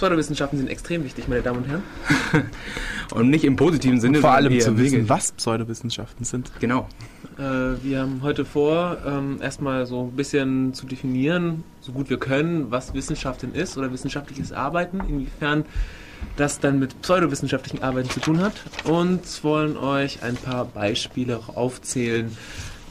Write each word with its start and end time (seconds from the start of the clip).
Pseudowissenschaften 0.00 0.58
sind 0.58 0.68
extrem 0.68 1.04
wichtig, 1.04 1.28
meine 1.28 1.42
Damen 1.42 1.58
und 1.58 1.68
Herren. 1.68 1.82
und 3.14 3.28
nicht 3.28 3.44
im 3.44 3.56
positiven 3.56 4.00
Sinne. 4.00 4.20
Vor 4.20 4.30
allem 4.30 4.58
zu 4.58 4.78
wissen, 4.78 5.10
was 5.10 5.32
Pseudowissenschaften 5.32 6.24
sind. 6.24 6.50
Genau. 6.58 6.88
Äh, 7.36 7.42
wir 7.84 8.00
haben 8.00 8.20
heute 8.22 8.46
vor, 8.46 8.96
ähm, 9.06 9.40
erstmal 9.42 9.84
so 9.84 10.04
ein 10.04 10.16
bisschen 10.16 10.72
zu 10.72 10.86
definieren, 10.86 11.64
so 11.82 11.92
gut 11.92 12.08
wir 12.08 12.18
können, 12.18 12.70
was 12.70 12.94
Wissenschaft 12.94 13.42
denn 13.42 13.52
ist 13.52 13.76
oder 13.76 13.92
wissenschaftliches 13.92 14.54
Arbeiten, 14.54 15.00
inwiefern 15.06 15.66
das 16.36 16.60
dann 16.60 16.78
mit 16.78 17.02
pseudowissenschaftlichen 17.02 17.82
Arbeiten 17.82 18.08
zu 18.08 18.20
tun 18.20 18.40
hat 18.40 18.54
und 18.84 19.20
wollen 19.44 19.76
euch 19.76 20.22
ein 20.22 20.36
paar 20.36 20.64
Beispiele 20.64 21.40
aufzählen, 21.54 22.34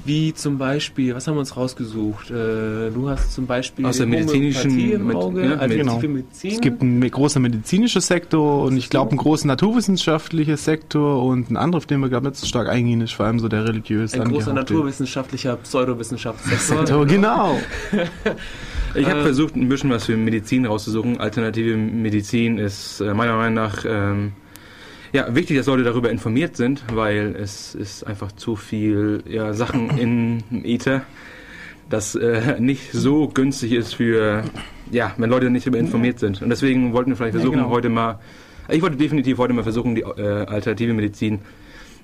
wie 0.05 0.33
zum 0.33 0.57
Beispiel, 0.57 1.13
was 1.13 1.27
haben 1.27 1.35
wir 1.35 1.41
uns 1.41 1.55
rausgesucht? 1.55 2.31
Äh, 2.31 2.89
du 2.91 3.09
hast 3.09 3.33
zum 3.33 3.45
Beispiel 3.45 3.85
aus 3.85 3.97
der 3.97 4.07
medizinischen 4.07 4.91
im 4.91 5.15
Auge, 5.15 5.45
ja, 5.45 5.55
also 5.55 5.75
genau. 5.75 5.99
Medizin. 5.99 6.51
Es 6.51 6.61
gibt 6.61 6.81
einen 6.81 7.09
großen 7.09 7.41
medizinischen 7.41 8.01
Sektor 8.01 8.63
und 8.63 8.77
ich 8.77 8.89
glaube 8.89 9.11
einen 9.11 9.17
großen 9.17 9.47
naturwissenschaftlichen 9.47 10.57
Sektor 10.57 11.23
und 11.23 11.47
einen 11.47 11.57
anderen, 11.57 11.79
auf 11.79 11.85
den 11.85 11.99
wir 11.99 12.09
glaube 12.09 12.29
nicht 12.29 12.37
so 12.37 12.47
stark 12.47 12.69
eingehen, 12.69 13.01
ist 13.01 13.13
vor 13.13 13.25
allem 13.25 13.39
so 13.39 13.47
der 13.47 13.65
religiöse. 13.65 14.21
Ein 14.21 14.29
großer 14.29 14.53
naturwissenschaftlicher 14.53 15.57
Pseudowissenschaftsektor. 15.57 17.05
genau. 17.05 17.57
Ich 18.95 19.05
habe 19.05 19.19
äh, 19.19 19.23
versucht, 19.23 19.55
ein 19.55 19.69
bisschen 19.69 19.89
was 19.89 20.05
für 20.05 20.17
Medizin 20.17 20.65
rauszusuchen. 20.65 21.19
Alternative 21.19 21.75
Medizin 21.75 22.57
ist 22.57 23.01
äh, 23.01 23.13
meiner 23.13 23.35
Meinung 23.35 23.53
nach 23.53 23.85
ähm, 23.87 24.33
ja, 25.11 25.33
wichtig, 25.33 25.57
dass 25.57 25.65
Leute 25.67 25.83
darüber 25.83 26.11
informiert 26.11 26.55
sind, 26.55 26.83
weil 26.93 27.35
es 27.35 27.75
ist 27.75 28.03
einfach 28.03 28.31
zu 28.31 28.55
viel 28.55 29.23
ja, 29.27 29.53
Sachen 29.53 29.89
in 29.97 30.43
Ether, 30.63 31.03
das 31.89 32.15
äh, 32.15 32.59
nicht 32.59 32.91
so 32.91 33.27
günstig 33.27 33.73
ist 33.73 33.95
für, 33.95 34.43
ja, 34.91 35.13
wenn 35.17 35.29
Leute 35.29 35.49
nicht 35.49 35.65
darüber 35.65 35.79
informiert 35.79 36.19
sind. 36.19 36.41
Und 36.41 36.49
deswegen 36.49 36.93
wollten 36.93 37.11
wir 37.11 37.17
vielleicht 37.17 37.33
versuchen, 37.33 37.57
ja, 37.57 37.63
genau. 37.63 37.73
heute 37.73 37.89
mal, 37.89 38.19
ich 38.69 38.81
wollte 38.81 38.97
definitiv 38.97 39.39
heute 39.39 39.53
mal 39.53 39.63
versuchen, 39.63 39.95
die 39.95 40.01
äh, 40.01 40.45
alternative 40.45 40.93
Medizin, 40.93 41.39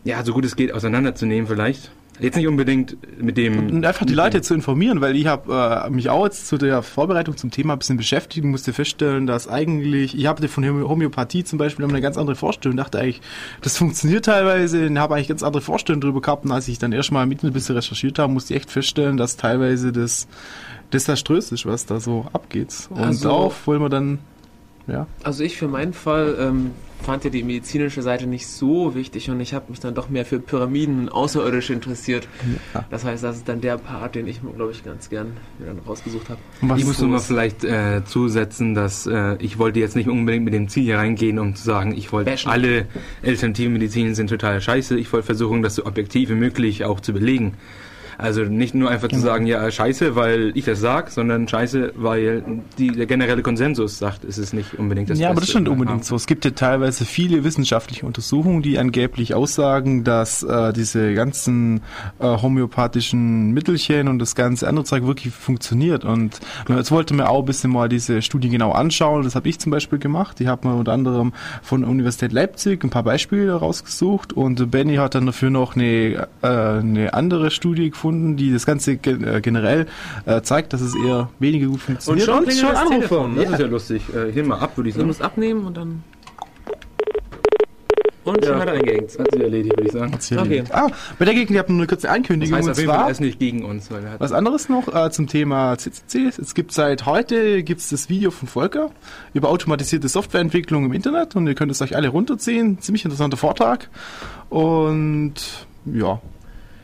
ja, 0.05 0.23
so 0.23 0.33
gut 0.33 0.45
es 0.45 0.55
geht, 0.55 0.71
auseinanderzunehmen 0.71 1.47
vielleicht. 1.47 1.91
Jetzt 2.19 2.37
nicht 2.37 2.47
unbedingt 2.47 2.95
mit 3.21 3.35
dem. 3.35 3.67
Und 3.67 3.85
einfach 3.85 4.05
die 4.05 4.13
Leute 4.13 4.41
zu 4.41 4.53
informieren, 4.53 5.01
weil 5.01 5.17
ich 5.17 5.27
habe 5.27 5.83
äh, 5.85 5.89
mich 5.89 6.09
auch 6.09 6.23
jetzt 6.23 6.47
zu 6.47 6.57
der 6.57 6.81
Vorbereitung 6.81 7.35
zum 7.35 7.51
Thema 7.51 7.73
ein 7.73 7.79
bisschen 7.79 7.97
beschäftigt 7.97 8.45
und 8.45 8.51
musste 8.51 8.71
feststellen, 8.71 9.27
dass 9.27 9.49
eigentlich, 9.49 10.17
ich 10.17 10.25
habe 10.25 10.47
von 10.47 10.63
Homöopathie 10.65 11.43
zum 11.43 11.59
Beispiel 11.59 11.83
eine 11.83 11.99
ganz 11.99 12.17
andere 12.17 12.37
Vorstellung, 12.37 12.77
dachte 12.77 12.99
eigentlich, 12.99 13.19
das 13.61 13.77
funktioniert 13.77 14.25
teilweise, 14.25 14.87
und 14.87 14.97
habe 14.97 15.15
eigentlich 15.15 15.27
ganz 15.27 15.43
andere 15.43 15.61
Vorstellungen 15.61 16.01
darüber 16.01 16.21
gehabt 16.21 16.45
und 16.45 16.53
als 16.53 16.69
ich 16.69 16.79
dann 16.79 16.93
erstmal 16.93 17.25
mit 17.25 17.43
ein 17.43 17.51
bisschen 17.51 17.75
recherchiert 17.75 18.17
habe, 18.17 18.31
musste 18.31 18.53
ich 18.53 18.61
echt 18.61 18.71
feststellen, 18.71 19.17
dass 19.17 19.35
teilweise 19.35 19.91
das 19.91 20.27
desaströs 20.93 21.51
ist, 21.51 21.65
was 21.65 21.85
da 21.85 21.99
so 21.99 22.27
abgeht. 22.31 22.73
Und 22.91 22.99
also, 22.99 23.27
darauf 23.27 23.67
wollen 23.67 23.81
wir 23.81 23.89
dann 23.89 24.19
ja. 24.87 25.07
Also 25.23 25.43
ich 25.43 25.57
für 25.57 25.67
meinen 25.67 25.93
Fall 25.93 26.37
ähm, 26.39 26.71
fand 27.01 27.23
ja 27.23 27.29
die 27.29 27.43
medizinische 27.43 28.01
Seite 28.01 28.25
nicht 28.27 28.47
so 28.47 28.95
wichtig 28.95 29.29
und 29.29 29.39
ich 29.39 29.53
habe 29.53 29.65
mich 29.69 29.79
dann 29.79 29.93
doch 29.93 30.09
mehr 30.09 30.25
für 30.25 30.39
Pyramiden 30.39 31.01
und 31.01 31.09
Außerirdische 31.09 31.73
interessiert. 31.73 32.27
Ja. 32.73 32.85
Das 32.89 33.05
heißt, 33.05 33.23
das 33.23 33.37
ist 33.37 33.47
dann 33.47 33.61
der 33.61 33.77
Part, 33.77 34.15
den 34.15 34.27
ich, 34.27 34.39
glaube 34.41 34.71
ich, 34.71 34.83
ganz 34.83 35.09
gern 35.09 35.37
dann 35.59 35.79
rausgesucht 35.87 36.29
habe. 36.29 36.39
Ich 36.77 36.85
muss 36.85 36.99
nur 36.99 37.09
mal 37.09 37.19
vielleicht 37.19 37.63
äh, 37.63 38.03
zusetzen, 38.05 38.73
dass 38.73 39.05
äh, 39.05 39.35
ich 39.39 39.57
wollte 39.59 39.79
jetzt 39.79 39.95
nicht 39.95 40.09
unbedingt 40.09 40.45
mit 40.45 40.53
dem 40.53 40.67
Ziel 40.67 40.83
hier 40.83 40.97
reingehen, 40.97 41.39
um 41.39 41.55
zu 41.55 41.63
sagen, 41.63 41.93
ich 41.95 42.11
wollte 42.11 42.35
alle 42.45 42.87
alternativen 43.23 43.73
Medizinen 43.73 44.15
sind 44.15 44.29
total 44.29 44.61
scheiße. 44.61 44.97
Ich 44.97 45.11
wollte 45.13 45.25
versuchen, 45.25 45.61
das 45.61 45.75
so 45.75 45.85
objektiv 45.85 46.29
wie 46.29 46.35
möglich 46.35 46.85
auch 46.85 46.99
zu 46.99 47.13
belegen. 47.13 47.53
Also 48.17 48.43
nicht 48.43 48.75
nur 48.75 48.89
einfach 48.89 49.07
genau. 49.07 49.21
zu 49.21 49.25
sagen, 49.25 49.45
ja, 49.45 49.69
scheiße, 49.69 50.15
weil 50.15 50.51
ich 50.55 50.65
das 50.65 50.79
sag, 50.79 51.11
sondern 51.11 51.47
scheiße, 51.47 51.93
weil 51.95 52.43
die, 52.77 52.91
der 52.91 53.05
generelle 53.05 53.41
Konsensus 53.41 53.97
sagt, 53.97 54.23
es 54.23 54.37
ist 54.37 54.53
nicht 54.53 54.75
unbedingt 54.75 55.09
das 55.09 55.19
Ja, 55.19 55.27
Beste 55.27 55.31
aber 55.31 55.41
das 55.41 55.49
stimmt 55.49 55.69
unbedingt 55.69 56.05
so. 56.05 56.15
Es 56.15 56.27
gibt 56.27 56.45
ja 56.45 56.51
teilweise 56.51 57.05
viele 57.05 57.43
wissenschaftliche 57.43 58.05
Untersuchungen, 58.05 58.61
die 58.61 58.77
angeblich 58.77 59.33
aussagen, 59.33 60.03
dass 60.03 60.43
äh, 60.43 60.73
diese 60.73 61.13
ganzen 61.13 61.81
äh, 62.19 62.25
homöopathischen 62.25 63.51
Mittelchen 63.51 64.07
und 64.07 64.19
das 64.19 64.35
ganze 64.35 64.67
andere 64.67 64.85
Zeug 64.85 65.05
wirklich 65.05 65.33
funktioniert. 65.33 66.05
Und 66.05 66.39
jetzt 66.69 66.91
wollte 66.91 67.13
mir 67.13 67.29
auch 67.29 67.39
ein 67.39 67.45
bisschen 67.45 67.71
mal 67.71 67.89
diese 67.89 68.21
Studie 68.21 68.49
genau 68.49 68.71
anschauen. 68.71 69.23
Das 69.23 69.35
habe 69.35 69.49
ich 69.49 69.59
zum 69.59 69.71
Beispiel 69.71 69.99
gemacht. 69.99 70.39
Ich 70.39 70.47
habe 70.47 70.67
mir 70.67 70.75
unter 70.75 70.93
anderem 70.93 71.33
von 71.61 71.81
der 71.81 71.89
Universität 71.89 72.31
Leipzig 72.31 72.83
ein 72.83 72.89
paar 72.89 73.03
Beispiele 73.03 73.53
rausgesucht 73.53 74.33
und 74.33 74.71
Benny 74.71 74.95
hat 74.95 75.15
dann 75.15 75.25
dafür 75.25 75.49
noch 75.49 75.75
eine, 75.75 76.27
äh, 76.41 76.47
eine 76.47 77.13
andere 77.13 77.51
Studie 77.51 77.89
gefunden 77.89 78.04
gefunden, 78.05 78.37
die 78.37 78.53
das 78.53 78.65
Ganze 78.65 78.93
äh, 78.93 79.41
generell 79.41 79.87
äh, 80.25 80.41
zeigt, 80.41 80.73
dass 80.73 80.81
es 80.81 80.95
eher 80.95 81.29
weniger 81.39 81.67
gut 81.67 81.81
funktioniert. 81.81 82.27
Und 82.29 82.35
schon, 82.35 82.45
und 82.45 82.53
schon 82.53 82.75
Anrufer. 82.75 83.29
Das 83.35 83.43
ja. 83.43 83.51
ist 83.51 83.59
ja 83.59 83.67
lustig. 83.67 84.03
Äh, 84.15 84.29
ich 84.29 84.35
nehme 84.35 84.49
mal 84.49 84.59
ab, 84.59 84.77
würde 84.77 84.89
ich 84.89 84.95
sagen. 84.95 85.03
Du 85.03 85.07
musst 85.07 85.21
abnehmen 85.21 85.65
und 85.65 85.75
dann... 85.77 86.03
Und 88.23 88.43
schon 88.43 88.55
ja. 88.55 88.59
hat 88.59 88.67
er 88.69 88.73
eingehängt. 88.73 89.19
Hat 89.19 89.31
sich 89.31 89.41
erledigt, 89.41 89.77
würde 89.77 89.87
ich 89.87 89.91
sagen. 89.91 90.13
Okay. 90.39 90.63
Ah, 90.71 90.87
bei 91.19 91.25
der 91.25 91.35
Gegend, 91.35 91.51
ihr 91.51 91.59
habt 91.59 91.69
eine 91.69 91.85
kurze 91.85 92.09
Ankündigung. 92.09 92.57
Das 92.57 92.69
heißt, 92.69 92.79
und 92.79 92.85
zwar, 92.85 93.05
er 93.05 93.11
ist 93.11 93.21
nicht 93.21 93.37
gegen 93.37 93.63
uns. 93.63 93.89
was 94.17 94.31
anderes 94.31 94.67
noch 94.67 94.87
äh, 94.87 95.11
zum 95.11 95.27
Thema 95.27 95.77
CCC. 95.77 96.31
Es 96.41 96.55
gibt 96.55 96.71
seit 96.71 97.05
heute 97.05 97.61
gibt's 97.61 97.89
das 97.89 98.09
Video 98.09 98.31
von 98.31 98.47
Volker 98.47 98.89
über 99.35 99.49
automatisierte 99.49 100.07
Softwareentwicklung 100.09 100.85
im 100.85 100.93
Internet 100.93 101.35
und 101.35 101.45
ihr 101.45 101.53
könnt 101.53 101.71
es 101.71 101.83
euch 101.83 101.95
alle 101.95 102.07
runterziehen. 102.07 102.79
Ziemlich 102.81 103.05
interessanter 103.05 103.37
Vortrag. 103.37 103.89
Und 104.49 105.35
ja, 105.85 106.19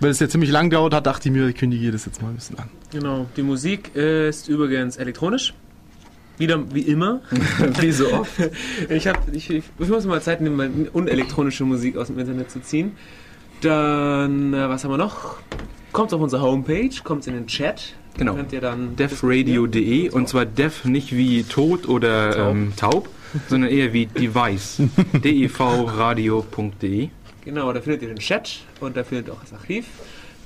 weil 0.01 0.09
es 0.09 0.19
ja 0.19 0.28
ziemlich 0.28 0.51
lang 0.51 0.69
dauert 0.69 0.94
hat, 0.94 1.06
dachte 1.06 1.29
ich 1.29 1.34
mir, 1.34 1.47
ich 1.47 1.56
kündige 1.56 1.91
das 1.91 2.06
jetzt 2.06 2.22
mal 2.22 2.29
ein 2.29 2.35
bisschen 2.35 2.59
an. 2.59 2.69
Genau. 2.91 3.28
Die 3.38 3.44
Musik 3.44 3.95
ist 3.95 4.50
übrigens 4.50 4.97
elektronisch. 4.97 5.53
Wieder 6.38 6.73
wie 6.73 6.81
immer. 6.81 7.22
wie 7.79 7.91
so 7.91 8.12
oft. 8.12 8.31
Ich, 8.89 9.07
hab, 9.07 9.31
ich, 9.31 9.50
ich, 9.50 9.63
muss 9.78 10.06
mal 10.06 10.22
Zeit 10.22 10.41
nehmen, 10.41 10.56
mal 10.56 10.72
unelektronische 10.91 11.63
Musik 11.66 11.97
aus 11.97 12.07
dem 12.07 12.17
Internet 12.17 12.50
zu 12.50 12.62
ziehen. 12.62 12.94
Dann, 13.62 14.53
äh, 14.53 14.67
was 14.67 14.84
haben 14.84 14.91
wir 14.91 14.97
noch? 14.97 15.38
Kommt 15.91 16.13
auf 16.13 16.22
unsere 16.22 16.41
Homepage, 16.41 16.89
kommt 17.03 17.28
in 17.28 17.35
den 17.35 17.45
Chat. 17.47 17.94
Genau. 18.18 18.33
Könnt 18.33 18.53
ihr 18.53 18.62
dann 18.62 18.95
defradio.de 18.95 20.09
und 20.09 20.28
zwar 20.28 20.45
def 20.45 20.83
nicht 20.83 21.16
wie 21.16 21.44
tot 21.44 21.88
oder 21.88 22.31
taub, 22.31 22.51
ähm, 22.51 22.73
taub 22.75 23.09
sondern 23.47 23.69
eher 23.69 23.94
wie 23.94 24.07
device. 24.07 24.81
devradio.de. 25.13 27.09
Genau, 27.44 27.74
da 27.74 27.81
findet 27.81 28.03
ihr 28.03 28.07
den 28.09 28.19
Chat 28.19 28.62
und 28.79 28.96
da 28.96 29.03
findet 29.03 29.28
ihr 29.28 29.34
auch 29.34 29.41
das 29.41 29.53
Archiv 29.53 29.85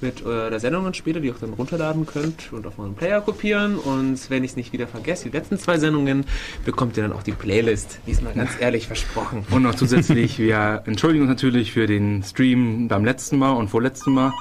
mit 0.01 0.25
äh, 0.25 0.49
der 0.49 0.59
Sendungen 0.59 0.93
später, 0.93 1.19
die 1.19 1.27
ihr 1.27 1.33
auch 1.33 1.39
dann 1.39 1.53
runterladen 1.53 2.05
könnt 2.05 2.51
und 2.51 2.65
auf 2.67 2.79
euren 2.79 2.95
Player 2.95 3.21
kopieren. 3.21 3.77
Und 3.77 4.29
wenn 4.29 4.43
ich 4.43 4.51
es 4.51 4.57
nicht 4.57 4.73
wieder 4.73 4.87
vergesse, 4.87 5.29
die 5.29 5.37
letzten 5.37 5.57
zwei 5.57 5.77
Sendungen, 5.77 6.25
bekommt 6.65 6.97
ihr 6.97 7.03
dann 7.03 7.13
auch 7.13 7.23
die 7.23 7.31
Playlist. 7.31 7.99
Diesmal 8.07 8.33
ganz 8.33 8.51
ehrlich 8.59 8.87
versprochen. 8.87 9.45
Und 9.51 9.63
noch 9.63 9.75
zusätzlich, 9.75 10.37
wir 10.39 10.83
entschuldigen 10.85 11.23
uns 11.23 11.29
natürlich 11.29 11.71
für 11.71 11.87
den 11.87 12.23
Stream 12.23 12.87
beim 12.87 13.05
letzten 13.05 13.37
Mal 13.37 13.51
und 13.51 13.69
vorletzten 13.69 14.13
Mal. 14.13 14.33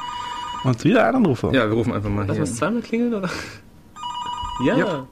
Und 0.64 0.82
wieder 0.84 1.06
ein 1.06 1.14
Anrufer. 1.14 1.52
Ja, 1.52 1.66
wir 1.68 1.74
rufen 1.74 1.92
einfach 1.92 2.10
mal 2.10 2.26
Lass 2.26 2.36
hier. 2.36 2.44
Lass 2.44 2.56
zweimal 2.56 2.82
klingeln, 2.82 3.14
oder? 3.14 3.30
Ja. 4.64 4.76
ja. 4.76 5.06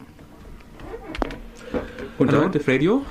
Und 2.19 2.33
Hallo, 2.33 2.49
da? 2.49 2.61
Radio? 2.67 3.03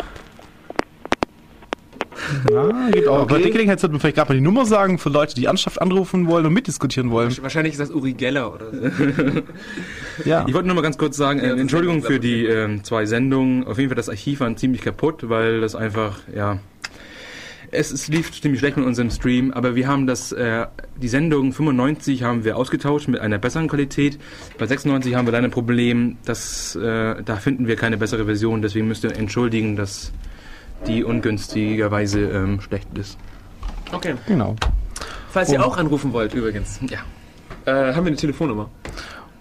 Ja, 2.52 2.90
geht 2.90 3.08
auch. 3.08 3.24
Okay. 3.24 3.34
Bei 3.34 3.42
der 3.42 3.52
Gelegenheit 3.52 3.80
sollte 3.80 3.94
man 3.94 4.02
vielleicht 4.02 4.16
gerade 4.16 4.30
mal 4.30 4.36
die 4.36 4.42
Nummer 4.42 4.66
sagen 4.66 4.97
für 4.97 5.09
Leute, 5.09 5.36
die 5.36 5.46
Ernsthaft 5.46 5.81
anrufen 5.81 6.28
wollen 6.28 6.46
und 6.46 6.53
mitdiskutieren 6.53 7.12
wollen. 7.12 7.36
Wahrscheinlich 7.42 7.74
ist 7.74 7.80
das 7.80 7.92
Uri 7.92 8.14
Geller 8.14 8.53
oder 8.53 8.72
so. 8.72 8.78
ja. 10.25 10.46
Ich 10.47 10.53
wollte 10.53 10.68
nur 10.68 10.75
mal 10.75 10.81
ganz 10.81 10.97
kurz 10.97 11.18
sagen, 11.18 11.40
äh, 11.40 11.50
Entschuldigung 11.52 12.03
für 12.03 12.20
die 12.20 12.46
äh, 12.46 12.81
zwei 12.84 13.06
Sendungen. 13.06 13.66
Auf 13.66 13.78
jeden 13.78 13.90
Fall 13.90 13.96
das 13.96 14.09
Archiv 14.09 14.40
war 14.40 14.56
ziemlich 14.56 14.81
kaputt, 14.81 15.30
weil 15.30 15.62
das 15.62 15.75
einfach, 15.75 16.20
ja, 16.36 16.59
es, 17.72 17.91
es, 17.91 18.08
lief 18.09 18.31
ziemlich 18.40 18.59
schlecht 18.59 18.78
mit 18.78 18.86
unserem 18.86 19.09
Stream, 19.09 19.52
aber 19.52 19.75
wir 19.75 19.88
haben 19.88 20.06
das, 20.06 20.31
äh, 20.34 20.68
die 20.97 21.08
Sendung 21.08 21.53
95 21.53 22.24
haben 22.24 22.44
wir 22.44 22.58
ausgetauscht 22.58 23.08
mit 23.08 23.22
einer 23.22 23.38
besseren 23.38 23.70
Qualität. 23.70 24.20
Bei 24.58 24.68
96 24.68 25.16
haben 25.16 25.25
wir 25.25 25.31
leider 25.31 25.46
ein 25.46 25.52
Problem, 25.52 26.18
dass, 26.25 26.75
äh, 26.75 27.24
da 27.24 27.38
finden 27.38 27.68
wir 27.68 27.78
keine 27.78 27.97
bessere 27.97 28.25
Version, 28.25 28.62
deswegen 28.62 28.88
müsst 28.88 29.06
ihr 29.06 29.16
entschuldigen, 29.16 29.78
dass 29.78 30.12
die 30.88 31.04
ungünstigerweise 31.04 32.22
ähm, 32.22 32.62
schlecht 32.62 32.88
ist. 32.98 33.18
Okay. 33.92 34.16
Genau. 34.28 34.56
Falls 35.30 35.50
Und 35.50 35.56
ihr 35.56 35.66
auch 35.66 35.78
anrufen 35.78 36.14
wollt, 36.14 36.34
übrigens. 36.34 36.80
Ja. 36.90 37.00
Äh, 37.66 37.94
haben 37.94 38.06
wir 38.06 38.12
eine 38.12 38.16
Telefonnummer? 38.16 38.70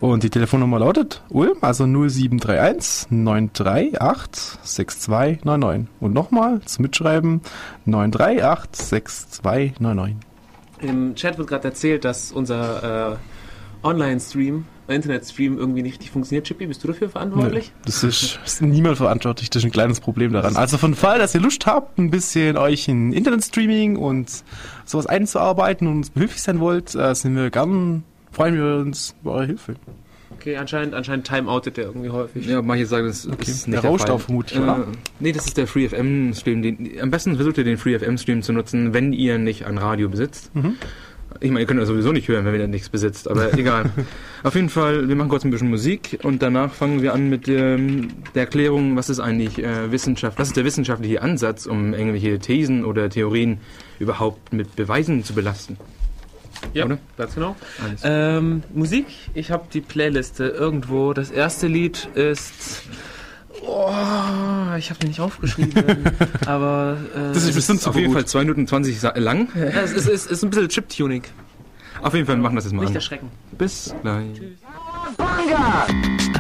Und 0.01 0.23
die 0.23 0.31
Telefonnummer 0.31 0.79
lautet 0.79 1.23
Ulm, 1.29 1.59
also 1.61 1.85
0731 1.85 3.11
938 3.11 4.59
6299. 4.63 5.89
Und 6.01 6.15
nochmal 6.15 6.61
zum 6.63 6.85
Mitschreiben 6.85 7.43
938 7.85 8.87
6299. 8.87 10.17
Im 10.81 11.15
Chat 11.15 11.37
wird 11.37 11.49
gerade 11.49 11.69
erzählt, 11.69 12.07
dass 12.07 12.33
unser 12.33 13.13
äh, 13.13 13.17
Online-Stream 13.87 14.65
Internetstream 14.91 15.59
irgendwie 15.59 15.83
nicht 15.83 15.95
richtig 15.95 16.11
funktioniert. 16.11 16.47
Chippy, 16.47 16.67
bist 16.67 16.83
du 16.85 16.89
dafür 16.89 17.09
verantwortlich? 17.09 17.73
Nee, 17.75 17.83
das 17.87 18.05
ist, 18.05 18.39
ist, 18.45 18.63
niemand 18.63 18.97
verantwortlich. 18.97 19.51
Das 19.51 19.63
ist 19.63 19.67
ein 19.67 19.73
kleines 19.73 20.01
Problem 20.01 20.33
daran. 20.33 20.57
Also 20.57 20.79
von 20.79 20.95
Fall, 20.95 21.19
dass 21.19 21.35
ihr 21.35 21.41
Lust 21.41 21.67
habt, 21.67 21.99
ein 21.99 22.11
bisschen 22.11 22.57
euch 22.57 22.89
in 22.89 23.13
Internetstreaming 23.13 23.97
und 23.97 24.45
sowas 24.85 25.07
einzuarbeiten 25.07 25.87
und 25.87 25.97
uns 25.97 26.11
behilflich 26.11 26.43
sein 26.43 26.61
wollt, 26.61 26.95
äh, 26.95 27.15
sind 27.15 27.37
wir 27.37 27.51
gern, 27.51 28.05
freuen 28.33 28.55
wir 28.55 28.77
uns 28.77 29.15
über 29.23 29.33
eure 29.33 29.47
Hilfe. 29.47 29.77
Okay, 30.41 30.57
anscheinend, 30.57 30.95
anscheinend 30.95 31.27
timeoutet 31.27 31.77
der 31.77 31.85
irgendwie 31.85 32.09
häufig. 32.09 32.47
Ja, 32.47 32.63
manche 32.63 32.87
sagen, 32.87 33.07
das 33.07 33.27
okay. 33.27 33.51
ist 33.51 33.67
nicht 33.67 33.75
der, 33.75 33.83
der 33.83 33.91
rauscht 33.91 34.09
auch 34.09 34.21
vermutlich, 34.21 34.59
äh, 34.59 34.63
oder? 34.63 34.87
Nee, 35.19 35.33
das 35.33 35.47
ist 35.47 35.57
der 35.57 35.67
Free 35.67 35.89
FM 35.89 36.33
Stream. 36.35 36.63
Den, 36.63 36.99
am 37.01 37.11
besten 37.11 37.37
versucht 37.37 37.59
ihr 37.59 37.65
den 37.65 37.77
Free 37.77 37.99
FM 37.99 38.17
Stream 38.17 38.41
zu 38.43 38.53
nutzen, 38.53 38.95
wenn 38.95 39.13
ihr 39.13 39.39
nicht 39.39 39.67
ein 39.67 39.77
Radio 39.77 40.09
besitzt. 40.09 40.55
Mhm. 40.55 40.77
Ich 41.43 41.51
meine, 41.51 41.61
ihr 41.61 41.67
könnt 41.67 41.81
das 41.81 41.89
sowieso 41.89 42.13
nicht 42.13 42.29
hören, 42.29 42.45
wenn 42.45 42.55
ihr 42.55 42.69
nichts 42.69 42.91
besitzt, 42.91 43.29
aber 43.29 43.55
egal. 43.59 43.91
Auf 44.43 44.55
jeden 44.55 44.69
Fall, 44.69 45.09
wir 45.09 45.17
machen 45.17 45.31
kurz 45.31 45.45
ein 45.45 45.51
bisschen 45.51 45.71
Musik 45.71 46.19
und 46.23 46.43
danach 46.43 46.73
fangen 46.73 47.01
wir 47.01 47.15
an 47.15 47.31
mit 47.31 47.49
ähm, 47.49 48.09
der 48.35 48.43
Erklärung, 48.43 48.97
was 48.97 49.09
ist 49.09 49.21
eigentlich 49.21 49.59
äh, 49.59 49.91
Wissenschaft, 49.91 50.39
was 50.39 50.49
ist 50.49 50.57
der 50.57 50.65
wissenschaftliche 50.65 51.23
Ansatz, 51.23 51.67
um 51.67 51.95
irgendwelche 51.95 52.39
Thesen 52.39 52.85
oder 52.85 53.09
Theorien 53.09 53.59
überhaupt 53.99 54.53
mit 54.53 54.77
Beweisen 54.77 55.25
zu 55.25 55.35
belasten. 55.35 55.79
Ja, 56.75 56.85
Oder? 56.85 56.99
ganz 57.17 57.35
genau. 57.35 57.57
Ähm, 58.03 58.63
Musik, 58.75 59.07
ich 59.35 59.51
habe 59.51 59.65
die 59.73 59.81
Playliste 59.81 60.49
irgendwo. 60.49 61.13
Das 61.15 61.31
erste 61.31 61.67
Lied 61.67 62.09
ist. 62.15 62.83
Oh, 63.63 63.91
ich 64.79 64.91
habe 64.91 65.01
den 65.01 65.09
nicht 65.09 65.21
aufgeschrieben. 65.21 65.73
aber. 66.47 66.97
Äh, 67.15 67.33
Das 67.35 67.45
ist 67.45 67.55
bestimmt 67.55 67.87
auf 67.87 67.95
jeden 67.95 68.09
gut. 68.09 68.17
Fall 68.17 68.25
2 68.27 68.39
Minuten 68.41 68.67
20 68.67 69.01
sa- 69.01 69.13
lang. 69.17 69.49
ja, 69.55 69.63
es 69.83 69.93
ist, 69.93 70.09
ist, 70.09 70.31
ist 70.31 70.43
ein 70.43 70.51
bisschen 70.51 70.69
Chiptuning. 70.69 71.23
Auf 72.03 72.15
jeden 72.15 72.27
Fall 72.27 72.37
machen 72.39 72.55
wir 72.55 72.57
das 72.57 72.65
jetzt 72.65 72.73
mal 72.75 72.81
Nicht 72.81 72.91
an. 72.91 72.95
erschrecken. 72.97 73.31
Bis 73.53 73.95
gleich. 74.03 74.41
Thank 75.19 76.40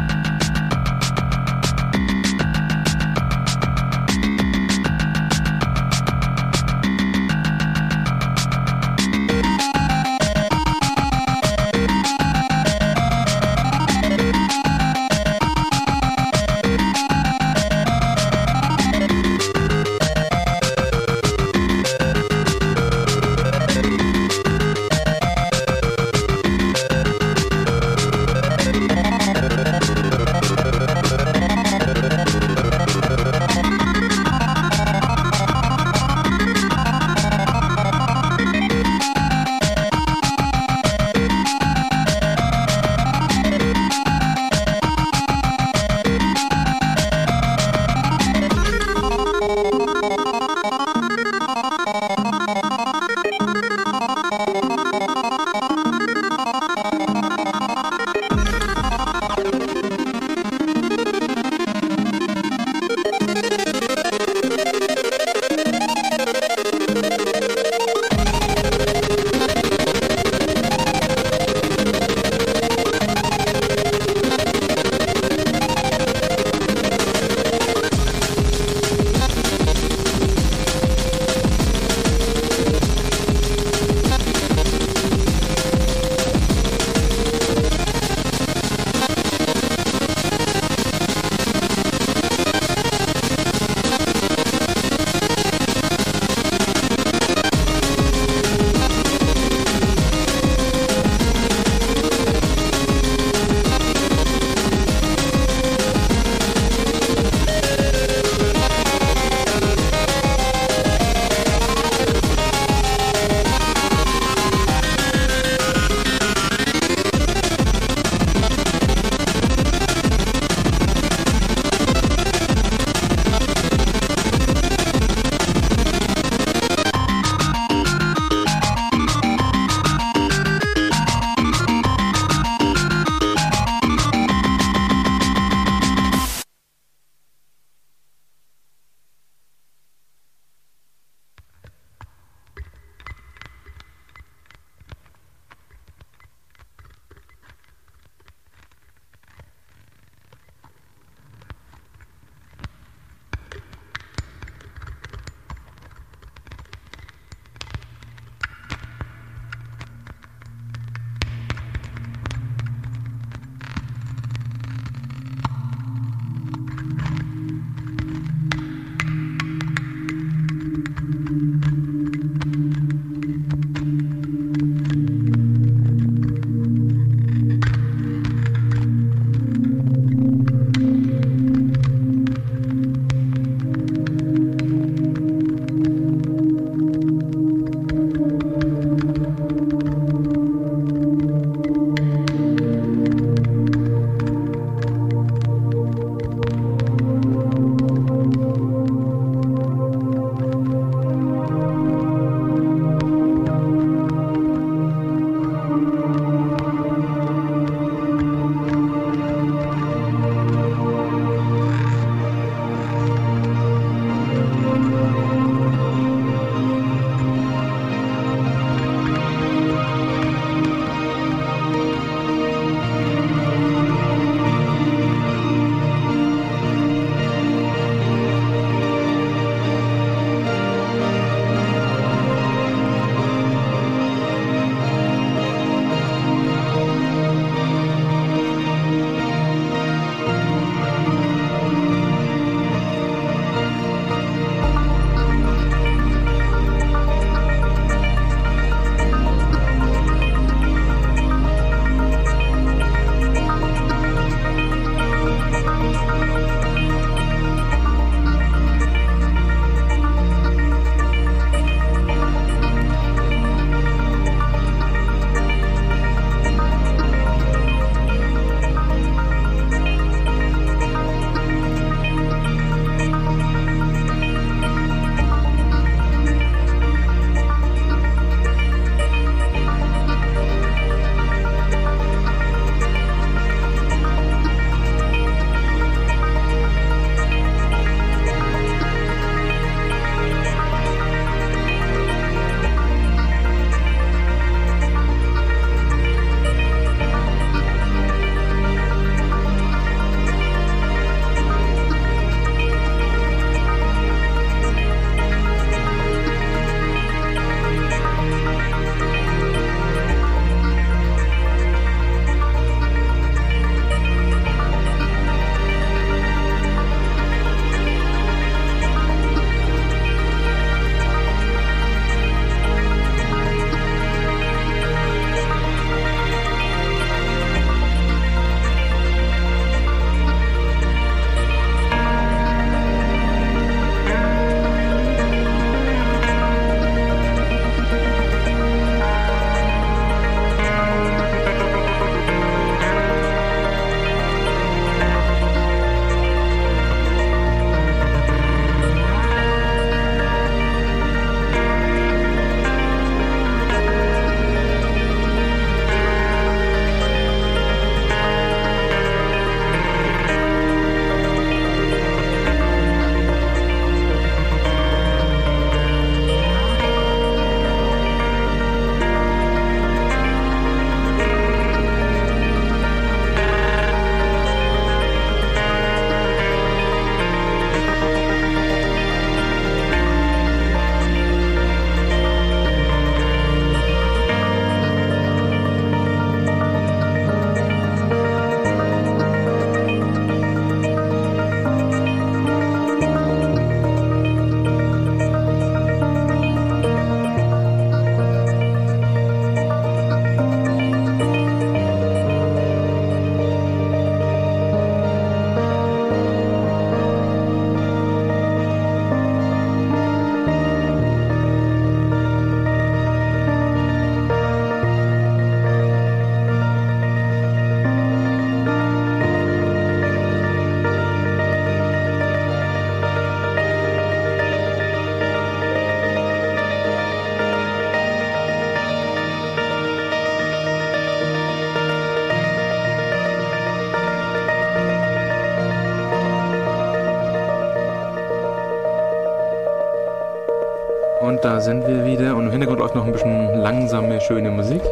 sind 441.71 441.87
wir 441.87 442.05
wieder. 442.05 442.37
Und 442.37 442.47
im 442.47 442.51
Hintergrund 442.51 442.81
läuft 442.81 442.97
noch 442.97 443.05
ein 443.05 443.13
bisschen 443.13 443.61
langsame, 443.61 444.21
schöne 444.21 444.51
Musik. 444.51 444.83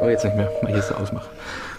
Aber 0.00 0.10
jetzt 0.10 0.24
nicht 0.24 0.36
mehr, 0.36 0.50
weil 0.60 0.70
ich 0.70 0.76
jetzt 0.76 0.94
ausmache. 0.94 1.30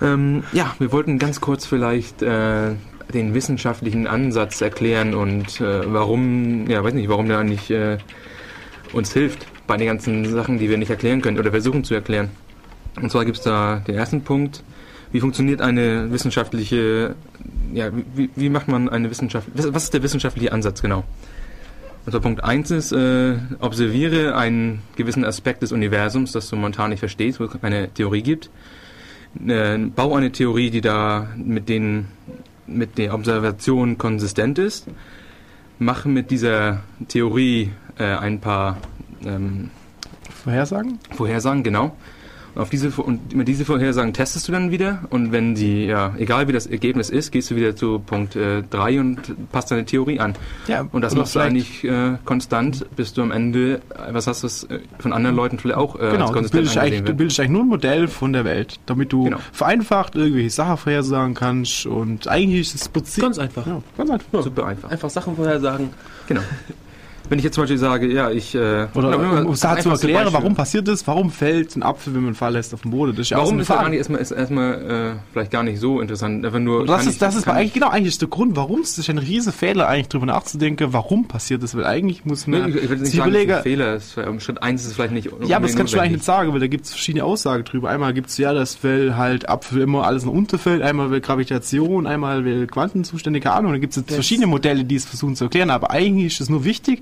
Ähm, 0.01 0.43
ja, 0.51 0.73
wir 0.79 0.91
wollten 0.91 1.19
ganz 1.19 1.41
kurz 1.41 1.65
vielleicht 1.65 2.23
äh, 2.23 2.71
den 3.13 3.33
wissenschaftlichen 3.35 4.07
Ansatz 4.07 4.61
erklären 4.61 5.13
und 5.13 5.61
äh, 5.61 5.93
warum, 5.93 6.67
ja, 6.67 6.83
weiß 6.83 6.95
nicht, 6.95 7.07
warum 7.07 7.27
der 7.27 7.37
eigentlich 7.37 7.69
äh, 7.69 7.97
uns 8.93 9.13
hilft 9.13 9.45
bei 9.67 9.77
den 9.77 9.87
ganzen 9.87 10.25
Sachen, 10.25 10.57
die 10.57 10.69
wir 10.69 10.77
nicht 10.77 10.89
erklären 10.89 11.21
können 11.21 11.37
oder 11.37 11.51
versuchen 11.51 11.83
zu 11.83 11.93
erklären. 11.93 12.29
Und 12.99 13.11
zwar 13.11 13.25
gibt 13.25 13.37
es 13.37 13.43
da 13.43 13.83
den 13.87 13.95
ersten 13.95 14.21
Punkt, 14.21 14.63
wie 15.11 15.19
funktioniert 15.19 15.61
eine 15.61 16.11
wissenschaftliche, 16.11 17.15
ja, 17.73 17.91
wie, 18.15 18.29
wie 18.35 18.49
macht 18.49 18.67
man 18.69 18.89
eine 18.89 19.09
Wissenschaft, 19.11 19.47
was 19.53 19.83
ist 19.83 19.93
der 19.93 20.01
wissenschaftliche 20.01 20.51
Ansatz 20.51 20.81
genau? 20.81 21.03
Also 22.05 22.21
Punkt 22.21 22.43
1 22.43 22.69
ist, 22.71 22.91
äh, 22.91 23.37
observiere 23.59 24.35
einen 24.35 24.83
gewissen 24.95 25.25
Aspekt 25.25 25.63
des 25.63 25.71
Universums, 25.71 26.31
das 26.33 26.49
du 26.49 26.55
momentan 26.55 26.91
nicht 26.91 26.99
verstehst, 26.99 27.39
wo 27.39 27.45
es 27.45 27.59
keine 27.59 27.89
Theorie 27.89 28.21
gibt. 28.21 28.51
Äh, 29.45 29.77
bau 29.77 30.15
eine 30.15 30.31
Theorie, 30.31 30.69
die 30.69 30.81
da 30.81 31.27
mit 31.35 31.67
den, 31.67 32.05
mit 32.67 32.99
der 32.99 33.13
Observation 33.13 33.97
konsistent 33.97 34.59
ist. 34.59 34.85
Mache 35.79 36.07
mit 36.07 36.29
dieser 36.29 36.83
Theorie 37.07 37.71
äh, 37.97 38.03
ein 38.03 38.39
paar 38.39 38.77
ähm, 39.25 39.71
Vorhersagen? 40.29 40.99
Vorhersagen, 41.11 41.63
genau. 41.63 41.95
Auf 42.55 42.69
diese, 42.69 42.89
und 42.89 43.35
mit 43.35 43.47
diese 43.47 43.65
Vorhersagen 43.65 44.13
testest 44.13 44.47
du 44.47 44.51
dann 44.51 44.71
wieder 44.71 45.03
und 45.09 45.31
wenn 45.31 45.55
die, 45.55 45.85
ja, 45.85 46.13
egal 46.17 46.47
wie 46.47 46.53
das 46.53 46.67
Ergebnis 46.67 47.09
ist, 47.09 47.31
gehst 47.31 47.51
du 47.51 47.55
wieder 47.55 47.75
zu 47.75 47.99
Punkt 47.99 48.35
3 48.35 48.91
äh, 48.91 48.99
und 48.99 49.51
passt 49.51 49.71
deine 49.71 49.85
Theorie 49.85 50.19
an. 50.19 50.35
Ja, 50.67 50.87
und 50.91 51.01
das 51.01 51.15
machst 51.15 51.35
du 51.35 51.39
eigentlich 51.39 51.83
äh, 51.83 52.13
konstant, 52.23 52.85
bis 52.95 53.13
du 53.13 53.21
am 53.21 53.31
Ende, 53.31 53.81
was 54.09 54.27
hast 54.27 54.43
du 54.43 54.73
äh, 54.73 54.79
von 54.99 55.11
anderen 55.13 55.35
Leuten 55.35 55.59
vielleicht 55.59 55.77
auch 55.77 55.95
äh, 55.95 56.11
genau, 56.11 56.31
konsistent 56.31 56.53
du 56.53 56.57
bildest, 56.57 56.77
eigentlich, 56.77 57.03
du 57.03 57.13
bildest 57.13 57.39
eigentlich 57.39 57.51
nur 57.51 57.63
ein 57.63 57.67
Modell 57.67 58.07
von 58.07 58.33
der 58.33 58.45
Welt, 58.45 58.79
damit 58.85 59.11
du 59.11 59.25
genau. 59.25 59.37
vereinfacht 59.51 60.15
irgendwelche 60.15 60.49
Sachen 60.49 60.77
vorhersagen 60.77 61.33
kannst 61.33 61.85
und 61.85 62.27
eigentlich 62.27 62.61
ist 62.61 62.75
es 62.75 62.89
Prinzip... 62.95 63.23
Ganz 63.23 63.39
einfach. 63.39 63.67
Ja, 63.67 63.81
ganz 63.97 64.09
einfach. 64.09 64.27
Ja. 64.31 64.41
Super 64.41 64.65
einfach. 64.67 64.89
Einfach 64.89 65.09
Sachen 65.09 65.35
vorhersagen. 65.35 65.89
Genau. 66.27 66.41
Wenn 67.29 67.39
ich 67.39 67.45
jetzt 67.45 67.55
zum 67.55 67.63
Beispiel 67.63 67.77
sage, 67.77 68.11
ja, 68.11 68.29
ich... 68.31 68.55
Äh, 68.55 68.87
Oder 68.93 69.45
um 69.45 69.51
es 69.51 69.59
zu 69.59 69.67
erklären, 69.67 70.27
warum 70.31 70.55
passiert 70.55 70.87
das, 70.87 71.05
warum 71.07 71.31
fällt 71.31 71.75
ein 71.75 71.83
Apfel, 71.83 72.13
wenn 72.13 72.21
man 72.21 72.29
einen 72.29 72.35
Fall 72.35 72.53
lässt 72.53 72.73
auf 72.73 72.81
dem 72.81 72.91
Boden? 72.91 73.11
Das 73.11 73.21
ist 73.21 73.29
ja 73.31 73.37
warum 73.37 73.59
ist 73.59 73.69
das 73.69 73.77
eigentlich 73.77 73.97
erstmal, 73.97 74.21
ist 74.21 74.31
erstmal 74.31 75.15
äh, 75.15 75.19
vielleicht 75.31 75.51
gar 75.51 75.63
nicht 75.63 75.79
so 75.79 76.01
interessant. 76.01 76.45
Einfach 76.45 76.59
nur, 76.59 76.85
das 76.85 77.05
ist, 77.05 77.21
das 77.21 77.35
ist 77.35 77.47
eigentlich, 77.47 77.73
genau, 77.73 77.89
eigentlich 77.89 78.13
ist 78.13 78.21
der 78.21 78.29
Grund, 78.29 78.55
warum 78.55 78.81
es 78.81 78.97
ist 78.97 79.09
ein 79.09 79.17
riesen 79.17 79.53
Fehler, 79.53 79.87
eigentlich 79.87 80.09
drüber 80.09 80.25
nachzudenken, 80.25 80.87
warum 80.91 81.27
passiert 81.27 81.63
das, 81.63 81.75
weil 81.75 81.85
eigentlich 81.85 82.25
muss 82.25 82.47
man 82.47 82.71
nee, 82.71 82.79
ich, 82.79 82.91
ich 82.91 82.99
sich 82.99 83.15
überlegen... 83.15 83.55
Fehler 83.61 83.95
ist, 83.95 84.13
Schritt 84.39 84.61
1 84.61 84.81
ist 84.81 84.87
es 84.87 84.93
vielleicht 84.93 85.13
nicht 85.13 85.29
Ja, 85.47 85.57
aber 85.57 85.67
das 85.67 85.75
kannst 85.75 85.93
du 85.93 85.99
eigentlich 85.99 86.13
nicht 86.13 86.25
sagen, 86.25 86.53
weil 86.53 86.59
da 86.59 86.67
gibt 86.67 86.85
es 86.85 86.91
verschiedene 86.91 87.23
Aussagen 87.23 87.63
drüber. 87.63 87.89
Einmal 87.89 88.13
gibt 88.13 88.29
es 88.29 88.37
ja, 88.37 88.53
das 88.53 88.83
weil 88.83 89.17
halt 89.17 89.49
Apfel 89.49 89.81
immer 89.81 90.05
alles 90.05 90.25
nach 90.25 90.31
unten 90.31 90.57
fällt, 90.57 90.81
einmal 90.81 91.11
will 91.11 91.21
Gravitation, 91.21 92.07
einmal 92.07 92.45
will 92.45 92.67
Quantenzustände, 92.67 93.39
keine 93.39 93.55
Ahnung, 93.55 93.71
da 93.73 93.77
gibt 93.77 93.97
es 93.97 94.03
verschiedene 94.07 94.47
Modelle, 94.47 94.85
die 94.85 94.95
es 94.95 95.05
versuchen 95.05 95.35
zu 95.35 95.45
erklären, 95.45 95.69
aber 95.69 95.91
eigentlich 95.91 96.33
ist 96.33 96.41
es 96.41 96.49
nur 96.49 96.63
wichtig, 96.63 97.01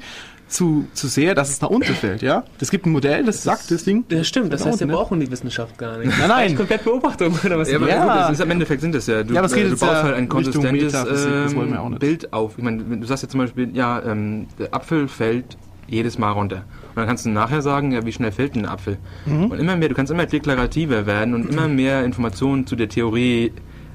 zu, 0.53 0.87
zu 0.93 1.07
sehr, 1.07 1.35
dass 1.35 1.49
es 1.49 1.61
nach 1.61 1.69
unten 1.69 1.93
fällt, 1.93 2.21
ja? 2.21 2.43
Es 2.59 2.71
gibt 2.71 2.85
ein 2.85 2.91
Modell, 2.91 3.25
das, 3.25 3.37
das 3.37 3.43
sagt 3.43 3.71
das 3.71 3.83
Ding. 3.83 4.05
Das 4.07 4.27
stimmt, 4.27 4.53
das 4.53 4.65
heißt, 4.65 4.79
wir 4.79 4.87
ne? 4.87 4.93
brauchen 4.93 5.19
die 5.19 5.29
Wissenschaft 5.29 5.77
gar 5.77 5.97
nicht. 5.97 6.17
Nein, 6.17 6.27
nein. 6.27 6.55
komplett 6.55 6.83
Beobachtung 6.83 7.37
oder 7.43 7.57
was? 7.57 7.69
Ja, 7.69 7.77
aber 7.77 7.89
ja. 7.89 8.05
das 8.05 8.31
ist, 8.33 8.41
im 8.41 8.51
Endeffekt 8.51 8.81
sind 8.81 8.95
das 8.95 9.07
ja. 9.07 9.23
Du, 9.23 9.33
ja, 9.33 9.39
aber 9.39 9.47
es 9.47 9.53
geht 9.53 9.65
äh, 9.65 9.69
du 9.69 9.77
baust 9.77 9.91
ja 9.91 10.03
halt 10.03 10.15
ein 10.15 10.29
konsistentes 10.29 10.93
ähm, 10.93 11.97
Bild 11.99 12.31
auf. 12.31 12.53
Ich 12.57 12.63
meine, 12.63 12.83
du 12.83 13.05
sagst 13.05 13.23
ja 13.23 13.29
zum 13.29 13.39
Beispiel, 13.39 13.75
ja, 13.75 14.01
ähm, 14.03 14.47
der 14.59 14.73
Apfel 14.73 15.07
fällt 15.07 15.57
jedes 15.87 16.17
Mal 16.17 16.31
runter. 16.31 16.63
Und 16.89 16.97
dann 16.97 17.07
kannst 17.07 17.25
du 17.25 17.29
nachher 17.29 17.61
sagen, 17.61 17.91
ja, 17.91 18.05
wie 18.05 18.11
schnell 18.11 18.31
fällt 18.31 18.55
ein 18.55 18.65
Apfel? 18.65 18.97
Mhm. 19.25 19.45
Und 19.45 19.59
immer 19.59 19.75
mehr, 19.75 19.89
du 19.89 19.95
kannst 19.95 20.11
immer 20.11 20.25
deklarativer 20.25 21.05
werden 21.05 21.33
und 21.33 21.49
immer 21.49 21.67
mehr 21.67 22.05
Informationen 22.05 22.67
zu 22.67 22.75
der 22.75 22.89
Theorie 22.89 23.51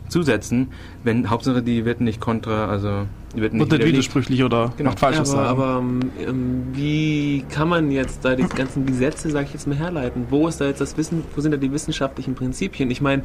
zusetzen, 0.08 0.72
wenn 1.04 1.30
Hauptsache 1.30 1.62
die 1.62 1.84
wird 1.84 2.00
nicht 2.00 2.20
kontra, 2.20 2.68
also 2.68 3.06
wird 3.34 3.52
nicht, 3.52 3.70
nicht 3.70 3.84
widersprüchlich 3.84 4.42
oder 4.42 4.72
genau. 4.76 4.90
macht 4.90 5.00
falsches 5.00 5.30
aber, 5.32 5.42
sagen. 5.44 5.60
Aber 5.60 6.28
ähm, 6.28 6.62
wie 6.72 7.44
kann 7.50 7.68
man 7.68 7.90
jetzt 7.90 8.24
da 8.24 8.34
die 8.34 8.44
ganzen 8.44 8.86
Gesetze, 8.86 9.30
sage 9.30 9.46
ich 9.46 9.52
jetzt 9.52 9.66
mal, 9.66 9.76
herleiten? 9.76 10.26
Wo 10.30 10.48
ist 10.48 10.60
da 10.60 10.66
jetzt 10.66 10.80
das 10.80 10.96
Wissen, 10.96 11.22
wo 11.34 11.40
sind 11.40 11.52
da 11.52 11.58
die 11.58 11.70
wissenschaftlichen 11.70 12.34
Prinzipien? 12.34 12.90
Ich 12.90 13.00
meine, 13.00 13.22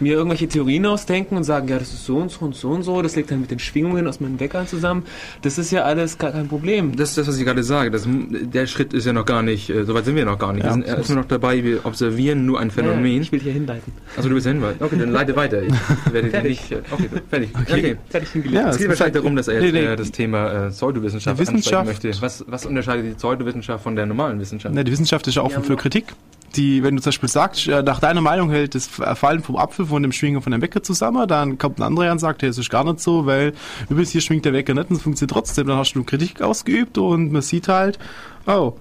mir 0.00 0.14
irgendwelche 0.14 0.48
Theorien 0.48 0.86
ausdenken 0.86 1.36
und 1.36 1.44
sagen, 1.44 1.68
ja, 1.68 1.78
das 1.78 1.92
ist 1.92 2.04
so 2.04 2.16
und 2.16 2.30
so 2.30 2.44
und 2.44 2.56
so 2.56 2.70
und 2.70 2.82
so, 2.82 3.00
das 3.00 3.14
liegt 3.16 3.30
dann 3.30 3.40
mit 3.40 3.50
den 3.50 3.58
Schwingungen 3.60 4.06
aus 4.08 4.20
meinem 4.20 4.40
Wecker 4.40 4.66
zusammen. 4.66 5.04
Das 5.42 5.58
ist 5.58 5.70
ja 5.70 5.82
alles 5.82 6.18
gar 6.18 6.32
kein 6.32 6.48
Problem. 6.48 6.96
Das 6.96 7.10
ist 7.10 7.18
das, 7.18 7.28
was 7.28 7.38
ich 7.38 7.44
gerade 7.44 7.62
sage. 7.62 7.90
Das, 7.90 8.08
der 8.08 8.66
Schritt 8.66 8.92
ist 8.92 9.06
ja 9.06 9.12
noch 9.12 9.24
gar 9.24 9.42
nicht, 9.42 9.70
äh, 9.70 9.84
soweit 9.84 10.04
sind 10.04 10.16
wir 10.16 10.24
noch 10.24 10.38
gar 10.38 10.52
nicht. 10.52 10.64
Ja, 10.64 10.70
wir 10.70 10.74
sind 10.74 10.86
erstmal 10.86 11.18
noch 11.18 11.28
dabei, 11.28 11.62
wir 11.62 11.86
observieren 11.86 12.44
nur 12.44 12.58
ein 12.58 12.70
Phänomen. 12.70 13.16
Ja, 13.16 13.22
ich 13.22 13.32
will 13.32 13.40
hier 13.40 13.52
hinleiten. 13.52 13.92
Also 14.16 14.28
du 14.28 14.34
willst 14.34 14.46
hinleiten? 14.46 14.84
Okay, 14.84 14.96
dann 14.98 15.12
leite 15.12 15.36
weiter. 15.36 15.62
Ich 15.62 15.72
werde 16.12 16.30
fertig. 16.30 16.50
nicht. 16.50 16.72
Äh, 16.72 16.82
okay, 16.90 17.08
fertig. 17.30 17.50
Okay, 17.54 17.72
okay. 17.72 17.96
fertig 18.08 18.30
hingelegt. 18.30 18.62
Ja, 18.62 18.70
es 18.70 18.78
geht 18.78 18.88
wahrscheinlich 18.88 19.14
darum, 19.14 19.36
dass 19.36 19.43
er 19.48 19.62
jetzt 19.62 19.72
nee, 19.72 19.80
nee. 19.80 19.86
Äh, 19.86 19.96
das 19.96 20.10
Thema 20.10 20.66
äh, 20.66 20.70
Pseudowissenschaft 20.70 21.38
Wissenschaft 21.38 21.86
möchte. 21.86 22.10
Was, 22.20 22.44
was 22.46 22.66
unterscheidet 22.66 23.06
die 23.06 23.14
Pseudowissenschaft 23.14 23.82
von 23.82 23.96
der 23.96 24.06
normalen 24.06 24.40
Wissenschaft? 24.40 24.74
Ja, 24.74 24.82
die 24.82 24.92
Wissenschaft 24.92 25.26
ist 25.26 25.34
ja 25.36 25.42
offen 25.42 25.62
für 25.62 25.76
Kritik 25.76 26.14
die, 26.56 26.82
wenn 26.82 26.96
du 26.96 27.02
zum 27.02 27.10
Beispiel 27.10 27.28
sagst, 27.28 27.66
nach 27.66 28.00
deiner 28.00 28.20
Meinung 28.20 28.50
hält 28.50 28.74
das 28.74 28.86
Fallen 28.86 29.42
vom 29.42 29.56
Apfel 29.56 29.86
von 29.86 30.02
dem 30.02 30.12
Schwingen 30.12 30.40
von 30.42 30.52
dem 30.52 30.62
Wecker 30.62 30.82
zusammen, 30.82 31.26
dann 31.26 31.58
kommt 31.58 31.78
ein 31.78 31.82
anderer 31.82 32.12
und 32.12 32.18
sagt, 32.18 32.42
hey, 32.42 32.48
es 32.48 32.58
ist 32.58 32.70
gar 32.70 32.84
nicht 32.84 33.00
so, 33.00 33.26
weil 33.26 33.52
übrigens 33.88 34.10
hier 34.10 34.20
schwingt 34.20 34.44
der 34.44 34.52
Wecker 34.52 34.74
nicht 34.74 34.90
und 34.90 34.96
es 34.96 35.02
funktioniert 35.02 35.32
trotzdem. 35.32 35.66
Dann 35.66 35.78
hast 35.78 35.94
du 35.94 36.04
Kritik 36.04 36.42
ausgeübt 36.42 36.98
und 36.98 37.32
man 37.32 37.42
sieht 37.42 37.68
halt, 37.68 37.98
oh, 38.46 38.74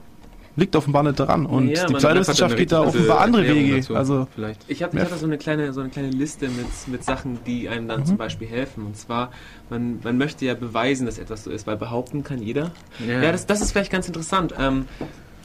liegt 0.56 0.76
offenbar 0.76 1.04
nicht 1.04 1.20
daran. 1.20 1.46
Und 1.46 1.70
ja, 1.70 1.86
die 1.86 1.94
Pseudowissenschaft 1.94 2.58
geht 2.58 2.72
da 2.72 2.82
offenbar 2.82 3.22
andere 3.22 3.48
Wege. 3.48 3.78
Dazu, 3.78 3.96
also 3.96 4.28
vielleicht. 4.34 4.62
Ich 4.68 4.84
habe 4.84 5.00
hab 5.00 5.10
so 5.10 5.26
eine 5.26 5.38
kleine 5.38 5.74
so 5.74 5.82
eine 5.82 5.90
kleine 5.90 6.10
Liste 6.10 6.48
mit, 6.50 6.68
mit 6.88 7.04
Sachen, 7.04 7.40
die 7.46 7.70
einem 7.70 7.88
dann 7.88 8.02
mhm. 8.02 8.06
zum 8.06 8.18
Beispiel 8.18 8.48
helfen. 8.48 8.86
Und 8.86 8.98
zwar, 8.98 9.32
man, 9.70 10.00
man 10.04 10.18
möchte 10.18 10.46
ja 10.46 10.54
beweisen, 10.54 11.06
dass 11.06 11.18
etwas 11.18 11.44
so 11.44 11.52
ist, 11.52 11.66
weil 11.68 11.78
behaupten 11.78 12.24
kann 12.24 12.40
jeder. 12.40 12.72
Ja, 13.08 13.22
ja 13.22 13.32
das, 13.32 13.46
das 13.46 13.62
ist 13.62 13.72
vielleicht 13.72 13.92
ganz 13.92 14.08
interessant. 14.08 14.54
Ähm, 14.60 14.86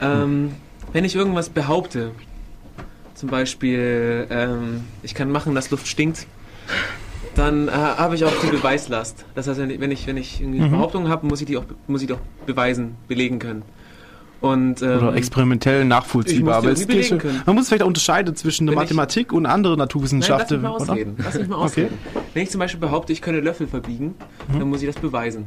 ähm, 0.01 0.51
wenn 0.93 1.05
ich 1.05 1.15
irgendwas 1.15 1.49
behaupte, 1.49 2.11
zum 3.15 3.29
Beispiel, 3.29 4.27
ähm, 4.29 4.85
ich 5.03 5.13
kann 5.13 5.31
machen, 5.31 5.53
dass 5.55 5.71
Luft 5.71 5.87
stinkt, 5.87 6.25
dann 7.35 7.67
äh, 7.67 7.71
habe 7.71 8.15
ich 8.15 8.23
auch 8.25 8.33
die 8.41 8.47
Beweislast. 8.47 9.25
Das 9.35 9.47
heißt, 9.47 9.59
wenn 9.59 9.91
ich, 9.91 10.07
wenn 10.07 10.17
ich 10.17 10.41
eine 10.41 10.67
mhm. 10.67 10.71
Behauptung 10.71 11.09
habe, 11.09 11.25
muss 11.27 11.41
ich 11.41 11.47
die 11.47 11.57
auch 11.57 11.65
muss 11.87 12.01
ich 12.01 12.07
die 12.07 12.13
auch 12.13 12.21
beweisen, 12.45 12.95
belegen 13.07 13.39
können. 13.39 13.63
Und, 14.41 14.81
ähm, 14.81 14.97
Oder 14.97 15.15
experimentell 15.15 15.83
nachvollziehbar. 15.83 16.57
Aber 16.57 16.71
es 16.71 16.87
geht, 16.87 17.11
man 17.45 17.55
muss 17.55 17.67
vielleicht 17.67 17.83
unterscheiden 17.83 18.35
zwischen 18.35 18.67
der 18.67 18.75
Mathematik 18.75 19.27
ich, 19.27 19.33
und 19.33 19.45
anderen 19.45 19.77
Naturwissenschaften. 19.77 20.61
Nein, 20.61 20.71
lass 20.71 20.79
mich 20.79 20.87
mal 20.87 20.95
ausreden. 20.95 21.15
Lass 21.17 21.37
mich 21.37 21.47
mal 21.47 21.55
ausreden. 21.57 21.97
Okay. 22.15 22.23
Wenn 22.33 22.43
ich 22.43 22.49
zum 22.49 22.59
Beispiel 22.59 22.79
behaupte, 22.79 23.11
ich 23.11 23.21
könnte 23.21 23.41
Löffel 23.41 23.67
verbiegen, 23.67 24.15
mhm. 24.47 24.59
dann 24.59 24.69
muss 24.69 24.81
ich 24.81 24.87
das 24.87 24.95
beweisen. 24.95 25.45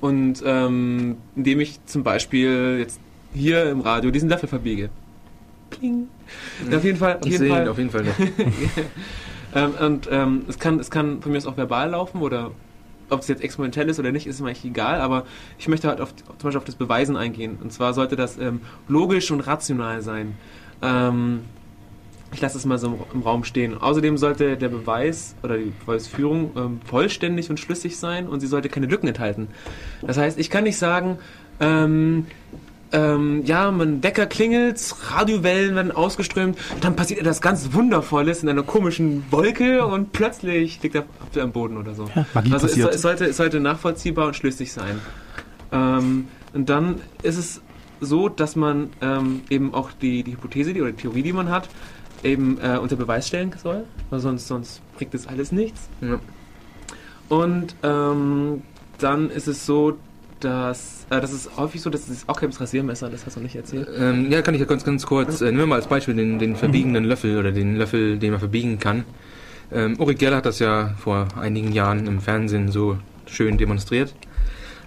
Und 0.00 0.42
ähm, 0.44 1.16
indem 1.36 1.60
ich 1.60 1.84
zum 1.86 2.02
Beispiel 2.02 2.76
jetzt 2.80 3.00
hier 3.34 3.70
im 3.70 3.80
Radio 3.80 4.10
diesen 4.10 4.28
Löffel 4.28 4.48
verbiege. 4.48 4.90
Kling. 5.70 6.08
Mhm. 6.66 6.74
Auf 6.74 6.84
jeden 6.84 6.98
Fall. 6.98 7.16
Auf 7.16 7.26
jeden 7.26 7.48
Fall. 7.48 7.68
auf 7.68 7.78
jeden 7.78 7.90
Fall 7.90 8.02
nicht. 8.02 8.16
ähm, 9.54 9.70
und 9.80 10.08
ähm, 10.10 10.42
es, 10.48 10.58
kann, 10.58 10.78
es 10.78 10.90
kann 10.90 11.22
von 11.22 11.32
mir 11.32 11.38
aus 11.38 11.46
auch 11.46 11.56
verbal 11.56 11.90
laufen 11.90 12.20
oder 12.20 12.50
ob 13.10 13.20
es 13.20 13.28
jetzt 13.28 13.42
exponentiell 13.42 13.88
ist 13.88 13.98
oder 13.98 14.12
nicht, 14.12 14.26
ist 14.26 14.40
mir 14.40 14.48
eigentlich 14.48 14.64
egal, 14.64 15.00
aber 15.00 15.24
ich 15.58 15.68
möchte 15.68 15.88
halt 15.88 16.00
auf, 16.00 16.14
zum 16.14 16.36
Beispiel 16.42 16.58
auf 16.58 16.64
das 16.64 16.74
Beweisen 16.74 17.16
eingehen. 17.16 17.58
Und 17.62 17.72
zwar 17.72 17.94
sollte 17.94 18.16
das 18.16 18.38
ähm, 18.38 18.60
logisch 18.88 19.30
und 19.30 19.40
rational 19.40 20.02
sein. 20.02 20.36
Ähm, 20.82 21.40
ich 22.32 22.40
lasse 22.40 22.58
es 22.58 22.66
mal 22.66 22.78
so 22.78 22.88
im, 22.88 22.94
im, 23.14 23.22
Raum 23.22 23.44
stehen. 23.44 23.80
Außerdem 23.80 24.18
sollte 24.18 24.56
der 24.56 24.68
Beweis 24.68 25.34
oder 25.42 25.56
die 25.56 25.72
Beweisführung 25.80 26.52
ähm, 26.56 26.80
vollständig 26.84 27.48
und 27.50 27.58
schlüssig 27.58 27.98
sein 27.98 28.28
und 28.28 28.40
sie 28.40 28.46
sollte 28.46 28.68
keine 28.68 28.86
Lücken 28.86 29.08
enthalten. 29.08 29.48
Das 30.02 30.18
heißt, 30.18 30.38
ich 30.38 30.50
kann 30.50 30.64
nicht 30.64 30.76
sagen, 30.76 31.18
ähm, 31.60 32.26
ähm, 32.92 33.42
ja, 33.44 33.70
mein 33.70 34.02
Wecker 34.02 34.26
klingelt, 34.26 34.94
Radiowellen 35.10 35.74
werden 35.74 35.92
ausgeströmt, 35.92 36.58
dann 36.80 36.96
passiert 36.96 37.20
etwas 37.20 37.40
ganz 37.40 37.72
Wundervolles 37.72 38.42
in 38.42 38.48
einer 38.48 38.62
komischen 38.62 39.24
Wolke 39.30 39.84
und 39.86 40.12
plötzlich 40.12 40.82
liegt 40.82 40.94
er 40.94 41.04
am 41.42 41.52
Boden 41.52 41.76
oder 41.76 41.94
so. 41.94 42.08
Ja, 42.14 42.26
also 42.34 42.66
es, 42.66 42.76
es, 42.76 43.02
sollte, 43.02 43.26
es 43.26 43.36
sollte 43.36 43.60
nachvollziehbar 43.60 44.26
und 44.28 44.36
schlüssig 44.36 44.72
sein. 44.72 45.00
Ähm, 45.72 46.28
und 46.54 46.68
dann 46.68 47.00
ist 47.22 47.36
es 47.36 47.60
so, 48.00 48.28
dass 48.28 48.56
man 48.56 48.90
ähm, 49.00 49.42
eben 49.50 49.74
auch 49.74 49.90
die, 49.92 50.22
die 50.22 50.32
Hypothese 50.32 50.72
die, 50.72 50.80
oder 50.80 50.92
die 50.92 51.02
Theorie, 51.02 51.22
die 51.22 51.32
man 51.32 51.50
hat, 51.50 51.68
eben 52.22 52.58
äh, 52.60 52.78
unter 52.78 52.96
Beweis 52.96 53.28
stellen 53.28 53.54
soll, 53.60 53.84
weil 54.10 54.20
sonst, 54.20 54.48
sonst 54.48 54.80
bringt 54.96 55.14
das 55.14 55.26
alles 55.26 55.52
nichts. 55.52 55.88
Ja. 56.00 56.18
Und 57.28 57.76
ähm, 57.82 58.62
dann 58.98 59.30
ist 59.30 59.46
es 59.46 59.66
so, 59.66 59.98
dass 60.40 61.06
äh, 61.10 61.20
das 61.20 61.32
ist 61.32 61.56
häufig 61.56 61.80
so, 61.80 61.90
dass 61.90 62.08
es 62.08 62.28
auch 62.28 62.40
kein 62.40 62.50
Rasiermesser, 62.50 63.08
das 63.08 63.26
hast 63.26 63.36
du 63.36 63.40
nicht 63.40 63.56
erzählt. 63.56 63.88
Ähm, 63.96 64.30
ja, 64.30 64.42
kann 64.42 64.54
ich 64.54 64.60
ja 64.60 64.66
ganz, 64.66 64.84
ganz 64.84 65.06
kurz. 65.06 65.40
Äh, 65.40 65.46
nehmen 65.46 65.58
wir 65.58 65.66
mal 65.66 65.76
als 65.76 65.86
Beispiel 65.86 66.14
den, 66.14 66.38
den 66.38 66.56
verbiegenden 66.56 67.04
Löffel 67.04 67.38
oder 67.38 67.52
den 67.52 67.76
Löffel, 67.76 68.18
den 68.18 68.30
man 68.30 68.40
verbiegen 68.40 68.78
kann. 68.78 69.04
Ähm, 69.72 69.98
Uri 69.98 70.14
Geller 70.14 70.36
hat 70.36 70.46
das 70.46 70.58
ja 70.58 70.94
vor 70.98 71.28
einigen 71.38 71.72
Jahren 71.72 72.06
im 72.06 72.20
Fernsehen 72.20 72.70
so 72.70 72.98
schön 73.26 73.58
demonstriert. 73.58 74.14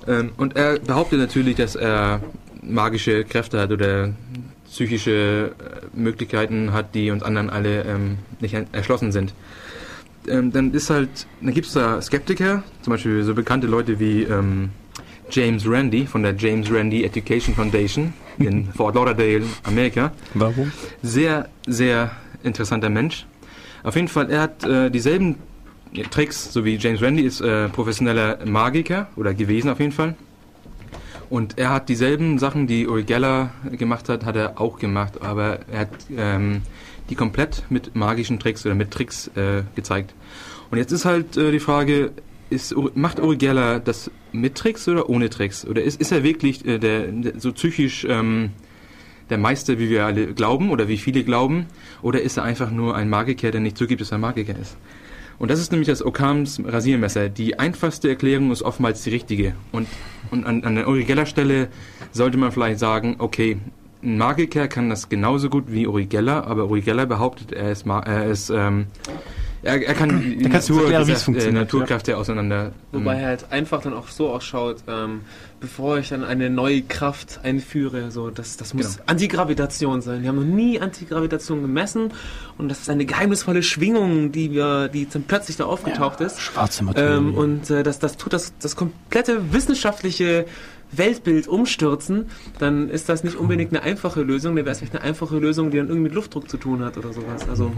Ähm, 0.08 0.32
und 0.38 0.56
er 0.56 0.80
behauptet 0.80 1.20
natürlich, 1.20 1.56
dass 1.56 1.76
er 1.76 2.22
magische 2.62 3.24
Kräfte 3.24 3.60
hat 3.60 3.72
oder 3.72 4.14
psychische 4.66 5.52
äh, 5.60 6.00
Möglichkeiten 6.00 6.72
hat, 6.74 6.96
die 6.96 7.12
uns 7.12 7.24
anderen 7.24 7.50
alle 7.50 7.84
ähm, 7.84 8.18
nicht 8.40 8.56
erschlossen 8.72 9.12
sind. 9.12 9.34
Ähm, 10.28 10.52
dann 10.52 10.72
ist 10.74 10.90
halt, 10.90 11.28
dann 11.42 11.54
gibt 11.54 11.68
es 11.68 11.74
da 11.74 12.02
Skeptiker, 12.02 12.64
zum 12.82 12.92
Beispiel 12.92 13.24
so 13.24 13.34
bekannte 13.34 13.68
Leute 13.68 14.00
wie 14.00 14.24
ähm, 14.24 14.70
James 15.32 15.64
Randi 15.68 16.06
von 16.06 16.24
der 16.24 16.36
James 16.36 16.72
Randi 16.72 17.04
Education 17.04 17.56
Foundation 17.56 18.14
in 18.38 18.66
Fort 18.76 18.96
Lauderdale, 18.96 19.44
Amerika. 19.64 20.12
Warum? 20.34 20.72
Sehr, 21.02 21.50
sehr 21.66 22.12
interessanter 22.44 22.90
Mensch. 22.90 23.26
Auf 23.84 23.96
jeden 23.96 24.08
Fall, 24.08 24.30
er 24.30 24.42
hat 24.42 24.64
äh, 24.64 24.90
dieselben 24.90 25.38
Tricks, 26.10 26.52
so 26.54 26.64
wie 26.64 26.76
James 26.76 27.02
Randi 27.02 27.24
ist 27.24 27.42
äh, 27.42 27.70
professioneller 27.70 28.46
Magiker 28.46 29.08
oder 29.16 29.34
gewesen 29.34 29.70
auf 29.70 29.80
jeden 29.80 29.92
Fall. 29.92 30.16
Und 31.30 31.58
er 31.58 31.70
hat 31.70 31.88
dieselben 31.88 32.40
Sachen, 32.40 32.68
die 32.68 32.88
Uri 32.88 33.04
Geller 33.04 33.52
gemacht 33.72 34.10
hat, 34.10 34.26
hat 34.26 34.36
er 34.36 34.60
auch 34.60 34.78
gemacht, 34.80 35.22
aber 35.22 35.60
er 35.72 35.80
hat 35.80 35.90
ähm, 36.16 36.62
die 37.10 37.16
komplett 37.16 37.64
mit 37.70 37.96
magischen 37.96 38.38
Tricks 38.38 38.66
oder 38.66 38.76
mit 38.76 38.92
Tricks 38.92 39.28
äh, 39.36 39.64
gezeigt. 39.76 40.14
Und 40.72 40.78
jetzt 40.78 40.92
ist 40.92 41.06
halt 41.06 41.38
äh, 41.38 41.52
die 41.52 41.60
Frage, 41.60 42.12
ist, 42.52 42.76
macht 42.96 43.20
Uri 43.20 43.38
Geller 43.38 43.80
das 43.80 44.12
mit 44.32 44.56
Tricks 44.56 44.88
oder 44.88 45.10
ohne 45.10 45.30
Tricks? 45.30 45.66
Oder 45.66 45.82
ist, 45.84 46.00
ist 46.00 46.12
er 46.12 46.24
wirklich 46.24 46.66
äh, 46.66 46.78
der, 46.78 47.08
der, 47.08 47.40
so 47.40 47.52
psychisch 47.54 48.06
ähm, 48.08 48.52
der 49.30 49.38
Meister, 49.38 49.80
wie 49.80 49.90
wir 49.90 50.06
alle 50.06 50.34
glauben 50.34 50.70
oder 50.70 50.88
wie 50.88 50.98
viele 50.98 51.24
glauben? 51.24 51.68
Oder 52.02 52.22
ist 52.22 52.38
er 52.38 52.44
einfach 52.44 52.72
nur 52.72 52.96
ein 52.96 53.10
Magiker, 53.10 53.52
der 53.52 53.62
nicht 53.62 53.78
zugibt, 53.78 54.02
dass 54.02 54.12
er 54.12 54.18
ein 54.18 54.22
Magiker 54.22 54.58
ist? 54.60 54.78
Und 55.40 55.50
das 55.50 55.60
ist 55.60 55.72
nämlich 55.72 55.88
das 55.88 56.06
Okams 56.06 56.62
Rasiermesser. 56.64 57.30
Die 57.30 57.58
einfachste 57.58 58.10
Erklärung 58.10 58.52
ist 58.52 58.62
oftmals 58.62 59.02
die 59.04 59.10
richtige. 59.10 59.56
Und, 59.72 59.88
und 60.30 60.46
an, 60.46 60.64
an 60.64 60.76
der 60.76 60.88
Uri 60.88 61.04
Geller 61.04 61.26
Stelle 61.26 61.70
sollte 62.12 62.38
man 62.38 62.52
vielleicht 62.52 62.78
sagen, 62.78 63.16
okay, 63.18 63.58
ein 64.04 64.18
Magiker 64.18 64.68
kann 64.68 64.90
das 64.90 65.10
genauso 65.10 65.50
gut 65.50 65.66
wie 65.68 65.88
Uri 65.88 66.06
Geller, 66.06 66.46
aber 66.46 66.66
Uri 66.66 66.82
Geller 66.82 67.06
behauptet, 67.06 67.54
er 67.54 67.72
ist, 67.72 67.86
er 67.88 68.26
ist 68.26 68.50
ähm, 68.50 68.88
er, 69.64 69.86
er 69.86 69.94
kann 69.94 70.22
die 70.22 70.48
Natur, 70.48 70.82
erklären, 70.92 71.08
gesagt, 71.08 71.38
äh, 71.38 71.52
Naturkräfte 71.52 72.12
ja. 72.12 72.18
auseinander. 72.18 72.72
Wobei 72.92 73.20
er 73.20 73.28
halt 73.28 73.46
einfach 73.52 73.82
dann 73.82 73.94
auch 73.94 74.08
so 74.08 74.30
ausschaut, 74.30 74.78
ähm, 74.88 75.22
bevor 75.60 76.00
ich 76.00 76.10
dann 76.10 76.24
eine 76.24 76.50
neue 76.50 76.82
Kraft 76.82 77.42
einführe, 77.44 78.10
so 78.10 78.32
das, 78.32 78.58
das 78.58 78.74
muss 78.74 78.94
genau. 78.94 79.04
Antigravitation 79.06 80.02
sein. 80.02 80.24
Wir 80.24 80.30
haben 80.30 80.38
noch 80.38 80.56
nie 80.56 80.80
Antigravitation 80.80 81.62
gemessen 81.62 82.12
und 82.58 82.70
das 82.70 82.82
ist 82.82 82.90
eine 82.90 83.06
geheimnisvolle 83.06 83.62
Schwingung, 83.62 84.32
die 84.32 84.52
wir, 84.52 84.88
die 84.88 85.08
dann 85.08 85.24
plötzlich 85.24 85.58
da 85.58 85.66
aufgetaucht 85.66 86.22
ja, 86.22 86.26
ist. 86.26 86.42
Schwarze 86.42 86.84
Materie. 86.84 87.18
Ähm, 87.18 87.36
und 87.36 87.70
äh, 87.70 87.84
das, 87.84 88.00
das 88.00 88.18
tut 88.18 88.34
das, 88.34 88.54
das 88.60 88.76
komplette 88.76 89.54
wissenschaftliche 89.54 90.46
Weltbild 90.92 91.48
umstürzen, 91.48 92.26
dann 92.60 92.90
ist 92.90 93.08
das 93.10 93.24
nicht 93.24 93.38
unbedingt 93.38 93.72
eine 93.72 93.84
einfache 93.84 94.24
Lösung, 94.24 94.56
dann 94.56 94.66
wäre 94.66 94.74
es 94.74 94.80
vielleicht 94.80 94.96
eine 94.96 95.04
einfache 95.04 95.38
Lösung, 95.38 95.72
die 95.72 95.78
dann 95.78 95.88
irgendwie 95.88 96.10
mit 96.10 96.14
Luftdruck 96.14 96.50
zu 96.50 96.58
tun 96.58 96.84
hat 96.84 96.98
oder 96.98 97.14
sowas. 97.14 97.48
Also 97.48 97.72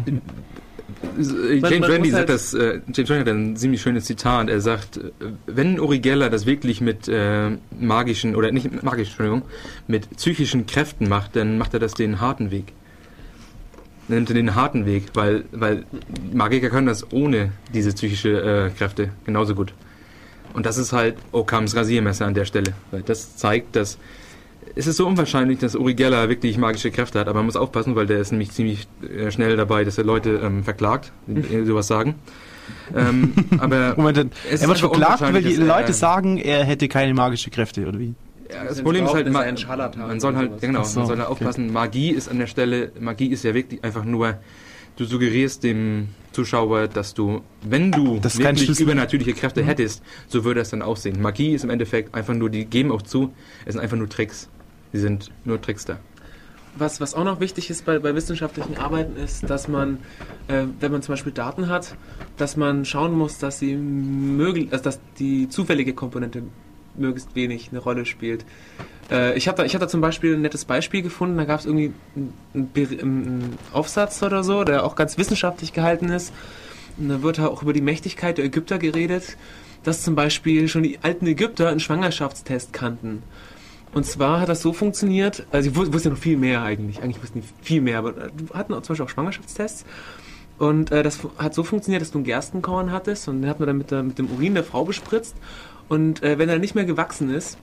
James 1.17 1.89
Randi 1.89 2.09
sagt 2.09 2.19
halt 2.19 2.29
das, 2.29 2.53
äh, 2.53 2.81
James 2.93 3.09
Randi 3.09 3.19
hat 3.19 3.27
ein 3.29 3.55
ziemlich 3.55 3.81
schönes 3.81 4.05
Zitat. 4.05 4.49
Er 4.49 4.61
sagt, 4.61 4.97
äh, 4.97 5.11
wenn 5.45 5.79
Uri 5.79 5.99
Geller 5.99 6.29
das 6.29 6.45
wirklich 6.45 6.81
mit 6.81 7.07
äh, 7.07 7.51
magischen, 7.79 8.35
oder 8.35 8.51
nicht 8.51 8.83
magischen, 8.83 9.11
Entschuldigung, 9.11 9.43
mit 9.87 10.09
psychischen 10.17 10.65
Kräften 10.65 11.07
macht, 11.07 11.35
dann 11.35 11.57
macht 11.57 11.73
er 11.73 11.79
das 11.79 11.93
den 11.93 12.19
harten 12.19 12.51
Weg. 12.51 12.73
Dann 14.07 14.17
nimmt 14.17 14.29
er 14.29 14.35
den 14.35 14.55
harten 14.55 14.85
Weg, 14.85 15.05
weil, 15.13 15.45
weil 15.51 15.85
Magiker 16.33 16.69
können 16.69 16.87
das 16.87 17.11
ohne 17.13 17.51
diese 17.73 17.93
psychische 17.93 18.69
äh, 18.69 18.69
Kräfte 18.77 19.11
genauso 19.25 19.55
gut. 19.55 19.73
Und 20.53 20.65
das 20.65 20.77
ist 20.77 20.93
halt 20.93 21.15
Okams 21.31 21.75
Rasiermesser 21.75 22.25
an 22.25 22.33
der 22.33 22.45
Stelle. 22.45 22.73
Weil 22.91 23.01
das 23.01 23.37
zeigt, 23.37 23.75
dass 23.75 23.97
es 24.75 24.87
ist 24.87 24.97
so 24.97 25.07
unwahrscheinlich, 25.07 25.59
dass 25.59 25.75
Uri 25.75 25.93
Geller 25.93 26.29
wirklich 26.29 26.57
magische 26.57 26.91
Kräfte 26.91 27.19
hat, 27.19 27.27
aber 27.27 27.39
man 27.39 27.45
muss 27.45 27.55
aufpassen, 27.55 27.95
weil 27.95 28.07
der 28.07 28.19
ist 28.19 28.31
nämlich 28.31 28.51
ziemlich 28.51 28.87
äh, 29.01 29.29
schnell 29.31 29.55
dabei, 29.55 29.83
dass 29.83 29.97
er 29.97 30.03
Leute 30.03 30.41
ähm, 30.43 30.63
verklagt, 30.63 31.11
die 31.27 31.57
mhm. 31.57 31.65
sowas 31.65 31.87
sagen. 31.87 32.15
ähm, 32.95 33.33
aber 33.59 33.95
Moment, 33.95 34.31
er 34.49 34.67
wird 34.67 34.79
verklagt, 34.79 35.21
weil 35.21 35.41
die 35.41 35.55
Leute 35.55 35.87
er, 35.87 35.93
sagen, 35.93 36.37
er 36.37 36.63
hätte 36.63 36.87
keine 36.87 37.13
magische 37.13 37.49
Kräfte, 37.51 37.87
oder 37.87 37.99
wie? 37.99 38.15
Ja, 38.51 38.63
das 38.65 38.81
Problem 38.81 39.05
ist 39.05 39.13
halt, 39.13 39.31
ma 39.31 39.43
man 39.43 40.19
soll 40.19 40.35
halt, 40.35 40.61
genau, 40.61 40.83
so, 40.83 40.99
man 40.99 41.07
soll 41.07 41.17
halt 41.17 41.29
aufpassen, 41.29 41.65
okay. 41.65 41.73
Magie 41.73 42.09
ist 42.09 42.29
an 42.29 42.39
der 42.39 42.47
Stelle, 42.47 42.91
Magie 42.99 43.27
ist 43.27 43.43
ja 43.43 43.53
wirklich 43.53 43.83
einfach 43.83 44.05
nur, 44.05 44.37
du 44.95 45.05
suggerierst 45.05 45.63
dem 45.63 46.09
Zuschauer, 46.31 46.87
dass 46.87 47.13
du, 47.13 47.41
wenn 47.61 47.91
du 47.91 48.19
das 48.19 48.37
wirklich 48.37 48.79
übernatürliche 48.79 49.33
Kräfte 49.33 49.63
mhm. 49.63 49.67
hättest, 49.67 50.03
so 50.27 50.43
würde 50.43 50.61
es 50.61 50.69
dann 50.69 50.81
aussehen. 50.81 51.21
Magie 51.21 51.53
ist 51.53 51.63
im 51.63 51.69
Endeffekt 51.69 52.13
einfach 52.13 52.33
nur, 52.33 52.49
die 52.49 52.65
geben 52.65 52.91
auch 52.91 53.01
zu, 53.01 53.33
es 53.65 53.73
sind 53.73 53.81
einfach 53.81 53.97
nur 53.97 54.09
Tricks. 54.09 54.49
Sie 54.93 54.99
sind 54.99 55.31
nur 55.43 55.59
Trickster. 55.59 55.99
Was, 56.75 57.01
was 57.01 57.13
auch 57.13 57.23
noch 57.23 57.39
wichtig 57.39 57.69
ist 57.69 57.85
bei, 57.85 57.99
bei 57.99 58.15
wissenschaftlichen 58.15 58.77
Arbeiten 58.77 59.17
ist, 59.17 59.47
dass 59.49 59.67
man, 59.67 59.99
äh, 60.47 60.63
wenn 60.79 60.91
man 60.91 61.01
zum 61.01 61.13
Beispiel 61.13 61.31
Daten 61.31 61.67
hat, 61.67 61.95
dass 62.37 62.57
man 62.57 62.85
schauen 62.85 63.11
muss, 63.13 63.37
dass 63.37 63.59
sie 63.59 63.75
möglich, 63.75 64.69
also 64.71 64.83
dass 64.83 64.99
die 65.19 65.49
zufällige 65.49 65.93
Komponente 65.93 66.43
möglichst 66.95 67.35
wenig 67.35 67.69
eine 67.71 67.79
Rolle 67.79 68.05
spielt. 68.05 68.45
Äh, 69.11 69.37
ich 69.37 69.47
habe 69.47 69.61
da, 69.61 69.69
hab 69.71 69.79
da 69.81 69.87
zum 69.87 70.01
Beispiel 70.01 70.35
ein 70.35 70.41
nettes 70.41 70.65
Beispiel 70.65 71.01
gefunden, 71.01 71.37
da 71.37 71.45
gab 71.45 71.59
es 71.59 71.65
irgendwie 71.65 71.93
einen, 72.15 72.69
einen, 72.75 73.57
Aufsatz 73.71 74.21
oder 74.23 74.43
so, 74.43 74.63
der 74.63 74.83
auch 74.83 74.95
ganz 74.95 75.17
wissenschaftlich 75.17 75.73
gehalten 75.73 76.09
ist. 76.09 76.33
Und 76.97 77.09
da 77.09 77.21
wird 77.21 77.39
auch 77.39 77.61
über 77.61 77.73
die 77.73 77.81
Mächtigkeit 77.81 78.37
der 78.37 78.45
Ägypter 78.45 78.77
geredet, 78.77 79.37
dass 79.83 80.01
zum 80.01 80.15
Beispiel 80.15 80.67
schon 80.67 80.83
die 80.83 80.99
alten 81.01 81.27
Ägypter 81.27 81.69
einen 81.69 81.79
Schwangerschaftstest 81.79 82.73
kannten. 82.73 83.23
Und 83.93 84.05
zwar 84.05 84.39
hat 84.39 84.49
das 84.49 84.61
so 84.61 84.73
funktioniert, 84.73 85.45
also 85.51 85.69
ich 85.69 85.75
wusste 85.75 86.09
noch 86.09 86.17
viel 86.17 86.37
mehr 86.37 86.63
eigentlich, 86.63 87.01
eigentlich 87.01 87.21
wussten 87.21 87.41
die 87.41 87.47
viel 87.61 87.81
mehr, 87.81 87.99
aber 87.99 88.15
wir 88.15 88.25
äh, 88.25 88.53
hatten 88.53 88.73
zum 88.73 88.81
Beispiel 88.81 89.05
auch 89.05 89.09
Schwangerschaftstests. 89.09 89.85
Und 90.57 90.91
äh, 90.91 91.03
das 91.03 91.19
hat 91.37 91.53
so 91.53 91.63
funktioniert, 91.63 92.01
dass 92.01 92.11
du 92.11 92.19
ein 92.19 92.23
Gerstenkorn 92.23 92.91
hattest 92.91 93.27
und 93.27 93.41
den 93.41 93.49
hat 93.49 93.59
man 93.59 93.67
dann 93.67 93.77
mit, 93.77 93.91
der, 93.91 94.03
mit 94.03 94.17
dem 94.17 94.29
Urin 94.31 94.55
der 94.55 94.63
Frau 94.63 94.85
bespritzt. 94.85 95.35
Und 95.89 96.23
äh, 96.23 96.37
wenn 96.39 96.49
er 96.49 96.57
nicht 96.57 96.75
mehr 96.75 96.85
gewachsen 96.85 97.29
ist, 97.29 97.57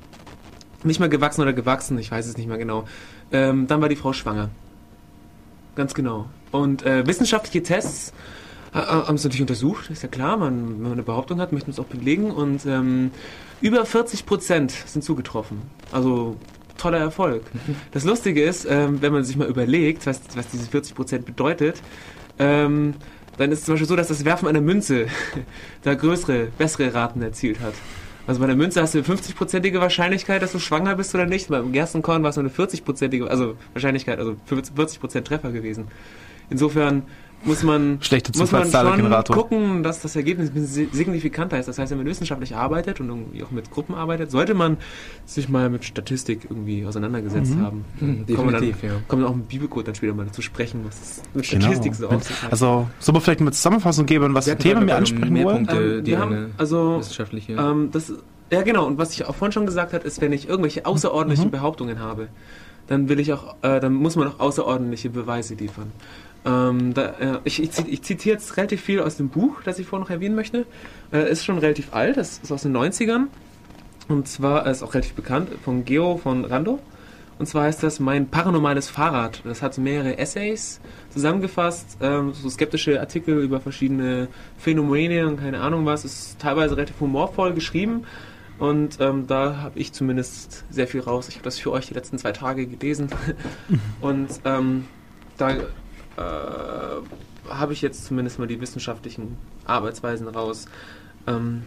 nicht 0.85 1.01
mehr 1.01 1.09
gewachsen 1.09 1.43
oder 1.43 1.53
gewachsen, 1.53 1.99
ich 1.99 2.11
weiß 2.11 2.27
es 2.27 2.37
nicht 2.37 2.49
mehr 2.49 2.59
genau, 2.59 2.85
ähm, 3.33 3.67
dann 3.67 3.81
war 3.81 3.89
die 3.89 3.97
Frau 3.97 4.13
schwanger. 4.13 4.51
Ganz 5.75 5.95
genau. 5.95 6.27
Und 6.53 6.85
äh, 6.85 7.07
wissenschaftliche 7.07 7.63
Tests 7.63 8.13
haben 8.73 9.17
es 9.17 9.25
natürlich 9.25 9.41
untersucht, 9.41 9.91
ist 9.91 10.05
ja 10.05 10.09
klar, 10.09 10.37
man, 10.37 10.75
wenn 10.75 10.83
man 10.83 10.93
eine 10.93 11.03
Behauptung 11.03 11.41
hat, 11.41 11.51
möchte 11.53 11.69
man 11.69 11.73
es 11.73 11.81
auch 11.81 11.87
belegen. 11.87 12.31
Und 12.31 12.67
ähm, 12.67 13.11
über 13.61 13.85
40 13.85 14.27
Prozent 14.27 14.71
sind 14.71 15.03
zugetroffen. 15.03 15.63
Also 15.93 16.37
toller 16.77 16.99
Erfolg. 16.99 17.43
Das 17.93 18.05
Lustige 18.05 18.43
ist, 18.43 18.67
ähm, 18.69 19.03
wenn 19.03 19.13
man 19.13 19.25
sich 19.25 19.37
mal 19.37 19.49
überlegt, 19.49 20.07
was, 20.07 20.23
was 20.35 20.49
diese 20.49 20.69
40 20.69 20.95
Prozent 20.95 21.27
bedeutet, 21.27 21.83
ähm, 22.39 22.95
dann 23.37 23.53
ist 23.53 23.61
es 23.61 23.65
zum 23.67 23.75
Beispiel 23.75 23.89
so, 23.89 23.97
dass 23.97 24.09
das 24.09 24.25
Werfen 24.25 24.49
einer 24.49 24.61
Münze 24.61 25.07
da 25.83 25.95
größere, 25.95 26.49
bessere 26.59 26.95
Raten 26.95 27.23
erzielt 27.23 27.61
hat. 27.61 27.75
Also 28.27 28.41
bei 28.41 28.47
der 28.47 28.57
Münze 28.57 28.81
hast 28.81 28.95
du 28.95 28.99
eine 28.99 29.07
50-prozentige 29.07 29.81
Wahrscheinlichkeit, 29.81 30.43
dass 30.43 30.53
du 30.53 30.59
schwanger 30.59 30.95
bist 30.95 31.15
oder 31.15 31.27
nicht. 31.27 31.49
Beim 31.49 31.73
Gerstenkorn 31.73 32.23
war 32.23 32.31
es 32.31 32.37
nur 32.37 32.45
eine 32.45 32.53
40-prozentige, 32.53 33.27
also 33.27 33.57
Wahrscheinlichkeit, 33.73 34.19
also 34.19 34.37
40 34.47 35.01
Prozent 35.01 35.27
Treffer 35.27 35.53
gewesen. 35.53 35.89
Insofern 36.49 37.03
muss 37.45 37.63
man, 37.63 37.99
Schlechte 38.03 38.37
muss 38.39 38.53
man 38.53 38.71
schon 38.71 39.25
gucken, 39.25 39.83
dass 39.83 40.03
das 40.03 40.17
Ergebnis 40.17 40.51
signifikanter 40.93 41.59
ist. 41.59 41.67
Das 41.67 41.79
heißt, 41.79 41.91
wenn 41.91 41.99
man 41.99 42.07
wissenschaftlich 42.07 42.55
arbeitet 42.55 43.01
und 43.01 43.09
irgendwie 43.09 43.43
auch 43.43 43.51
mit 43.51 43.71
Gruppen 43.71 43.95
arbeitet, 43.95 44.31
sollte 44.31 44.55
man 44.55 44.77
sich 45.25 45.49
mal 45.49 45.71
mit 45.71 45.85
Statistik 45.85 46.47
irgendwie 46.49 46.85
auseinandergesetzt 46.85 47.55
mhm. 47.55 47.63
haben. 47.63 47.85
Mhm, 48.01 48.35
kommen 48.35 48.53
dann, 48.53 48.65
ja. 48.65 48.75
kommen 49.09 49.25
auch 49.25 49.33
im 49.33 49.43
Bibelcode 49.43 49.89
dann 49.89 49.95
später 49.95 50.15
mal 50.15 50.31
zu 50.31 50.43
sprechen, 50.43 50.81
was 50.85 51.23
mit 51.35 51.49
genau. 51.49 51.63
Statistik 51.63 51.97
genau. 51.97 52.11
so 52.11 52.17
aussieht. 52.17 52.37
Also, 52.51 52.89
soll 52.99 53.13
man 53.15 53.23
vielleicht 53.23 53.41
eine 53.41 53.53
Zusammenfassung 53.53 54.07
geben, 54.07 54.35
was 54.35 54.49
für 54.49 54.57
Themen 54.57 54.87
wir 54.87 54.97
ansprechen 54.97 55.45
wollen? 55.45 55.69
Ähm, 55.71 56.07
wir 56.07 56.19
haben, 56.19 56.55
also, 56.59 56.99
wissenschaftliche. 56.99 57.53
Ähm, 57.55 57.91
das, 57.91 58.13
ja, 58.51 58.63
genau. 58.63 58.87
Und 58.87 58.99
was 58.99 59.13
ich 59.13 59.25
auch 59.25 59.35
vorhin 59.35 59.53
schon 59.53 59.67
gesagt 59.67 59.93
habe, 59.93 60.07
ist, 60.07 60.21
wenn 60.21 60.33
ich 60.33 60.49
irgendwelche 60.49 60.85
außerordentlichen 60.85 61.47
mhm. 61.47 61.53
Behauptungen 61.53 62.01
habe, 62.01 62.29
dann 62.87 63.09
will 63.09 63.21
ich 63.21 63.33
auch, 63.33 63.55
äh, 63.63 63.79
dann 63.81 63.95
muss 63.95 64.17
man 64.17 64.29
auch 64.29 64.41
außerordentliche 64.41 65.11
Beweise 65.11 65.55
liefern. 65.55 65.93
Ähm, 66.45 66.95
da, 66.95 67.07
äh, 67.21 67.39
ich, 67.45 67.63
ich, 67.63 67.71
ich, 67.87 68.03
zitiere 68.03 68.37
jetzt 68.37 68.57
relativ 68.57 68.81
viel 68.81 69.01
aus 69.01 69.17
dem 69.17 69.29
Buch, 69.29 69.63
das 69.63 69.79
ich 69.79 69.87
vorhin 69.87 70.05
noch 70.05 70.11
erwähnen 70.11 70.35
möchte. 70.35 70.65
Äh, 71.13 71.31
ist 71.31 71.45
schon 71.45 71.59
relativ 71.59 71.93
alt, 71.93 72.17
das 72.17 72.39
ist 72.43 72.51
aus 72.51 72.63
den 72.63 72.77
90ern. 72.77 73.27
Und 74.09 74.27
zwar 74.27 74.67
äh, 74.67 74.71
ist 74.71 74.83
auch 74.83 74.95
relativ 74.95 75.15
bekannt 75.15 75.51
von 75.63 75.85
Geo 75.85 76.17
von 76.17 76.45
Rando. 76.45 76.81
Und 77.39 77.47
zwar 77.47 77.65
heißt 77.65 77.83
das 77.83 78.01
Mein 78.01 78.29
paranormales 78.29 78.91
Fahrrad. 78.91 79.41
Das 79.45 79.63
hat 79.63 79.79
mehrere 79.79 80.19
Essays 80.19 80.81
zusammengefasst, 81.11 81.97
ähm, 82.01 82.33
so 82.35 82.51
skeptische 82.51 83.01
Artikel 83.01 83.43
über 83.43 83.61
verschiedene 83.61 84.29
Phänomene 84.59 85.27
und 85.27 85.39
keine 85.39 85.61
Ahnung 85.61 85.87
was. 85.87 86.05
Ist 86.05 86.39
teilweise 86.39 86.77
relativ 86.77 87.01
humorvoll 87.01 87.55
geschrieben. 87.55 88.05
Und 88.59 88.99
ähm, 89.01 89.27
da 89.27 89.57
habe 89.57 89.79
ich 89.79 89.95
zumindest 89.95 90.67
sehr 90.69 90.87
viel 90.87 91.01
raus. 91.01 91.29
Ich 91.29 91.37
habe 91.37 91.45
das 91.45 91.59
für 91.59 91.73
euch 91.73 91.87
die 91.87 91.95
letzten 91.95 92.19
zwei 92.19 92.33
Tage 92.33 92.67
gelesen. 92.67 93.09
und 94.03 94.29
ähm, 94.45 94.85
da 95.39 95.57
äh, 96.21 97.51
habe 97.53 97.73
ich 97.73 97.83
jetzt 97.83 98.05
zumindest 98.05 98.39
mal 98.39 98.47
die 98.47 98.61
wissenschaftlichen 98.61 99.37
Arbeitsweisen 99.65 100.29
raus. 100.29 100.67
Ähm, 101.27 101.63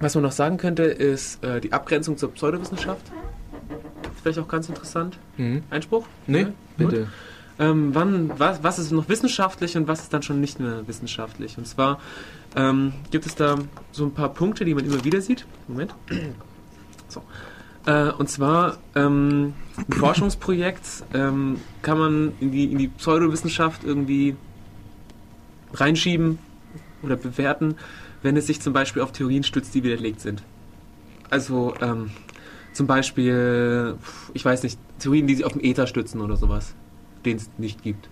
was 0.00 0.14
man 0.14 0.24
noch 0.24 0.32
sagen 0.32 0.58
könnte, 0.58 0.82
ist 0.84 1.42
äh, 1.44 1.60
die 1.60 1.72
Abgrenzung 1.72 2.16
zur 2.18 2.32
Pseudowissenschaft. 2.32 3.00
vielleicht 4.22 4.38
auch 4.38 4.48
ganz 4.48 4.68
interessant. 4.68 5.18
Mhm. 5.36 5.62
Einspruch? 5.70 6.06
Nee, 6.26 6.40
Ja? 6.42 6.48
bitte. 6.76 7.08
Ähm, 7.58 7.94
wann, 7.94 8.38
was, 8.38 8.62
was 8.62 8.78
ist 8.78 8.90
noch 8.92 9.08
wissenschaftlich 9.08 9.78
und 9.78 9.88
was 9.88 10.02
ist 10.02 10.12
dann 10.12 10.22
schon 10.22 10.40
nicht 10.42 10.60
mehr 10.60 10.86
wissenschaftlich? 10.86 11.56
Und 11.56 11.66
zwar 11.66 12.00
ähm, 12.54 12.92
gibt 13.10 13.24
es 13.24 13.34
da 13.34 13.56
so 13.92 14.04
ein 14.04 14.12
paar 14.12 14.28
Punkte, 14.34 14.66
die 14.66 14.74
man 14.74 14.84
immer 14.84 15.02
wieder 15.04 15.22
sieht. 15.22 15.46
Moment. 15.66 15.94
So. 17.08 17.22
Äh, 17.86 18.10
und 18.10 18.28
zwar 18.28 18.78
ähm, 18.94 19.54
ein 19.76 19.92
Forschungsprojekt 19.92 21.04
ähm, 21.14 21.60
kann 21.82 21.98
man 21.98 22.32
in 22.40 22.50
die, 22.50 22.64
in 22.64 22.78
die 22.78 22.88
Pseudowissenschaft 22.88 23.84
irgendwie 23.84 24.36
reinschieben 25.72 26.38
oder 27.02 27.16
bewerten, 27.16 27.76
wenn 28.22 28.36
es 28.36 28.46
sich 28.46 28.60
zum 28.60 28.72
Beispiel 28.72 29.02
auf 29.02 29.12
Theorien 29.12 29.44
stützt, 29.44 29.74
die 29.74 29.84
widerlegt 29.84 30.20
sind. 30.20 30.42
Also 31.30 31.74
ähm, 31.80 32.10
zum 32.72 32.86
Beispiel, 32.86 33.96
ich 34.34 34.44
weiß 34.44 34.64
nicht, 34.64 34.78
Theorien, 34.98 35.26
die 35.26 35.36
sich 35.36 35.44
auf 35.44 35.52
dem 35.52 35.62
Äther 35.62 35.86
stützen 35.86 36.20
oder 36.20 36.36
sowas, 36.36 36.74
den 37.24 37.36
es 37.36 37.48
nicht 37.56 37.82
gibt. 37.82 38.08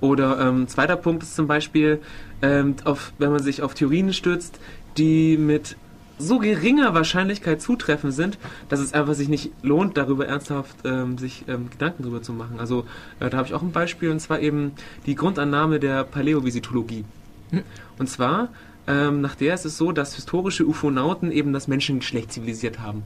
Oder 0.00 0.40
ähm, 0.40 0.66
zweiter 0.66 0.96
Punkt 0.96 1.22
ist 1.22 1.36
zum 1.36 1.46
Beispiel, 1.46 2.00
ähm, 2.40 2.76
auf, 2.84 3.12
wenn 3.18 3.30
man 3.30 3.42
sich 3.42 3.62
auf 3.62 3.74
Theorien 3.74 4.12
stützt, 4.14 4.58
die 4.96 5.36
mit 5.36 5.76
so 6.20 6.38
geringer 6.38 6.94
Wahrscheinlichkeit 6.94 7.60
zutreffen 7.60 8.12
sind, 8.12 8.38
dass 8.68 8.80
es 8.80 8.92
einfach 8.92 9.14
sich 9.14 9.28
nicht 9.28 9.50
lohnt, 9.62 9.96
darüber 9.96 10.26
ernsthaft 10.26 10.76
ähm, 10.84 11.18
sich 11.18 11.44
ähm, 11.48 11.70
Gedanken 11.70 12.02
drüber 12.02 12.22
zu 12.22 12.32
machen. 12.32 12.60
Also 12.60 12.84
äh, 13.18 13.30
da 13.30 13.38
habe 13.38 13.48
ich 13.48 13.54
auch 13.54 13.62
ein 13.62 13.72
Beispiel 13.72 14.10
und 14.10 14.20
zwar 14.20 14.40
eben 14.40 14.72
die 15.06 15.14
Grundannahme 15.14 15.80
der 15.80 16.04
Paläovisitologie. 16.04 17.04
Hm. 17.50 17.62
Und 17.98 18.08
zwar 18.08 18.48
ähm, 18.86 19.20
nach 19.20 19.34
der 19.34 19.54
ist 19.54 19.64
es 19.64 19.76
so, 19.76 19.92
dass 19.92 20.14
historische 20.14 20.66
Ufonauten 20.66 21.30
eben 21.30 21.52
das 21.52 21.68
Menschengeschlecht 21.68 22.32
zivilisiert 22.32 22.80
haben. 22.80 23.02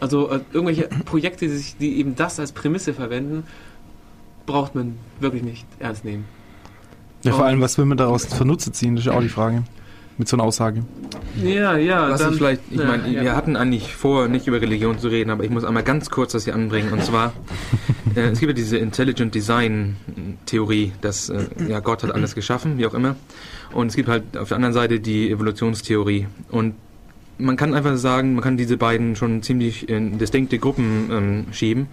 Also 0.00 0.30
äh, 0.30 0.40
irgendwelche 0.52 0.88
Projekte, 1.04 1.46
die, 1.46 1.56
sich, 1.56 1.76
die 1.78 1.98
eben 1.98 2.16
das 2.16 2.40
als 2.40 2.52
Prämisse 2.52 2.92
verwenden, 2.92 3.44
braucht 4.44 4.74
man 4.74 4.98
wirklich 5.20 5.42
nicht 5.42 5.66
ernst 5.78 6.04
nehmen. 6.04 6.24
Ja, 7.22 7.32
vor 7.32 7.44
allem, 7.44 7.60
was 7.60 7.76
will 7.78 7.86
man 7.86 7.98
daraus 7.98 8.26
für 8.26 8.44
Nutze 8.44 8.72
ziehen? 8.72 8.94
Das 8.94 9.04
ist 9.04 9.06
ja 9.06 9.16
auch 9.16 9.22
die 9.22 9.28
Frage. 9.28 9.64
Mit 10.18 10.28
so 10.28 10.36
einer 10.36 10.44
Aussage. 10.44 10.82
Ja, 11.42 11.76
ja. 11.76 12.08
Lass 12.08 12.20
dann- 12.20 12.28
uns 12.28 12.38
vielleicht, 12.38 12.62
ich 12.70 12.78
ja, 12.78 12.86
meine, 12.86 13.08
ja. 13.08 13.22
wir 13.22 13.36
hatten 13.36 13.56
eigentlich 13.56 13.94
vor, 13.94 14.28
nicht 14.28 14.46
über 14.46 14.60
Religion 14.60 14.98
zu 14.98 15.08
reden, 15.08 15.30
aber 15.30 15.44
ich 15.44 15.50
muss 15.50 15.64
einmal 15.64 15.82
ganz 15.82 16.08
kurz 16.08 16.32
das 16.32 16.44
hier 16.44 16.54
anbringen. 16.54 16.92
Und 16.92 17.04
zwar, 17.04 17.34
äh, 18.14 18.20
es 18.20 18.40
gibt 18.40 18.50
ja 18.50 18.54
diese 18.54 18.78
Intelligent 18.78 19.34
Design 19.34 19.96
Theorie, 20.46 20.92
dass 21.02 21.28
äh, 21.28 21.44
ja, 21.68 21.80
Gott 21.80 22.02
hat 22.02 22.12
alles 22.12 22.34
geschaffen, 22.34 22.78
wie 22.78 22.86
auch 22.86 22.94
immer. 22.94 23.16
Und 23.72 23.88
es 23.88 23.96
gibt 23.96 24.08
halt 24.08 24.36
auf 24.38 24.48
der 24.48 24.56
anderen 24.56 24.72
Seite 24.72 25.00
die 25.00 25.30
Evolutionstheorie. 25.30 26.26
Und 26.50 26.74
man 27.38 27.56
kann 27.56 27.74
einfach 27.74 27.96
sagen, 27.96 28.34
man 28.34 28.42
kann 28.42 28.56
diese 28.56 28.78
beiden 28.78 29.16
schon 29.16 29.42
ziemlich 29.42 29.88
in 29.88 30.18
distinkte 30.18 30.58
Gruppen 30.58 31.10
ähm, 31.12 31.46
schieben. 31.52 31.88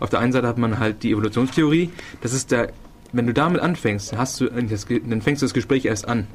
Auf 0.00 0.08
der 0.10 0.20
einen 0.20 0.32
Seite 0.32 0.46
hat 0.46 0.56
man 0.56 0.78
halt 0.78 1.02
die 1.02 1.12
Evolutionstheorie. 1.12 1.90
Das 2.22 2.32
ist 2.32 2.50
der, 2.50 2.72
wenn 3.12 3.26
du 3.26 3.34
damit 3.34 3.60
anfängst, 3.60 4.16
hast 4.16 4.40
du 4.40 4.46
das, 4.46 4.86
dann 4.86 5.20
fängst 5.20 5.42
du 5.42 5.46
das 5.46 5.54
Gespräch 5.54 5.84
erst 5.84 6.08
an. 6.08 6.26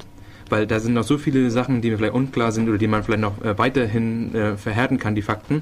Weil 0.52 0.66
da 0.66 0.80
sind 0.80 0.92
noch 0.92 1.04
so 1.04 1.16
viele 1.16 1.50
Sachen, 1.50 1.80
die 1.80 1.88
mir 1.90 1.96
vielleicht 1.96 2.12
unklar 2.14 2.52
sind 2.52 2.68
oder 2.68 2.76
die 2.76 2.86
man 2.86 3.02
vielleicht 3.02 3.22
noch 3.22 3.42
äh, 3.42 3.56
weiterhin 3.56 4.34
äh, 4.34 4.56
verhärten 4.58 4.98
kann, 4.98 5.14
die 5.14 5.22
Fakten. 5.22 5.54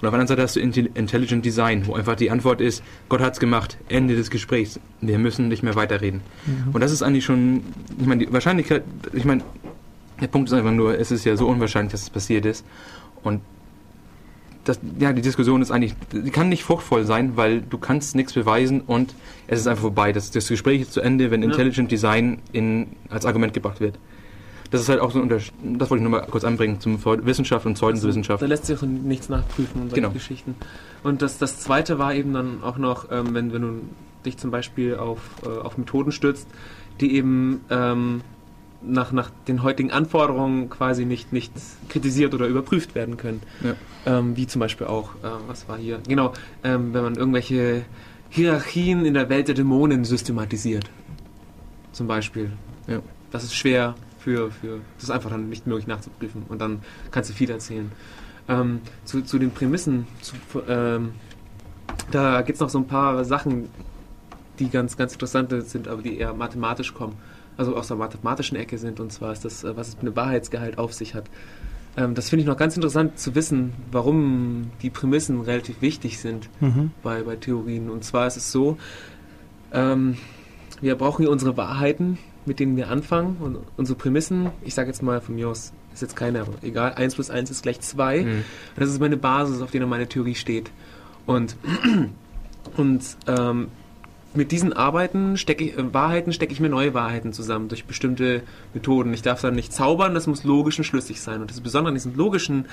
Und 0.00 0.06
auf 0.08 0.12
der 0.12 0.20
anderen 0.20 0.26
Seite 0.26 0.42
hast 0.42 0.56
du 0.56 0.60
Intelli- 0.60 0.90
Intelligent 0.94 1.44
Design, 1.44 1.86
wo 1.86 1.94
einfach 1.94 2.16
die 2.16 2.30
Antwort 2.30 2.60
ist, 2.60 2.82
Gott 3.08 3.20
hat's 3.20 3.38
gemacht, 3.38 3.78
Ende 3.88 4.16
des 4.16 4.30
Gesprächs. 4.30 4.80
Wir 5.00 5.18
müssen 5.18 5.46
nicht 5.48 5.62
mehr 5.62 5.76
weiterreden. 5.76 6.22
Und 6.72 6.80
das 6.80 6.90
ist 6.90 7.02
eigentlich 7.02 7.24
schon, 7.24 7.62
ich 8.00 8.06
meine, 8.06 8.26
die 8.26 8.32
Wahrscheinlichkeit, 8.32 8.82
ich 9.12 9.24
meine, 9.24 9.42
der 10.20 10.26
Punkt 10.26 10.48
ist 10.48 10.54
einfach 10.54 10.72
nur, 10.72 10.98
es 10.98 11.10
ist 11.12 11.24
ja 11.24 11.36
so 11.36 11.46
unwahrscheinlich, 11.46 11.92
dass 11.92 12.02
es 12.02 12.10
passiert 12.10 12.44
ist. 12.46 12.64
Und 13.22 13.40
das, 14.64 14.80
ja, 14.98 15.12
die 15.12 15.22
Diskussion 15.22 15.62
ist 15.62 15.70
eigentlich, 15.70 15.94
die 16.12 16.30
kann 16.30 16.48
nicht 16.48 16.64
fruchtvoll 16.64 17.04
sein, 17.04 17.36
weil 17.36 17.60
du 17.62 17.78
kannst 17.78 18.16
nichts 18.16 18.32
beweisen 18.32 18.80
und 18.80 19.14
es 19.46 19.60
ist 19.60 19.66
einfach 19.68 19.82
vorbei. 19.82 20.12
Das, 20.12 20.30
das 20.32 20.48
Gespräch 20.48 20.80
ist 20.82 20.92
zu 20.92 21.00
Ende, 21.00 21.30
wenn 21.30 21.42
Ja. 21.42 21.48
Intelligent 21.50 21.90
Design 21.92 22.38
in, 22.52 22.88
als 23.08 23.24
Argument 23.24 23.54
gebracht 23.54 23.80
wird. 23.80 23.98
Das 24.70 24.80
ist 24.80 24.88
halt 24.88 25.00
auch 25.00 25.10
so 25.10 25.18
ein 25.18 25.22
Unterschied, 25.22 25.52
das 25.62 25.90
wollte 25.90 26.02
ich 26.04 26.08
nur 26.10 26.18
mal 26.20 26.26
kurz 26.26 26.44
anbringen 26.44 26.80
zum 26.80 27.02
Wissenschaft 27.04 27.66
und 27.66 27.74
Pseudowissenschaft. 27.74 28.42
Da 28.42 28.46
lässt 28.46 28.66
sich 28.66 28.78
auch 28.78 28.82
nichts 28.82 29.28
nachprüfen 29.28 29.82
und 29.82 29.90
solche 29.90 30.02
Genau. 30.02 30.12
Geschichten. 30.12 30.54
Und 31.02 31.22
das, 31.22 31.38
das 31.38 31.60
zweite 31.60 31.98
war 31.98 32.14
eben 32.14 32.32
dann 32.32 32.62
auch 32.62 32.78
noch, 32.78 33.10
ähm, 33.10 33.34
wenn, 33.34 33.52
wenn 33.52 33.62
du 33.62 33.80
dich 34.24 34.36
zum 34.38 34.50
Beispiel 34.50 34.96
auf, 34.96 35.20
äh, 35.44 35.48
auf 35.48 35.78
Methoden 35.78 36.12
stützt, 36.12 36.48
die 37.00 37.14
eben 37.14 37.60
ähm, 37.70 38.22
nach, 38.82 39.12
nach 39.12 39.30
den 39.48 39.62
heutigen 39.62 39.90
Anforderungen 39.90 40.68
quasi 40.70 41.04
nicht, 41.04 41.32
nicht 41.32 41.52
kritisiert 41.88 42.34
oder 42.34 42.46
überprüft 42.46 42.94
werden 42.94 43.16
können. 43.16 43.42
Ja. 43.62 43.74
Ähm, 44.18 44.36
wie 44.36 44.46
zum 44.46 44.60
Beispiel 44.60 44.86
auch, 44.86 45.14
äh, 45.22 45.28
was 45.46 45.68
war 45.68 45.76
hier? 45.78 46.00
Genau, 46.08 46.32
ähm, 46.64 46.92
wenn 46.92 47.02
man 47.02 47.14
irgendwelche 47.16 47.84
Hierarchien 48.30 49.04
in 49.04 49.14
der 49.14 49.28
Welt 49.28 49.48
der 49.48 49.54
Dämonen 49.54 50.04
systematisiert. 50.04 50.90
Zum 51.92 52.06
Beispiel. 52.06 52.52
Ja. 52.86 53.00
Das 53.30 53.44
ist 53.44 53.54
schwer 53.54 53.94
für, 54.26 54.50
für, 54.50 54.80
das 54.96 55.04
ist 55.04 55.10
einfach 55.10 55.30
dann 55.30 55.48
nicht 55.48 55.68
möglich 55.68 55.86
nachzuprüfen 55.86 56.42
und 56.48 56.60
dann 56.60 56.80
kannst 57.12 57.30
du 57.30 57.34
viel 57.34 57.48
erzählen. 57.48 57.92
Ähm, 58.48 58.80
zu, 59.04 59.22
zu 59.22 59.38
den 59.38 59.52
Prämissen, 59.52 60.08
zu, 60.20 60.34
ähm, 60.68 61.12
da 62.10 62.42
gibt 62.42 62.56
es 62.56 62.60
noch 62.60 62.68
so 62.68 62.78
ein 62.78 62.88
paar 62.88 63.24
Sachen, 63.24 63.68
die 64.58 64.68
ganz, 64.68 64.96
ganz 64.96 65.12
interessant 65.12 65.54
sind, 65.68 65.86
aber 65.86 66.02
die 66.02 66.18
eher 66.18 66.34
mathematisch 66.34 66.92
kommen, 66.92 67.14
also 67.56 67.76
aus 67.76 67.86
der 67.86 67.96
mathematischen 67.96 68.56
Ecke 68.56 68.78
sind, 68.78 68.98
und 68.98 69.12
zwar 69.12 69.32
ist 69.32 69.44
das, 69.44 69.62
äh, 69.62 69.76
was 69.76 69.88
es 69.88 69.96
mit 69.98 70.06
dem 70.06 70.16
Wahrheitsgehalt 70.16 70.76
auf 70.76 70.92
sich 70.92 71.14
hat. 71.14 71.26
Ähm, 71.96 72.16
das 72.16 72.28
finde 72.28 72.40
ich 72.40 72.48
noch 72.48 72.56
ganz 72.56 72.74
interessant 72.74 73.20
zu 73.20 73.36
wissen, 73.36 73.74
warum 73.92 74.72
die 74.82 74.90
Prämissen 74.90 75.40
relativ 75.42 75.80
wichtig 75.82 76.18
sind 76.18 76.48
Mhm. 76.58 76.90
bei, 77.04 77.22
bei 77.22 77.36
Theorien. 77.36 77.90
Und 77.90 78.02
zwar 78.02 78.26
ist 78.26 78.36
es 78.36 78.50
so, 78.50 78.76
ähm, 79.72 80.16
wir 80.80 80.96
brauchen 80.96 81.22
hier 81.22 81.30
unsere 81.30 81.56
Wahrheiten, 81.56 82.18
mit 82.46 82.60
denen 82.60 82.76
wir 82.76 82.88
anfangen 82.88 83.36
und 83.40 83.58
unsere 83.76 83.98
Prämissen, 83.98 84.50
ich 84.62 84.74
sage 84.74 84.88
jetzt 84.88 85.02
mal 85.02 85.20
von 85.20 85.34
mir 85.34 85.48
aus, 85.48 85.72
ist 85.92 86.02
jetzt 86.02 86.16
keine, 86.16 86.42
aber 86.42 86.52
egal, 86.62 86.94
1 86.94 87.14
plus 87.14 87.30
1 87.30 87.50
ist 87.50 87.62
gleich 87.62 87.80
2. 87.80 88.22
Mhm. 88.22 88.44
Das 88.76 88.88
ist 88.88 89.00
meine 89.00 89.16
Basis, 89.16 89.60
auf 89.60 89.70
der 89.70 89.86
meine 89.86 90.06
Theorie 90.06 90.34
steht. 90.34 90.70
Und, 91.26 91.56
und 92.76 93.02
ähm, 93.26 93.68
mit 94.34 94.52
diesen 94.52 94.72
Arbeiten 94.72 95.36
stecke 95.36 95.64
ich, 95.64 95.78
äh, 95.78 95.94
Wahrheiten 95.94 96.32
stecke 96.32 96.52
ich 96.52 96.60
mir 96.60 96.68
neue 96.68 96.94
Wahrheiten 96.94 97.32
zusammen 97.32 97.68
durch 97.68 97.86
bestimmte 97.86 98.42
Methoden. 98.74 99.12
Ich 99.14 99.22
darf 99.22 99.40
dann 99.40 99.54
nicht 99.54 99.72
zaubern, 99.72 100.14
das 100.14 100.26
muss 100.26 100.44
logisch 100.44 100.78
und 100.78 100.84
schlüssig 100.84 101.20
sein. 101.20 101.40
Und 101.40 101.50
das 101.50 101.60
Besondere 101.60 101.88
an 101.88 101.94
diesen 101.94 102.14
logischen 102.14 102.66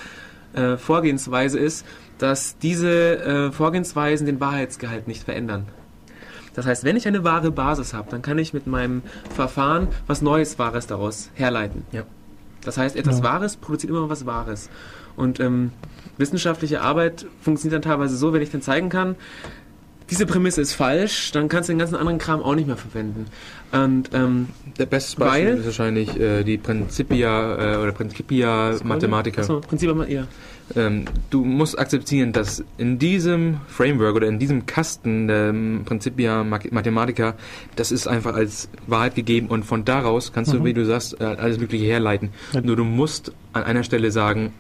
äh, 0.54 0.78
Vorgehensweise 0.78 1.58
ist, 1.60 1.86
dass 2.18 2.58
diese 2.58 3.20
äh, 3.20 3.52
Vorgehensweisen 3.52 4.26
den 4.26 4.40
Wahrheitsgehalt 4.40 5.08
nicht 5.08 5.24
verändern. 5.24 5.68
Das 6.54 6.66
heißt, 6.66 6.84
wenn 6.84 6.96
ich 6.96 7.08
eine 7.08 7.24
wahre 7.24 7.52
Basis 7.52 7.94
habe, 7.94 8.10
dann 8.12 8.22
kann 8.22 8.38
ich 8.38 8.54
mit 8.54 8.68
meinem 8.68 9.02
Verfahren 9.36 9.88
was 10.08 10.22
Neues, 10.22 10.60
Wahres 10.60 10.88
daraus 10.88 11.30
herleiten. 11.34 11.84
Ja. 11.92 12.04
Das 12.64 12.78
heißt, 12.78 12.96
etwas 12.96 13.18
Ja. 13.20 13.24
Wahres 13.24 13.58
produziert 13.58 13.90
immer 13.92 14.10
was 14.10 14.26
Wahres. 14.26 14.70
Und 15.16 15.40
ähm, 15.40 15.72
wissenschaftliche 16.18 16.82
Arbeit 16.82 17.26
funktioniert 17.42 17.84
dann 17.84 17.92
teilweise 17.92 18.16
so, 18.18 18.34
wenn 18.34 18.42
ich 18.42 18.52
dann 18.52 18.62
zeigen 18.62 18.90
kann, 18.90 19.16
diese 20.10 20.26
Prämisse 20.26 20.62
ist 20.62 20.74
falsch, 20.74 21.32
dann 21.32 21.48
kannst 21.50 21.70
du 21.70 21.74
den 21.74 21.80
ganzen 21.80 21.96
anderen 21.96 22.20
Kram 22.20 22.44
auch 22.44 22.56
nicht 22.56 22.68
mehr 22.68 22.76
verwenden. 22.78 23.26
Und 23.72 24.10
ähm, 24.14 24.50
Der 24.78 24.86
beste 24.86 25.18
Beispiel 25.20 25.48
Weil- 25.48 25.58
ist 25.60 25.66
wahrscheinlich 25.66 26.20
äh, 26.20 26.44
die 26.44 26.58
Principia 26.58 27.76
äh, 27.76 27.78
oder 27.78 27.92
Principia 27.94 28.76
Mathematica. 28.84 29.42
Achso, 29.42 29.60
Prinzip 29.62 29.90
aber 29.90 30.08
eher. 30.08 30.28
Ähm, 30.76 31.06
du 31.30 31.44
musst 31.44 31.78
akzeptieren, 31.78 32.32
dass 32.32 32.64
in 32.78 32.98
diesem 32.98 33.58
Framework 33.68 34.16
oder 34.16 34.28
in 34.28 34.40
diesem 34.40 34.66
Kasten 34.66 35.28
der 35.28 35.50
ähm, 35.50 35.82
Principia 35.86 36.44
Ma- 36.44 36.60
Mathematica, 36.72 37.36
das 37.76 37.92
ist 37.92 38.08
einfach 38.08 38.34
als 38.36 38.70
Wahrheit 38.88 39.14
gegeben 39.16 39.48
und 39.48 39.64
von 39.66 39.84
daraus 39.86 40.32
kannst 40.34 40.54
du, 40.54 40.60
Mhm. 40.60 40.66
wie 40.66 40.74
du 40.74 40.86
sagst, 40.86 41.20
äh, 41.20 41.26
alles 41.26 41.60
Mögliche 41.60 41.86
herleiten. 41.86 42.30
Ja. 42.54 42.62
Nur 42.62 42.76
du 42.78 42.86
musst 42.86 43.34
an 43.52 43.64
einer 43.64 43.84
Stelle 43.84 44.10
sagen, 44.12 44.54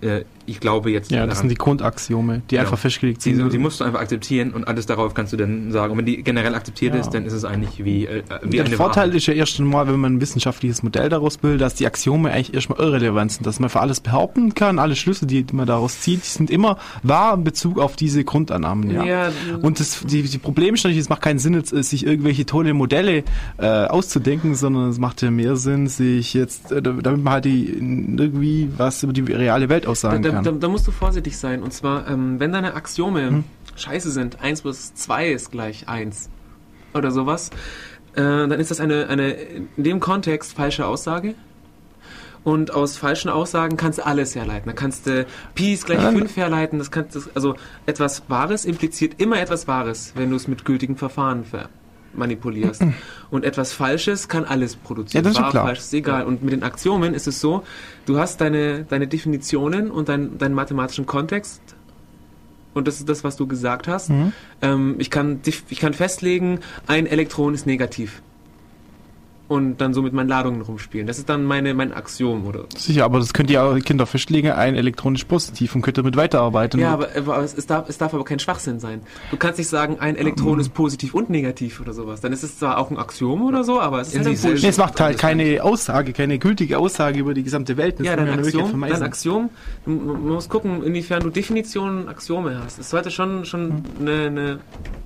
äh, 0.00 0.22
ich 0.46 0.60
glaube 0.60 0.90
jetzt 0.90 1.10
Ja, 1.10 1.26
das 1.26 1.34
daran. 1.34 1.40
sind 1.42 1.48
die 1.50 1.56
Grundaxiome, 1.56 2.40
die 2.50 2.54
Genau. 2.56 2.62
einfach 2.62 2.78
festgelegt 2.78 3.22
Die, 3.24 3.34
sind. 3.34 3.52
die 3.52 3.58
musst 3.58 3.80
du 3.80 3.84
einfach 3.84 4.00
akzeptieren 4.00 4.52
und 4.52 4.66
alles 4.66 4.86
darauf 4.86 5.12
kannst 5.12 5.34
du 5.34 5.36
dann 5.36 5.70
sagen. 5.72 5.92
Und 5.92 5.98
wenn 5.98 6.06
die 6.06 6.22
generell 6.22 6.54
akzeptiert 6.54 6.94
Ja. 6.94 7.00
ist, 7.00 7.10
dann 7.10 7.26
ist 7.26 7.34
es 7.34 7.44
eigentlich 7.44 7.84
wie, 7.84 8.06
äh, 8.06 8.22
wie 8.44 8.56
der 8.56 8.66
Vorteil 8.68 9.08
Wahrheit. 9.08 9.14
ist 9.16 9.26
ja 9.26 9.34
erst 9.34 9.60
einmal, 9.60 9.86
wenn 9.88 10.00
man 10.00 10.14
ein 10.14 10.20
wissenschaftliches 10.22 10.82
Modell 10.82 11.10
daraus 11.10 11.36
bildet, 11.36 11.60
dass 11.60 11.74
die 11.74 11.86
Axiome 11.86 12.30
eigentlich 12.32 12.54
erstmal 12.54 12.78
irrelevant 12.80 13.32
sind, 13.32 13.46
dass 13.46 13.60
man 13.60 13.68
für 13.68 13.80
alles 13.80 14.00
behaupten 14.00 14.54
kann, 14.54 14.78
alle 14.78 14.96
Schlüsse, 14.96 15.26
die 15.26 15.44
man 15.52 15.66
daraus 15.66 16.00
zieht, 16.00 16.24
die 16.24 16.28
sind 16.28 16.50
immer 16.50 16.78
wahr 17.02 17.34
in 17.34 17.44
Bezug 17.44 17.78
auf 17.78 17.96
diese 17.96 18.24
Grundannahmen. 18.24 18.90
Ja. 18.90 19.30
Und 19.60 19.80
das, 19.80 20.00
die, 20.06 20.22
die 20.22 20.38
Problem 20.38 20.76
ist 20.76 20.84
natürlich, 20.84 21.00
es 21.02 21.08
macht 21.10 21.20
keinen 21.20 21.38
Sinn, 21.40 21.52
jetzt, 21.54 21.74
äh, 21.74 21.82
sich 21.82 22.06
irgendwelche 22.06 22.46
tolle 22.46 22.72
Modelle 22.72 23.24
äh, 23.58 23.66
auszudenken, 23.66 24.54
sondern 24.54 24.88
es 24.88 24.98
macht 24.98 25.20
ja 25.20 25.30
mehr 25.30 25.56
Sinn, 25.56 25.88
sich 25.88 26.32
jetzt, 26.32 26.72
äh, 26.72 26.80
damit 26.80 27.22
man 27.22 27.32
halt 27.34 27.44
die, 27.44 27.66
irgendwie 27.68 28.70
was 28.78 29.02
über 29.02 29.12
die 29.12 29.20
reale 29.20 29.68
Welt 29.68 29.86
da, 29.88 29.92
aussagen 29.92 30.22
da, 30.22 30.30
kann. 30.30 30.44
da, 30.44 30.50
da 30.52 30.68
musst 30.68 30.86
du 30.86 30.92
vorsichtig 30.92 31.36
sein. 31.36 31.62
Und 31.62 31.72
zwar, 31.72 32.08
ähm, 32.08 32.38
wenn 32.38 32.52
deine 32.52 32.74
Axiome 32.74 33.30
Hm. 33.30 33.44
scheiße 33.76 34.10
sind, 34.10 34.40
1 34.40 34.62
plus 34.62 34.94
2 34.94 35.28
ist 35.30 35.50
gleich 35.50 35.88
1 35.88 36.30
oder 36.94 37.10
sowas, 37.10 37.50
äh, 38.14 38.22
dann 38.22 38.52
ist 38.52 38.70
das 38.70 38.80
eine, 38.80 39.08
eine 39.08 39.30
in 39.30 39.68
dem 39.76 40.00
Kontext 40.00 40.54
falsche 40.54 40.86
Aussage. 40.86 41.34
Und 42.44 42.72
aus 42.72 42.96
falschen 42.96 43.28
Aussagen 43.28 43.76
kannst 43.76 43.98
du 43.98 44.06
alles 44.06 44.34
herleiten. 44.34 44.68
Da 44.68 44.72
kannst 44.72 45.06
du 45.06 45.26
Pi 45.54 45.74
ist 45.74 45.86
gleich 45.86 46.00
5 46.00 46.36
herleiten. 46.36 46.78
Das 46.78 46.90
kannst 46.90 47.14
du, 47.16 47.20
also 47.34 47.56
etwas 47.84 48.22
Wahres 48.28 48.64
impliziert 48.64 49.20
immer 49.20 49.40
etwas 49.40 49.66
Wahres, 49.66 50.12
wenn 50.14 50.30
du 50.30 50.36
es 50.36 50.48
mit 50.48 50.64
gültigen 50.64 50.96
Verfahren 50.96 51.44
ver 51.44 51.68
manipulierst. 52.14 52.82
Und 53.30 53.44
etwas 53.44 53.72
Falsches 53.72 54.28
kann 54.28 54.44
alles 54.44 54.76
produzieren. 54.76 55.24
Ja, 55.24 55.30
das 55.30 55.38
ist 55.38 55.42
Wahr, 55.42 55.50
klar. 55.50 55.66
falsch, 55.66 55.80
ist 55.80 55.94
egal. 55.94 56.24
Und 56.24 56.42
mit 56.42 56.52
den 56.52 56.62
Axiomen 56.62 57.14
ist 57.14 57.26
es 57.26 57.40
so, 57.40 57.64
du 58.06 58.18
hast 58.18 58.40
deine, 58.40 58.84
deine 58.84 59.06
Definitionen 59.06 59.90
und 59.90 60.08
dein, 60.08 60.38
deinen 60.38 60.54
mathematischen 60.54 61.06
Kontext. 61.06 61.60
Und 62.74 62.86
das 62.86 62.98
ist 62.98 63.08
das, 63.08 63.24
was 63.24 63.36
du 63.36 63.46
gesagt 63.46 63.88
hast. 63.88 64.10
Mhm. 64.10 64.32
Ähm, 64.62 64.94
ich, 64.98 65.10
kann, 65.10 65.40
ich 65.44 65.80
kann 65.80 65.94
festlegen, 65.94 66.60
ein 66.86 67.06
Elektron 67.06 67.54
ist 67.54 67.66
negativ. 67.66 68.22
Und 69.48 69.78
dann 69.78 69.94
so 69.94 70.02
mit 70.02 70.12
meinen 70.12 70.28
Ladungen 70.28 70.60
rumspielen. 70.60 71.06
Das 71.06 71.18
ist 71.18 71.28
dann 71.30 71.42
meine, 71.44 71.72
mein 71.72 71.94
Axiom, 71.94 72.46
oder? 72.46 72.66
Sicher, 72.76 73.06
aber 73.06 73.18
das 73.18 73.32
könnt 73.32 73.50
ihr 73.50 73.62
auch 73.62 73.78
Kinder 73.78 74.04
festlegen, 74.04 74.50
ein 74.50 74.74
elektronisch 74.74 75.24
positiv 75.24 75.74
und 75.74 75.80
könnt 75.80 75.96
damit 75.96 76.16
weiterarbeiten. 76.16 76.78
Ja, 76.78 76.92
aber, 76.92 77.08
aber 77.16 77.38
es, 77.38 77.54
es, 77.54 77.66
darf, 77.66 77.88
es 77.88 77.96
darf 77.96 78.12
aber 78.12 78.24
kein 78.24 78.38
Schwachsinn 78.38 78.78
sein. 78.78 79.00
Du 79.30 79.38
kannst 79.38 79.58
nicht 79.58 79.68
sagen, 79.68 79.96
ein 80.00 80.16
Elektron 80.16 80.60
ist 80.60 80.74
positiv 80.74 81.14
und 81.14 81.30
negativ 81.30 81.80
oder 81.80 81.94
sowas. 81.94 82.20
Dann 82.20 82.34
ist 82.34 82.42
es 82.42 82.58
zwar 82.58 82.76
auch 82.76 82.90
ein 82.90 82.98
Axiom 82.98 83.42
oder 83.42 83.64
so, 83.64 83.80
aber 83.80 84.02
es 84.02 84.14
ist 84.14 84.26
halt 84.26 84.44
ein 84.44 84.54
Nee, 84.60 84.68
es 84.68 84.76
macht 84.76 85.00
halt 85.00 85.16
keine 85.18 85.62
Aussage, 85.62 86.12
keine 86.12 86.38
gültige 86.38 86.78
Aussage 86.78 87.18
über 87.18 87.32
die 87.32 87.42
gesamte 87.42 87.78
Welt. 87.78 88.00
Das 88.00 88.06
Ja, 88.06 88.18
wirklich 88.18 88.38
Axiom, 88.38 88.68
vermeiden. 88.68 89.00
dein 89.00 89.08
Axiom, 89.08 89.50
man 89.86 90.28
muss 90.28 90.48
gucken, 90.50 90.82
inwiefern 90.82 91.22
du 91.22 91.30
Definitionen 91.30 92.02
und 92.02 92.08
Axiome 92.08 92.60
hast. 92.62 92.78
Es 92.78 92.90
sollte 92.90 93.10
schon, 93.10 93.44
schon 93.46 93.82
eine, 93.98 94.26
eine, 94.26 94.58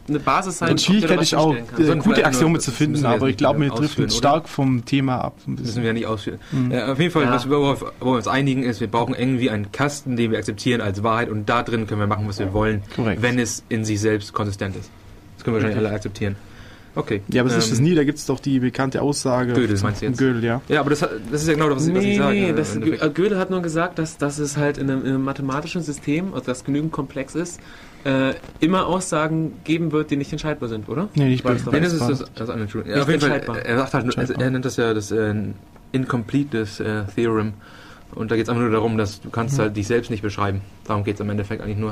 eine 0.08 0.18
Basis 0.18 0.58
sein, 0.58 0.76
du 0.76 0.82
Schwierigkeit 0.82 1.22
ist 1.22 1.34
auch, 1.34 1.54
gute 2.00 2.24
Axiome 2.24 2.58
zu 2.58 2.72
finden, 2.72 3.06
aber 3.06 3.28
ich 3.28 3.36
glaube, 3.36 3.60
nicht 3.60 3.70
driften 3.70 4.06
ausführen, 4.06 4.08
oder? 4.10 4.31
Stark 4.32 4.48
vom 4.48 4.84
Thema 4.84 5.18
ab. 5.18 5.34
Müssen 5.46 5.82
wir 5.82 5.92
nicht 5.92 6.06
ausführen. 6.06 6.38
Äh, 6.70 6.82
auf 6.82 6.98
jeden 6.98 7.10
Fall, 7.10 7.24
Ja. 7.24 7.32
was, 7.32 7.48
worauf, 7.48 7.84
wo 8.00 8.12
wir 8.12 8.16
uns 8.16 8.28
einigen, 8.28 8.62
ist, 8.62 8.80
wir 8.80 8.88
brauchen 8.88 9.14
irgendwie 9.14 9.50
einen 9.50 9.72
Kasten, 9.72 10.16
den 10.16 10.30
wir 10.30 10.38
akzeptieren 10.38 10.80
als 10.80 11.02
Wahrheit 11.02 11.28
und 11.28 11.48
da 11.48 11.62
drin 11.62 11.86
können 11.86 12.00
wir 12.00 12.06
machen, 12.06 12.26
was 12.28 12.38
wir 12.38 12.52
wollen, 12.52 12.82
Korrekt. 12.94 13.22
wenn 13.22 13.38
es 13.38 13.62
in 13.68 13.84
sich 13.84 14.00
selbst 14.00 14.32
konsistent 14.32 14.76
ist. 14.76 14.90
Das 15.36 15.44
können 15.44 15.56
wir 15.56 15.62
wahrscheinlich 15.62 15.86
alle 15.86 15.94
akzeptieren. 15.94 16.36
Okay. 16.94 17.22
Ja, 17.28 17.40
aber 17.40 17.48
das 17.48 17.58
ist 17.64 17.68
ähm, 17.68 17.72
es 17.74 17.80
nie, 17.80 17.94
da 17.94 18.04
gibt 18.04 18.18
es 18.18 18.26
doch 18.26 18.38
die 18.38 18.60
bekannte 18.60 19.00
Aussage. 19.00 19.54
Gödel, 19.54 19.78
von- 19.78 19.86
meinst 19.88 20.02
du 20.02 20.06
jetzt? 20.06 20.18
Gödel, 20.18 20.44
ja. 20.44 20.60
Ja, 20.68 20.80
aber 20.80 20.90
das, 20.90 21.00
das 21.00 21.40
ist 21.42 21.48
ja 21.48 21.54
genau 21.54 21.70
das, 21.70 21.78
was, 21.88 21.94
was 21.94 22.02
ich 22.04 22.10
Nee, 22.10 22.18
sage. 22.18 22.34
nee, 22.38 22.48
im 22.50 22.56
das, 22.56 22.76
äh, 22.76 22.80
Gödel 23.14 23.38
hat 23.38 23.48
nur 23.48 23.62
gesagt, 23.62 23.98
dass, 23.98 24.18
dass 24.18 24.38
es 24.38 24.58
halt 24.58 24.76
in 24.76 24.90
einem, 24.90 25.00
in 25.02 25.08
einem 25.08 25.24
mathematischen 25.24 25.82
System, 25.82 26.34
also 26.34 26.44
das 26.46 26.64
genügend 26.64 26.92
komplex 26.92 27.34
ist, 27.34 27.60
äh, 28.04 28.34
immer 28.60 28.86
Aussagen 28.86 29.52
geben 29.64 29.92
wird, 29.92 30.10
die 30.10 30.16
nicht 30.16 30.32
entscheidbar 30.32 30.68
sind, 30.68 30.88
oder? 30.88 31.08
Nee, 31.14 31.28
nicht 31.28 31.44
War 31.44 31.54
bei 31.54 31.80
das 31.80 31.92
das 31.98 32.10
ist 32.10 32.20
das, 32.22 32.32
das 32.34 32.48
andere. 32.50 32.62
Entschuldigung. 32.62 32.90
Ja, 32.90 32.96
Nicht 33.06 33.16
auf 33.20 33.28
jeden 33.30 33.44
Fall, 33.46 33.58
er 33.64 33.76
sagt 33.78 33.94
halt, 33.94 34.18
also 34.18 34.32
er 34.34 34.50
nennt 34.50 34.64
das 34.64 34.76
ja 34.76 34.92
das 34.94 35.10
äh, 35.12 35.34
Incompleteness 35.92 36.80
äh, 36.80 37.04
Theorem. 37.14 37.54
Und 38.14 38.30
da 38.30 38.36
geht 38.36 38.44
es 38.44 38.48
einfach 38.50 38.62
nur 38.62 38.70
darum, 38.72 38.98
dass 38.98 39.20
du 39.20 39.30
kannst 39.30 39.56
Mhm. 39.56 39.62
halt 39.62 39.76
dich 39.76 39.86
selbst 39.86 40.10
nicht 40.10 40.22
beschreiben. 40.22 40.60
Darum 40.84 41.04
geht 41.04 41.14
es 41.14 41.20
im 41.20 41.30
Endeffekt 41.30 41.62
eigentlich 41.62 41.78
nur. 41.78 41.90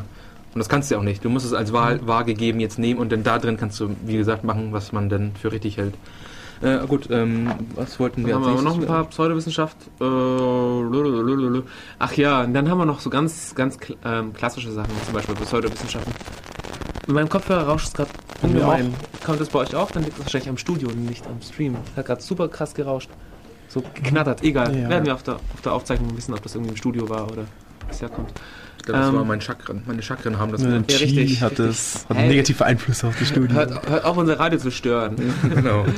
Und 0.52 0.58
das 0.58 0.68
kannst 0.68 0.90
du 0.90 0.94
ja 0.96 0.98
auch 1.00 1.04
nicht. 1.04 1.24
Du 1.24 1.30
musst 1.30 1.46
es 1.46 1.52
als 1.52 1.72
wahr, 1.72 1.94
Mhm. 1.94 2.06
wahr 2.08 2.24
gegeben 2.24 2.60
jetzt 2.60 2.78
nehmen 2.78 2.98
und 3.00 3.12
dann 3.12 3.22
da 3.22 3.38
drin 3.38 3.56
kannst 3.56 3.78
du, 3.80 3.90
wie 4.04 4.16
gesagt, 4.16 4.44
machen, 4.44 4.72
was 4.72 4.92
man 4.92 5.08
denn 5.08 5.32
für 5.40 5.52
richtig 5.52 5.76
hält. 5.76 5.94
Äh, 6.62 6.86
gut, 6.86 7.08
ähm, 7.10 7.50
was 7.74 7.98
wollten 7.98 8.22
Dann 8.22 8.26
wir 8.28 8.34
haben 8.34 8.56
wir 8.56 8.62
noch 8.62 8.78
ein 8.78 8.86
paar 8.86 9.04
Pseudowissenschaft. 9.06 9.76
Äh, 10.00 10.04
lululululu. 10.04 11.62
ach 11.98 12.12
ja, 12.14 12.42
und 12.42 12.52
dann 12.54 12.68
haben 12.68 12.78
wir 12.78 12.84
noch 12.84 13.00
so 13.00 13.08
ganz, 13.08 13.54
ganz 13.54 13.76
kl- 13.78 13.96
ähm, 14.04 14.32
klassische 14.34 14.70
Sachen, 14.70 14.90
zum 15.04 15.14
Beispiel 15.14 15.34
Pseudowissenschaften. 15.36 16.12
In 17.08 17.14
meinem 17.14 17.28
Kopfhörer 17.30 17.62
rauscht 17.66 17.86
es 17.88 17.92
gerade 17.94 18.10
ungemein. 18.42 18.92
Kommt 19.24 19.40
das 19.40 19.48
bei 19.48 19.60
euch 19.60 19.74
auch? 19.74 19.90
Dann 19.90 20.02
liegt 20.04 20.18
es 20.18 20.24
wahrscheinlich 20.24 20.50
am 20.50 20.58
Studio 20.58 20.88
und 20.88 21.06
nicht 21.06 21.26
am 21.26 21.40
Stream. 21.42 21.76
Hat 21.96 22.06
gerade 22.06 22.22
super 22.22 22.48
krass 22.48 22.74
gerauscht. 22.74 23.10
So 23.68 23.82
geknattert. 23.94 24.42
Egal. 24.42 24.76
Ja. 24.76 24.88
Werden 24.90 25.06
wir 25.06 25.14
auf 25.14 25.22
der, 25.22 25.36
auf 25.36 25.60
der 25.64 25.72
Aufzeichnung 25.72 26.16
wissen, 26.16 26.34
ob 26.34 26.42
das 26.42 26.54
irgendwie 26.54 26.70
im 26.72 26.76
Studio 26.76 27.08
war 27.08 27.30
oder 27.30 27.44
was 27.88 28.00
herkommt. 28.02 28.32
Das 28.86 29.08
ähm, 29.08 29.14
war 29.16 29.24
mein 29.24 29.40
Chakren. 29.40 29.82
Meine 29.86 30.02
Chakren 30.02 30.38
haben 30.38 30.52
das 30.52 30.62
Ja. 30.62 30.70
Ja, 30.70 30.76
richtig, 30.88 31.40
hat 31.42 31.52
richtig. 31.52 31.66
das 31.66 32.06
hat 32.08 32.16
Hey. 32.16 32.18
einen 32.24 32.28
negativen 32.32 32.66
Einfluss 32.66 33.02
auf 33.04 33.16
die 33.18 33.26
Studie. 33.26 33.54
Hört, 33.54 33.88
hört 33.88 34.04
auf, 34.04 34.16
unser 34.16 34.38
Radio 34.38 34.58
zu 34.58 34.70
stören. 34.70 35.16
genau. 35.54 35.86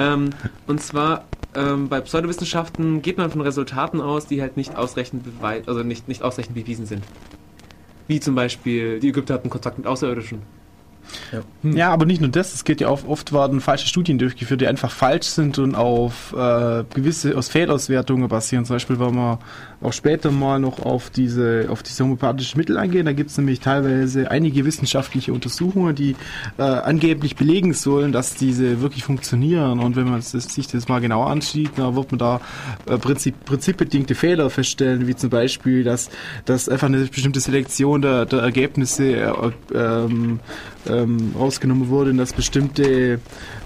Ähm, 0.00 0.30
und 0.66 0.80
zwar 0.80 1.24
ähm, 1.54 1.88
bei 1.88 2.00
Pseudowissenschaften 2.00 3.02
geht 3.02 3.18
man 3.18 3.30
von 3.30 3.42
Resultaten 3.42 4.00
aus, 4.00 4.26
die 4.26 4.40
halt 4.40 4.56
nicht 4.56 4.76
ausreichend 4.76 5.24
also 5.42 5.82
nicht, 5.82 6.08
nicht 6.08 6.22
ausreichend 6.22 6.54
bewiesen 6.54 6.86
sind. 6.86 7.04
Wie 8.08 8.18
zum 8.18 8.34
Beispiel, 8.34 8.98
die 8.98 9.10
Ägypter 9.10 9.34
hatten 9.34 9.50
Kontakt 9.50 9.78
mit 9.78 9.86
Außerirdischen. 9.86 10.42
Ja, 11.62 11.90
aber 11.90 12.06
nicht 12.06 12.20
nur 12.20 12.30
das, 12.30 12.54
es 12.54 12.64
geht 12.64 12.80
ja 12.80 12.88
auch, 12.88 13.04
oft 13.06 13.32
werden 13.32 13.60
falsche 13.60 13.86
Studien 13.86 14.18
durchgeführt, 14.18 14.60
die 14.60 14.66
einfach 14.68 14.90
falsch 14.90 15.26
sind 15.26 15.58
und 15.58 15.74
auf 15.74 16.32
äh, 16.32 16.84
gewisse 16.94 17.36
aus 17.36 17.48
Fehlauswertungen 17.48 18.28
basieren. 18.28 18.64
Zum 18.64 18.76
Beispiel, 18.76 18.98
wenn 19.00 19.14
wir 19.14 19.38
auch 19.82 19.92
später 19.92 20.30
mal 20.30 20.60
noch 20.60 20.80
auf 20.80 21.10
diese, 21.10 21.66
auf 21.70 21.82
diese 21.82 22.04
homöopathischen 22.04 22.58
Mittel 22.58 22.76
eingehen, 22.76 23.06
da 23.06 23.12
gibt 23.12 23.30
es 23.30 23.38
nämlich 23.38 23.60
teilweise 23.60 24.30
einige 24.30 24.64
wissenschaftliche 24.64 25.32
Untersuchungen, 25.32 25.94
die 25.94 26.16
äh, 26.58 26.62
angeblich 26.62 27.36
belegen 27.36 27.72
sollen, 27.72 28.12
dass 28.12 28.34
diese 28.34 28.82
wirklich 28.82 29.04
funktionieren. 29.04 29.80
Und 29.80 29.96
wenn 29.96 30.04
man 30.04 30.16
das, 30.20 30.32
sich 30.32 30.66
das 30.66 30.88
mal 30.88 31.00
genauer 31.00 31.30
ansieht, 31.30 31.72
dann 31.76 31.96
wird 31.96 32.12
man 32.12 32.18
da 32.18 32.40
äh, 32.86 32.98
Prinzip, 32.98 33.44
prinzipbedingte 33.44 34.14
Fehler 34.14 34.50
feststellen, 34.50 35.06
wie 35.06 35.16
zum 35.16 35.30
Beispiel, 35.30 35.82
dass, 35.82 36.10
dass 36.44 36.68
einfach 36.68 36.88
eine 36.88 37.06
bestimmte 37.06 37.40
Selektion 37.40 38.02
der, 38.02 38.26
der 38.26 38.40
Ergebnisse 38.40 39.16
äh, 39.16 39.32
ähm, 39.74 40.40
ähm, 40.88 41.34
rausgenommen 41.38 41.88
wurde 41.88 42.10
und 42.10 42.18
dass 42.18 42.32
bestimmte 42.32 43.20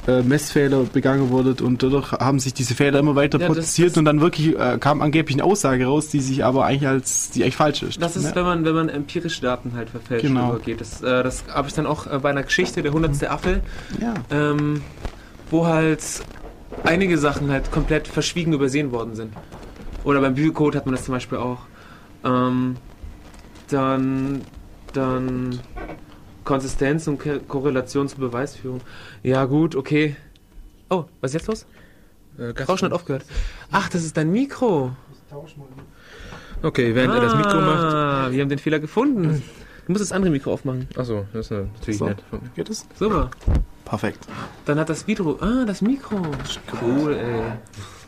äh, 0.06 0.22
Messfehler 0.22 0.84
begangen 0.84 1.30
wurden 1.30 1.64
und 1.64 1.82
dadurch 1.82 2.12
haben 2.12 2.38
sich 2.38 2.52
diese 2.52 2.74
Fehler 2.74 2.98
immer 2.98 3.14
weiter 3.16 3.38
Ja, 3.40 3.46
das- 3.48 3.56
produziert 3.56 3.90
das- 3.92 3.96
und 3.96 4.04
dann 4.04 4.20
wirklich 4.20 4.58
äh, 4.58 4.76
kam 4.78 5.00
angeblich 5.00 5.36
eine 5.36 5.44
Aussage 5.44 5.86
raus, 5.86 6.08
die 6.08 6.20
sich 6.20 6.44
aber 6.44 6.66
eigentlich 6.66 6.86
als 6.88 7.30
die 7.30 7.42
eigentlich 7.42 7.56
falsch 7.56 7.82
ist. 7.82 8.02
Das 8.02 8.14
ist, 8.16 8.24
ne? 8.24 8.32
wenn 8.34 8.44
man, 8.44 8.64
wenn 8.64 8.74
man 8.74 8.88
empirische 8.88 9.40
Daten 9.40 9.72
halt 9.74 9.88
verfälscht 9.90 10.26
Genau. 10.26 10.50
übergeht. 10.50 10.80
Das, 10.80 11.00
äh, 11.02 11.22
das 11.22 11.44
habe 11.48 11.68
ich 11.68 11.74
dann 11.74 11.86
auch 11.86 12.06
äh, 12.06 12.18
bei 12.18 12.30
einer 12.30 12.42
Geschichte, 12.42 12.82
der 12.82 12.92
hundertste 12.92 13.30
Affe, 13.30 13.60
ja. 14.00 14.14
ähm, 14.30 14.82
wo 15.50 15.66
halt 15.66 16.02
einige 16.84 17.16
Sachen 17.18 17.50
halt 17.50 17.70
komplett 17.70 18.06
verschwiegen 18.08 18.52
übersehen 18.52 18.92
worden 18.92 19.14
sind. 19.14 19.32
Oder 20.04 20.20
beim 20.20 20.34
Bibelcode 20.34 20.76
hat 20.76 20.84
man 20.86 20.94
das 20.94 21.04
zum 21.04 21.14
Beispiel 21.14 21.38
auch. 21.38 21.60
Ähm, 22.24 22.76
dann, 23.70 24.42
dann 24.92 25.60
Konsistenz 26.44 27.06
und 27.06 27.20
Korrelation 27.48 28.08
zur 28.08 28.18
Beweisführung. 28.20 28.80
Ja 29.22 29.44
gut, 29.46 29.74
okay. 29.74 30.16
Oh, 30.90 31.04
was 31.20 31.30
ist 31.30 31.34
jetzt 31.34 31.46
los? 31.48 31.66
Äh, 32.38 32.62
Rauschen 32.64 32.86
hat 32.86 32.92
aufgehört. 32.92 33.24
Ach, 33.70 33.88
das 33.88 34.04
ist 34.04 34.16
dein 34.16 34.30
Mikro. 34.30 34.94
Okay, 36.62 36.94
während 36.94 37.14
er 37.14 37.20
das 37.20 37.34
Mikro 37.36 37.60
macht. 37.60 37.94
Ah, 37.94 38.28
wir 38.30 38.42
haben 38.42 38.48
den 38.48 38.58
Fehler 38.58 38.78
gefunden. 38.80 39.42
Du 39.86 39.92
musst 39.92 40.02
das 40.02 40.12
andere 40.12 40.30
Mikro 40.30 40.52
aufmachen. 40.52 40.88
Achso, 40.96 41.26
das 41.32 41.46
ist 41.46 41.50
natürlich 41.50 41.98
So. 41.98 42.06
nett. 42.06 42.22
Geht 42.54 42.70
das? 42.70 42.86
Super. 42.98 43.30
Perfekt. 43.84 44.26
Dann 44.64 44.78
hat 44.78 44.88
das 44.88 45.06
Video. 45.06 45.38
Ah, 45.40 45.64
das 45.66 45.82
Mikro. 45.82 46.22
Cool, 46.80 47.14
ey. 47.14 47.42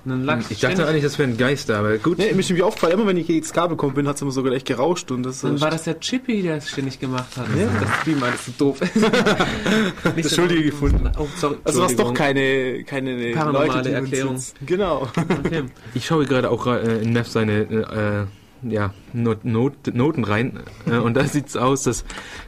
Dann 0.06 0.24
lag 0.24 0.40
Ich 0.48 0.60
dachte 0.60 0.86
eigentlich, 0.86 1.02
das 1.02 1.18
wäre 1.18 1.28
ein 1.28 1.36
Geister, 1.36 1.78
aber 1.78 1.98
gut. 1.98 2.18
Nee, 2.18 2.32
mir 2.32 2.40
ist 2.40 2.48
nämlich 2.48 2.64
aufgefallen, 2.64 2.94
immer 2.94 3.06
wenn 3.06 3.16
ich 3.16 3.26
gegen 3.26 3.40
das 3.40 3.52
Kabel 3.52 3.76
gekommen 3.76 3.94
bin, 3.94 4.06
hat 4.06 4.16
es 4.16 4.22
immer 4.22 4.30
sogar 4.30 4.52
echt 4.52 4.66
gerauscht 4.66 5.10
und 5.10 5.22
das 5.24 5.40
Dann 5.40 5.60
war 5.60 5.70
das 5.70 5.84
der 5.84 6.00
Chippy, 6.00 6.42
der 6.42 6.56
es 6.56 6.70
ständig 6.70 7.00
gemacht 7.00 7.36
hat. 7.36 7.46
Das 7.80 8.00
Stream 8.00 8.22
alles 8.22 8.46
so 8.46 8.52
doof. 8.56 8.80
Nicht 10.14 10.24
Das 10.26 10.34
Schuldige 10.34 10.64
gefunden. 10.64 11.10
Oh, 11.18 11.26
sorry. 11.36 11.56
also 11.64 11.82
was 11.82 11.96
doch 11.96 12.08
Entschuldigung. 12.08 12.14
keine 12.14 12.84
keine 12.84 13.32
Paranormale 13.32 13.66
Leute, 13.66 13.88
die 13.88 13.94
Erklärung. 13.94 14.42
Genau. 14.64 15.08
Okay. 15.44 15.64
Ich 15.94 16.06
schaue 16.06 16.26
gerade 16.26 16.50
auch 16.50 16.66
äh, 16.66 17.02
in 17.02 17.12
Neff 17.12 17.28
seine 17.28 17.62
äh, 17.62 18.26
ja, 18.62 18.94
Not, 19.12 19.44
Not, 19.44 19.94
Noten 19.94 20.24
rein 20.24 20.60
äh, 20.86 20.96
und 20.96 21.14
da 21.14 21.24
sieht 21.26 21.48
es 21.48 21.56
aus, 21.56 21.82
dass 21.82 22.04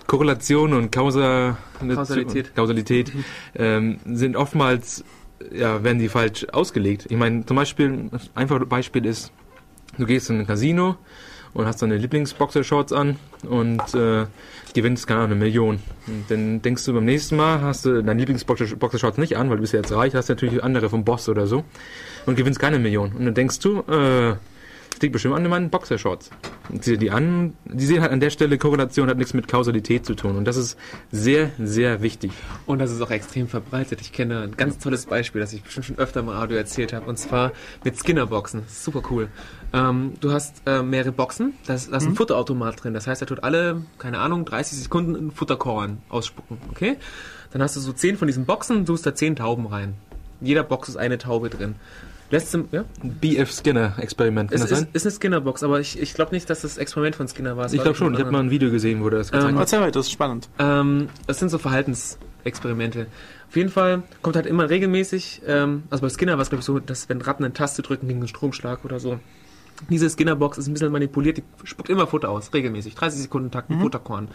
Korrelation 0.06 0.72
und 0.72 0.90
Kausa, 0.90 1.58
Kausalität. 1.80 2.54
Kausalität 2.54 3.12
ähm, 3.54 3.98
sind 4.06 4.36
oftmals, 4.36 5.04
ja, 5.52 5.82
werden 5.84 5.98
die 5.98 6.08
falsch 6.08 6.46
ausgelegt. 6.52 7.06
Ich 7.08 7.16
meine, 7.16 7.44
zum 7.46 7.56
Beispiel, 7.56 7.88
ein 7.88 8.10
einfaches 8.34 8.68
Beispiel 8.68 9.06
ist, 9.06 9.32
du 9.96 10.06
gehst 10.06 10.30
in 10.30 10.40
ein 10.40 10.46
Casino 10.46 10.96
und 11.54 11.66
hast 11.66 11.82
deine 11.82 11.96
Lieblingsboxershorts 11.96 12.92
an 12.92 13.16
und 13.48 13.82
äh, 13.94 14.26
gewinnst, 14.74 15.06
keine 15.06 15.20
Ahnung, 15.20 15.32
eine 15.32 15.44
Million. 15.44 15.80
Und 16.06 16.24
dann 16.28 16.62
denkst 16.62 16.84
du 16.84 16.92
beim 16.92 17.04
nächsten 17.04 17.36
Mal, 17.36 17.60
hast 17.60 17.84
du 17.84 18.02
deine 18.02 18.18
Lieblingsboxershorts 18.20 19.18
nicht 19.18 19.36
an, 19.36 19.48
weil 19.48 19.56
du 19.56 19.62
bist 19.62 19.72
ja 19.72 19.80
jetzt 19.80 19.92
reich, 19.92 20.14
hast 20.14 20.28
natürlich 20.28 20.62
andere 20.62 20.90
vom 20.90 21.04
Boss 21.04 21.28
oder 21.28 21.46
so 21.46 21.64
und 22.26 22.36
gewinnst 22.36 22.60
keine 22.60 22.78
Million. 22.78 23.12
Und 23.12 23.24
dann 23.24 23.34
denkst 23.34 23.58
du, 23.60 23.80
äh, 23.80 24.36
das 24.98 25.02
liegt 25.02 25.12
bestimmt 25.12 25.36
an 25.36 25.48
meinen 25.48 25.70
Boxershorts. 25.70 26.30
Zieh 26.80 26.92
dir 26.92 26.98
die 26.98 27.10
an, 27.12 27.54
die 27.66 27.86
sehen 27.86 28.02
halt 28.02 28.10
an 28.10 28.18
der 28.18 28.30
Stelle, 28.30 28.58
Korrelation 28.58 29.08
hat 29.08 29.16
nichts 29.16 29.32
mit 29.32 29.46
Kausalität 29.46 30.04
zu 30.04 30.16
tun. 30.16 30.36
Und 30.36 30.44
das 30.44 30.56
ist 30.56 30.76
sehr, 31.12 31.52
sehr 31.56 32.02
wichtig. 32.02 32.32
Und 32.66 32.80
das 32.80 32.90
ist 32.90 33.00
auch 33.00 33.12
extrem 33.12 33.46
verbreitet. 33.46 34.00
Ich 34.00 34.12
kenne 34.12 34.40
ein 34.40 34.56
ganz 34.56 34.78
tolles 34.78 35.06
Beispiel, 35.06 35.40
das 35.40 35.52
ich 35.52 35.62
bestimmt 35.62 35.86
schon 35.86 35.98
öfter 35.98 36.18
im 36.18 36.28
Radio 36.28 36.56
erzählt 36.56 36.92
habe. 36.92 37.08
Und 37.08 37.16
zwar 37.16 37.52
mit 37.84 37.96
Skinner-Boxen. 37.96 38.64
Super 38.66 39.02
cool. 39.08 39.28
Ähm, 39.72 40.14
du 40.20 40.32
hast 40.32 40.62
äh, 40.66 40.82
mehrere 40.82 41.12
Boxen, 41.12 41.52
da 41.68 41.74
ist, 41.74 41.92
da 41.92 41.98
ist 41.98 42.06
ein 42.06 42.16
Futterautomat 42.16 42.82
drin. 42.82 42.92
Das 42.92 43.06
heißt, 43.06 43.22
er 43.22 43.28
tut 43.28 43.44
alle, 43.44 43.82
keine 43.98 44.18
Ahnung, 44.18 44.44
30 44.44 44.80
Sekunden 44.80 45.14
einen 45.14 45.30
Futterkorn 45.30 45.98
ausspucken. 46.08 46.58
Okay? 46.72 46.96
Dann 47.52 47.62
hast 47.62 47.76
du 47.76 47.80
so 47.80 47.92
10 47.92 48.16
von 48.16 48.26
diesen 48.26 48.46
Boxen, 48.46 48.84
tust 48.84 49.06
da 49.06 49.14
10 49.14 49.36
Tauben 49.36 49.66
rein. 49.66 49.94
In 50.40 50.48
jeder 50.48 50.64
Box 50.64 50.88
ist 50.88 50.96
eine 50.96 51.18
Taube 51.18 51.50
drin. 51.50 51.76
Zum, 52.30 52.68
ja? 52.72 52.84
BF 53.02 53.50
Skinner 53.50 53.94
Experiment. 53.98 54.50
Kann 54.50 54.56
es 54.56 54.62
das 54.62 54.70
ist, 54.72 54.78
sein? 54.78 54.88
ist 54.92 55.06
eine 55.06 55.12
Skinner-Box, 55.12 55.62
aber 55.62 55.80
ich, 55.80 55.98
ich 56.00 56.14
glaube 56.14 56.32
nicht, 56.32 56.48
dass 56.50 56.62
das 56.62 56.76
Experiment 56.76 57.16
von 57.16 57.26
Skinner 57.26 57.56
war. 57.56 57.72
ich 57.72 57.80
glaube 57.80 57.94
schon, 57.94 58.14
ich 58.14 58.20
habe 58.20 58.30
mal 58.30 58.40
ein 58.40 58.50
Video 58.50 58.70
gesehen, 58.70 59.02
wo 59.02 59.08
das 59.08 59.32
gezeigt 59.32 59.50
ähm, 59.50 59.58
Erzähl 59.58 59.80
weiter, 59.80 59.92
das 59.92 60.06
ist 60.06 60.12
spannend. 60.12 60.48
Ähm, 60.58 61.08
das 61.26 61.38
sind 61.38 61.48
so 61.48 61.58
Verhaltensexperimente. 61.58 63.06
Auf 63.48 63.56
jeden 63.56 63.70
Fall 63.70 64.02
kommt 64.20 64.36
halt 64.36 64.44
immer 64.44 64.68
regelmäßig, 64.68 65.42
ähm, 65.46 65.84
also 65.88 66.02
bei 66.02 66.10
Skinner 66.10 66.34
war 66.34 66.42
es 66.42 66.50
glaube 66.50 66.60
ich 66.60 66.66
so, 66.66 66.78
dass 66.78 67.08
wenn 67.08 67.22
Ratten 67.22 67.44
eine 67.44 67.54
Taste 67.54 67.80
drücken 67.80 68.08
gegen 68.08 68.20
einen 68.20 68.28
Stromschlag 68.28 68.84
oder 68.84 69.00
so, 69.00 69.18
diese 69.88 70.10
Skinner-Box 70.10 70.58
ist 70.58 70.66
ein 70.66 70.74
bisschen 70.74 70.92
manipuliert, 70.92 71.38
die 71.38 71.44
spuckt 71.64 71.88
immer 71.88 72.06
Futter 72.06 72.30
aus, 72.30 72.52
regelmäßig. 72.52 72.94
30 72.94 73.22
Sekunden 73.22 73.50
Takt 73.50 73.70
mit 73.70 73.78
mhm. 73.78 73.82
Futterkorn. 73.82 74.28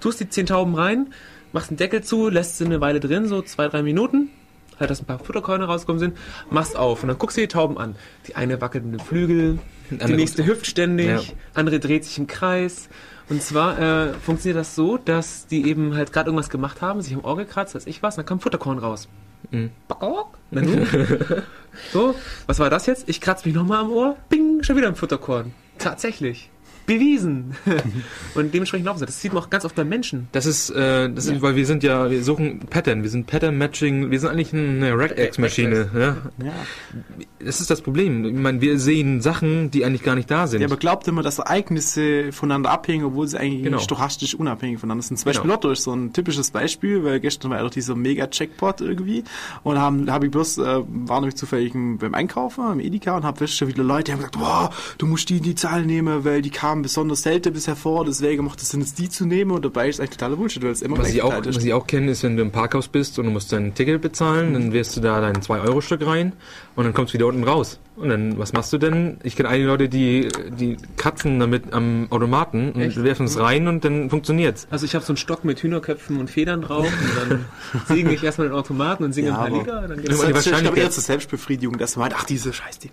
Tust 0.00 0.18
die 0.20 0.28
10 0.28 0.46
Tauben 0.46 0.74
rein, 0.74 1.12
machst 1.52 1.70
den 1.70 1.76
Deckel 1.76 2.02
zu, 2.02 2.28
lässt 2.28 2.58
sie 2.58 2.64
eine 2.64 2.80
Weile 2.80 2.98
drin, 2.98 3.28
so 3.28 3.42
zwei, 3.42 3.68
drei 3.68 3.82
Minuten, 3.82 4.30
halt, 4.78 4.90
dass 4.90 5.00
ein 5.00 5.06
paar 5.06 5.18
Futterkörner 5.18 5.66
rausgekommen 5.66 6.00
sind, 6.00 6.16
machst 6.50 6.76
auf 6.76 7.02
und 7.02 7.08
dann 7.08 7.18
guckst 7.18 7.36
du 7.36 7.40
die 7.40 7.48
Tauben 7.48 7.78
an. 7.78 7.96
Die 8.26 8.36
eine 8.36 8.60
wackelt 8.60 8.84
mit 8.84 9.00
dem 9.00 9.04
Flügel, 9.04 9.58
die 9.90 10.12
nächste 10.12 10.46
hüpft 10.46 10.66
ständig, 10.66 11.08
ja. 11.08 11.20
andere 11.54 11.80
dreht 11.80 12.04
sich 12.04 12.18
im 12.18 12.26
Kreis. 12.26 12.88
Und 13.28 13.42
zwar 13.42 13.78
äh, 13.78 14.14
funktioniert 14.14 14.58
das 14.58 14.74
so, 14.74 14.96
dass 14.96 15.46
die 15.46 15.66
eben 15.68 15.94
halt 15.94 16.12
gerade 16.12 16.28
irgendwas 16.28 16.48
gemacht 16.48 16.80
haben, 16.80 17.02
sich 17.02 17.14
am 17.14 17.24
Ohr 17.24 17.36
gekratzt, 17.36 17.74
weiß 17.74 17.86
ich 17.86 18.02
was, 18.02 18.16
dann 18.16 18.24
kam 18.24 18.40
Futterkorn 18.40 18.78
raus. 18.78 19.08
Mhm. 19.50 19.70
so, 21.92 22.14
was 22.46 22.58
war 22.58 22.70
das 22.70 22.86
jetzt? 22.86 23.08
Ich 23.08 23.20
kratze 23.20 23.46
mich 23.46 23.54
nochmal 23.54 23.80
am 23.80 23.90
Ohr, 23.90 24.16
bing, 24.30 24.62
schon 24.62 24.76
wieder 24.76 24.88
ein 24.88 24.96
Futterkorn. 24.96 25.52
Tatsächlich 25.78 26.50
bewiesen. 26.88 27.54
und 28.34 28.52
dementsprechend 28.52 28.86
glauben 28.86 28.98
sie, 28.98 29.06
das 29.06 29.20
sieht 29.20 29.32
man 29.32 29.44
auch 29.44 29.50
ganz 29.50 29.64
oft 29.64 29.76
bei 29.76 29.84
Menschen. 29.84 30.26
Das 30.32 30.46
ist, 30.46 30.70
äh, 30.70 31.08
das 31.10 31.28
ja. 31.28 31.34
ist, 31.34 31.42
weil 31.42 31.54
wir 31.54 31.66
sind 31.66 31.84
ja, 31.84 32.10
wir 32.10 32.24
suchen 32.24 32.60
Pattern, 32.60 33.02
wir 33.02 33.10
sind 33.10 33.26
Pattern 33.26 33.56
Matching, 33.58 34.10
wir 34.10 34.18
sind 34.18 34.30
eigentlich 34.30 34.52
eine 34.52 34.98
Regex-Maschine. 34.98 35.90
Ja. 35.94 36.16
ja. 36.44 36.52
Das 37.44 37.60
ist 37.60 37.70
das 37.70 37.82
Problem. 37.82 38.24
Ich 38.24 38.32
meine, 38.32 38.60
wir 38.60 38.78
sehen 38.80 39.20
Sachen, 39.20 39.70
die 39.70 39.84
eigentlich 39.84 40.02
gar 40.02 40.14
nicht 40.14 40.30
da 40.30 40.46
sind. 40.46 40.62
Ja, 40.62 40.66
aber 40.66 40.78
glaubt 40.78 41.06
immer, 41.06 41.22
dass 41.22 41.38
Ereignisse 41.38 42.32
voneinander 42.32 42.70
abhängen, 42.70 43.04
obwohl 43.04 43.28
sie 43.28 43.38
eigentlich 43.38 43.64
genau. 43.64 43.78
stochastisch 43.78 44.34
unabhängig 44.34 44.80
voneinander 44.80 45.04
sind. 45.04 45.18
Zum 45.18 45.26
Beispiel 45.26 45.42
genau. 45.42 45.54
Lotto 45.54 45.70
ist 45.70 45.82
so 45.82 45.92
ein 45.92 46.12
typisches 46.14 46.50
Beispiel, 46.50 47.04
weil 47.04 47.20
gestern 47.20 47.50
war 47.50 47.58
ja 47.58 47.64
doch 47.64 47.70
dieser 47.70 47.94
Mega-Checkpot 47.94 48.80
irgendwie 48.80 49.24
und 49.62 49.78
haben, 49.78 50.10
habe 50.10 50.26
ich 50.26 50.32
bloß, 50.32 50.58
äh, 50.58 50.82
war 50.86 51.20
nämlich 51.20 51.36
zufällig 51.36 51.74
beim 51.74 52.14
Einkaufen, 52.14 52.72
im 52.72 52.80
Edeka 52.80 53.16
und 53.16 53.24
habe 53.24 53.36
festgestellt, 53.36 53.74
wieder 53.74 53.84
Leute, 53.84 54.04
die 54.04 54.12
haben 54.12 54.18
gesagt, 54.18 54.38
boah, 54.38 54.70
du 54.96 55.06
musst 55.06 55.28
die, 55.28 55.40
die 55.40 55.54
Zahl 55.54 55.84
nehmen, 55.84 56.24
weil 56.24 56.40
die 56.40 56.50
kamen 56.50 56.77
kamen 56.78 56.82
besonders 56.82 57.22
selten 57.22 57.52
bisher 57.52 57.76
vor, 57.76 58.04
deswegen 58.04 58.44
macht 58.44 58.62
es 58.62 58.70
Sinn, 58.70 58.80
jetzt 58.80 58.98
die 58.98 59.08
zu 59.08 59.26
nehmen 59.26 59.50
und 59.50 59.64
dabei 59.64 59.88
ist 59.88 60.00
eigentlich 60.00 60.10
totaler 60.10 60.36
Bullshit, 60.36 60.62
weil 60.62 60.70
es 60.70 60.82
immer 60.82 60.98
was 60.98 61.10
ich 61.10 61.22
auch, 61.22 61.32
ist. 61.40 61.56
Was 61.56 61.64
ich 61.64 61.72
auch 61.72 61.86
kenne, 61.86 62.10
ist, 62.12 62.22
wenn 62.22 62.36
du 62.36 62.42
im 62.42 62.52
Parkhaus 62.52 62.88
bist 62.88 63.18
und 63.18 63.26
du 63.26 63.30
musst 63.30 63.52
dein 63.52 63.74
Ticket 63.74 64.00
bezahlen, 64.00 64.54
dann 64.54 64.72
wirst 64.72 64.96
du 64.96 65.00
da 65.00 65.20
dein 65.20 65.36
2-Euro-Stück 65.36 66.06
rein 66.06 66.32
und 66.76 66.84
dann 66.84 66.94
kommst 66.94 67.12
du 67.12 67.18
wieder 67.18 67.26
unten 67.26 67.44
raus. 67.44 67.80
Und 67.96 68.10
dann, 68.10 68.38
was 68.38 68.52
machst 68.52 68.72
du 68.72 68.78
denn? 68.78 69.18
Ich 69.24 69.34
kenne 69.34 69.48
einige 69.48 69.66
Leute, 69.66 69.88
die, 69.88 70.28
die 70.50 70.76
kratzen 70.96 71.40
damit 71.40 71.72
am 71.72 72.06
Automaten 72.10 72.70
und 72.72 72.80
Echt? 72.80 73.02
werfen 73.02 73.26
es 73.26 73.38
rein 73.40 73.66
und 73.66 73.84
dann 73.84 74.08
funktioniert's. 74.08 74.68
Also 74.70 74.84
ich 74.84 74.94
habe 74.94 75.04
so 75.04 75.12
einen 75.12 75.16
Stock 75.16 75.44
mit 75.44 75.60
Hühnerköpfen 75.60 76.20
und 76.20 76.30
Federn 76.30 76.62
drauf 76.62 76.86
und 76.86 77.30
dann 77.30 77.44
singe 77.88 78.14
ich 78.14 78.22
erstmal 78.22 78.48
den 78.48 78.56
Automaten 78.56 79.02
und 79.02 79.12
singe 79.12 79.28
ja, 79.28 79.40
ein 79.40 79.50
paar 79.50 79.58
Lieder. 79.58 79.88
Dann 79.88 79.96
geht's 80.00 80.20
das 80.20 80.46
ist 80.46 80.76
eher 80.76 80.90
zur 80.90 81.02
Selbstbefriedigung, 81.02 81.76
dass 81.78 81.96
man 81.96 82.04
meint, 82.04 82.20
ach 82.20 82.24
diese 82.24 82.52
Scheiße, 82.52 82.88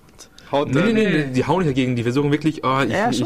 haut 0.52 0.74
nee, 0.74 0.82
nee, 0.82 0.94
nee, 0.94 1.10
nee, 1.10 1.34
die 1.34 1.46
hauen 1.46 1.60
nicht 1.60 1.70
dagegen, 1.70 1.96
die 1.96 2.04
versuchen 2.04 2.32
wirklich, 2.32 2.64
oh, 2.64 2.82
ich, 2.82 2.92
ja, 2.92 3.10
ich, 3.10 3.24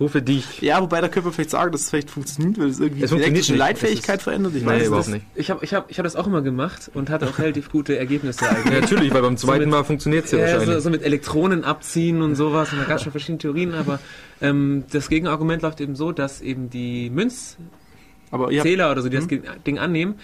rufe 0.00 0.22
dich. 0.22 0.60
Ja, 0.60 0.80
wobei 0.80 1.00
da 1.00 1.08
könnte 1.08 1.26
man 1.26 1.32
vielleicht 1.32 1.50
sagen, 1.50 1.70
dass 1.72 1.82
es 1.82 1.90
vielleicht 1.90 2.10
funktioniert, 2.10 2.58
weil 2.58 2.68
es 2.68 2.80
irgendwie 2.80 3.04
es 3.04 3.10
die 3.10 3.16
elektrische 3.16 3.54
Leitfähigkeit 3.54 4.22
verändert. 4.22 4.54
Ich 4.56 4.66
weiß 4.66 4.88
überhaupt 4.88 5.08
nicht. 5.08 5.24
Ich 5.34 5.50
habe 5.50 5.64
ich 5.64 5.72
hab, 5.72 5.90
ich 5.90 5.98
hab 5.98 6.04
das 6.04 6.16
auch 6.16 6.26
immer 6.26 6.42
gemacht 6.42 6.90
und 6.94 7.10
hatte 7.10 7.28
auch 7.28 7.38
relativ 7.38 7.70
gute 7.70 7.96
Ergebnisse 7.96 8.48
eigentlich. 8.48 8.74
Ja, 8.74 8.80
natürlich, 8.80 9.14
weil 9.14 9.22
beim 9.22 9.36
zweiten 9.36 9.60
so 9.62 9.66
mit, 9.66 9.70
Mal 9.70 9.84
funktioniert 9.84 10.24
es 10.24 10.32
ja, 10.32 10.38
ja 10.38 10.44
wahrscheinlich. 10.44 10.74
So, 10.74 10.80
so, 10.80 10.90
mit 10.90 11.02
Elektronen 11.02 11.64
abziehen 11.64 12.22
und 12.22 12.34
sowas 12.34 12.72
und 12.72 12.80
da 12.80 12.84
gab 12.84 12.96
es 12.96 13.02
schon 13.02 13.12
verschiedene 13.12 13.38
Theorien, 13.38 13.74
aber 13.74 14.00
ähm, 14.40 14.84
das 14.90 15.08
Gegenargument 15.08 15.62
läuft 15.62 15.80
eben 15.80 15.94
so, 15.94 16.10
dass 16.10 16.40
eben 16.40 16.70
die 16.70 17.10
Münzzähler 17.10 18.90
oder 18.90 19.02
so, 19.02 19.08
die 19.08 19.16
das 19.16 19.30
hm? 19.30 19.42
Ding 19.64 19.78
annehmen, 19.78 20.16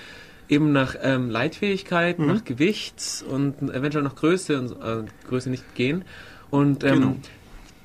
eben 0.48 0.72
nach 0.72 0.96
ähm, 1.00 1.30
Leitfähigkeit, 1.30 2.18
mhm. 2.18 2.26
nach 2.26 2.44
Gewicht 2.44 3.24
und 3.30 3.62
eventuell 3.72 4.02
nach 4.02 4.16
Größe 4.16 4.58
und 4.58 4.72
äh, 4.72 5.04
Größe 5.28 5.48
nicht 5.48 5.76
gehen. 5.76 6.04
Und 6.50 6.82
ähm, 6.82 6.94
genau. 6.94 7.16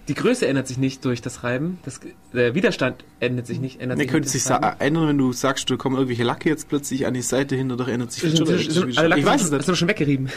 Die 0.08 0.14
Größe 0.14 0.48
ändert 0.48 0.68
sich 0.68 0.78
nicht 0.78 1.04
durch 1.04 1.22
das 1.22 1.44
Reiben. 1.44 1.80
Das, 1.84 2.00
der 2.32 2.54
Widerstand 2.54 3.04
ändert 3.20 3.48
sich 3.48 3.60
nicht. 3.60 3.82
Ändert 3.82 3.98
nee, 3.98 4.04
sich 4.04 4.12
könnte 4.12 4.30
sich 4.30 4.46
ändern, 4.46 5.08
wenn 5.08 5.18
du 5.18 5.34
sagst, 5.34 5.70
du 5.70 5.78
kommen 5.78 5.96
irgendwelche 5.96 6.24
Lacke 6.24 6.48
jetzt 6.50 6.70
plötzlich 6.70 7.08
an 7.08 7.16
die 7.16 7.24
Seite 7.24 7.56
hin, 7.56 7.70
dadurch 7.70 7.90
ändert 7.90 8.12
sich 8.12 8.36
schon. 8.36 8.46
Sind, 8.46 8.72
sind, 8.72 8.98
alle 8.98 9.08
Lacke 9.08 9.22
ich 9.22 9.26
weiß 9.26 9.52
es 9.52 9.68
nicht. 9.68 9.78
schon 9.78 9.88
weggerieben. 9.88 10.30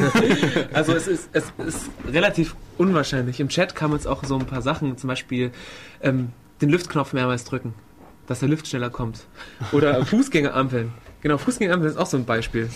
also 0.72 0.92
es 0.92 1.08
ist, 1.08 1.30
es 1.32 1.52
ist 1.66 1.90
relativ 2.08 2.54
unwahrscheinlich. 2.78 3.40
Im 3.40 3.48
Chat 3.48 3.74
kamen 3.74 3.94
uns 3.94 4.06
auch 4.06 4.24
so 4.24 4.38
ein 4.38 4.46
paar 4.46 4.62
Sachen, 4.62 4.96
zum 4.96 5.08
Beispiel 5.08 5.50
ähm, 6.00 6.28
den 6.60 6.68
Lüftknopf 6.68 7.12
mehrmals 7.12 7.44
drücken, 7.44 7.74
dass 8.28 8.38
der 8.38 8.48
Lüft 8.48 8.68
schneller 8.68 8.90
kommt. 8.90 9.24
Oder 9.72 10.06
Fußgängerampeln. 10.06 10.92
Genau, 11.22 11.38
Fußgängerampeln 11.38 11.90
ist 11.90 11.98
auch 11.98 12.06
so 12.06 12.16
ein 12.16 12.24
Beispiel. 12.24 12.68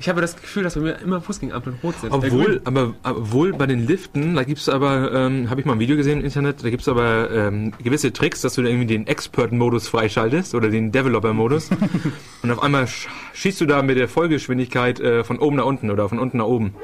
Ich 0.00 0.08
habe 0.08 0.20
das 0.20 0.36
Gefühl, 0.36 0.62
dass 0.62 0.74
bei 0.74 0.80
mir 0.80 0.98
immer 1.00 1.20
Fußgängerampeln 1.20 1.78
rot 1.82 1.96
sind. 2.00 2.12
Obwohl, 2.12 2.60
aber, 2.64 2.94
obwohl 3.02 3.52
bei 3.52 3.66
den 3.66 3.86
Liften, 3.86 4.36
da 4.36 4.44
gibt 4.44 4.60
es 4.60 4.68
aber, 4.68 5.12
ähm, 5.12 5.50
habe 5.50 5.60
ich 5.60 5.66
mal 5.66 5.72
ein 5.72 5.80
Video 5.80 5.96
gesehen 5.96 6.20
im 6.20 6.24
Internet, 6.24 6.62
da 6.62 6.70
gibt 6.70 6.82
es 6.82 6.88
aber 6.88 7.30
ähm, 7.32 7.72
gewisse 7.82 8.12
Tricks, 8.12 8.40
dass 8.40 8.54
du 8.54 8.62
irgendwie 8.62 8.86
den 8.86 9.08
Expert-Modus 9.08 9.88
freischaltest 9.88 10.54
oder 10.54 10.68
den 10.70 10.92
Developer-Modus. 10.92 11.70
und 12.42 12.50
auf 12.50 12.62
einmal 12.62 12.86
schießt 13.34 13.60
du 13.60 13.66
da 13.66 13.82
mit 13.82 13.98
der 13.98 14.08
Vollgeschwindigkeit 14.08 15.00
äh, 15.00 15.24
von 15.24 15.38
oben 15.40 15.56
nach 15.56 15.66
unten 15.66 15.90
oder 15.90 16.08
von 16.08 16.20
unten 16.20 16.38
nach 16.38 16.46
oben. 16.46 16.74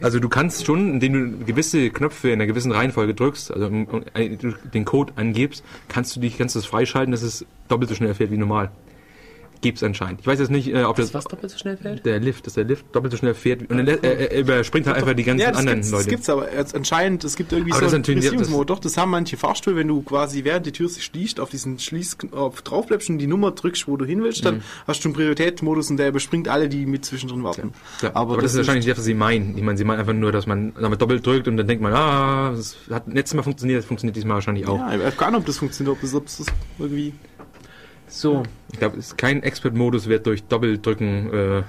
Also 0.00 0.18
du 0.18 0.28
kannst 0.28 0.66
schon, 0.66 0.94
indem 0.94 1.38
du 1.38 1.44
gewisse 1.44 1.90
Knöpfe 1.90 2.28
in 2.28 2.34
einer 2.34 2.46
gewissen 2.46 2.72
Reihenfolge 2.72 3.14
drückst, 3.14 3.52
also 3.52 3.70
den 3.70 4.84
Code 4.84 5.12
angibst, 5.16 5.64
kannst 5.88 6.16
du 6.16 6.20
dich, 6.20 6.36
kannst 6.36 6.54
du 6.54 6.58
das 6.58 6.66
freischalten, 6.66 7.12
dass 7.12 7.22
es 7.22 7.46
doppelt 7.68 7.88
so 7.88 7.94
schnell 7.94 8.14
fährt 8.14 8.30
wie 8.30 8.36
normal 8.36 8.70
gibt 9.60 9.78
es 9.78 9.82
anscheinend. 9.82 10.20
Ich 10.20 10.26
weiß 10.26 10.38
jetzt 10.38 10.50
nicht, 10.50 10.68
äh, 10.68 10.84
ob 10.84 10.96
das, 10.96 11.06
das. 11.06 11.14
Was 11.14 11.24
doppelt 11.24 11.50
so 11.50 11.58
schnell 11.58 11.76
fährt? 11.76 12.04
Der 12.04 12.20
Lift, 12.20 12.46
dass 12.46 12.54
der 12.54 12.64
Lift 12.64 12.86
doppelt 12.92 13.12
so 13.12 13.18
schnell 13.18 13.34
fährt. 13.34 13.68
Und 13.70 13.78
dann, 13.78 13.86
äh, 13.86 13.98
er 14.02 14.40
überspringt 14.40 14.86
halt 14.86 14.96
einfach 14.96 15.14
die 15.14 15.24
ganzen 15.24 15.42
ja, 15.42 15.52
anderen 15.52 15.78
gibt's, 15.78 15.90
Leute. 15.90 16.04
Das 16.04 16.10
gibt's 16.10 16.28
aber 16.28 16.48
anscheinend, 16.74 17.24
es 17.24 17.36
gibt 17.36 17.52
irgendwie 17.52 17.72
aber 17.72 17.88
so 17.88 17.96
einen 17.96 18.02
Beziehungsmodus. 18.02 18.66
Doch, 18.66 18.78
das 18.78 18.96
haben 18.96 19.10
manche 19.10 19.36
Fahrstühle, 19.36 19.76
wenn 19.76 19.88
du 19.88 20.02
quasi 20.02 20.44
während 20.44 20.66
die 20.66 20.72
Tür 20.72 20.88
sich 20.88 21.04
schließt, 21.04 21.40
auf 21.40 21.50
diesen 21.50 21.78
Schließknopf 21.78 22.62
draufbleibst 22.62 23.10
und 23.10 23.18
die 23.18 23.26
Nummer 23.26 23.50
drückst, 23.52 23.88
wo 23.88 23.96
du 23.96 24.04
hin 24.04 24.22
willst, 24.22 24.44
dann 24.44 24.56
mhm. 24.56 24.62
hast 24.86 25.04
du 25.04 25.08
einen 25.08 25.14
Prioritätsmodus 25.14 25.90
und 25.90 25.96
der 25.96 26.08
überspringt 26.08 26.48
alle, 26.48 26.68
die 26.68 26.86
mit 26.86 27.04
zwischendrin 27.04 27.44
warten. 27.44 27.72
Ja, 28.02 28.10
aber, 28.10 28.20
aber, 28.20 28.34
das, 28.36 28.44
das 28.44 28.52
ist 28.52 28.58
wahrscheinlich 28.58 28.86
nicht, 28.86 28.96
was 28.96 29.04
sie 29.04 29.14
meinen. 29.14 29.56
Ich 29.56 29.62
meine, 29.62 29.78
sie 29.78 29.84
meinen 29.84 30.00
einfach 30.00 30.12
nur, 30.12 30.32
dass 30.32 30.46
man 30.46 30.72
damit 30.80 31.00
doppelt 31.00 31.26
drückt 31.26 31.48
und 31.48 31.56
dann 31.56 31.66
denkt 31.66 31.82
man, 31.82 31.92
ah, 31.92 32.52
das 32.52 32.76
hat 32.90 33.06
letztes 33.12 33.34
Mal 33.34 33.42
funktioniert, 33.42 33.78
das 33.78 33.86
funktioniert 33.86 34.16
diesmal 34.16 34.34
wahrscheinlich 34.34 34.66
auch. 34.66 34.78
Ja, 34.78 34.94
ich 34.94 35.02
weiß 35.02 35.16
gar 35.16 35.30
nicht, 35.30 35.40
ob 35.40 35.46
das 35.46 35.58
funktioniert, 35.58 35.96
ob 35.96 36.00
das, 36.02 36.14
ob 36.14 36.26
das 36.26 36.46
irgendwie 36.78 37.12
so. 38.08 38.42
Ich 38.72 38.78
glaube, 38.78 38.98
kein 39.16 39.42
Expert-Modus 39.42 40.08
wird 40.08 40.26
durch 40.26 40.44
Doppeldrücken 40.44 41.32
äh, 41.32 41.62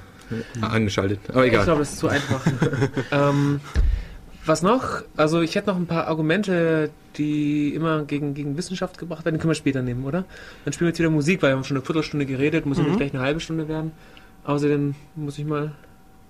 angeschaltet. 0.61 1.19
Aber 1.29 1.45
egal. 1.45 1.59
Ich 1.59 1.65
glaube, 1.65 1.79
das 1.79 1.93
ist 1.93 1.99
zu 1.99 2.07
einfach. 2.07 2.45
ähm, 3.11 3.61
was 4.45 4.61
noch? 4.61 5.03
Also 5.17 5.41
ich 5.41 5.55
hätte 5.55 5.67
noch 5.67 5.75
ein 5.75 5.87
paar 5.87 6.07
Argumente, 6.07 6.89
die 7.17 7.73
immer 7.73 8.03
gegen, 8.03 8.33
gegen 8.33 8.57
Wissenschaft 8.57 8.97
gebracht 8.97 9.25
werden. 9.25 9.35
Die 9.35 9.41
können 9.41 9.51
wir 9.51 9.55
später 9.55 9.81
nehmen, 9.81 10.05
oder? 10.05 10.23
Dann 10.63 10.73
spielen 10.73 10.87
wir 10.87 10.91
jetzt 10.91 10.99
wieder 10.99 11.09
Musik, 11.09 11.41
weil 11.41 11.51
wir 11.51 11.57
haben 11.57 11.63
schon 11.63 11.77
eine 11.77 11.85
Viertelstunde 11.85 12.25
geredet, 12.25 12.65
muss 12.65 12.77
mhm. 12.77 12.85
nicht 12.85 12.97
gleich 12.97 13.13
eine 13.13 13.23
halbe 13.23 13.39
Stunde 13.39 13.67
werden. 13.67 13.91
Außerdem 14.45 14.95
muss 15.15 15.37
ich 15.37 15.45
mal. 15.45 15.73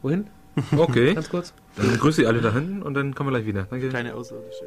Wohin? 0.01 0.27
Okay. 0.75 1.13
Ganz 1.13 1.29
kurz. 1.29 1.53
Dann 1.75 1.97
grüße 1.97 2.23
ich 2.23 2.27
alle 2.27 2.41
dahin 2.41 2.81
und 2.81 2.95
dann 2.95 3.13
kommen 3.13 3.29
wir 3.29 3.37
gleich 3.37 3.47
wieder. 3.47 3.67
Danke. 3.69 3.89
Kleine 3.89 4.15
Außerirdische. 4.15 4.65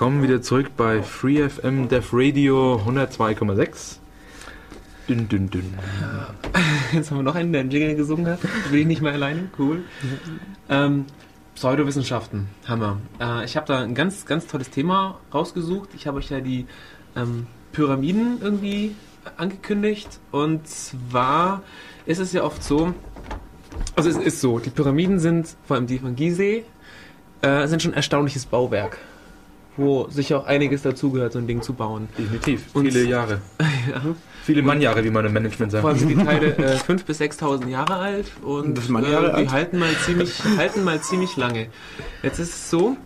Willkommen 0.00 0.22
wieder 0.22 0.40
zurück 0.40 0.70
bei 0.78 1.02
FreeFM 1.02 1.88
Dev 1.88 2.08
Radio 2.14 2.80
102,6. 2.86 3.98
Dünn, 5.06 5.28
dünn, 5.28 5.50
dünn. 5.50 5.74
Jetzt 6.94 7.10
haben 7.10 7.18
wir 7.18 7.22
noch 7.22 7.34
einen, 7.34 7.52
der 7.52 7.60
einen 7.60 7.70
Jingle 7.70 7.96
gesungen 7.96 8.26
hat. 8.26 8.38
Will 8.70 8.80
ich 8.80 8.86
nicht 8.86 9.02
mehr 9.02 9.12
alleine. 9.12 9.50
Cool. 9.58 9.82
Ähm, 10.70 11.04
Pseudowissenschaften, 11.54 12.48
Hammer. 12.66 12.96
Äh, 13.20 13.44
ich 13.44 13.58
habe 13.58 13.66
da 13.66 13.80
ein 13.82 13.94
ganz, 13.94 14.24
ganz 14.24 14.46
tolles 14.46 14.70
Thema 14.70 15.20
rausgesucht. 15.34 15.90
Ich 15.94 16.06
habe 16.06 16.16
euch 16.16 16.30
ja 16.30 16.40
die 16.40 16.64
ähm, 17.14 17.46
Pyramiden 17.72 18.38
irgendwie 18.40 18.94
angekündigt. 19.36 20.18
Und 20.30 20.66
zwar 20.66 21.62
ist 22.06 22.20
es 22.20 22.32
ja 22.32 22.42
oft 22.42 22.64
so, 22.64 22.94
also 23.96 24.08
es 24.08 24.16
ist 24.16 24.40
so, 24.40 24.60
die 24.60 24.70
Pyramiden 24.70 25.18
sind, 25.18 25.58
vor 25.66 25.76
allem 25.76 25.86
die 25.86 25.98
von 25.98 26.16
Gizeh, 26.16 26.64
äh, 27.42 27.66
sind 27.66 27.82
schon 27.82 27.92
ein 27.92 27.96
erstaunliches 27.96 28.46
Bauwerk 28.46 28.96
wo 29.80 30.08
sicher 30.10 30.38
auch 30.38 30.46
einiges 30.46 30.82
dazugehört, 30.82 31.32
so 31.32 31.38
ein 31.38 31.46
Ding 31.46 31.62
zu 31.62 31.72
bauen. 31.74 32.08
Definitiv. 32.16 32.66
Und 32.74 32.86
Viele 32.86 33.04
Jahre. 33.08 33.40
ja. 33.90 34.02
Viele 34.42 34.62
Mannjahre, 34.62 35.04
wie 35.04 35.10
man 35.10 35.24
im 35.26 35.32
Management 35.32 35.72
sagt. 35.72 35.82
Vor 35.82 35.90
allem 35.90 35.98
sind 35.98 36.08
die 36.08 36.14
Teile 36.24 36.56
äh, 36.56 36.76
5.000 36.76 37.04
bis 37.04 37.20
6.000 37.20 37.68
Jahre 37.68 37.96
alt 37.96 38.26
und 38.42 38.78
äh, 38.78 39.42
die 39.42 39.50
halten 39.50 39.78
mal, 39.78 39.94
ziemlich, 40.04 40.32
halten 40.56 40.84
mal 40.84 41.00
ziemlich 41.00 41.36
lange. 41.36 41.68
Jetzt 42.22 42.38
ist 42.38 42.50
es 42.50 42.70
so, 42.70 42.96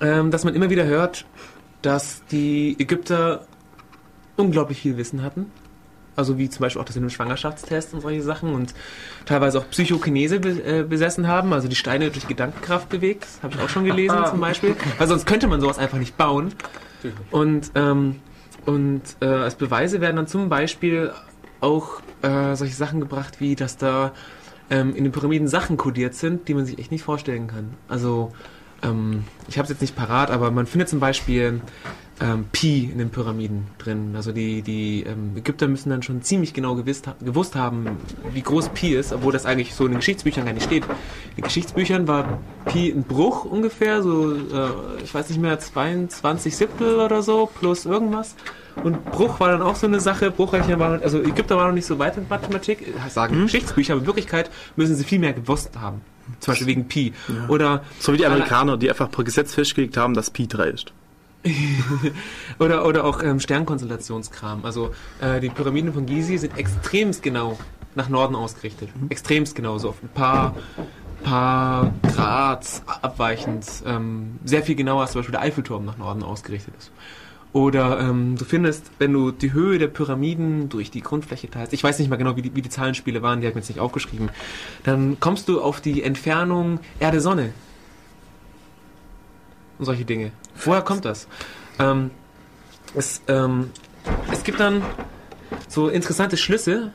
ähm, 0.00 0.30
dass 0.30 0.44
man 0.44 0.54
immer 0.54 0.70
wieder 0.70 0.84
hört, 0.84 1.26
dass 1.82 2.22
die 2.30 2.76
Ägypter 2.78 3.46
unglaublich 4.36 4.80
viel 4.80 4.96
Wissen 4.96 5.22
hatten 5.22 5.46
also 6.18 6.36
wie 6.36 6.50
zum 6.50 6.62
Beispiel 6.62 6.82
auch 6.82 6.84
das 6.84 6.96
in 6.96 7.02
einem 7.02 7.10
Schwangerschaftstest 7.10 7.94
und 7.94 8.00
solche 8.00 8.22
Sachen 8.22 8.52
und 8.52 8.74
teilweise 9.24 9.58
auch 9.58 9.70
Psychokinese 9.70 10.36
äh, 10.36 10.82
besessen 10.82 11.28
haben, 11.28 11.52
also 11.52 11.68
die 11.68 11.76
Steine 11.76 12.10
durch 12.10 12.26
Gedankenkraft 12.26 12.88
bewegt, 12.88 13.22
das 13.22 13.42
habe 13.42 13.54
ich 13.54 13.60
auch 13.60 13.68
schon 13.68 13.84
gelesen 13.84 14.18
zum 14.28 14.40
Beispiel, 14.40 14.74
weil 14.98 15.06
sonst 15.06 15.26
könnte 15.26 15.46
man 15.46 15.60
sowas 15.60 15.78
einfach 15.78 15.98
nicht 15.98 16.16
bauen. 16.16 16.52
Und, 17.30 17.70
ähm, 17.76 18.16
und 18.66 19.02
äh, 19.20 19.26
als 19.26 19.54
Beweise 19.54 20.00
werden 20.00 20.16
dann 20.16 20.26
zum 20.26 20.48
Beispiel 20.48 21.12
auch 21.60 22.00
äh, 22.22 22.56
solche 22.56 22.74
Sachen 22.74 23.00
gebracht, 23.00 23.40
wie 23.40 23.54
dass 23.54 23.76
da 23.76 24.12
ähm, 24.70 24.96
in 24.96 25.04
den 25.04 25.12
Pyramiden 25.12 25.46
Sachen 25.46 25.76
kodiert 25.76 26.14
sind, 26.14 26.48
die 26.48 26.54
man 26.54 26.66
sich 26.66 26.78
echt 26.78 26.90
nicht 26.90 27.04
vorstellen 27.04 27.46
kann. 27.46 27.74
Also 27.86 28.32
ähm, 28.82 29.24
ich 29.48 29.56
habe 29.56 29.64
es 29.64 29.70
jetzt 29.70 29.80
nicht 29.80 29.94
parat, 29.94 30.30
aber 30.32 30.50
man 30.50 30.66
findet 30.66 30.88
zum 30.88 30.98
Beispiel 30.98 31.60
ähm, 32.20 32.46
Pi 32.52 32.90
in 32.92 32.98
den 32.98 33.10
Pyramiden 33.10 33.66
drin. 33.78 34.14
Also 34.16 34.32
die, 34.32 34.62
die 34.62 35.04
ähm, 35.04 35.36
Ägypter 35.36 35.68
müssen 35.68 35.90
dann 35.90 36.02
schon 36.02 36.22
ziemlich 36.22 36.54
genau 36.54 36.74
gewusst, 36.74 37.08
gewusst 37.20 37.54
haben, 37.54 37.98
wie 38.32 38.42
groß 38.42 38.70
Pi 38.70 38.94
ist, 38.94 39.12
obwohl 39.12 39.32
das 39.32 39.46
eigentlich 39.46 39.74
so 39.74 39.84
in 39.84 39.92
den 39.92 39.98
Geschichtsbüchern 39.98 40.44
gar 40.44 40.52
nicht 40.52 40.64
steht. 40.64 40.84
In 40.84 41.36
den 41.36 41.44
Geschichtsbüchern 41.44 42.08
war 42.08 42.40
Pi 42.66 42.90
ein 42.90 43.04
Bruch 43.04 43.44
ungefähr, 43.44 44.02
so 44.02 44.34
äh, 44.34 45.02
ich 45.02 45.14
weiß 45.14 45.28
nicht 45.28 45.40
mehr, 45.40 45.58
22 45.58 46.56
Siebtel 46.56 47.00
oder 47.00 47.22
so, 47.22 47.48
plus 47.58 47.86
irgendwas. 47.86 48.34
Und 48.82 49.04
Bruch 49.06 49.40
war 49.40 49.50
dann 49.50 49.62
auch 49.62 49.76
so 49.76 49.86
eine 49.86 50.00
Sache. 50.00 50.30
Bruchrechnen 50.30 50.78
waren, 50.78 51.02
also 51.02 51.20
Ägypter 51.20 51.56
waren 51.56 51.68
noch 51.68 51.74
nicht 51.74 51.86
so 51.86 51.98
weit 51.98 52.16
in 52.16 52.26
Mathematik, 52.28 52.94
sagen 53.08 53.34
hm? 53.34 53.42
Geschichtsbücher, 53.44 53.94
aber 53.94 54.02
in 54.02 54.06
Wirklichkeit 54.06 54.50
müssen 54.76 54.94
sie 54.94 55.04
viel 55.04 55.18
mehr 55.18 55.32
gewusst 55.32 55.78
haben. 55.80 56.00
Zum 56.40 56.52
Beispiel 56.52 56.66
wegen 56.68 56.88
Pi. 56.88 57.12
Ja. 57.28 57.48
Oder 57.48 57.82
so 57.98 58.12
wie 58.12 58.18
die 58.18 58.26
Amerikaner, 58.26 58.76
die 58.76 58.88
einfach 58.88 59.10
per 59.10 59.24
Gesetz 59.24 59.54
festgelegt 59.54 59.96
haben, 59.96 60.14
dass 60.14 60.30
Pi 60.30 60.46
3 60.46 60.68
ist. 60.68 60.92
oder, 62.58 62.86
oder 62.86 63.04
auch 63.04 63.22
ähm, 63.22 63.40
Sternkonstellationskram. 63.40 64.64
Also 64.64 64.92
äh, 65.20 65.40
die 65.40 65.48
Pyramiden 65.48 65.92
von 65.92 66.06
Gizi 66.06 66.38
sind 66.38 66.56
extremst 66.56 67.22
genau 67.22 67.58
nach 67.94 68.08
Norden 68.08 68.34
ausgerichtet. 68.34 68.90
Mhm. 68.98 69.10
Extremst 69.10 69.54
genau, 69.54 69.78
so 69.78 69.90
auf 69.90 70.02
ein 70.02 70.08
paar, 70.08 70.56
paar 71.22 71.92
Grad 72.02 72.82
abweichend. 72.86 73.66
Ähm, 73.86 74.38
sehr 74.44 74.62
viel 74.62 74.74
genauer 74.74 75.02
als 75.02 75.12
zum 75.12 75.20
Beispiel 75.20 75.32
der 75.32 75.42
Eiffelturm 75.42 75.84
nach 75.84 75.98
Norden 75.98 76.22
ausgerichtet 76.22 76.74
ist. 76.78 76.90
Oder 77.52 78.00
ähm, 78.00 78.36
du 78.36 78.44
findest, 78.44 78.90
wenn 78.98 79.12
du 79.12 79.30
die 79.30 79.52
Höhe 79.52 79.78
der 79.78 79.88
Pyramiden 79.88 80.68
durch 80.68 80.90
die 80.90 81.00
Grundfläche 81.00 81.48
teilst, 81.48 81.72
ich 81.72 81.82
weiß 81.82 81.98
nicht 81.98 82.10
mal 82.10 82.16
genau, 82.16 82.36
wie 82.36 82.42
die, 82.42 82.54
wie 82.54 82.60
die 82.60 82.68
Zahlenspiele 82.68 83.22
waren, 83.22 83.40
die 83.40 83.46
habe 83.46 83.52
ich 83.52 83.54
mir 83.54 83.60
jetzt 83.62 83.70
nicht 83.70 83.80
aufgeschrieben, 83.80 84.28
dann 84.84 85.18
kommst 85.18 85.48
du 85.48 85.62
auf 85.62 85.80
die 85.80 86.02
Entfernung 86.02 86.78
Erde-Sonne 87.00 87.52
und 89.78 89.86
solche 89.86 90.04
Dinge. 90.04 90.32
Woher 90.64 90.82
kommt 90.82 91.04
das? 91.04 91.28
Ähm, 91.78 92.10
es, 92.94 93.22
ähm, 93.28 93.70
es 94.32 94.44
gibt 94.44 94.60
dann 94.60 94.82
so 95.68 95.88
interessante 95.88 96.36
Schlüsse. 96.36 96.92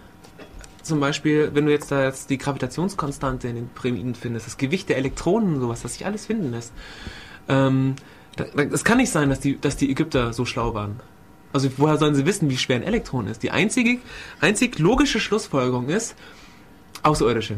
Zum 0.82 1.00
Beispiel, 1.00 1.52
wenn 1.54 1.66
du 1.66 1.72
jetzt 1.72 1.92
da 1.92 2.04
jetzt 2.04 2.30
die 2.30 2.38
Gravitationskonstante 2.38 3.48
in 3.48 3.56
den 3.56 3.70
Pyramiden 3.70 4.16
findest, 4.16 4.48
das 4.48 4.58
Gewicht 4.58 4.90
der 4.90 4.98
Elektronen 4.98 5.56
und 5.56 5.62
sowas, 5.62 5.82
das 5.82 5.94
sich 5.94 6.06
alles 6.06 6.26
finden 6.26 6.52
lässt. 6.52 6.74
Ähm, 7.48 7.96
es 8.56 8.84
kann 8.84 8.98
nicht 8.98 9.12
sein, 9.12 9.30
dass 9.30 9.40
die, 9.40 9.60
dass 9.60 9.78
die 9.78 9.90
Ägypter 9.90 10.34
so 10.34 10.44
schlau 10.44 10.74
waren. 10.74 11.00
Also 11.54 11.70
woher 11.78 11.98
sollen 11.98 12.16
sie 12.16 12.26
wissen, 12.26 12.50
wie 12.50 12.58
schwer 12.58 12.78
ein 12.78 12.84
Elektron 12.84 13.28
ist? 13.28 13.44
Die 13.44 13.52
einzige, 13.52 14.00
einzig 14.42 14.80
logische 14.80 15.20
Schlussfolgerung 15.20 15.88
ist, 15.88 16.16
Außerirdische. 17.04 17.58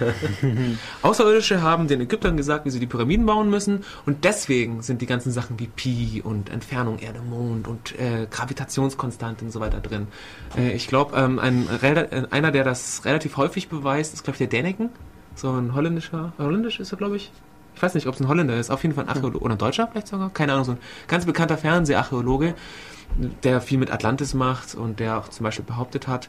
Außerirdische 1.02 1.62
haben 1.62 1.88
den 1.88 2.00
Ägyptern 2.00 2.36
gesagt, 2.36 2.64
wie 2.64 2.70
sie 2.70 2.80
die 2.80 2.86
Pyramiden 2.86 3.26
bauen 3.26 3.50
müssen. 3.50 3.84
Und 4.06 4.24
deswegen 4.24 4.82
sind 4.82 5.02
die 5.02 5.06
ganzen 5.06 5.32
Sachen 5.32 5.58
wie 5.58 5.66
Pi 5.66 6.22
und 6.24 6.50
Entfernung 6.50 6.98
Erde, 6.98 7.20
Mond 7.20 7.68
und 7.68 7.98
äh, 7.98 8.26
Gravitationskonstante 8.30 9.44
und 9.44 9.50
so 9.50 9.60
weiter 9.60 9.80
drin. 9.80 10.08
Äh, 10.56 10.72
ich 10.72 10.88
glaube, 10.88 11.16
ähm, 11.16 11.38
ein, 11.38 11.68
äh, 11.82 12.26
einer, 12.30 12.50
der 12.50 12.64
das 12.64 13.04
relativ 13.04 13.36
häufig 13.36 13.68
beweist, 13.68 14.14
ist 14.14 14.24
glaube 14.24 14.34
ich 14.34 14.38
der 14.38 14.48
Däniken, 14.48 14.90
so 15.34 15.50
ein 15.50 15.74
holländischer, 15.74 16.32
holländisch 16.38 16.80
ist 16.80 16.92
er 16.92 16.98
glaube 16.98 17.16
ich. 17.16 17.30
Ich 17.74 17.82
weiß 17.82 17.94
nicht, 17.94 18.06
ob 18.06 18.14
es 18.14 18.20
ein 18.20 18.28
Holländer 18.28 18.58
ist, 18.58 18.70
auf 18.70 18.82
jeden 18.82 18.94
Fall 18.94 19.04
ein 19.04 19.08
Archäologe 19.08 19.38
oder 19.38 19.54
ein 19.54 19.58
Deutscher 19.58 19.88
vielleicht 19.88 20.08
sogar, 20.08 20.30
keine 20.30 20.52
Ahnung, 20.52 20.64
so 20.64 20.72
ein 20.72 20.78
ganz 21.06 21.24
bekannter 21.24 21.56
Fernseharchäologe, 21.56 22.54
der 23.42 23.60
viel 23.60 23.78
mit 23.78 23.90
Atlantis 23.90 24.34
macht 24.34 24.74
und 24.74 25.00
der 25.00 25.18
auch 25.18 25.28
zum 25.28 25.44
Beispiel 25.44 25.64
behauptet 25.64 26.06
hat, 26.06 26.28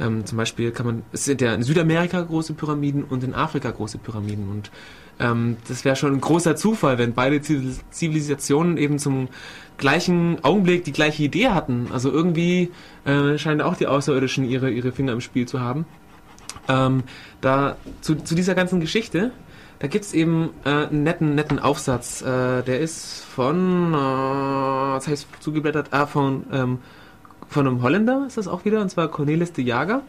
ähm, 0.00 0.24
zum 0.26 0.38
Beispiel 0.38 0.70
kann 0.70 0.86
man, 0.86 1.02
es 1.12 1.24
sind 1.24 1.40
ja 1.40 1.54
in 1.54 1.62
Südamerika 1.62 2.20
große 2.20 2.54
Pyramiden 2.54 3.04
und 3.04 3.24
in 3.24 3.34
Afrika 3.34 3.70
große 3.70 3.98
Pyramiden 3.98 4.48
und 4.48 4.70
ähm, 5.20 5.56
das 5.66 5.84
wäre 5.84 5.96
schon 5.96 6.14
ein 6.14 6.20
großer 6.20 6.56
Zufall, 6.56 6.98
wenn 6.98 7.12
beide 7.12 7.40
Zivilisationen 7.40 8.76
eben 8.76 8.98
zum 8.98 9.28
gleichen 9.76 10.42
Augenblick 10.44 10.84
die 10.84 10.92
gleiche 10.92 11.22
Idee 11.22 11.48
hatten. 11.48 11.88
Also 11.92 12.10
irgendwie 12.10 12.70
äh, 13.04 13.38
scheinen 13.38 13.60
auch 13.60 13.76
die 13.76 13.86
Außerirdischen 13.86 14.44
ihre, 14.44 14.70
ihre 14.70 14.92
Finger 14.92 15.12
im 15.12 15.20
Spiel 15.20 15.46
zu 15.46 15.60
haben. 15.60 15.86
Ähm, 16.68 17.04
da 17.40 17.76
zu, 18.00 18.16
zu 18.16 18.34
dieser 18.34 18.54
ganzen 18.54 18.80
Geschichte, 18.80 19.32
da 19.78 19.86
gibt's 19.86 20.12
eben 20.12 20.50
äh, 20.64 20.70
einen 20.70 21.04
netten, 21.04 21.34
netten 21.34 21.58
Aufsatz. 21.58 22.20
Äh, 22.22 22.62
der 22.62 22.80
ist 22.80 23.24
von, 23.24 23.94
äh, 23.94 23.96
das 23.96 25.08
heißt 25.08 25.28
zugeblättert, 25.40 25.88
ah, 25.92 26.06
von 26.06 26.44
ähm, 26.52 26.78
von 27.48 27.66
einem 27.66 27.82
Holländer 27.82 28.24
ist 28.26 28.36
das 28.36 28.48
auch 28.48 28.64
wieder, 28.64 28.80
und 28.80 28.90
zwar 28.90 29.08
Cornelis 29.08 29.52
de 29.52 29.64
Jager. 29.64 30.02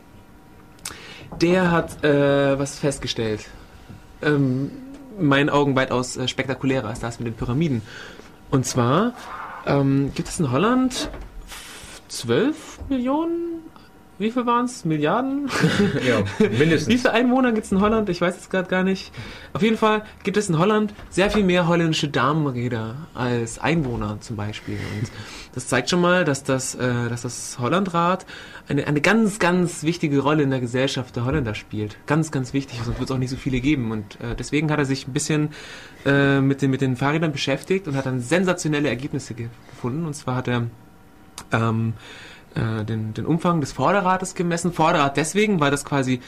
Der 1.41 1.71
hat 1.71 2.03
äh, 2.03 2.57
was 2.59 2.79
festgestellt. 2.79 3.49
Ähm, 4.21 4.71
in 5.17 5.25
meinen 5.25 5.49
Augen 5.49 5.75
weitaus 5.75 6.17
äh, 6.17 6.27
spektakulärer 6.27 6.87
als 6.87 6.99
das 6.99 7.19
mit 7.19 7.27
den 7.27 7.35
Pyramiden. 7.35 7.81
Und 8.51 8.65
zwar 8.65 9.13
ähm, 9.65 10.11
gibt 10.15 10.29
es 10.29 10.39
in 10.39 10.51
Holland 10.51 11.09
12 12.07 12.79
Millionen 12.89 13.61
wie 14.19 14.31
viel 14.31 14.45
waren 14.45 14.65
es? 14.65 14.83
Milliarden? 14.83 15.49
ja, 16.07 16.23
mindestens. 16.39 16.87
Wie 16.87 16.97
viele 16.97 17.13
Einwohner 17.13 17.53
gibt 17.53 17.65
es 17.65 17.71
in 17.71 17.79
Holland? 17.79 18.09
Ich 18.09 18.19
weiß 18.19 18.37
es 18.37 18.49
gerade 18.49 18.67
gar 18.67 18.83
nicht. 18.83 19.13
Auf 19.53 19.61
jeden 19.61 19.77
Fall 19.77 20.03
gibt 20.23 20.35
es 20.35 20.49
in 20.49 20.59
Holland 20.59 20.93
sehr 21.09 21.31
viel 21.31 21.45
mehr 21.45 21.67
holländische 21.67 22.09
Damenräder 22.09 23.07
als 23.13 23.59
Einwohner 23.59 24.17
zum 24.19 24.35
Beispiel. 24.35 24.77
Und 24.99 25.09
das 25.55 25.67
zeigt 25.67 25.89
schon 25.89 26.01
mal, 26.01 26.25
dass 26.25 26.43
das, 26.43 26.75
äh, 26.75 27.07
dass 27.07 27.21
das 27.21 27.59
Hollandrad 27.59 28.25
eine, 28.67 28.85
eine 28.87 28.99
ganz, 28.99 29.39
ganz 29.39 29.83
wichtige 29.83 30.19
Rolle 30.19 30.43
in 30.43 30.49
der 30.49 30.59
Gesellschaft 30.59 31.15
der 31.15 31.23
Holländer 31.23 31.55
spielt. 31.55 31.97
Ganz, 32.05 32.29
ganz 32.29 32.53
wichtig. 32.53 32.81
Sonst 32.83 32.99
wird 32.99 33.09
es 33.09 33.15
auch 33.15 33.19
nicht 33.19 33.31
so 33.31 33.37
viele 33.37 33.61
geben. 33.61 33.91
Und 33.91 34.19
äh, 34.19 34.35
deswegen 34.37 34.69
hat 34.69 34.79
er 34.79 34.85
sich 34.85 35.07
ein 35.07 35.13
bisschen 35.13 35.49
äh, 36.05 36.41
mit, 36.41 36.61
den, 36.61 36.71
mit 36.71 36.81
den 36.81 36.97
Fahrrädern 36.97 37.31
beschäftigt 37.31 37.87
und 37.87 37.95
hat 37.95 38.05
dann 38.05 38.19
sensationelle 38.19 38.89
Ergebnisse 38.89 39.33
gefunden. 39.33 40.05
Und 40.05 40.13
zwar 40.13 40.35
hat 40.35 40.49
er 40.49 40.67
ähm, 41.51 41.93
äh, 42.55 42.83
den, 42.85 43.13
den 43.13 43.25
Umfang 43.25 43.61
des 43.61 43.71
Vorderrades 43.71 44.35
gemessen. 44.35 44.73
Vorderrad 44.73 45.17
deswegen, 45.17 45.59
weil 45.59 45.71
das 45.71 45.85
quasi 45.85 46.21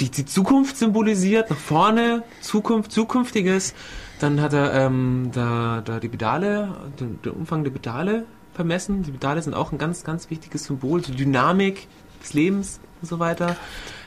die, 0.00 0.10
die 0.10 0.24
Zukunft 0.24 0.76
symbolisiert, 0.76 1.50
nach 1.50 1.56
vorne, 1.56 2.22
Zukunft, 2.40 2.92
Zukünftiges. 2.92 3.74
Dann 4.20 4.40
hat 4.40 4.52
er 4.52 4.72
ähm, 4.74 5.30
da, 5.32 5.82
da 5.84 6.00
die 6.00 6.08
Pedale, 6.08 6.74
den, 7.00 7.20
den 7.22 7.32
Umfang 7.32 7.64
der 7.64 7.70
Pedale 7.70 8.24
vermessen. 8.54 9.02
Die 9.02 9.12
Pedale 9.12 9.42
sind 9.42 9.54
auch 9.54 9.72
ein 9.72 9.78
ganz, 9.78 10.04
ganz 10.04 10.30
wichtiges 10.30 10.64
Symbol, 10.64 11.00
die 11.00 11.12
Dynamik 11.12 11.88
des 12.20 12.32
Lebens 12.32 12.80
und 13.00 13.08
so 13.08 13.18
weiter. 13.18 13.56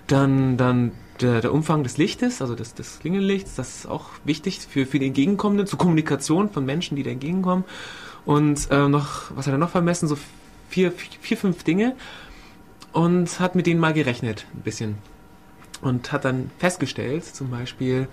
Dann, 0.07 0.57
dann 0.57 0.91
der, 1.21 1.41
der 1.41 1.53
Umfang 1.53 1.83
des 1.83 1.97
Lichtes, 1.97 2.41
also 2.41 2.55
des, 2.55 2.73
des 2.73 2.99
Klingellichts, 2.99 3.55
das 3.55 3.77
ist 3.77 3.85
auch 3.85 4.05
wichtig 4.25 4.59
für, 4.59 4.85
für 4.85 4.99
die 4.99 5.07
Entgegenkommenden, 5.07 5.67
zur 5.67 5.79
Kommunikation 5.79 6.49
von 6.49 6.65
Menschen, 6.65 6.95
die 6.95 7.03
da 7.03 7.11
entgegenkommen. 7.11 7.63
Und 8.25 8.69
äh, 8.71 8.87
noch, 8.87 9.31
was 9.35 9.47
hat 9.47 9.53
er 9.53 9.57
noch 9.57 9.69
vermessen? 9.69 10.07
So 10.07 10.17
vier, 10.71 10.91
vier, 10.91 11.37
fünf 11.37 11.63
Dinge 11.63 11.95
und 12.93 13.39
hat 13.39 13.55
mit 13.55 13.67
denen 13.67 13.79
mal 13.79 13.93
gerechnet, 13.93 14.45
ein 14.53 14.61
bisschen. 14.61 14.95
Und 15.81 16.11
hat 16.11 16.25
dann 16.25 16.51
festgestellt, 16.59 17.25
zum 17.25 17.49
Beispiel, 17.49 18.07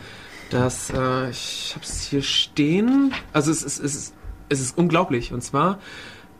Das, 0.50 0.90
äh, 0.90 1.30
ich 1.30 1.72
habe 1.74 1.84
es 1.84 2.04
hier 2.04 2.22
stehen. 2.22 3.12
Also 3.32 3.50
es 3.50 3.62
ist, 3.62 3.78
es, 3.78 3.94
ist, 3.94 4.14
es 4.48 4.60
ist 4.60 4.78
unglaublich. 4.78 5.32
Und 5.32 5.42
zwar, 5.42 5.78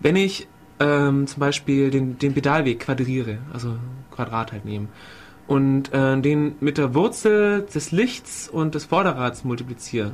wenn 0.01 0.16
ich 0.16 0.49
ähm, 0.81 1.27
zum 1.27 1.41
Beispiel 1.41 1.91
den, 1.91 2.19
den 2.19 2.35
Pedalweg 2.35 2.81
quadriere, 2.81 3.39
also 3.53 3.77
Quadrat 4.11 4.53
halt 4.53 4.64
nehme, 4.64 4.89
und 5.47 5.93
äh, 5.93 6.21
den 6.21 6.57
mit 6.61 6.79
der 6.79 6.95
Wurzel 6.95 7.62
des 7.62 7.91
Lichts 7.91 8.49
und 8.49 8.75
des 8.75 8.87
Vorderrads 8.87 9.45
multipliziere, 9.45 10.12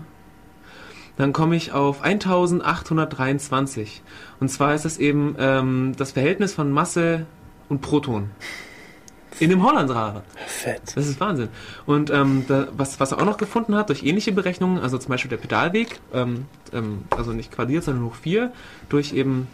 dann 1.17 1.33
komme 1.33 1.57
ich 1.57 1.73
auf 1.73 2.03
1823. 2.03 4.03
Und 4.41 4.49
zwar 4.49 4.75
ist 4.75 4.85
das 4.85 4.99
eben 4.99 5.37
ähm, 5.39 5.95
das 5.97 6.13
Verhältnis 6.13 6.55
von 6.55 6.71
Masse 6.71 7.27
und 7.69 7.81
Proton. 7.81 8.31
In 9.41 9.51
dem 9.51 9.65
Hollandrad. 9.65 10.23
Fett. 10.47 10.83
Das 10.95 11.09
ist 11.09 11.19
Wahnsinn. 11.19 11.49
Und 11.87 12.11
ähm, 12.11 12.45
da, 12.47 12.69
was, 12.77 13.01
was 13.01 13.13
er 13.13 13.21
auch 13.21 13.25
noch 13.25 13.37
gefunden 13.37 13.75
hat, 13.75 13.89
durch 13.89 14.05
ähnliche 14.05 14.33
Berechnungen, 14.33 14.79
also 14.79 14.97
zum 14.99 15.11
Beispiel 15.11 15.29
der 15.29 15.39
Pedalweg, 15.39 15.99
ähm, 16.13 16.47
ähm, 16.73 17.05
also 17.11 17.33
nicht 17.33 17.51
quadriert, 17.51 17.83
sondern 17.83 18.05
hoch 18.05 18.15
4, 18.15 18.53
durch 18.89 19.13
eben 19.13 19.49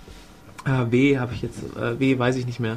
äh, 0.66 0.90
W 0.90 1.18
habe 1.18 1.32
ich 1.32 1.42
jetzt, 1.42 1.58
äh, 1.76 1.98
W 1.98 2.18
weiß 2.18 2.36
ich 2.36 2.46
nicht 2.46 2.60
mehr. 2.60 2.76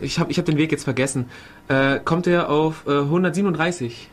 Ich 0.00 0.18
habe 0.18 0.30
ich 0.30 0.38
hab 0.38 0.44
den 0.44 0.58
Weg 0.58 0.70
jetzt 0.70 0.84
vergessen. 0.84 1.28
Äh, 1.68 1.98
kommt 2.04 2.26
er 2.26 2.50
auf 2.50 2.86
äh, 2.86 3.00
137. 3.00 4.10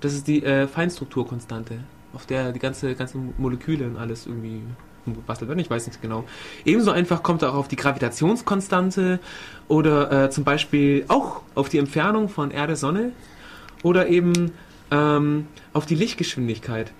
Das 0.00 0.12
ist 0.12 0.28
die 0.28 0.44
äh, 0.44 0.68
Feinstrukturkonstante, 0.68 1.80
auf 2.16 2.24
der 2.24 2.52
die 2.52 2.58
ganze, 2.58 2.94
ganzen 2.94 3.34
Moleküle 3.36 3.86
und 3.86 3.98
alles 3.98 4.26
irgendwie 4.26 4.62
gebastelt 5.04 5.48
werden, 5.48 5.60
ich 5.60 5.70
weiß 5.70 5.86
nicht 5.86 6.00
genau. 6.00 6.24
Ebenso 6.64 6.90
einfach 6.90 7.22
kommt 7.22 7.42
er 7.42 7.50
auch 7.52 7.58
auf 7.58 7.68
die 7.68 7.76
Gravitationskonstante 7.76 9.20
oder 9.68 10.24
äh, 10.24 10.30
zum 10.30 10.44
Beispiel 10.44 11.04
auch 11.08 11.42
auf 11.54 11.68
die 11.68 11.78
Entfernung 11.78 12.30
von 12.30 12.50
Erde-Sonne 12.50 13.12
oder 13.82 14.08
eben 14.08 14.52
ähm, 14.90 15.46
auf 15.74 15.84
die 15.84 15.94
Lichtgeschwindigkeit. 15.94 16.90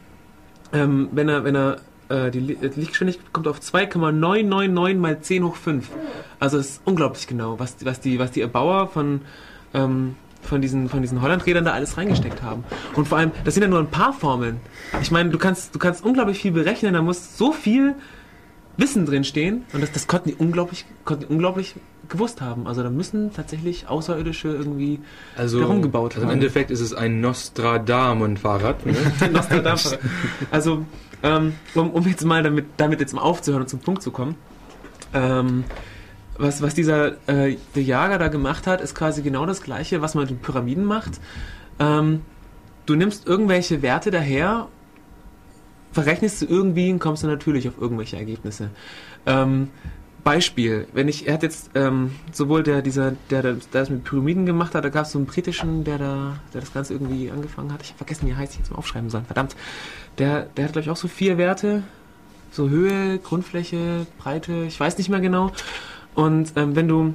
Ähm, 0.75 1.09
wenn 1.13 1.31
er, 1.31 1.45
wenn 1.45 1.57
er 1.57 1.79
äh, 2.11 2.31
die 2.31 2.41
Lichtgeschwindigkeit 2.41 3.33
kommt 3.33 3.49
auf 3.49 3.59
2,999 3.61 5.01
mal 5.01 5.21
10 5.21 5.45
hoch 5.45 5.57
5. 5.57 5.89
Also 6.39 6.59
es 6.59 6.73
ist 6.73 6.83
unglaublich 6.85 7.27
genau, 7.27 7.59
was, 7.59 7.77
was, 7.85 8.01
die, 8.01 8.19
was 8.19 8.33
die 8.33 8.43
Erbauer 8.43 8.89
von, 8.89 9.23
ähm, 9.73 10.15
von 10.43 10.61
diesen, 10.61 10.89
von 10.89 11.03
diesen 11.03 11.23
Hollandrädern 11.23 11.65
da 11.65 11.73
alles 11.73 11.97
reingesteckt 11.97 12.43
haben. 12.43 12.65
Und 12.95 13.09
vor 13.09 13.19
allem, 13.19 13.33
das 13.45 13.55
sind 13.55 13.63
ja 13.63 13.69
nur 13.69 13.81
ein 13.81 13.91
paar 13.91 14.13
Formeln. 14.13 14.61
Ich 15.03 15.11
meine, 15.11 15.31
du 15.31 15.39
kannst, 15.39 15.75
du 15.75 15.79
kannst 15.79 16.05
unglaublich 16.05 16.39
viel 16.39 16.53
berechnen, 16.53 16.95
da 16.95 17.03
muss 17.03 17.37
so 17.37 17.53
viel 17.53 17.95
Wissen 18.77 19.07
drin 19.07 19.25
stehen 19.25 19.65
und 19.73 19.83
das, 19.83 19.91
das 19.93 20.07
konnten 20.07 20.29
die 20.29 20.35
unglaublich, 20.35 20.85
konnten 21.05 21.27
die 21.27 21.33
unglaublich 21.33 21.75
gewusst 22.09 22.41
haben. 22.41 22.67
Also 22.67 22.83
da 22.83 22.91
müssen 22.91 23.33
tatsächlich 23.33 23.89
Außerirdische 23.89 24.49
irgendwie 24.49 25.01
also, 25.37 25.61
herumgebaut 25.61 26.15
also 26.15 26.23
haben. 26.23 26.31
Im 26.31 26.35
Endeffekt 26.35 26.71
ist 26.71 26.81
es 26.81 26.93
ein 26.93 27.21
Nostradamen-Fahrrad. 27.21 28.87
Ne? 28.87 28.95
Nostradamen. 29.33 29.81
Also 30.51 30.85
ähm, 31.23 31.55
um, 31.75 31.91
um 31.91 32.07
jetzt 32.07 32.25
mal 32.25 32.43
damit, 32.43 32.67
damit 32.77 33.01
jetzt 33.01 33.15
mal 33.15 33.23
aufzuhören 33.23 33.63
und 33.63 33.69
zum 33.69 33.81
Punkt 33.81 34.03
zu 34.03 34.11
kommen. 34.11 34.37
Ähm, 35.15 35.65
was, 36.39 36.63
was 36.63 36.75
dieser 36.75 37.29
äh, 37.29 37.57
der 37.75 37.83
Jager 37.83 38.19
da 38.19 38.29
gemacht 38.29 38.67
hat, 38.67 38.81
ist 38.81 38.95
quasi 38.95 39.23
genau 39.23 39.47
das 39.47 39.63
gleiche, 39.63 40.03
was 40.03 40.15
man 40.15 40.25
mit 40.25 40.31
den 40.31 40.39
Pyramiden 40.39 40.85
macht. 40.85 41.21
Ähm, 41.79 42.23
du 42.87 42.95
nimmst 42.95 43.27
irgendwelche 43.27 43.83
Werte 43.83 44.11
daher, 44.11 44.69
verrechnest 45.93 46.43
du 46.43 46.47
irgendwie 46.47 46.91
und 46.91 46.99
kommst 46.99 47.23
du 47.23 47.27
natürlich 47.27 47.69
auf 47.69 47.75
irgendwelche 47.81 48.17
Ergebnisse. 48.17 48.71
Ähm, 49.25 49.69
Beispiel, 50.25 50.89
wenn 50.93 51.07
ich, 51.07 51.29
er 51.29 51.35
hat 51.35 51.45
jetzt 51.45 51.71
ähm, 51.77 52.17
sowohl 52.33 52.65
der, 52.65 52.83
dieser, 52.83 53.13
der, 53.31 53.43
der 53.43 53.57
das 53.71 53.91
mit 53.91 54.03
Pyramiden 54.03 54.45
gemacht 54.45 54.75
hat, 54.75 54.85
da 54.85 54.89
gab 54.89 55.07
es 55.07 55.13
so 55.13 55.19
einen 55.19 55.27
britischen, 55.27 55.85
der 55.85 55.99
da, 55.99 56.41
der 56.53 56.63
das 56.63 56.75
Ganze 56.75 56.95
irgendwie 56.95 57.31
angefangen 57.31 57.73
hat. 57.73 57.81
Ich 57.83 57.91
habe 57.91 57.99
vergessen, 57.99 58.27
wie 58.27 58.33
er 58.33 58.39
heißt, 58.39 58.55
ich 58.55 58.59
jetzt 58.59 58.73
mal 58.73 58.79
aufschreiben 58.79 59.09
sollen. 59.09 59.25
Verdammt. 59.25 59.55
Der, 60.19 60.47
der 60.57 60.65
hat, 60.65 60.73
glaube 60.73 60.83
ich, 60.83 60.91
auch 60.91 60.97
so 60.97 61.07
vier 61.07 61.39
Werte. 61.39 61.85
So 62.51 62.69
Höhe, 62.69 63.19
Grundfläche, 63.19 64.07
Breite, 64.19 64.65
ich 64.67 64.81
weiß 64.81 64.99
nicht 64.99 65.11
mehr 65.11 65.21
genau. 65.21 65.53
Und 66.17 66.55
ähm, 66.57 66.75
wenn 66.75 66.89
du 66.89 67.15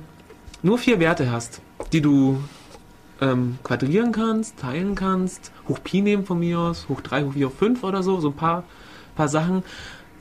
nur 0.62 0.78
vier 0.78 0.99
Werte 0.99 1.32
hast, 1.32 1.60
die 1.91 2.02
du 2.02 2.41
ähm, 3.20 3.58
quadrieren 3.64 4.12
kannst, 4.12 4.58
teilen 4.60 4.95
kannst, 4.95 5.52
hoch 5.68 5.80
Pi 5.84 6.02
nehmen 6.02 6.24
von 6.24 6.39
mir 6.39 6.60
aus, 6.60 6.88
hoch 6.88 7.02
3, 7.02 7.26
hoch 7.26 7.34
4, 7.34 7.47
hoch 7.47 7.54
5 7.54 7.84
oder 7.84 8.04
so, 8.04 8.20
so 8.20 8.30
ein 8.30 8.36
paar, 8.36 8.64
paar 9.16 9.28
Sachen, 9.28 9.64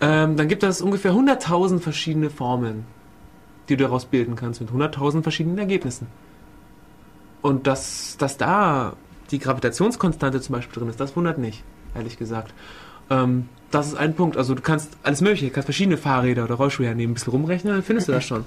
ähm, 0.01 0.37
dann 0.37 0.49
gibt 0.49 0.63
es 0.63 0.81
ungefähr 0.81 1.13
100.000 1.13 1.81
verschiedene 1.81 2.31
Formeln, 2.31 2.87
die 3.69 3.77
du 3.77 3.85
daraus 3.85 4.07
bilden 4.07 4.35
kannst, 4.35 4.63
mit 4.63 4.71
100.000 4.71 5.23
verschiedenen 5.23 5.59
Ergebnissen. 5.59 6.07
Und 7.43 7.67
dass, 7.67 8.17
dass 8.19 8.39
da 8.39 8.95
die 9.31 9.39
Gravitationskonstante 9.39 10.41
zum 10.41 10.55
Beispiel 10.55 10.81
drin 10.81 10.89
ist, 10.89 11.01
das 11.01 11.15
wundert 11.17 11.37
nicht, 11.37 11.63
ehrlich 11.95 12.17
gesagt. 12.17 12.55
Ähm, 13.11 13.49
das 13.71 13.89
ist 13.89 13.95
ein 13.95 14.15
Punkt. 14.15 14.37
Also 14.37 14.55
du 14.55 14.63
kannst 14.63 14.97
alles 15.03 15.21
mögliche, 15.21 15.47
du 15.47 15.53
kannst 15.53 15.67
verschiedene 15.67 15.97
Fahrräder 15.97 16.45
oder 16.45 16.55
Rollschuhe 16.55 16.87
hernehmen, 16.87 17.13
ein 17.13 17.15
bisschen 17.15 17.33
rumrechnen, 17.33 17.75
dann 17.75 17.83
findest 17.83 18.09
du 18.09 18.13
das 18.13 18.25
schon. 18.25 18.45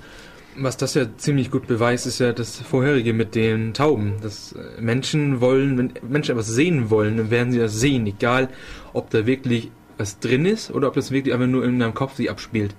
Was 0.55 0.77
das 0.77 0.93
ja 0.93 1.05
ziemlich 1.17 1.49
gut 1.49 1.65
beweist, 1.65 2.05
ist 2.05 2.19
ja 2.19 2.31
das 2.31 2.57
vorherige 2.57 3.13
mit 3.13 3.33
den 3.33 3.73
Tauben. 3.73 4.15
Dass 4.21 4.53
äh, 4.53 4.81
Menschen 4.81 5.41
wollen, 5.41 5.77
wenn 5.77 5.93
Menschen 6.07 6.33
etwas 6.33 6.47
sehen 6.47 6.89
wollen, 6.89 7.17
dann 7.17 7.31
werden 7.31 7.51
sie 7.51 7.59
das 7.59 7.79
sehen, 7.79 8.05
egal 8.05 8.49
ob 8.93 9.09
da 9.09 9.25
wirklich 9.25 9.71
was 9.97 10.19
drin 10.19 10.45
ist 10.45 10.71
oder 10.71 10.87
ob 10.87 10.95
das 10.95 11.11
wirklich 11.11 11.33
einfach 11.33 11.47
nur 11.47 11.63
in 11.63 11.79
deinem 11.79 11.93
Kopf 11.93 12.15
sich 12.15 12.29
abspielt. 12.29 12.75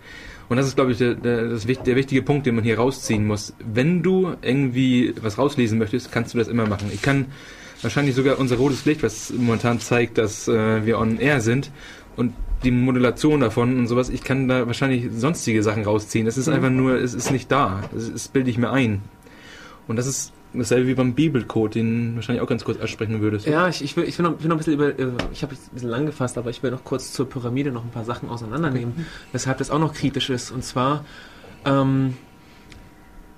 Und 0.48 0.58
das 0.58 0.66
ist, 0.66 0.76
glaube 0.76 0.92
ich, 0.92 0.98
der, 0.98 1.14
der, 1.14 1.48
das, 1.48 1.64
der 1.66 1.96
wichtige 1.96 2.22
Punkt, 2.22 2.46
den 2.46 2.54
man 2.54 2.64
hier 2.64 2.78
rausziehen 2.78 3.26
muss. 3.26 3.54
Wenn 3.58 4.02
du 4.02 4.34
irgendwie 4.42 5.14
was 5.20 5.38
rauslesen 5.38 5.78
möchtest, 5.78 6.12
kannst 6.12 6.34
du 6.34 6.38
das 6.38 6.48
immer 6.48 6.66
machen. 6.66 6.90
Ich 6.92 7.02
kann 7.02 7.26
wahrscheinlich 7.84 8.14
sogar 8.14 8.38
unser 8.38 8.56
rotes 8.56 8.84
Licht, 8.84 9.02
was 9.02 9.32
momentan 9.32 9.80
zeigt, 9.80 10.18
dass 10.18 10.48
äh, 10.48 10.84
wir 10.84 10.98
on 10.98 11.18
air 11.18 11.40
sind 11.40 11.70
und 12.16 12.32
die 12.64 12.70
Modulation 12.70 13.40
davon 13.40 13.78
und 13.78 13.86
sowas, 13.86 14.08
ich 14.08 14.24
kann 14.24 14.48
da 14.48 14.66
wahrscheinlich 14.66 15.10
sonstige 15.14 15.62
Sachen 15.62 15.84
rausziehen. 15.84 16.26
Es 16.26 16.38
ist 16.38 16.46
mhm. 16.46 16.54
einfach 16.54 16.70
nur, 16.70 16.94
es 16.94 17.14
ist 17.14 17.30
nicht 17.30 17.52
da. 17.52 17.82
Es, 17.94 18.08
es 18.08 18.28
bilde 18.28 18.50
ich 18.50 18.58
mir 18.58 18.70
ein. 18.70 19.02
Und 19.86 19.96
das 19.96 20.06
ist 20.06 20.32
dasselbe 20.54 20.88
wie 20.88 20.94
beim 20.94 21.14
Bibelcode, 21.14 21.74
den 21.74 22.14
wahrscheinlich 22.14 22.42
auch 22.42 22.48
ganz 22.48 22.64
kurz 22.64 22.80
ansprechen 22.80 23.20
würdest. 23.20 23.46
Ja, 23.46 23.68
ich, 23.68 23.82
ich, 23.82 23.96
will, 23.96 24.04
ich 24.04 24.18
will, 24.18 24.24
noch, 24.24 24.40
will 24.40 24.48
noch 24.48 24.56
ein 24.56 24.58
bisschen 24.58 24.74
über, 24.74 24.98
äh, 24.98 25.08
ich 25.32 25.42
habe 25.42 25.54
ein 25.54 25.58
bisschen 25.74 25.90
lang 25.90 26.06
gefasst, 26.06 26.38
aber 26.38 26.50
ich 26.50 26.62
will 26.62 26.70
noch 26.70 26.84
kurz 26.84 27.12
zur 27.12 27.28
Pyramide 27.28 27.70
noch 27.70 27.84
ein 27.84 27.90
paar 27.90 28.04
Sachen 28.04 28.28
auseinandernehmen, 28.28 28.94
okay. 28.96 29.06
weshalb 29.32 29.58
das 29.58 29.70
auch 29.70 29.78
noch 29.78 29.92
kritisch 29.92 30.30
ist. 30.30 30.50
Und 30.50 30.64
zwar, 30.64 31.04
ähm, 31.64 32.14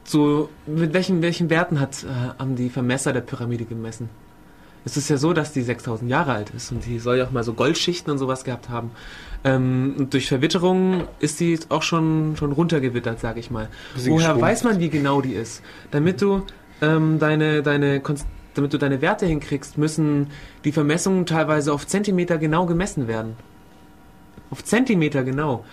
so, 0.04 0.50
mit 0.66 0.92
welchen, 0.92 1.22
welchen 1.22 1.50
Werten 1.50 1.80
hat, 1.80 2.04
äh, 2.04 2.38
haben 2.38 2.54
die 2.54 2.70
Vermesser 2.70 3.12
der 3.12 3.22
Pyramide 3.22 3.64
gemessen? 3.64 4.08
Es 4.86 4.96
ist 4.96 5.10
ja 5.10 5.16
so, 5.16 5.32
dass 5.32 5.52
die 5.52 5.62
6000 5.62 6.08
Jahre 6.08 6.32
alt 6.32 6.50
ist 6.50 6.70
und 6.70 6.86
die 6.86 7.00
soll 7.00 7.18
ja 7.18 7.26
auch 7.26 7.32
mal 7.32 7.42
so 7.42 7.54
Goldschichten 7.54 8.12
und 8.12 8.18
sowas 8.18 8.44
gehabt 8.44 8.68
haben. 8.68 8.92
Ähm, 9.42 9.96
und 9.98 10.14
durch 10.14 10.28
Verwitterung 10.28 11.08
ist 11.18 11.40
die 11.40 11.58
auch 11.70 11.82
schon, 11.82 12.36
schon 12.38 12.52
runtergewittert, 12.52 13.18
sag 13.18 13.36
ich 13.36 13.50
mal. 13.50 13.68
Woher 13.96 14.28
geschwungen. 14.28 14.42
weiß 14.42 14.62
man, 14.62 14.78
wie 14.78 14.88
genau 14.88 15.20
die 15.20 15.34
ist? 15.34 15.60
Damit 15.90 16.22
du 16.22 16.42
ähm, 16.80 17.18
deine, 17.18 17.64
deine, 17.64 18.00
damit 18.54 18.72
du 18.72 18.78
deine 18.78 19.00
Werte 19.02 19.26
hinkriegst, 19.26 19.76
müssen 19.76 20.28
die 20.64 20.70
Vermessungen 20.70 21.26
teilweise 21.26 21.72
auf 21.72 21.84
Zentimeter 21.88 22.38
genau 22.38 22.64
gemessen 22.66 23.08
werden. 23.08 23.34
Auf 24.50 24.62
Zentimeter 24.62 25.24
genau. 25.24 25.64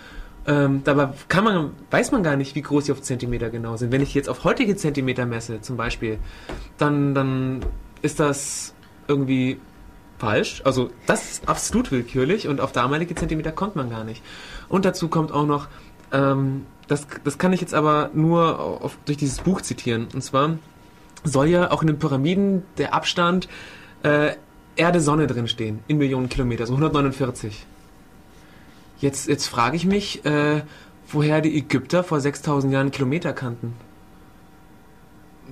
Ähm, 0.46 0.82
dabei 0.82 1.10
kann 1.28 1.44
man, 1.44 1.70
weiß 1.92 2.10
man 2.10 2.24
gar 2.24 2.34
nicht, 2.34 2.56
wie 2.56 2.62
groß 2.62 2.86
sie 2.86 2.92
auf 2.92 3.00
Zentimeter 3.00 3.48
genau 3.50 3.76
sind. 3.76 3.92
Wenn 3.92 4.02
ich 4.02 4.12
jetzt 4.12 4.28
auf 4.28 4.42
heutige 4.42 4.74
Zentimeter 4.74 5.24
messe, 5.24 5.60
zum 5.60 5.76
Beispiel, 5.76 6.18
dann, 6.78 7.14
dann 7.14 7.60
ist 8.02 8.18
das 8.18 8.74
irgendwie 9.08 9.58
falsch. 10.18 10.62
Also 10.64 10.90
das 11.06 11.32
ist 11.32 11.48
absolut 11.48 11.90
willkürlich 11.90 12.48
und 12.48 12.60
auf 12.60 12.72
damalige 12.72 13.14
Zentimeter 13.14 13.52
kommt 13.52 13.76
man 13.76 13.90
gar 13.90 14.04
nicht. 14.04 14.22
Und 14.68 14.84
dazu 14.84 15.08
kommt 15.08 15.32
auch 15.32 15.46
noch, 15.46 15.68
ähm, 16.12 16.66
das, 16.88 17.06
das 17.24 17.38
kann 17.38 17.52
ich 17.52 17.60
jetzt 17.60 17.74
aber 17.74 18.10
nur 18.14 18.58
auf, 18.60 18.96
durch 19.04 19.18
dieses 19.18 19.40
Buch 19.40 19.60
zitieren. 19.60 20.08
Und 20.14 20.22
zwar 20.22 20.58
soll 21.24 21.48
ja 21.48 21.70
auch 21.70 21.82
in 21.82 21.88
den 21.88 21.98
Pyramiden 21.98 22.62
der 22.78 22.94
Abstand 22.94 23.48
äh, 24.02 24.32
Erde-Sonne 24.76 25.26
drin 25.26 25.48
stehen, 25.48 25.80
in 25.86 25.98
Millionen 25.98 26.28
Kilometer, 26.28 26.66
so 26.66 26.74
149. 26.74 27.66
Jetzt, 28.98 29.28
jetzt 29.28 29.46
frage 29.46 29.76
ich 29.76 29.86
mich, 29.86 30.24
äh, 30.24 30.62
woher 31.08 31.40
die 31.40 31.56
Ägypter 31.56 32.04
vor 32.04 32.20
6000 32.20 32.72
Jahren 32.72 32.90
Kilometer 32.90 33.32
kannten. 33.32 33.74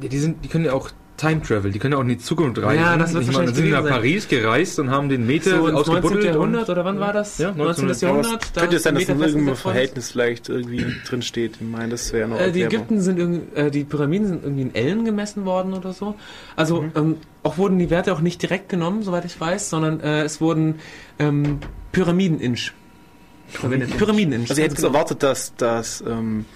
Ja, 0.00 0.08
die, 0.08 0.18
sind, 0.18 0.44
die 0.44 0.48
können 0.48 0.64
ja 0.64 0.72
auch 0.72 0.90
Time 1.22 1.40
Travel, 1.40 1.70
die 1.70 1.78
können 1.78 1.92
ja 1.92 1.98
auch 1.98 2.02
in 2.02 2.08
die 2.08 2.18
Zukunft 2.18 2.60
reisen. 2.60 2.82
Ja, 2.82 2.96
das 2.96 3.14
wird 3.14 3.22
ich 3.22 3.32
meine, 3.32 3.54
sind 3.54 3.70
nach 3.70 3.86
Paris 3.86 4.26
gereist 4.26 4.80
und 4.80 4.90
haben 4.90 5.08
den 5.08 5.24
Meter 5.24 5.58
so 5.58 5.68
ausgebuddelt. 5.68 6.14
19. 6.14 6.32
Jahrhundert 6.32 6.68
oder 6.68 6.84
wann 6.84 6.98
war 6.98 7.12
das? 7.12 7.38
Ja, 7.38 7.52
19. 7.52 7.86
19. 7.86 8.08
Jahrhundert. 8.08 8.56
Da 8.56 8.60
könnte 8.62 8.76
es 8.76 8.82
sein, 8.82 8.96
dass 8.96 9.06
da 9.06 9.14
irgendein 9.14 9.54
Verhältnis 9.54 10.10
vielleicht 10.10 10.48
irgendwie 10.48 10.84
drin 11.08 11.22
steht. 11.22 11.58
Ich 11.60 11.68
meine, 11.68 11.90
das 11.90 12.12
wäre 12.12 12.28
noch 12.28 12.40
äh, 12.40 12.50
Die 12.50 12.62
Ägypten 12.62 13.00
sind 13.00 13.20
irgendwie, 13.20 13.56
äh, 13.56 13.70
die 13.70 13.84
Pyramiden 13.84 14.26
sind 14.26 14.42
irgendwie 14.42 14.62
in 14.62 14.74
Ellen 14.74 15.04
gemessen 15.04 15.44
worden 15.44 15.74
oder 15.74 15.92
so. 15.92 16.16
Also 16.56 16.82
mhm. 16.82 16.92
ähm, 16.96 17.16
auch 17.44 17.56
wurden 17.56 17.78
die 17.78 17.90
Werte 17.90 18.12
auch 18.12 18.20
nicht 18.20 18.42
direkt 18.42 18.68
genommen, 18.68 19.04
soweit 19.04 19.24
ich 19.24 19.40
weiß, 19.40 19.70
sondern 19.70 20.00
äh, 20.00 20.24
es 20.24 20.40
wurden 20.40 20.80
ähm, 21.20 21.60
Pyramiden-Inch 21.92 22.72
verwendet. 23.46 23.96
Pyramiden-Inch. 23.96 24.50
Also 24.50 24.60
ich 24.60 24.64
hätte 24.64 24.74
jetzt 24.74 24.84
erwartet, 24.84 25.22
dass, 25.22 25.54
dass 25.54 26.02
ähm, 26.04 26.46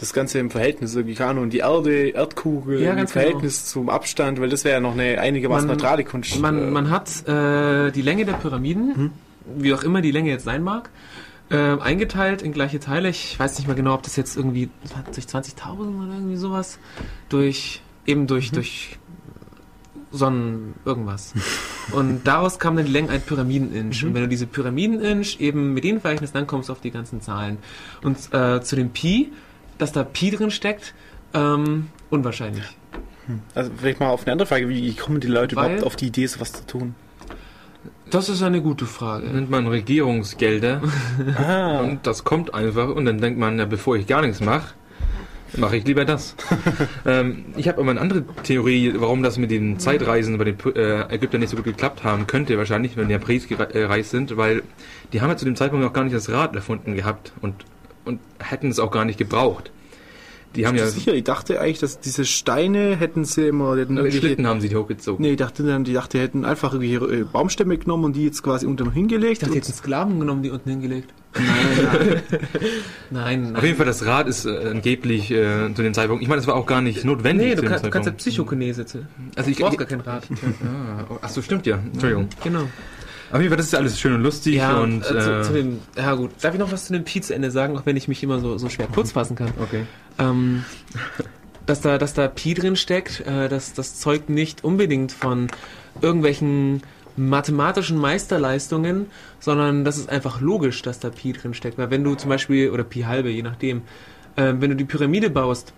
das 0.00 0.12
Ganze 0.14 0.38
im 0.38 0.50
Verhältnis 0.50 0.94
irgendwie 0.94 1.14
keine 1.14 1.30
Ahnung, 1.30 1.50
die 1.50 1.58
Erde, 1.58 2.08
Erdkugel 2.08 2.80
Ja, 2.80 2.92
im 2.92 2.96
ganz 2.96 3.12
Verhältnis 3.12 3.66
zum 3.66 3.90
Abstand, 3.90 4.40
weil 4.40 4.48
das 4.48 4.64
wäre 4.64 4.74
ja 4.76 4.80
noch 4.80 4.92
eine 4.94 5.20
einigermaßen 5.20 5.68
Man- 5.68 5.76
neutrale 5.76 6.04
Kunst. 6.04 6.40
Man, 6.40 6.58
äh, 6.58 6.70
man 6.70 6.90
hat 6.90 7.28
äh, 7.28 7.90
die 7.92 8.02
Länge 8.02 8.24
der 8.24 8.32
Pyramiden, 8.34 9.12
wie 9.56 9.74
auch 9.74 9.82
immer 9.82 10.00
die 10.00 10.10
Länge 10.10 10.30
jetzt 10.30 10.44
sein 10.44 10.62
mag, 10.62 10.88
äh, 11.50 11.56
eingeteilt 11.56 12.40
in 12.42 12.52
gleiche 12.52 12.80
Teile. 12.80 13.10
Ich 13.10 13.38
weiß 13.38 13.58
nicht 13.58 13.68
mal 13.68 13.74
genau, 13.74 13.94
ob 13.94 14.02
das 14.02 14.16
jetzt 14.16 14.36
irgendwie 14.36 14.70
durch 15.12 15.26
20.000 15.26 16.02
oder 16.02 16.14
irgendwie 16.14 16.36
sowas 16.36 16.78
durch 17.28 17.82
eben 18.06 18.26
durch 18.26 18.52
durch 18.52 18.98
Sonnen 20.12 20.74
irgendwas. 20.84 21.34
Und 21.92 22.26
daraus 22.26 22.58
kam 22.58 22.76
dann 22.76 22.86
die 22.86 22.92
Länge 22.92 23.10
ein 23.10 23.20
Pyramiden-Inch. 23.20 24.04
Und 24.04 24.14
wenn 24.14 24.22
du 24.22 24.28
diese 24.28 24.46
Pyramiden-Inch 24.46 25.40
eben 25.40 25.74
mit 25.74 25.84
denen 25.84 26.00
verrechnest, 26.00 26.34
dann 26.34 26.46
kommst 26.46 26.68
du 26.68 26.72
auf 26.72 26.80
die 26.80 26.90
ganzen 26.90 27.20
Zahlen. 27.20 27.58
Und 28.02 28.16
äh, 28.32 28.60
zu 28.62 28.76
dem 28.76 28.90
Pi, 28.90 29.32
dass 29.80 29.92
da 29.92 30.04
Pi 30.04 30.30
drin 30.30 30.50
steckt, 30.50 30.94
ähm, 31.34 31.88
unwahrscheinlich. 32.10 32.64
also 33.54 33.70
vielleicht 33.76 34.00
mal 34.00 34.08
auf 34.10 34.22
eine 34.24 34.32
andere 34.32 34.46
Frage, 34.46 34.68
wie 34.68 34.94
kommen 34.94 35.20
die 35.20 35.28
Leute 35.28 35.56
Weil- 35.56 35.66
überhaupt 35.66 35.84
auf 35.86 35.96
die 35.96 36.06
Idee, 36.08 36.26
sowas 36.26 36.52
zu 36.52 36.66
tun? 36.66 36.94
Das 38.10 38.28
ist 38.28 38.42
eine 38.42 38.60
gute 38.60 38.86
Frage. 38.86 39.28
Nennt 39.28 39.50
man 39.50 39.66
Regierungsgelder 39.68 40.82
Ah, 41.38 41.78
und 41.80 42.06
das 42.06 42.24
kommt 42.24 42.52
einfach 42.54 42.88
und 42.88 43.04
dann 43.04 43.20
denkt 43.20 43.38
man, 43.38 43.58
ja, 43.58 43.66
bevor 43.66 43.96
ich 43.96 44.06
gar 44.08 44.20
nichts 44.22 44.40
mache, 44.40 44.74
mache 45.56 45.76
ich 45.76 45.86
lieber 45.86 46.04
das. 46.04 46.34
ähm, 47.06 47.44
ich 47.56 47.68
habe 47.68 47.80
aber 47.80 47.90
eine 47.92 48.00
andere 48.00 48.24
Theorie, 48.42 48.92
warum 48.96 49.22
das 49.22 49.38
mit 49.38 49.50
den 49.52 49.78
Zeitreisen 49.78 50.36
bei 50.38 50.44
den 50.44 50.56
äh, 50.74 51.02
Ägyptern 51.14 51.40
nicht 51.40 51.50
so 51.50 51.56
gut 51.56 51.64
geklappt 51.66 52.02
haben 52.02 52.26
könnte, 52.26 52.58
wahrscheinlich, 52.58 52.96
wenn 52.96 53.06
die 53.08 53.14
nach 53.14 53.20
Paris 53.20 53.46
gere- 53.48 53.70
äh, 53.70 53.80
gereist 53.82 54.10
sind, 54.10 54.36
weil 54.36 54.62
die 55.12 55.20
haben 55.20 55.30
ja 55.30 55.36
zu 55.36 55.44
dem 55.44 55.54
Zeitpunkt 55.56 55.84
noch 55.84 55.92
gar 55.92 56.02
nicht 56.02 56.14
das 56.16 56.28
Rad 56.30 56.54
erfunden 56.56 56.96
gehabt 56.96 57.32
und, 57.40 57.54
und 58.04 58.20
hätten 58.38 58.68
es 58.68 58.78
auch 58.78 58.90
gar 58.90 59.04
nicht 59.04 59.18
gebraucht. 59.18 59.70
Die 60.56 60.66
haben 60.66 60.76
ja 60.76 60.88
sicher, 60.88 61.14
ich 61.14 61.22
dachte 61.22 61.60
eigentlich, 61.60 61.78
dass 61.78 62.00
diese 62.00 62.24
Steine 62.24 62.96
hätten 62.96 63.24
sie 63.24 63.46
immer, 63.46 63.76
die 63.76 63.82
hätten 63.82 63.94
mit 63.94 64.12
Schlitten 64.12 64.48
haben 64.48 64.60
sie 64.60 64.68
die 64.68 64.74
hochgezogen. 64.74 65.22
Nee, 65.24 65.30
ich 65.32 65.36
dachte 65.36 65.62
dann, 65.62 65.84
die 65.84 65.92
dachte, 65.92 66.18
die 66.18 66.24
hätten 66.24 66.44
einfach 66.44 66.72
irgendwie 66.74 66.94
äh, 66.94 67.22
Baumstämme 67.24 67.78
genommen 67.78 68.02
und 68.06 68.16
die 68.16 68.24
jetzt 68.24 68.42
quasi 68.42 68.66
unterm 68.66 68.90
hingelegt. 68.90 69.34
Ich 69.34 69.38
dachte, 69.38 69.54
jetzt 69.54 69.68
einen 69.68 69.76
Sklaven 69.78 70.18
genommen, 70.18 70.42
die 70.42 70.50
unten 70.50 70.68
hingelegt. 70.68 71.14
nein, 71.36 71.44
nein. 71.92 72.22
Nein, 73.12 73.42
nein. 73.42 73.56
Auf 73.56 73.62
jeden 73.62 73.76
Fall, 73.76 73.86
das 73.86 74.04
Rad 74.04 74.26
ist 74.26 74.44
äh, 74.44 74.68
angeblich 74.70 75.30
äh, 75.30 75.72
zu 75.72 75.82
dem 75.84 75.94
Zeitpunkt. 75.94 76.20
Ich 76.22 76.28
meine, 76.28 76.40
das 76.40 76.48
war 76.48 76.56
auch 76.56 76.66
gar 76.66 76.80
nicht 76.82 77.04
notwendig. 77.04 77.46
Nee, 77.46 77.54
zu 77.54 77.62
du, 77.62 77.68
dem 77.68 77.72
kann, 77.72 77.82
du 77.82 77.90
kannst 77.90 78.06
ja. 78.08 78.12
Psychokinese. 78.14 78.86
zu- 78.86 79.06
Also 79.36 79.50
ich, 79.50 79.56
Du 79.58 79.62
brauchst 79.62 79.74
ich 79.74 79.78
gar 79.78 79.86
kein 79.86 80.00
Rad. 80.00 80.26
ah, 80.64 81.04
ach 81.22 81.28
so, 81.28 81.42
stimmt 81.42 81.64
ja. 81.66 81.78
Entschuldigung. 81.92 82.28
Genau. 82.42 82.64
Auf 83.32 83.38
jeden 83.38 83.48
Fall, 83.48 83.56
das 83.56 83.66
ist 83.66 83.74
alles 83.74 84.00
schön 84.00 84.14
und 84.14 84.22
lustig 84.22 84.56
Ja, 84.56 84.80
und 84.80 85.02
äh, 85.02 85.04
zu, 85.04 85.38
äh, 85.38 85.42
zu 85.42 85.52
dem, 85.52 85.80
ja 85.96 86.14
gut. 86.14 86.32
Darf 86.40 86.54
ich 86.54 86.60
noch 86.60 86.72
was 86.72 86.86
zu 86.86 86.92
dem 86.92 87.04
Pi 87.04 87.20
zu 87.20 87.34
Ende 87.34 87.50
sagen, 87.50 87.76
auch 87.76 87.86
wenn 87.86 87.96
ich 87.96 88.08
mich 88.08 88.22
immer 88.22 88.40
so, 88.40 88.58
so 88.58 88.68
schwer 88.68 88.88
kurz 88.92 89.12
fassen 89.12 89.36
kann? 89.36 89.52
okay. 89.60 89.86
Ähm, 90.18 90.64
dass 91.66 91.80
da, 91.80 91.98
dass 91.98 92.14
da 92.14 92.26
Pi 92.26 92.54
drin 92.54 92.74
steckt, 92.74 93.20
äh, 93.20 93.48
das, 93.48 93.72
das 93.72 94.00
zeugt 94.00 94.28
nicht 94.28 94.64
unbedingt 94.64 95.12
von 95.12 95.48
irgendwelchen 96.00 96.82
mathematischen 97.16 97.98
Meisterleistungen, 97.98 99.06
sondern 99.38 99.84
das 99.84 99.98
ist 99.98 100.08
einfach 100.08 100.40
logisch, 100.40 100.82
dass 100.82 100.98
da 100.98 101.10
Pi 101.10 101.32
drin 101.32 101.54
steckt. 101.54 101.78
Weil 101.78 101.90
wenn 101.90 102.02
du 102.02 102.14
zum 102.16 102.30
Beispiel, 102.30 102.70
oder 102.70 102.82
Pi 102.82 103.02
halbe, 103.02 103.30
je 103.30 103.42
nachdem, 103.42 103.82
äh, 104.36 104.54
wenn 104.58 104.70
du 104.70 104.76
die 104.76 104.84
Pyramide 104.84 105.30
baust 105.30 105.72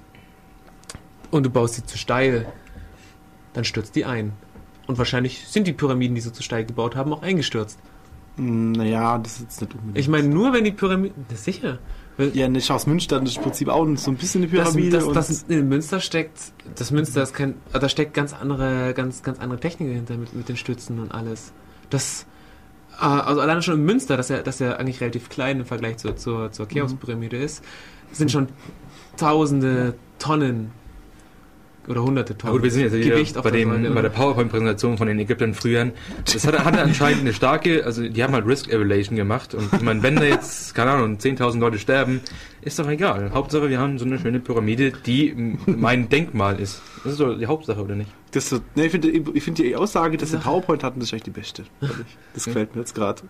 und 1.30 1.44
du 1.44 1.50
baust 1.50 1.74
sie 1.74 1.84
zu 1.84 1.98
steil, 1.98 2.46
dann 3.52 3.64
stürzt 3.64 3.94
die 3.96 4.04
ein. 4.04 4.32
Und 4.86 4.98
wahrscheinlich 4.98 5.46
sind 5.48 5.66
die 5.66 5.72
Pyramiden, 5.72 6.14
die 6.14 6.20
sie 6.20 6.32
zu 6.32 6.42
steil 6.42 6.64
gebaut 6.64 6.96
haben, 6.96 7.12
auch 7.12 7.22
eingestürzt. 7.22 7.78
Naja, 8.36 9.18
das 9.18 9.40
ist 9.40 9.60
nicht 9.60 9.74
unbedingt. 9.74 9.98
Ich 9.98 10.08
meine, 10.08 10.28
nur 10.28 10.52
wenn 10.52 10.64
die 10.64 10.72
Pyramide. 10.72 11.14
Das 11.28 11.38
ist 11.40 11.44
sicher. 11.44 11.78
Ja, 12.34 12.48
ne 12.48 12.60
Schloss 12.60 12.86
Münster, 12.86 13.20
das 13.20 13.30
ist 13.30 13.36
im 13.38 13.42
Prinzip 13.42 13.68
auch 13.68 13.86
so 13.96 14.10
ein 14.10 14.16
bisschen 14.16 14.42
eine 14.42 14.50
das, 14.52 14.72
Pyramide. 14.72 14.96
das, 14.96 15.04
und 15.04 15.14
das 15.16 15.42
in 15.48 15.68
Münster 15.68 16.00
steckt. 16.00 16.52
Das 16.76 16.90
Münster 16.90 17.22
ist 17.22 17.32
kein. 17.34 17.54
Da 17.72 17.88
steckt 17.88 18.14
ganz 18.14 18.32
andere, 18.34 18.92
ganz, 18.94 19.22
ganz 19.22 19.38
andere 19.38 19.60
Technik 19.60 19.88
dahinter 19.90 20.16
mit, 20.16 20.34
mit 20.34 20.48
den 20.48 20.56
Stützen 20.56 20.98
und 20.98 21.10
alles. 21.12 21.52
Das. 21.90 22.26
äh, 23.00 23.04
Also 23.04 23.40
alleine 23.40 23.62
schon 23.62 23.74
in 23.74 23.84
Münster, 23.84 24.16
dass 24.16 24.30
er, 24.30 24.42
dass 24.42 24.60
er 24.60 24.78
eigentlich 24.78 25.00
relativ 25.00 25.28
klein 25.28 25.60
im 25.60 25.66
Vergleich 25.66 25.98
zur, 25.98 26.16
zur, 26.16 26.52
zur 26.52 26.68
Cheops-Pyramide 26.68 27.36
ist, 27.36 27.62
sind 28.12 28.30
schon 28.30 28.48
tausende 29.16 29.94
Tonnen 30.18 30.70
oder 31.88 32.02
hunderte 32.02 32.36
Tonnen 32.38 32.54
gut, 32.54 32.62
wir 32.62 32.70
sind 32.70 32.82
jetzt 32.82 32.94
wieder 32.94 33.16
Gewicht 33.16 33.36
auf 33.36 33.44
bei, 33.44 33.50
der 33.50 33.60
dem, 33.66 33.94
bei 33.94 34.02
der 34.02 34.08
PowerPoint-Präsentation 34.10 34.98
von 34.98 35.08
den 35.08 35.18
Ägyptern 35.18 35.54
früher. 35.54 35.90
Das 36.32 36.46
hatte, 36.46 36.64
hatte 36.64 36.80
anscheinend 36.80 37.20
eine 37.22 37.32
starke, 37.32 37.84
also 37.84 38.06
die 38.08 38.22
haben 38.22 38.32
halt 38.34 38.46
Risk 38.46 38.68
Evaluation 38.68 39.16
gemacht 39.16 39.54
und 39.54 39.72
ich 39.72 39.82
meine, 39.82 40.02
wenn 40.02 40.16
da 40.16 40.24
jetzt, 40.24 40.74
keine 40.74 40.92
Ahnung, 40.92 41.16
10.000 41.16 41.58
Leute 41.58 41.78
sterben, 41.78 42.20
ist 42.60 42.78
doch 42.78 42.88
egal. 42.88 43.30
Hauptsache, 43.34 43.68
wir 43.68 43.78
haben 43.80 43.98
so 43.98 44.04
eine 44.04 44.18
schöne 44.18 44.38
Pyramide, 44.40 44.92
die 45.06 45.56
mein 45.66 46.08
Denkmal 46.08 46.60
ist. 46.60 46.80
Das 47.02 47.12
ist 47.14 47.20
doch 47.20 47.36
die 47.36 47.46
Hauptsache, 47.46 47.80
oder 47.82 47.96
nicht? 47.96 48.10
das 48.30 48.48
so, 48.48 48.60
ne, 48.76 48.86
ich 48.86 48.90
finde 48.92 49.10
ich 49.10 49.42
find 49.42 49.58
die 49.58 49.76
Aussage, 49.76 50.16
dass 50.16 50.30
sie. 50.30 50.38
PowerPoint 50.38 50.82
hatten, 50.82 51.00
das 51.00 51.10
ist 51.10 51.12
echt 51.12 51.26
die 51.26 51.30
beste. 51.30 51.64
Das 52.32 52.44
gefällt 52.46 52.74
mir 52.74 52.80
jetzt 52.80 52.94
gerade. 52.94 53.20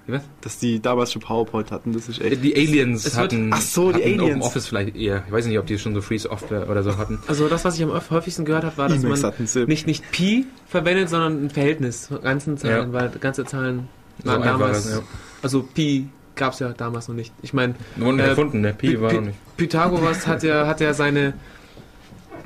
Dass 0.42 0.58
die 0.58 0.80
damals 0.80 1.10
schon 1.12 1.20
PowerPoint 1.22 1.72
hatten, 1.72 1.92
das 1.92 2.08
ist 2.08 2.20
echt. 2.20 2.44
Die 2.44 2.54
Aliens 2.54 3.04
Es 3.04 3.16
wird- 3.16 3.24
hatten, 3.24 3.50
Ach 3.52 3.60
so, 3.60 3.90
die 3.90 3.94
hatten 3.96 4.04
Aliens. 4.20 4.22
Open 4.36 4.42
Office 4.42 4.66
vielleicht 4.68 4.94
eher. 4.94 5.24
Ich 5.26 5.32
weiß 5.32 5.46
nicht, 5.46 5.58
ob 5.58 5.66
die 5.66 5.76
schon 5.78 5.94
so 5.94 6.02
Free 6.02 6.18
Software 6.18 6.70
oder 6.70 6.84
so 6.84 6.98
hatten. 6.98 7.18
Also 7.26 7.48
das, 7.48 7.64
was 7.64 7.76
ich 7.76 7.82
am 7.82 7.90
häufigsten 8.10 8.41
gehört 8.44 8.64
habe, 8.64 8.76
war, 8.78 8.88
dass 8.88 9.02
man 9.02 9.66
nicht, 9.66 9.86
nicht 9.86 10.10
Pi 10.12 10.46
verwendet, 10.68 11.08
sondern 11.08 11.46
ein 11.46 11.50
Verhältnis 11.50 12.06
von 12.08 12.20
ganzen 12.22 12.56
Zahlen, 12.58 12.92
Ja. 12.92 12.92
weil 12.92 13.08
ganze 13.20 13.44
Zahlen 13.44 13.88
So 14.22 14.30
waren 14.30 14.42
einfach, 14.42 14.58
damals, 14.58 14.90
ja. 14.90 15.00
also 15.42 15.62
Pi 15.62 16.08
gab 16.34 16.52
es 16.54 16.58
ja 16.60 16.70
damals 16.70 17.08
noch 17.08 17.14
nicht. 17.14 17.32
Ich 17.42 17.52
meine, 17.52 17.74
Äh, 18.00 18.18
erfunden, 18.20 18.60
ne? 18.62 18.72
Pi 18.72 18.90
Pi- 18.90 19.00
war 19.00 19.12
noch 19.12 19.20
nicht. 19.22 19.56
Pythagoras 19.56 20.26
hat 20.26 20.42
ja, 20.42 20.66
hat 20.66 20.80
ja 20.80 20.94
seine 20.94 21.34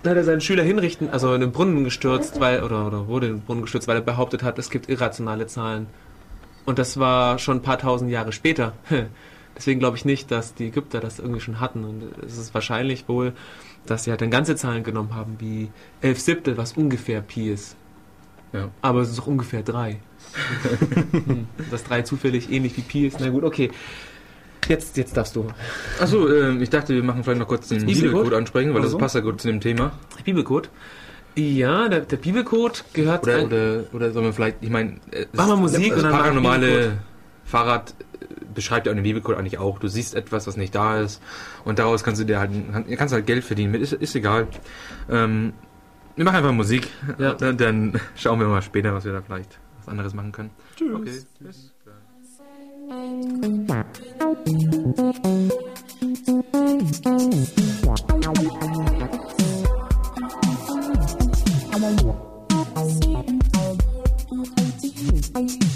hat 0.05 0.17
er 0.17 0.23
seinen 0.25 0.41
Schüler 0.41 0.63
hinrichten, 0.63 1.11
also 1.11 1.35
in 1.35 1.41
den 1.41 1.51
Brunnen 1.51 1.83
gestürzt, 1.83 2.39
weil, 2.39 2.63
oder, 2.63 2.87
oder 2.87 3.09
wurde 3.09 3.27
in 3.27 3.33
den 3.39 3.41
Brunnen 3.43 3.63
gestürzt, 3.63 3.89
weil 3.89 3.97
er 3.97 4.03
behauptet 4.03 4.45
hat, 4.45 4.57
es 4.57 4.71
gibt 4.71 4.89
irrationale 4.89 5.49
Zahlen. 5.49 5.87
Und 6.65 6.79
das 6.79 6.99
war 7.01 7.41
schon 7.41 7.57
ein 7.59 7.63
paar 7.63 7.79
tausend 7.79 8.11
Jahre 8.11 8.31
später. 8.31 8.73
Deswegen 9.57 9.81
glaube 9.81 9.97
ich 9.97 10.05
nicht, 10.05 10.31
dass 10.31 10.55
die 10.55 10.67
Ägypter 10.67 11.01
das 11.01 11.19
irgendwie 11.19 11.41
schon 11.41 11.59
hatten. 11.61 11.83
Und 11.85 12.03
es 12.25 12.37
ist 12.39 12.55
wahrscheinlich 12.55 13.09
wohl, 13.09 13.33
dass 13.91 14.05
sie 14.05 14.11
halt 14.11 14.21
dann 14.21 14.31
ganze 14.31 14.57
Zahlen 14.57 14.85
genommen 14.85 15.15
haben, 15.15 15.37
wie 15.39 15.71
11 16.01 16.21
Siebtel, 16.21 16.57
was 16.57 16.73
ungefähr 16.73 17.21
Pi 17.21 17.51
ist. 17.51 17.77
Ja. 18.53 18.69
Aber 18.83 19.01
es 19.01 19.11
ist 19.11 19.21
auch 19.21 19.27
ungefähr 19.27 19.63
3. 19.63 19.99
hm, 21.13 21.47
dass 21.71 21.85
3 21.85 22.03
zufällig 22.03 22.51
ähnlich 22.51 22.77
wie 22.77 22.83
Pi 22.83 23.07
ist. 23.07 23.21
Na 23.21 23.29
gut, 23.29 23.45
okay. 23.45 23.71
Jetzt, 24.69 24.97
jetzt 24.97 25.17
darfst 25.17 25.37
du. 25.37 25.47
Achso, 26.01 26.29
ähm, 26.29 26.61
ich 26.61 26.71
dachte, 26.71 26.95
wir 26.95 27.03
machen 27.03 27.23
vielleicht 27.23 27.39
noch 27.39 27.47
kurz 27.47 27.69
den 27.69 27.79
Bibelcode? 27.81 28.03
Bibelcode 28.03 28.35
ansprechen, 28.35 28.75
weil 28.75 28.83
das 28.83 28.87
Also? 28.87 28.99
passt 28.99 29.15
ja 29.15 29.21
gut 29.21 29.41
zu 29.41 29.49
dem 29.49 29.61
Thema. 29.61 29.93
Bibelcode. 30.25 30.71
Ja, 31.37 31.89
der, 31.89 32.01
der 32.01 32.17
Bibelcode 32.17 32.85
gehört 32.95 33.25
Oder, 33.25 33.45
oder, 33.45 33.85
oder 33.93 34.11
sollen 34.11 34.25
wir 34.27 34.33
vielleicht, 34.33 34.57
ich 34.63 34.71
meine, 34.71 34.97
äh, 35.11 35.27
Mach 35.33 35.47
mal 35.47 35.57
Musik 35.57 35.91
das 35.91 35.99
und 35.99 36.03
dann 36.05 36.13
mach 36.13 36.21
paranormale. 36.23 36.99
Fahrrad 37.45 37.95
äh, 37.99 38.05
beschreibt 38.55 38.87
ja 38.87 38.93
auch 38.93 38.97
den 38.97 39.05
Bibelcode 39.05 39.37
eigentlich 39.37 39.59
auch. 39.59 39.79
Du 39.79 39.89
siehst 39.89 40.15
etwas, 40.15 40.47
was 40.47 40.57
nicht 40.57 40.75
da 40.75 41.01
ist 41.01 41.23
und 41.65 41.79
daraus 41.79 42.05
kannst 42.05 42.21
du 42.21 42.25
dir 42.25 42.39
halt, 42.39 42.51
kannst 42.97 43.15
halt 43.15 43.27
Geld 43.27 43.45
verdienen. 43.45 43.75
Ist, 43.75 43.93
ist 43.93 44.15
egal. 44.15 44.49
Ähm, 45.11 45.53
wir 46.15 46.25
machen 46.25 46.37
einfach 46.37 46.53
Musik. 46.53 46.89
Ja. 47.19 47.33
Äh, 47.33 47.37
dann, 47.37 47.57
dann 47.57 48.01
schauen 48.17 48.41
wir 48.41 48.47
mal 48.47 48.63
später, 48.63 48.95
was 48.95 49.05
wir 49.05 49.13
da 49.13 49.23
vielleicht 49.23 49.59
was 49.79 49.89
anderes 49.89 50.15
machen 50.15 50.33
können. 50.33 50.51
Tschüss. 50.77 50.95
Okay. 50.95 51.23
Tschüss. 51.39 51.73
Thank. 65.37 65.76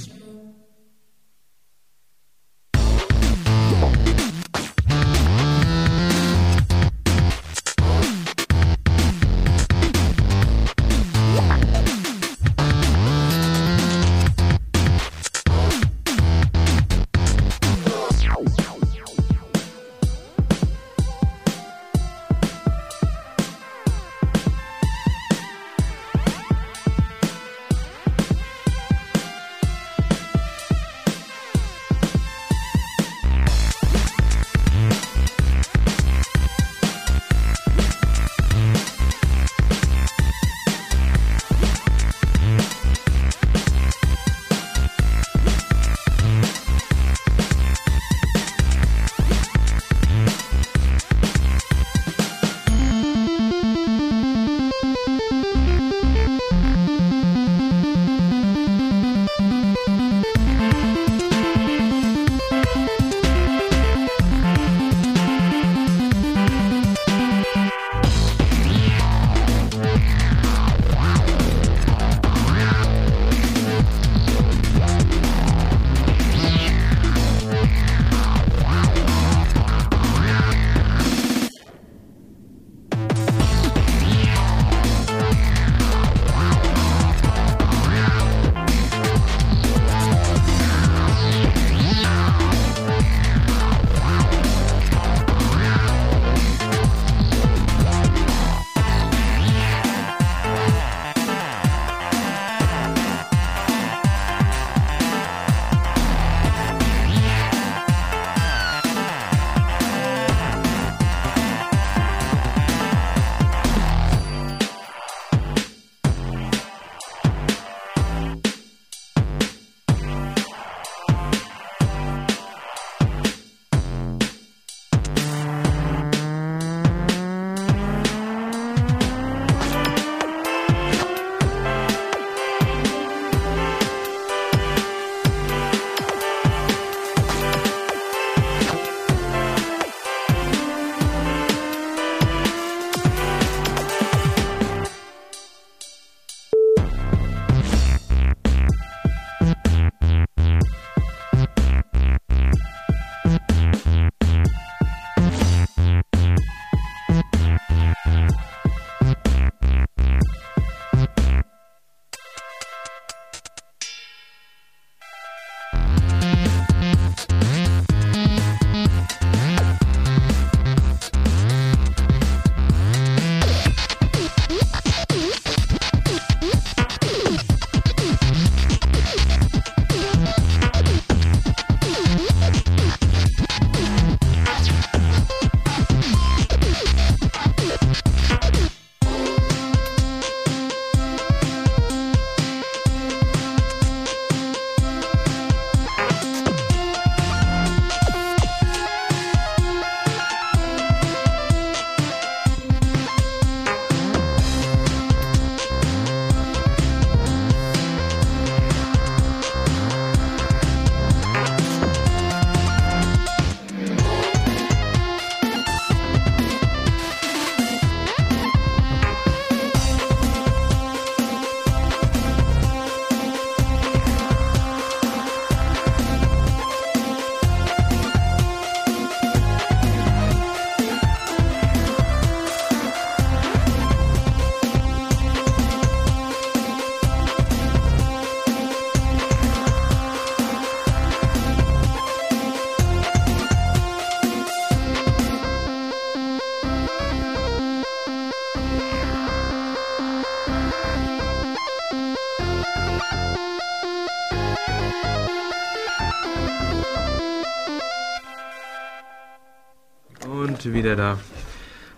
Wieder 260.90 260.96
da. 260.96 261.18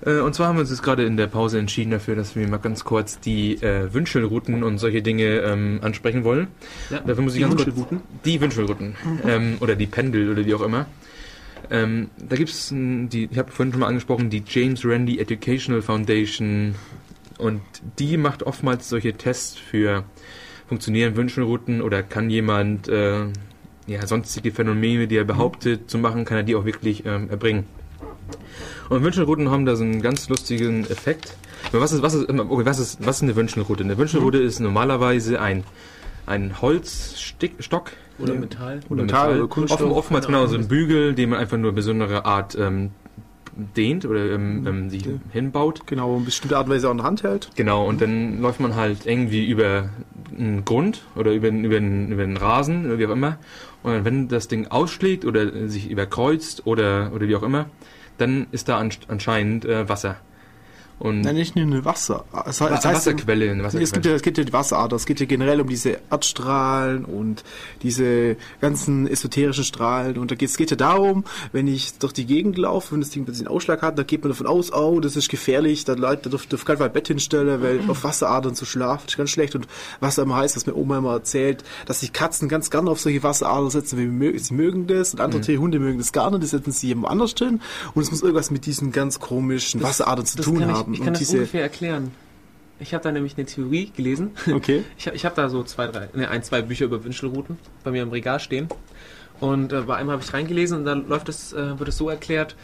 Äh, 0.04 0.20
und 0.20 0.34
zwar 0.34 0.48
haben 0.48 0.56
wir 0.56 0.60
uns 0.60 0.70
jetzt 0.70 0.82
gerade 0.82 1.04
in 1.04 1.16
der 1.16 1.26
Pause 1.26 1.58
entschieden 1.58 1.90
dafür, 1.90 2.16
dass 2.16 2.36
wir 2.36 2.46
mal 2.48 2.58
ganz 2.58 2.84
kurz 2.84 3.20
die 3.20 3.62
äh, 3.62 3.92
Wünschelrouten 3.92 4.62
und 4.62 4.78
solche 4.78 5.02
Dinge 5.02 5.40
ähm, 5.40 5.80
ansprechen 5.82 6.24
wollen. 6.24 6.48
Ja, 6.90 7.00
Dafür 7.00 7.22
muss 7.22 7.34
ich 7.34 7.38
die 7.38 7.48
ganz 7.48 7.56
kurz, 7.56 7.66
Wünschelrouten? 7.66 8.00
die 8.24 8.40
Wünschelrouten 8.40 8.96
ähm, 9.26 9.56
oder 9.60 9.76
die 9.76 9.86
Pendel 9.86 10.30
oder 10.30 10.44
wie 10.44 10.54
auch 10.54 10.62
immer. 10.62 10.86
Ähm, 11.70 12.10
da 12.18 12.36
gibt 12.36 12.50
es 12.50 12.68
die, 12.72 13.28
ich 13.30 13.38
habe 13.38 13.52
vorhin 13.52 13.72
schon 13.72 13.80
mal 13.80 13.86
angesprochen, 13.86 14.30
die 14.30 14.42
James 14.46 14.84
Randi 14.84 15.20
Educational 15.20 15.80
Foundation 15.80 16.74
und 17.38 17.62
die 17.98 18.16
macht 18.16 18.42
oftmals 18.42 18.88
solche 18.88 19.14
Tests 19.14 19.56
für 19.56 20.04
funktionieren 20.66 21.16
Wünschelrouten 21.16 21.80
oder 21.80 22.02
kann 22.02 22.28
jemand 22.30 22.88
äh, 22.88 23.26
ja, 23.86 24.06
sonstige 24.06 24.50
Phänomene, 24.50 25.06
die 25.06 25.16
er 25.16 25.24
behauptet 25.24 25.88
zu 25.88 25.98
machen, 25.98 26.24
kann 26.24 26.38
er 26.38 26.42
die 26.42 26.56
auch 26.56 26.64
wirklich 26.64 27.06
ähm, 27.06 27.30
erbringen. 27.30 27.64
Und 28.92 29.02
Wünschelrouten 29.04 29.50
haben 29.50 29.64
da 29.64 29.74
so 29.74 29.84
einen 29.84 30.02
ganz 30.02 30.28
lustigen 30.28 30.82
Effekt. 30.90 31.34
Was 31.72 31.92
ist, 31.92 32.02
was 32.02 32.12
ist, 32.12 32.28
okay, 32.28 32.66
was 32.66 32.78
ist, 32.78 32.98
was 33.04 33.16
ist 33.16 33.22
eine 33.22 33.34
Wünschelroute? 33.36 33.84
Eine 33.84 33.96
Wünschelroute 33.96 34.36
ist 34.38 34.60
normalerweise 34.60 35.40
ein, 35.40 35.64
ein 36.26 36.60
Holzstock 36.60 37.92
Oder. 38.18 38.34
Metall? 38.34 38.80
oder 38.90 39.02
Metall 39.04 39.28
Metall. 39.28 39.38
oder 39.40 39.48
Kunststoff, 39.48 39.80
Offen, 39.80 39.92
oftmals 39.92 40.26
keine 40.26 40.38
genau 40.38 40.46
so 40.50 40.56
ein 40.58 40.68
Bügel, 40.68 41.14
den 41.14 41.30
man 41.30 41.38
einfach 41.38 41.56
nur 41.56 41.72
besondere 41.72 42.26
Art 42.26 42.54
ähm, 42.58 42.90
dehnt 43.76 44.04
oder 44.04 44.30
ähm, 44.30 44.66
ähm, 44.66 44.90
sich 44.90 45.06
Ja. 45.06 45.12
hinbaut. 45.32 45.86
Genau, 45.86 46.16
eine 46.16 46.24
bestimmte 46.26 46.58
Art 46.58 46.66
und 46.66 46.74
Weise 46.74 46.88
auch 46.88 46.92
in 46.92 46.98
der 46.98 47.06
Hand 47.06 47.22
hält. 47.22 47.48
Genau, 47.56 47.86
und 47.86 48.02
dann 48.02 48.42
läuft 48.42 48.60
man 48.60 48.74
halt 48.76 49.06
irgendwie 49.06 49.48
über 49.48 49.88
einen 50.36 50.66
Grund 50.66 51.02
oder 51.16 51.32
über, 51.32 51.48
über, 51.48 51.76
einen, 51.78 52.12
über 52.12 52.24
einen 52.24 52.36
Rasen 52.36 52.84
oder 52.84 52.98
wie 52.98 53.06
auch 53.06 53.10
immer. 53.10 53.38
Und 53.82 54.04
wenn 54.04 54.28
das 54.28 54.48
Ding 54.48 54.66
ausschlägt 54.68 55.24
oder 55.24 55.68
sich 55.68 55.90
überkreuzt 55.90 56.66
oder, 56.66 57.10
oder 57.14 57.26
wie 57.26 57.36
auch 57.36 57.42
immer, 57.42 57.66
dann 58.18 58.46
ist 58.52 58.68
da 58.68 58.78
ansch- 58.78 59.08
anscheinend 59.08 59.64
äh, 59.64 59.88
Wasser. 59.88 60.16
Und 61.04 61.22
Nein, 61.22 61.34
nicht 61.34 61.56
nur 61.56 61.64
eine 61.64 61.84
Wasser. 61.84 62.24
Es, 62.46 62.60
Wa- 62.60 62.70
heißt, 62.70 62.84
Wasserquelle, 62.84 63.50
eine 63.50 63.64
Wasserquelle. 63.64 63.82
es, 63.82 63.92
gibt 63.92 64.06
ja, 64.06 64.12
es 64.12 64.22
gibt 64.22 64.38
ja 64.38 64.44
die 64.44 64.52
Wasserader, 64.52 64.94
es 64.94 65.04
geht 65.04 65.18
ja 65.18 65.26
generell 65.26 65.60
um 65.60 65.66
diese 65.68 65.98
Erdstrahlen 66.10 67.04
und 67.04 67.42
diese 67.82 68.36
ganzen 68.60 69.08
esoterischen 69.08 69.64
Strahlen. 69.64 70.16
Und 70.16 70.30
da 70.30 70.36
geht, 70.36 70.48
es 70.48 70.56
geht 70.56 70.70
ja 70.70 70.76
darum, 70.76 71.24
wenn 71.50 71.66
ich 71.66 71.98
durch 71.98 72.12
die 72.12 72.24
Gegend 72.24 72.56
laufe, 72.56 72.92
wenn 72.92 73.00
das 73.00 73.10
Ding 73.10 73.22
ein 73.22 73.26
bisschen 73.26 73.48
Ausschlag 73.48 73.82
hat, 73.82 73.98
da 73.98 74.04
geht 74.04 74.22
man 74.22 74.30
davon 74.30 74.46
aus, 74.46 74.72
oh, 74.72 75.00
das 75.00 75.16
ist 75.16 75.28
gefährlich, 75.28 75.84
da, 75.84 75.94
Leute, 75.94 76.22
da 76.24 76.30
darf, 76.30 76.46
darf 76.46 76.64
kein 76.64 76.78
Bett 76.92 77.08
hinstellen, 77.08 77.60
weil 77.62 77.80
auf 77.88 78.04
Wasseradern 78.04 78.54
zu 78.54 78.64
schlafen 78.64 79.06
ist 79.08 79.16
ganz 79.16 79.30
schlecht. 79.30 79.56
Und 79.56 79.66
was 79.98 80.18
immer 80.18 80.36
heißt, 80.36 80.54
was 80.54 80.66
mir 80.66 80.76
Oma 80.76 80.98
immer 80.98 81.14
erzählt, 81.14 81.64
dass 81.86 81.98
sich 82.00 82.12
Katzen 82.12 82.48
ganz 82.48 82.70
gerne 82.70 82.88
auf 82.90 83.00
solche 83.00 83.24
Wasseradern 83.24 83.70
setzen, 83.70 83.98
weil 83.98 84.06
mö- 84.06 84.38
sie 84.38 84.54
mögen 84.54 84.86
das 84.86 85.14
und 85.14 85.20
andere 85.20 85.42
Mhm. 85.42 85.58
Hunde 85.58 85.80
mögen 85.80 85.98
das 85.98 86.12
gar 86.12 86.30
nicht, 86.30 86.44
die 86.44 86.46
setzen 86.46 86.70
sich 86.70 86.82
jemand 86.84 87.08
anders 87.10 87.34
drin. 87.34 87.60
Und 87.94 88.02
es 88.02 88.10
muss 88.12 88.22
irgendwas 88.22 88.50
mit 88.52 88.66
diesen 88.66 88.92
ganz 88.92 89.18
komischen 89.18 89.82
Wasseradern 89.82 90.26
zu 90.26 90.36
das 90.36 90.46
tun 90.46 90.60
ich, 90.91 90.91
haben. 90.92 90.94
Ich 90.94 91.00
kann 91.00 91.08
und 91.08 91.14
das 91.14 91.20
diese, 91.20 91.38
ungefähr 91.38 91.62
erklären. 91.62 92.10
Ich 92.80 92.94
habe 92.94 93.04
da 93.04 93.12
nämlich 93.12 93.36
eine 93.36 93.46
Theorie 93.46 93.92
gelesen. 93.94 94.32
okay. 94.52 94.84
Ich 94.98 95.06
habe 95.06 95.16
ich 95.16 95.24
hab 95.24 95.34
da 95.34 95.48
so 95.48 95.62
zwei, 95.62 95.86
drei, 95.86 96.08
ne, 96.14 96.28
ein, 96.28 96.42
zwei 96.42 96.62
Bücher 96.62 96.86
über 96.86 97.04
Wünschelrouten 97.04 97.58
bei 97.84 97.90
mir 97.90 98.02
im 98.02 98.10
Regal 98.10 98.40
stehen. 98.40 98.68
Und 99.40 99.72
äh, 99.72 99.82
bei 99.82 99.96
einem 99.96 100.10
habe 100.10 100.22
ich 100.22 100.32
reingelesen 100.32 100.78
und 100.78 100.84
da 100.84 100.94
läuft 100.94 101.28
es, 101.28 101.52
äh, 101.52 101.78
wird 101.78 101.88
es 101.88 101.96
so 101.96 102.08
erklärt, 102.08 102.56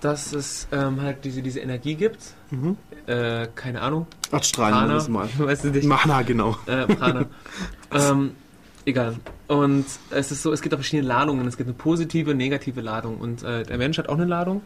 dass 0.00 0.32
es 0.32 0.68
ähm, 0.70 1.00
halt 1.00 1.24
diese, 1.24 1.42
diese 1.42 1.60
Energie 1.60 1.94
gibt. 1.94 2.34
Mhm. 2.50 2.76
Äh, 3.06 3.48
keine 3.54 3.80
Ahnung. 3.80 4.06
Erdstrahlen, 4.30 4.74
Prana. 4.74 4.86
nennen 4.86 4.98
wir 4.98 5.02
es 5.02 5.08
mal. 5.08 5.26
Ich 5.26 5.38
weiß 5.38 5.64
es 5.64 5.72
nicht. 5.72 5.86
Mana, 5.86 6.22
genau. 6.22 6.56
Äh, 6.66 6.86
Prana. 6.86 7.26
ähm, 7.92 8.32
egal. 8.84 9.16
Und 9.48 9.86
es 10.10 10.30
ist 10.30 10.42
so, 10.42 10.52
es 10.52 10.60
gibt 10.60 10.74
auch 10.74 10.78
verschiedene 10.78 11.08
Ladungen. 11.08 11.46
Es 11.46 11.56
gibt 11.56 11.68
eine 11.68 11.76
positive, 11.76 12.34
negative 12.34 12.80
Ladung. 12.80 13.18
Und 13.18 13.42
äh, 13.42 13.62
der 13.62 13.78
Mensch 13.78 13.98
hat 13.98 14.08
auch 14.08 14.14
eine 14.14 14.26
Ladung, 14.26 14.62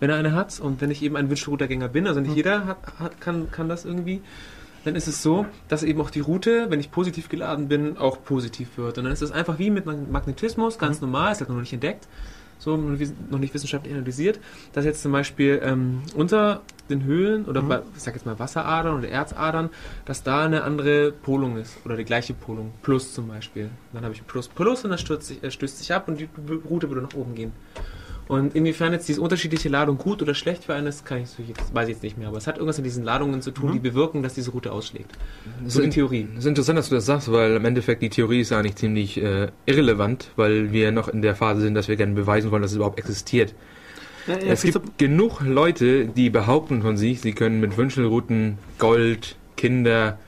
wenn 0.00 0.10
er 0.10 0.16
eine 0.16 0.32
hat. 0.32 0.58
Und 0.60 0.80
wenn 0.80 0.90
ich 0.90 1.02
eben 1.02 1.16
ein 1.16 1.28
Wünschelroutergänger 1.30 1.88
bin, 1.88 2.06
also 2.06 2.20
nicht 2.20 2.34
jeder 2.34 2.66
hat, 2.66 2.78
hat, 2.98 3.20
kann, 3.20 3.50
kann 3.50 3.68
das 3.68 3.84
irgendwie, 3.84 4.22
dann 4.84 4.96
ist 4.96 5.06
es 5.06 5.22
so, 5.22 5.46
dass 5.68 5.82
eben 5.82 6.00
auch 6.00 6.10
die 6.10 6.20
Route, 6.20 6.66
wenn 6.70 6.80
ich 6.80 6.90
positiv 6.90 7.28
geladen 7.28 7.68
bin, 7.68 7.98
auch 7.98 8.22
positiv 8.24 8.76
wird. 8.76 8.98
Und 8.98 9.04
dann 9.04 9.12
ist 9.12 9.22
es 9.22 9.30
einfach 9.30 9.58
wie 9.58 9.70
mit 9.70 9.86
Magnetismus, 9.86 10.78
ganz 10.78 11.00
normal, 11.00 11.32
ist 11.32 11.40
halt 11.40 11.50
noch 11.50 11.60
nicht 11.60 11.72
entdeckt, 11.72 12.08
so 12.58 12.76
noch 12.76 13.38
nicht- 13.38 13.54
wissenschaftlich 13.54 13.92
analysiert, 13.92 14.38
dass 14.72 14.84
jetzt 14.84 15.02
zum 15.02 15.12
Beispiel 15.12 15.60
ähm, 15.62 16.02
unter 16.14 16.62
den 16.88 17.04
Höhlen 17.04 17.44
oder 17.44 17.62
bei, 17.62 17.82
ich 17.94 18.02
sag 18.02 18.14
jetzt 18.14 18.26
mal 18.26 18.38
Wasseradern 18.38 18.98
oder 18.98 19.08
Erzadern, 19.08 19.70
dass 20.04 20.22
da 20.22 20.44
eine 20.44 20.62
andere 20.64 21.12
Polung 21.12 21.56
ist 21.56 21.78
oder 21.84 21.96
die 21.96 22.04
gleiche 22.04 22.34
Polung, 22.34 22.72
Plus 22.82 23.14
zum 23.14 23.28
Beispiel. 23.28 23.70
Dann 23.92 24.04
habe 24.04 24.12
ich 24.14 24.26
Plus 24.26 24.48
Plus 24.48 24.84
und 24.84 24.90
dann 24.90 24.98
stürzt 24.98 25.28
sich, 25.28 25.42
äh, 25.42 25.50
stößt 25.50 25.78
sich 25.78 25.92
ab 25.92 26.08
und 26.08 26.20
die 26.20 26.28
Route 26.68 26.88
würde 26.90 27.02
nach 27.02 27.14
oben 27.14 27.34
gehen. 27.34 27.52
Und 28.30 28.54
inwiefern 28.54 28.92
jetzt 28.92 29.08
diese 29.08 29.20
unterschiedliche 29.20 29.68
Ladung 29.68 29.98
gut 29.98 30.22
oder 30.22 30.34
schlecht 30.34 30.62
für 30.64 30.74
einen 30.74 30.86
ist, 30.86 31.04
kann 31.04 31.18
ich 31.18 31.30
jetzt, 31.48 31.74
weiß 31.74 31.88
ich 31.88 31.94
jetzt 31.94 32.02
nicht 32.04 32.16
mehr. 32.16 32.28
Aber 32.28 32.38
es 32.38 32.46
hat 32.46 32.56
irgendwas 32.56 32.76
mit 32.76 32.86
diesen 32.86 33.02
Ladungen 33.02 33.42
zu 33.42 33.50
tun, 33.50 33.70
Mhm. 33.70 33.72
die 33.72 33.78
bewirken, 33.80 34.22
dass 34.22 34.34
diese 34.34 34.52
Route 34.52 34.70
ausschlägt. 34.70 35.10
Das 35.64 35.74
So 35.74 35.82
ist, 35.82 35.94
Theorie. 35.94 36.28
das 36.34 36.44
ist 36.44 36.48
interessant, 36.48 36.78
dass 36.78 36.88
du 36.90 36.94
das 36.94 37.06
sagst, 37.06 37.32
weil 37.32 37.56
im 37.56 37.64
Endeffekt 37.64 38.02
die 38.02 38.08
Theorie 38.08 38.40
ist 38.40 38.52
eigentlich 38.52 38.76
ziemlich 38.76 39.20
äh, 39.20 39.48
irrelevant, 39.66 40.30
weil 40.36 40.70
wir 40.70 40.92
noch 40.92 41.08
in 41.08 41.22
der 41.22 41.34
Phase 41.34 41.60
sind, 41.62 41.74
dass 41.74 41.88
wir 41.88 41.96
gerne 41.96 42.14
beweisen 42.14 42.52
wollen, 42.52 42.62
dass 42.62 42.70
es 42.70 42.76
überhaupt 42.76 43.00
existiert. 43.00 43.52
es 44.46 44.62
gibt 44.62 44.96
genug 44.98 45.40
Leute, 45.40 46.06
die 46.06 46.30
behaupten 46.30 46.82
von 46.82 46.96
sich, 46.96 47.20
sie 47.20 47.32
können 47.32 47.58
mit 47.58 47.76
Wünschelrouten 47.76 48.58
Gold, 48.78 49.34
Kinder, 49.56 50.18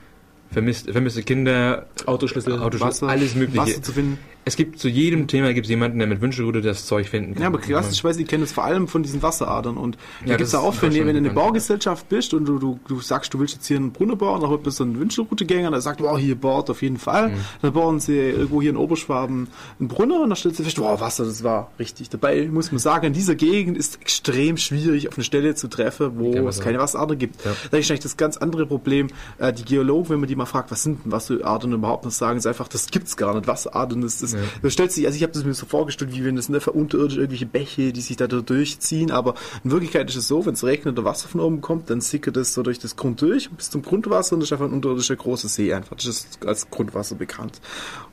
vermisst, 0.50 0.90
vermisste 0.90 1.22
Kinder, 1.22 1.86
Autoschlüssel, 2.06 2.58
Autoschlüssel, 2.58 3.08
alles 3.08 3.36
mögliche. 3.36 3.58
Wasser 3.58 3.82
zu 3.82 3.92
finden. 3.92 4.18
Es 4.44 4.56
gibt 4.56 4.78
zu 4.80 4.88
jedem 4.88 5.28
Thema 5.28 5.54
gibt 5.54 5.66
es 5.66 5.70
jemanden, 5.70 5.98
der 5.98 6.08
mit 6.08 6.20
Wünschelroute 6.20 6.62
das 6.62 6.86
Zeug 6.86 7.08
finden 7.08 7.34
kann. 7.34 7.42
Ja, 7.42 7.48
aber 7.48 7.58
klassischerweise, 7.58 8.18
die 8.18 8.24
kennen 8.24 8.42
es 8.42 8.52
vor 8.52 8.64
allem 8.64 8.88
von 8.88 9.02
diesen 9.02 9.22
Wasseradern. 9.22 9.76
Und 9.76 9.96
da 10.24 10.30
Ja, 10.32 10.36
gibt 10.36 10.40
es 10.46 10.50
das 10.50 10.60
ja 10.60 10.66
auch, 10.66 10.74
ist 10.74 10.82
wenn, 10.82 10.92
wenn 10.94 11.06
du 11.06 11.10
in 11.10 11.16
eine. 11.18 11.30
Baugesellschaft 11.30 12.08
bist 12.08 12.34
und 12.34 12.46
du, 12.46 12.58
du, 12.58 12.80
du 12.88 13.00
sagst, 13.00 13.32
du 13.34 13.38
willst 13.38 13.54
jetzt 13.54 13.66
hier 13.66 13.76
einen 13.76 13.92
Brunnen 13.92 14.18
bauen, 14.18 14.40
dann 14.40 14.62
bist 14.62 14.80
du 14.80 14.84
ein 14.84 14.98
Wünschelroutegänger, 14.98 15.70
der 15.70 15.80
sagt, 15.80 16.00
wow, 16.00 16.18
hier 16.18 16.34
baut 16.34 16.70
auf 16.70 16.82
jeden 16.82 16.96
Fall. 16.96 17.28
Mhm. 17.28 17.34
Dann 17.62 17.72
bauen 17.72 18.00
sie 18.00 18.18
irgendwo 18.18 18.60
hier 18.60 18.70
in 18.70 18.76
Oberschwaben 18.76 19.48
einen 19.78 19.88
Brunnen 19.88 20.20
und 20.20 20.30
dann 20.30 20.36
stellst 20.36 20.58
du 20.58 20.64
fest, 20.64 20.78
wow, 20.78 21.00
Wasser, 21.00 21.24
das 21.24 21.44
war 21.44 21.70
richtig. 21.78 22.10
Dabei 22.10 22.48
muss 22.50 22.72
man 22.72 22.78
sagen, 22.80 23.06
in 23.06 23.12
dieser 23.12 23.36
Gegend 23.36 23.76
ist 23.78 24.00
extrem 24.00 24.56
schwierig, 24.56 25.08
auf 25.08 25.16
eine 25.16 25.24
Stelle 25.24 25.54
zu 25.54 25.68
treffen, 25.68 26.12
wo 26.16 26.32
es 26.48 26.58
keine 26.60 26.78
Wasseradern 26.78 27.18
gibt. 27.18 27.44
Ja. 27.44 27.52
Da 27.70 27.76
ist 27.76 27.90
eigentlich 27.90 28.00
das 28.00 28.16
ganz 28.16 28.36
andere 28.38 28.66
Problem. 28.66 29.08
Äh, 29.38 29.52
die 29.52 29.64
Geologen, 29.64 30.08
wenn 30.10 30.20
man 30.20 30.28
die 30.28 30.36
mal 30.36 30.46
fragt, 30.46 30.70
was 30.72 30.82
sind 30.82 31.04
denn 31.04 31.12
Wasseradern 31.12 31.72
überhaupt, 31.72 32.04
dann 32.04 32.10
sagen 32.10 32.40
sie 32.40 32.48
einfach, 32.48 32.66
das 32.68 32.88
gibt's 32.88 33.16
gar 33.16 33.34
nicht. 33.34 33.46
Wasseradern, 33.46 34.00
das, 34.00 34.31
das, 34.32 34.40
Ja. 34.40 34.46
das 34.62 34.72
stellt 34.72 34.92
sich, 34.92 35.06
also 35.06 35.16
ich 35.16 35.22
habe 35.22 35.32
das 35.32 35.44
mir 35.44 35.54
so 35.54 35.66
vorgestellt, 35.66 36.12
wie 36.14 36.24
wenn 36.24 36.36
das 36.36 36.48
ne, 36.48 36.58
unterirdisch 36.58 37.16
irgendwelche 37.16 37.46
Bäche, 37.46 37.92
die 37.92 38.00
sich 38.00 38.16
da 38.16 38.26
durchziehen, 38.26 39.10
aber 39.10 39.34
in 39.64 39.70
Wirklichkeit 39.70 40.08
ist 40.08 40.16
es 40.16 40.28
so, 40.28 40.44
wenn 40.46 40.54
es 40.54 40.64
regnet 40.64 40.98
oder 40.98 41.04
Wasser 41.04 41.28
von 41.28 41.40
oben 41.40 41.60
kommt, 41.60 41.90
dann 41.90 42.00
sickert 42.00 42.36
es 42.36 42.54
so 42.54 42.62
durch 42.62 42.78
das 42.78 42.96
Grund 42.96 43.20
durch 43.22 43.50
bis 43.50 43.70
zum 43.70 43.82
Grundwasser 43.82 44.34
und 44.34 44.40
das 44.40 44.48
ist 44.48 44.52
einfach 44.52 44.66
ein 44.66 44.72
unterirdischer 44.72 45.16
großer 45.16 45.48
See 45.48 45.72
einfach. 45.72 45.96
Das 45.96 46.06
ist 46.06 46.38
als 46.46 46.70
Grundwasser 46.70 47.14
bekannt. 47.14 47.60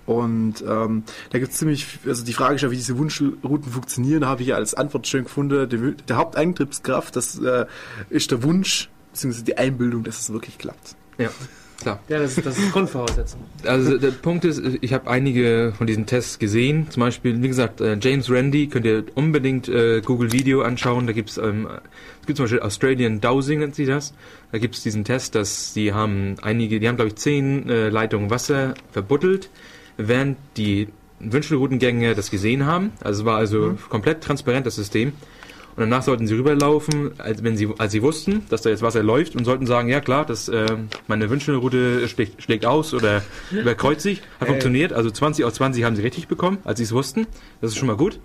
Und 0.06 0.64
ähm, 0.68 1.04
da 1.30 1.38
gibt 1.40 1.52
es 1.52 1.60
ziemlich, 1.60 2.00
also 2.08 2.26
die 2.26 2.34
Frage 2.34 2.56
ist 2.56 2.62
ja, 2.62 2.72
wie 2.72 2.76
diese 2.76 2.98
Wunschrouten 2.98 3.72
funktionieren, 3.72 4.26
habe 4.26 4.42
ich 4.42 4.48
ja 4.48 4.56
als 4.56 4.74
Antwort 4.74 5.06
schön 5.08 5.26
gefunden. 5.26 5.70
Der, 5.70 5.92
der 5.92 6.18
Haupteintriebskraft, 6.18 7.16
das 7.16 7.38
äh, 7.40 7.66
ist 8.10 8.32
der 8.32 8.42
Wunsch, 8.42 8.90
beziehungsweise 9.12 9.46
die 9.46 9.58
Einbildung, 9.58 10.04
dass 10.04 10.20
es 10.20 10.34
wirklich 10.34 10.58
klappt. 10.58 10.96
Ja, 11.20 11.30
klar. 11.80 12.00
Ja, 12.08 12.20
das 12.20 12.38
ist, 12.38 12.46
das 12.46 12.58
ist 12.58 12.72
Grundvoraussetzung. 12.72 13.42
Also 13.66 13.98
der 13.98 14.12
Punkt 14.12 14.46
ist, 14.46 14.62
ich 14.82 14.94
habe 14.94 15.10
einige 15.10 15.74
von 15.78 15.88
diesen 15.88 16.06
Tests 16.06 16.40
gesehen. 16.40 16.88
Zum 16.90 17.02
Beispiel, 17.02 17.42
wie 17.42 17.48
gesagt, 17.48 17.82
äh, 17.82 17.98
James 18.02 18.30
Randi 18.30 18.68
könnt 18.68 18.86
ihr 18.86 19.06
unbedingt 19.16 19.68
äh, 19.68 20.02
Google 20.02 20.32
Video 20.32 20.62
anschauen. 20.62 21.08
Da 21.08 21.14
gibt's 21.14 21.38
ähm, 21.38 21.68
es 22.22 22.28
gibt 22.28 22.38
zum 22.38 22.46
Beispiel 22.46 22.62
Australian 22.62 23.22
Dowsing 23.22 23.60
nennt 23.60 23.76
sie 23.76 23.86
das. 23.86 24.14
Da 24.52 24.58
gibt's 24.58 24.84
diesen 24.84 25.04
Test, 25.04 25.36
dass 25.36 25.74
die 25.74 25.94
haben 25.94 26.36
einige, 26.42 26.80
die 26.80 26.88
haben 26.88 26.96
glaube 26.96 27.10
ich 27.10 27.16
zehn 27.16 27.70
äh, 27.70 27.90
Leitungen 27.90 28.30
Wasser 28.30 28.74
verbuddelt, 28.92 29.50
während 29.98 30.38
die 30.58 30.90
Wünschelroutengänger 31.20 32.16
das 32.16 32.32
gesehen 32.32 32.66
haben. 32.66 32.92
Also 33.02 33.22
es 33.22 33.26
war 33.26 33.38
also 33.38 33.78
komplett 33.90 34.22
transparent 34.22 34.66
das 34.66 34.76
System. 34.76 35.14
Und 35.80 35.90
danach 35.90 36.04
sollten 36.04 36.28
sie 36.28 36.36
rüberlaufen, 36.36 37.12
als, 37.20 37.42
wenn 37.42 37.56
sie, 37.56 37.70
als 37.78 37.94
sie 37.94 38.02
wussten, 38.02 38.44
dass 38.50 38.64
da 38.64 38.70
jetzt 38.70 38.82
Wasser 38.82 39.02
läuft 39.02 39.38
und 39.38 39.46
sollten 39.46 39.66
sagen, 39.66 39.88
ja 39.88 40.02
klar, 40.02 40.26
das, 40.26 40.50
äh, 40.50 40.76
meine 41.08 41.30
Wünschelroute 41.30 42.06
schlägt, 42.10 42.44
schlägt 42.44 42.66
aus 42.66 42.94
oder 42.94 43.24
überkreuzt 43.52 44.02
sich. 44.02 44.20
Hat 44.20 44.28
Hey. 44.42 44.48
funktioniert. 44.50 44.92
Also 44.92 45.10
20 45.10 45.46
aus 45.46 45.54
20 45.54 45.86
haben 45.86 45.96
sie 45.96 46.02
richtig 46.02 46.28
bekommen, 46.28 46.58
als 46.66 46.80
sie 46.80 46.84
es 46.84 46.92
wussten. 46.92 47.28
Das 47.62 47.72
ist 47.72 47.78
schon 47.78 47.88
mal 47.88 47.96
gut. 47.96 48.20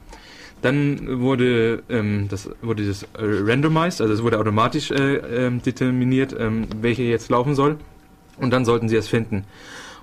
Dann 0.63 1.21
wurde 1.21 1.85
ähm, 1.89 2.27
das 2.29 2.51
wurde 2.61 2.85
das 2.89 3.05
äh, 3.05 3.19
randomized, 3.21 4.01
also 4.01 4.13
es 4.13 4.25
wurde 4.25 4.41
automatisch 4.41 4.91
äh, 4.91 5.19
ähm, 5.19 5.63
determiniert, 5.63 6.35
ähm, 6.37 6.67
welche 6.81 7.05
jetzt 7.05 7.31
laufen 7.31 7.55
soll. 7.55 7.77
Und 8.37 8.51
dann 8.51 8.65
sollten 8.65 8.89
sie 8.89 8.97
es 8.97 9.07
finden. 9.07 9.45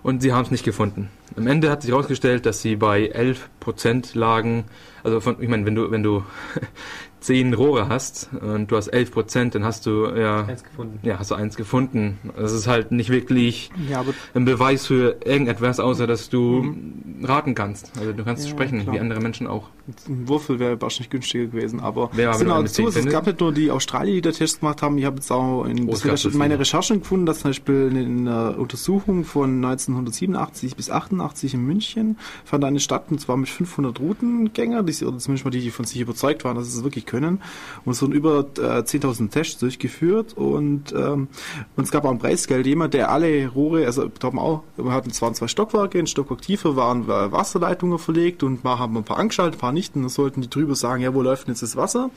Und 0.03 0.21
sie 0.21 0.31
haben 0.31 0.45
es 0.45 0.51
nicht 0.51 0.63
gefunden. 0.63 1.09
Am 1.35 1.47
Ende 1.47 1.69
hat 1.69 1.81
sich 1.81 1.91
herausgestellt, 1.91 2.45
dass 2.45 2.61
sie 2.61 2.77
bei 2.77 3.11
11% 3.59 4.17
lagen. 4.17 4.63
Also 5.03 5.19
von, 5.19 5.35
ich 5.41 5.49
meine, 5.49 5.65
wenn 5.65 5.75
du, 5.75 5.91
wenn 5.91 6.01
du 6.01 6.23
zehn 7.21 7.53
Rohre 7.53 7.87
hast 7.87 8.29
und 8.41 8.69
du 8.71 8.75
hast 8.75 8.87
11 8.89 9.11
Prozent, 9.11 9.55
dann 9.55 9.63
hast 9.63 9.85
du 9.85 10.07
ja, 10.07 10.43
Eins 10.45 10.63
gefunden. 10.63 10.99
ja, 11.03 11.19
hast 11.19 11.31
du 11.31 11.35
eins 11.35 11.55
gefunden. 11.55 12.19
Das 12.35 12.51
ist 12.51 12.67
halt 12.67 12.91
nicht 12.91 13.09
wirklich 13.11 13.69
Ja, 13.87 14.03
ein 14.33 14.43
Beweis 14.45 14.87
für 14.87 15.17
irgendetwas, 15.23 15.79
außer 15.79 16.07
dass 16.07 16.29
du 16.29 16.75
raten 17.23 17.55
kannst. 17.55 17.91
Also 17.99 18.11
du 18.11 18.23
kannst 18.23 18.45
Ja, 18.45 18.49
sprechen, 18.51 18.81
klar. 18.81 18.95
wie 18.95 18.99
andere 18.99 19.21
Menschen 19.21 19.47
auch. 19.47 19.69
Ein 20.07 20.27
Würfel 20.27 20.59
wäre 20.59 20.81
wahrscheinlich 20.81 21.09
günstiger 21.09 21.45
gewesen. 21.45 21.79
Aber 21.79 22.09
es 22.15 22.37
sind 22.37 22.51
auch 22.51 22.63
zu, 22.65 22.87
es 22.87 22.93
10 22.95 23.09
gab 23.09 23.25
nicht 23.25 23.39
nur 23.39 23.51
die 23.51 23.71
Australier, 23.71 24.15
die 24.15 24.21
da 24.21 24.31
Tests 24.31 24.59
gemacht 24.59 24.81
haben. 24.81 24.97
Ich 24.97 25.05
habe 25.05 25.17
jetzt 25.17 25.31
auch 25.31 25.65
in 25.65 25.87
in 25.89 26.37
meine 26.37 26.59
Recherchen 26.59 26.99
gefunden, 26.99 27.25
dass 27.25 27.39
zum 27.39 27.49
Beispiel 27.51 27.91
in 27.95 28.27
einer 28.27 28.57
Untersuchung 28.57 29.23
von 29.23 29.63
1987 29.63 30.75
bis 30.75 30.89
88 30.89 31.53
in 31.53 31.65
München 31.65 32.17
fand 32.45 32.63
eine 32.63 32.79
statt, 32.79 33.05
und 33.09 33.19
zwar 33.19 33.37
mit 33.37 33.49
500 33.49 33.99
Routengänger, 33.99 34.83
die, 34.83 35.05
oder 35.05 35.17
zumindest 35.17 35.45
mal 35.45 35.51
die, 35.51 35.61
die 35.61 35.71
von 35.71 35.85
sich 35.85 35.99
überzeugt 36.01 36.43
waren, 36.43 36.55
dass 36.55 36.71
sie 36.71 36.77
es 36.77 36.83
wirklich 36.83 37.05
können. 37.05 37.41
Und 37.85 37.93
es 37.93 38.01
wurden 38.01 38.13
über 38.13 38.39
äh, 38.57 38.81
10.000 38.81 39.29
Tests 39.31 39.59
durchgeführt 39.59 40.33
und, 40.33 40.93
ähm, 40.93 41.27
und 41.75 41.83
es 41.83 41.91
gab 41.91 42.05
auch 42.05 42.11
ein 42.11 42.19
Preisgeld. 42.19 42.65
Jemand, 42.65 42.93
der 42.93 43.11
alle 43.11 43.47
Rohre, 43.47 43.85
also 43.85 44.07
da 44.07 44.27
haben 44.27 44.37
wir 44.37 44.41
auch, 44.43 44.63
wir 44.77 44.91
hatten 44.91 45.11
zwar 45.11 45.33
zwei 45.33 45.47
Stockwerke, 45.47 45.99
ein 45.99 46.07
Stockwerk 46.07 46.41
tiefer 46.41 46.75
waren 46.75 47.03
äh, 47.03 47.31
Wasserleitungen 47.31 47.99
verlegt 47.99 48.43
und 48.43 48.63
mal 48.63 48.79
haben 48.79 48.93
wir 48.93 48.99
ein 48.99 49.05
paar 49.05 49.17
angeschaltet, 49.17 49.55
ein 49.55 49.59
paar 49.59 49.71
nicht. 49.71 49.80
Und 49.89 50.03
dann 50.03 50.09
sollten 50.09 50.41
die 50.41 50.49
drüber 50.49 50.75
sagen, 50.75 51.01
ja, 51.01 51.13
wo 51.13 51.21
läuft 51.21 51.47
denn 51.47 51.53
jetzt 51.53 51.63
das 51.63 51.75
Wasser? 51.75 52.09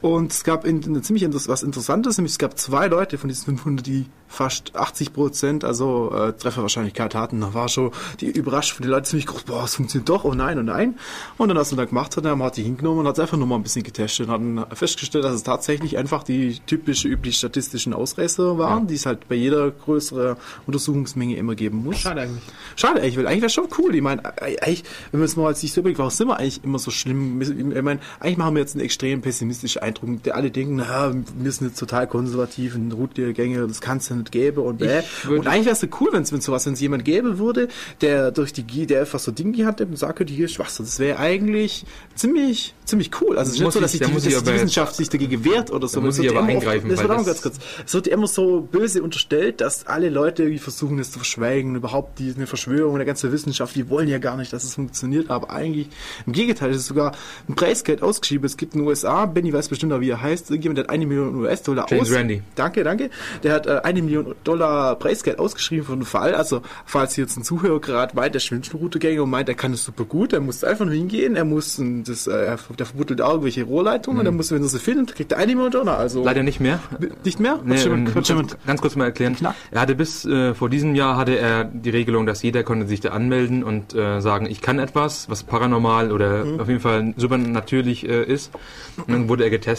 Und 0.00 0.32
es 0.32 0.44
gab 0.44 0.64
in, 0.64 0.82
in, 0.82 1.02
ziemlich 1.02 1.22
inter 1.24 1.38
was 1.46 1.62
Interessantes, 1.62 2.16
nämlich 2.16 2.32
es 2.32 2.38
gab 2.38 2.58
zwei 2.58 2.86
Leute 2.86 3.18
von 3.18 3.28
diesen 3.28 3.44
500, 3.44 3.86
die 3.86 4.06
fast 4.28 4.76
80 4.76 5.12
Prozent, 5.12 5.64
also 5.64 6.12
äh, 6.14 6.32
Trefferwahrscheinlichkeit 6.32 7.14
hatten. 7.14 7.40
Da 7.40 7.52
war 7.52 7.68
schon 7.68 7.90
die 8.20 8.30
überrascht 8.30 8.72
von 8.72 8.84
den 8.84 8.92
Leuten 8.92 9.06
ziemlich 9.06 9.26
groß, 9.26 9.42
boah, 9.42 9.64
es 9.64 9.74
funktioniert 9.74 10.08
doch, 10.08 10.24
oh 10.24 10.34
nein, 10.34 10.58
oh 10.58 10.62
nein. 10.62 10.94
Und 11.36 11.48
dann, 11.48 11.56
was 11.58 11.72
man 11.72 11.78
da 11.78 11.84
gemacht 11.84 12.16
hat, 12.16 12.24
haben 12.24 12.42
hat 12.42 12.56
die 12.56 12.62
hingenommen 12.62 13.00
und 13.00 13.08
hat 13.08 13.16
es 13.16 13.20
einfach 13.20 13.36
nur 13.36 13.46
mal 13.46 13.56
ein 13.56 13.62
bisschen 13.62 13.82
getestet 13.82 14.28
und 14.28 14.32
hat 14.32 14.40
dann 14.40 14.76
festgestellt, 14.76 15.24
dass 15.24 15.34
es 15.34 15.42
tatsächlich 15.42 15.98
einfach 15.98 16.22
die 16.22 16.60
typische, 16.66 17.08
üblich 17.08 17.36
statistischen 17.36 17.92
Ausreißer 17.92 18.56
waren, 18.56 18.86
die 18.86 18.94
es 18.94 19.04
halt 19.04 19.28
bei 19.28 19.34
jeder 19.34 19.70
größeren 19.70 20.36
Untersuchungsmenge 20.66 21.36
immer 21.36 21.56
geben 21.56 21.82
muss. 21.82 21.98
Schade 21.98 22.22
eigentlich. 22.22 22.44
Schade 22.76 23.00
eigentlich, 23.00 23.16
weil 23.18 23.26
eigentlich 23.26 23.42
wäre 23.42 23.50
schon 23.50 23.68
cool. 23.78 23.94
Ich 23.94 24.02
meine, 24.02 24.24
eigentlich, 24.40 24.84
wenn 25.10 25.20
wir 25.20 25.24
es 25.24 25.36
mal 25.36 25.48
als 25.48 25.60
sich 25.60 25.72
so 25.72 25.80
überlegt, 25.80 25.98
warum 25.98 26.10
sind 26.10 26.28
wir 26.28 26.38
eigentlich 26.38 26.62
immer 26.62 26.78
so 26.78 26.92
schlimm? 26.92 27.40
Ich 27.42 27.82
meine, 27.82 28.00
eigentlich 28.20 28.38
machen 28.38 28.54
wir 28.54 28.60
jetzt 28.60 28.76
einen 28.76 28.84
extrem 28.84 29.20
pessimistischen 29.22 29.82
Eindruck, 29.90 30.22
der 30.22 30.36
alle 30.36 30.50
denken, 30.50 30.76
na, 30.76 31.12
wir 31.38 31.52
sind 31.52 31.68
jetzt 31.68 31.78
total 31.78 32.06
konservativ 32.06 32.74
und 32.74 32.92
Routgänge, 32.92 33.66
das 33.66 33.80
kann 33.80 33.98
es 33.98 34.08
ja 34.08 34.16
nicht 34.16 34.32
geben 34.32 34.62
und 34.62 34.78
bäh. 34.78 35.02
Und 35.28 35.46
eigentlich 35.46 35.66
wäre 35.66 35.76
es 35.76 35.86
cool, 36.00 36.08
wenn 36.12 36.22
es 36.22 36.30
sowas, 36.30 36.66
wenn 36.66 36.72
es 36.74 36.80
jemand 36.80 37.04
geben 37.04 37.38
würde, 37.38 37.68
der 38.00 38.30
durch 38.30 38.52
die 38.52 38.62
G- 38.62 38.86
der 38.86 39.00
einfach 39.00 39.18
so 39.18 39.30
Dinge 39.32 39.66
hat 39.66 39.80
und 39.80 39.98
sagt, 39.98 40.28
hier 40.30 40.44
ist 40.46 40.58
Wasser. 40.58 40.82
Das 40.84 40.98
wäre 40.98 41.18
eigentlich 41.18 41.84
ziemlich, 42.14 42.74
ziemlich 42.84 43.10
cool. 43.20 43.38
Also 43.38 43.50
es 43.50 43.56
ist 43.56 43.62
nicht 43.64 43.72
so, 43.72 43.80
dass 43.80 43.94
ich- 43.94 44.00
sich 44.00 44.00
da 44.00 44.06
die, 44.06 44.14
dass 44.34 44.42
die 44.44 44.52
Wissenschaft 44.54 44.94
sich 44.96 45.08
dagegen 45.08 45.44
wehrt 45.44 45.70
oder 45.70 45.88
so. 45.88 46.00
Da 46.00 46.06
muss 46.06 46.18
ich 46.18 46.28
aber 46.30 46.40
immer 46.40 46.48
eingreifen, 46.50 46.90
auch 46.92 47.16
das- 47.16 47.26
ganz 47.26 47.42
kurz. 47.42 47.56
Es 47.86 47.94
wird 47.94 48.06
immer 48.06 48.26
so 48.26 48.60
böse 48.60 49.02
unterstellt, 49.02 49.60
dass 49.60 49.86
alle 49.86 50.08
Leute 50.10 50.42
irgendwie 50.42 50.58
versuchen, 50.58 50.98
das 50.98 51.10
zu 51.10 51.18
verschweigen. 51.18 51.74
Überhaupt 51.76 52.18
die, 52.18 52.32
eine 52.36 52.46
Verschwörung 52.46 52.96
der 52.96 53.06
ganzen 53.06 53.32
Wissenschaft, 53.32 53.74
die 53.74 53.88
wollen 53.88 54.08
ja 54.08 54.18
gar 54.18 54.36
nicht, 54.36 54.52
dass 54.52 54.64
es 54.64 54.74
funktioniert. 54.74 55.30
Aber 55.30 55.50
eigentlich, 55.50 55.88
im 56.26 56.32
Gegenteil, 56.32 56.70
es 56.70 56.78
ist 56.78 56.86
sogar 56.86 57.12
ein 57.48 57.54
Preisgeld 57.54 58.02
ausgeschrieben. 58.02 58.44
Es 58.46 58.56
gibt 58.56 58.74
in 58.74 58.80
den 58.80 58.86
USA, 58.88 59.26
Benny 59.26 59.52
weiß 59.52 59.68
bestimmt 59.68 59.79
auch, 59.92 60.00
wie 60.00 60.10
er 60.10 60.20
heißt, 60.20 60.50
irgendjemand 60.50 60.78
der 60.78 60.84
hat 60.84 60.90
eine 60.90 61.06
Million 61.06 61.34
US-Dollar 61.36 61.86
James 61.88 62.14
Randi. 62.14 62.42
Danke, 62.54 62.84
danke. 62.84 63.10
Der 63.42 63.54
hat 63.54 63.66
äh, 63.66 63.80
eine 63.82 64.02
Million 64.02 64.34
Dollar 64.44 64.96
Preisgeld 64.96 65.38
ausgeschrieben 65.38 65.84
für 65.86 65.92
einen 65.92 66.04
Fall. 66.04 66.34
Also, 66.34 66.62
falls 66.84 67.16
jetzt 67.16 67.36
ein 67.36 67.42
Zuhörer 67.44 67.80
gerade 67.80 68.14
meint, 68.14 68.34
der 68.34 68.40
schwimmt 68.40 68.66
schon 68.66 68.80
Routegänger 68.80 69.22
und 69.22 69.30
meint, 69.30 69.48
er 69.48 69.54
kann 69.54 69.72
das 69.72 69.84
super 69.84 70.04
gut, 70.04 70.32
er 70.32 70.40
muss 70.40 70.62
einfach 70.64 70.84
nur 70.84 70.94
hingehen, 70.94 71.36
er 71.36 71.44
muss, 71.44 71.78
ein- 71.78 72.04
das, 72.04 72.26
äh, 72.26 72.56
der 72.78 72.86
verbuddelt 72.86 73.20
auch 73.22 73.30
irgendwelche 73.30 73.64
Rohrleitungen, 73.64 74.22
der 74.24 74.32
muss, 74.32 74.50
wenn 74.52 74.62
er 74.62 74.68
sie 74.68 74.78
findet, 74.78 75.14
kriegt 75.14 75.32
er 75.32 75.38
eine 75.38 75.54
Million 75.54 75.70
Dollar. 75.72 75.98
Also, 75.98 76.20
Mhm. 76.20 76.24
Leider 76.26 76.42
nicht 76.42 76.60
mehr. 76.60 76.80
nicht 77.24 77.40
mehr? 77.40 77.58
Nee, 77.64 77.78
schon- 77.78 78.06
ähm, 78.06 78.24
schon- 78.24 78.46
ganz, 78.66 78.80
kurz 78.80 78.96
mal 78.96 79.04
erklären. 79.06 79.36
Knack. 79.36 79.54
Er 79.70 79.80
hatte 79.80 79.94
bis 79.94 80.24
äh, 80.24 80.54
vor 80.54 80.68
diesem 80.68 80.94
Jahr 80.94 81.16
hatte 81.16 81.38
er 81.38 81.64
die 81.64 81.90
Regelung, 81.90 82.26
dass 82.26 82.42
jeder 82.42 82.62
konnte 82.62 82.86
sich 82.86 83.00
da 83.00 83.10
anmelden 83.10 83.62
und 83.64 83.94
äh, 83.94 84.20
sagen, 84.20 84.46
ich 84.46 84.60
kann 84.60 84.78
etwas, 84.78 85.28
was 85.30 85.42
paranormal 85.44 86.10
oder 86.12 86.44
Mhm. 86.44 86.60
auf 86.60 86.68
jeden 86.68 86.80
Fall 86.80 87.14
supernatürlich 87.16 88.08
äh, 88.08 88.24
ist. 88.24 88.50
Und 88.96 89.10
dann 89.12 89.28
wurde 89.28 89.44
er 89.44 89.50
getestet. 89.50 89.69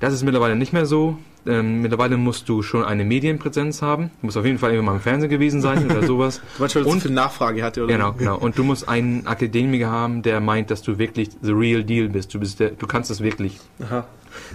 Das 0.00 0.12
ist 0.12 0.22
mittlerweile 0.22 0.56
nicht 0.56 0.72
mehr 0.72 0.86
so. 0.86 1.18
Ähm, 1.44 1.82
mittlerweile 1.82 2.16
musst 2.16 2.48
du 2.48 2.62
schon 2.62 2.84
eine 2.84 3.04
Medienpräsenz 3.04 3.82
haben. 3.82 4.10
Du 4.20 4.26
musst 4.26 4.36
auf 4.36 4.44
jeden 4.44 4.58
Fall 4.58 4.70
irgendwie 4.70 4.86
mal 4.86 4.94
im 4.94 5.00
Fernsehen 5.00 5.28
gewesen 5.28 5.60
sein 5.60 5.84
oder 5.90 6.06
sowas. 6.06 6.40
Manchmal 6.58 6.84
Und- 6.84 7.02
viel 7.02 7.10
Nachfrage 7.10 7.64
hatte, 7.64 7.82
oder? 7.82 7.92
Genau, 7.92 8.12
genau. 8.12 8.38
Und 8.38 8.56
du 8.58 8.62
musst 8.64 8.88
einen 8.88 9.26
Akademiker 9.26 9.90
haben, 9.90 10.22
der 10.22 10.40
meint, 10.40 10.70
dass 10.70 10.82
du 10.82 10.98
wirklich 10.98 11.30
the 11.42 11.50
real 11.52 11.82
deal 11.82 12.08
bist. 12.08 12.32
Du 12.32 12.38
bist 12.38 12.60
der, 12.60 12.70
du 12.70 12.86
kannst 12.86 13.10
das 13.10 13.20
wirklich. 13.22 13.58
Aha. 13.84 14.06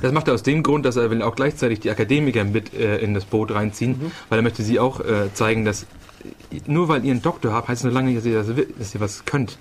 Das 0.02 0.12
macht 0.14 0.28
er 0.30 0.34
aus 0.34 0.44
dem 0.44 0.64
Grund, 0.64 0.86
dass 0.86 0.96
er 0.96 1.12
will 1.12 1.22
auch 1.22 1.36
gleichzeitig 1.36 1.82
die 1.82 1.92
Akademiker 1.92 2.44
mit 2.46 2.74
äh, 2.74 2.98
in 3.00 3.14
das 3.14 3.26
Boot 3.26 3.52
reinziehen, 3.54 4.12
weil 4.30 4.40
er 4.40 4.42
möchte 4.44 4.64
sie 4.64 4.80
auch 4.80 5.02
äh, 5.02 5.32
zeigen, 5.34 5.66
dass 5.66 5.84
äh, 5.84 6.62
nur 6.68 6.88
weil 6.88 7.04
ihr 7.06 7.12
einen 7.12 7.22
Doktor 7.22 7.52
habt, 7.52 7.68
heißt 7.68 7.82
es 7.82 7.86
noch 7.86 7.94
lange 7.94 8.08
nicht, 8.12 8.18
dass 8.20 8.26
ihr, 8.26 8.38
das, 8.42 8.48
dass 8.80 8.96
ihr 8.96 9.02
was 9.02 9.26
könnt. 9.26 9.58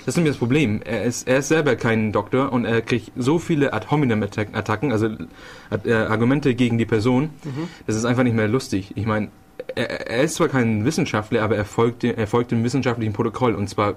Das 0.00 0.08
ist 0.08 0.16
nämlich 0.16 0.32
das 0.32 0.38
Problem. 0.38 0.80
Er 0.84 1.04
ist, 1.04 1.28
er 1.28 1.38
ist 1.38 1.48
selber 1.48 1.76
kein 1.76 2.10
Doktor 2.12 2.52
und 2.52 2.64
er 2.64 2.80
kriegt 2.80 3.12
so 3.16 3.38
viele 3.38 3.72
ad 3.72 3.86
hominem 3.90 4.22
Attack- 4.22 4.54
Attacken, 4.56 4.92
also 4.92 5.08
äh, 5.84 5.92
Argumente 5.92 6.54
gegen 6.54 6.78
die 6.78 6.86
Person, 6.86 7.30
das 7.86 7.96
ist 7.96 8.04
einfach 8.04 8.22
nicht 8.22 8.34
mehr 8.34 8.48
lustig. 8.48 8.92
Ich 8.96 9.06
meine, 9.06 9.28
er, 9.74 10.08
er 10.10 10.22
ist 10.24 10.36
zwar 10.36 10.48
kein 10.48 10.84
Wissenschaftler, 10.84 11.42
aber 11.42 11.56
er 11.56 11.64
folgt, 11.64 12.02
dem- 12.02 12.16
er 12.16 12.26
folgt 12.26 12.50
dem 12.50 12.64
wissenschaftlichen 12.64 13.12
Protokoll 13.12 13.54
und 13.54 13.68
zwar 13.68 13.94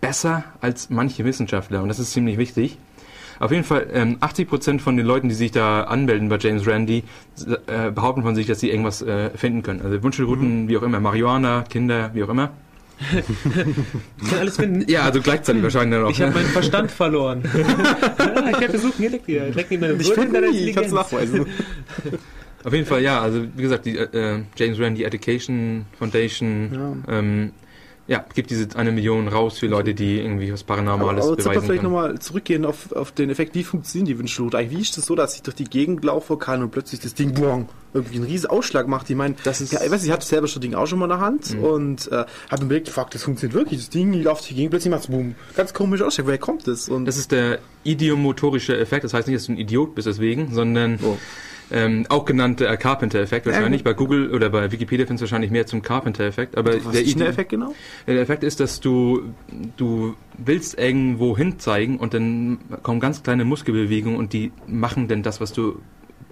besser 0.00 0.44
als 0.60 0.90
manche 0.90 1.24
Wissenschaftler 1.24 1.82
und 1.82 1.88
das 1.88 1.98
ist 1.98 2.12
ziemlich 2.12 2.36
wichtig. 2.36 2.78
Auf 3.40 3.50
jeden 3.50 3.64
Fall, 3.64 3.88
ähm, 3.92 4.18
80% 4.20 4.80
von 4.80 4.96
den 4.96 5.06
Leuten, 5.06 5.28
die 5.28 5.34
sich 5.34 5.50
da 5.50 5.82
anmelden 5.84 6.28
bei 6.28 6.38
James 6.38 6.66
Randi, 6.68 7.02
äh, 7.66 7.90
behaupten 7.90 8.22
von 8.22 8.34
sich, 8.36 8.46
dass 8.46 8.60
sie 8.60 8.70
irgendwas 8.70 9.02
äh, 9.02 9.30
finden 9.30 9.62
können. 9.62 9.80
Also 9.82 10.00
Wunschelrouten, 10.04 10.68
wie 10.68 10.76
auch 10.76 10.82
immer, 10.82 11.00
Marihuana, 11.00 11.64
Kinder, 11.68 12.10
wie 12.14 12.22
auch 12.22 12.28
immer. 12.28 12.50
Ich 13.00 14.30
kann 14.30 14.38
alles 14.38 14.56
finden. 14.56 14.88
Ja, 14.88 15.02
also 15.02 15.20
gleichzeitig 15.20 15.62
wahrscheinlich 15.62 15.98
dann 15.98 16.06
auch. 16.06 16.10
Ich 16.10 16.22
habe 16.22 16.32
meinen 16.32 16.46
Verstand 16.46 16.90
verloren. 16.90 17.42
ja, 18.18 18.50
ich 18.50 18.60
werde 18.60 18.78
suchen, 18.78 18.94
hier 18.98 19.10
liegt 19.10 19.28
ihr. 19.28 19.48
Ich 19.48 19.54
leg 19.54 19.70
mir 19.70 19.78
meine 19.78 19.98
Würde 19.98 20.22
in 20.22 20.32
deiner 20.32 20.48
ich 20.48 20.74
kann 20.74 20.84
es 20.84 20.92
nachweisen. 20.92 21.46
Auf 22.64 22.72
jeden 22.72 22.86
Fall, 22.86 23.02
ja, 23.02 23.20
also 23.20 23.44
wie 23.54 23.62
gesagt, 23.62 23.84
die 23.84 23.98
äh, 23.98 24.42
James 24.56 24.80
Randi 24.80 25.04
Education 25.04 25.84
Foundation, 25.98 26.70
ja. 27.06 27.18
Ähm, 27.18 27.52
ja, 28.06 28.24
gibt 28.34 28.50
diese 28.50 28.68
eine 28.76 28.92
Million 28.92 29.28
raus 29.28 29.58
für 29.58 29.66
Leute, 29.66 29.94
die 29.94 30.18
irgendwie 30.18 30.52
was 30.52 30.62
Aber, 30.62 30.74
Paranormales 30.74 31.24
aber 31.24 31.34
jetzt 31.34 31.44
sollten 31.44 31.44
wir 31.44 31.44
beweisen 31.44 31.66
vielleicht 31.66 31.82
können. 31.82 31.92
nochmal 31.92 32.18
zurückgehen 32.18 32.64
auf, 32.64 32.92
auf 32.92 33.12
den 33.12 33.30
Effekt, 33.30 33.54
wie 33.54 33.64
funktionieren 33.64 34.06
die 34.06 34.18
Wünschelroute? 34.18 34.58
Eigentlich, 34.58 34.78
wie 34.78 34.82
ist 34.82 34.96
das 34.96 35.06
so, 35.06 35.14
dass 35.14 35.34
ich 35.36 35.42
durch 35.42 35.56
die 35.56 35.64
Gegend 35.64 36.04
laufen 36.04 36.38
kann 36.38 36.62
und 36.62 36.70
plötzlich 36.70 37.00
das 37.00 37.14
Ding 37.14 37.32
boing, 37.32 37.68
irgendwie 37.94 38.16
einen 38.16 38.24
riesen 38.26 38.50
Ausschlag 38.50 38.86
macht? 38.88 39.08
Ich 39.08 39.16
meine, 39.16 39.34
Das 39.44 39.60
ist- 39.60 39.72
ja, 39.72 39.80
ich 39.82 39.90
weiß, 39.90 40.04
ich 40.04 40.10
hatte 40.10 40.26
selber 40.26 40.46
schon 40.48 40.60
Ding 40.60 40.74
auch 40.74 40.86
schon 40.86 40.98
mal 40.98 41.06
in 41.06 41.10
der 41.10 41.20
Hand 41.20 41.56
und 41.62 42.10
äh, 42.12 42.16
habe 42.50 42.60
mir 42.60 42.64
überlegt, 42.66 42.88
fuck, 42.90 43.10
das 43.10 43.22
funktioniert 43.22 43.54
wirklich. 43.54 43.80
Das 43.80 43.88
Ding 43.90 44.12
läuft 44.12 44.40
durch 44.42 44.48
die 44.48 44.54
Gegend, 44.56 44.70
plötzlich 44.72 44.90
macht 44.90 45.02
es 45.04 45.06
boom. 45.08 45.34
Ganz 45.56 45.72
komisch 45.72 46.02
Ausschlag, 46.02 46.26
woher 46.26 46.38
kommt 46.38 46.66
das? 46.66 46.88
Und 46.88 47.04
Das 47.06 47.16
ist 47.16 47.32
der 47.32 47.60
idiomotorische 47.84 48.76
Effekt, 48.78 49.04
das 49.04 49.14
heißt 49.14 49.28
nicht, 49.28 49.36
dass 49.38 49.46
du 49.46 49.52
ein 49.52 49.58
Idiot 49.58 49.94
bist 49.94 50.06
deswegen, 50.06 50.52
sondern 50.52 50.98
Oh. 51.02 51.16
ähm, 51.70 52.04
auch 52.10 52.24
genannt 52.24 52.60
der 52.60 52.76
Carpenter-Effekt 52.76 53.46
wahrscheinlich. 53.46 53.80
Ja, 53.80 53.84
Bei 53.84 53.94
Google 53.94 54.30
oder 54.34 54.50
bei 54.50 54.70
Wikipedia 54.70 55.06
findest 55.06 55.22
du 55.22 55.24
wahrscheinlich 55.24 55.50
mehr 55.50 55.66
zum 55.66 55.80
Carpenter-Effekt. 55.82 56.56
Aber 56.58 56.74
was 56.84 56.92
der, 56.92 57.02
ist 57.02 57.18
der 57.18 57.28
Effekt 57.28 57.50
genau? 57.50 57.74
der 58.06 58.20
Effekt 58.20 58.44
ist, 58.44 58.60
dass 58.60 58.80
du, 58.80 59.22
du 59.76 60.14
willst 60.36 60.78
irgendwo 60.78 61.36
hin 61.36 61.58
zeigen 61.58 61.98
und 61.98 62.12
dann 62.14 62.58
kommen 62.82 63.00
ganz 63.00 63.22
kleine 63.22 63.44
Muskelbewegungen 63.44 64.18
und 64.18 64.32
die 64.32 64.52
machen 64.66 65.08
dann 65.08 65.22
das, 65.22 65.40
was 65.40 65.52
du 65.52 65.78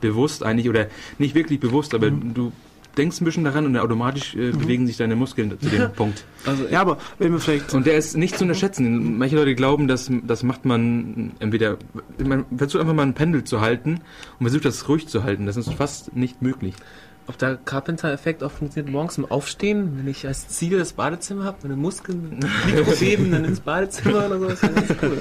bewusst 0.03 0.43
eigentlich 0.43 0.69
oder 0.69 0.89
nicht 1.19 1.35
wirklich 1.35 1.59
bewusst, 1.61 1.95
aber 1.95 2.11
Mhm. 2.11 2.35
du 2.35 2.53
denkst 2.99 3.23
ein 3.23 3.25
bisschen 3.25 3.45
daran 3.45 3.65
und 3.65 3.75
automatisch 3.79 4.35
äh, 4.35 4.51
bewegen 4.51 4.87
sich 4.87 4.99
deine 4.99 5.17
Muskeln 5.17 5.59
zu 5.59 5.71
dem 5.71 5.91
Punkt. 5.95 6.27
Also, 6.45 6.67
Ja, 6.71 6.83
aber 6.83 6.99
wenn 7.19 7.33
wir 7.33 7.41
vielleicht... 7.41 7.73
Und 7.73 7.87
der 7.87 7.97
ist 7.97 8.19
nicht 8.19 8.37
zu 8.37 8.45
unterschätzen. 8.45 9.17
Manche 9.17 9.37
Leute 9.37 9.55
glauben, 9.55 9.89
dass 9.89 10.11
das 10.27 10.43
macht 10.43 10.67
man 10.67 11.33
entweder, 11.39 11.79
man 12.23 12.45
versucht 12.55 12.83
einfach 12.83 12.93
mal 12.93 13.05
ein 13.05 13.15
Pendel 13.15 13.45
zu 13.45 13.63
halten 13.63 14.01
und 14.39 14.45
versucht 14.45 14.67
das 14.67 14.87
ruhig 14.91 15.09
zu 15.09 15.25
halten. 15.25 15.47
Das 15.47 15.57
ist 15.57 15.73
fast 15.73 16.15
nicht 16.15 16.43
möglich. 16.43 16.75
Ob 17.29 17.39
der 17.39 17.57
Carpenter-Effekt 17.57 18.43
auch 18.43 18.51
funktioniert 18.51 18.93
morgens 18.93 19.19
im 19.19 19.25
Aufstehen, 19.31 19.93
wenn 19.99 20.09
ich 20.09 20.27
als 20.27 20.49
Ziel 20.49 20.79
das 20.79 20.93
Badezimmer 20.93 21.45
habe, 21.45 21.59
meine 21.63 21.77
Muskeln 21.77 22.39
Mikrobeben 22.67 23.31
dann 23.31 23.45
ins 23.45 23.61
Badezimmer 23.61 24.27
oder 24.27 24.39
so, 24.41 24.49
das 24.49 24.63
wäre 24.63 24.73
ganz 24.75 24.91
cool. 25.03 25.19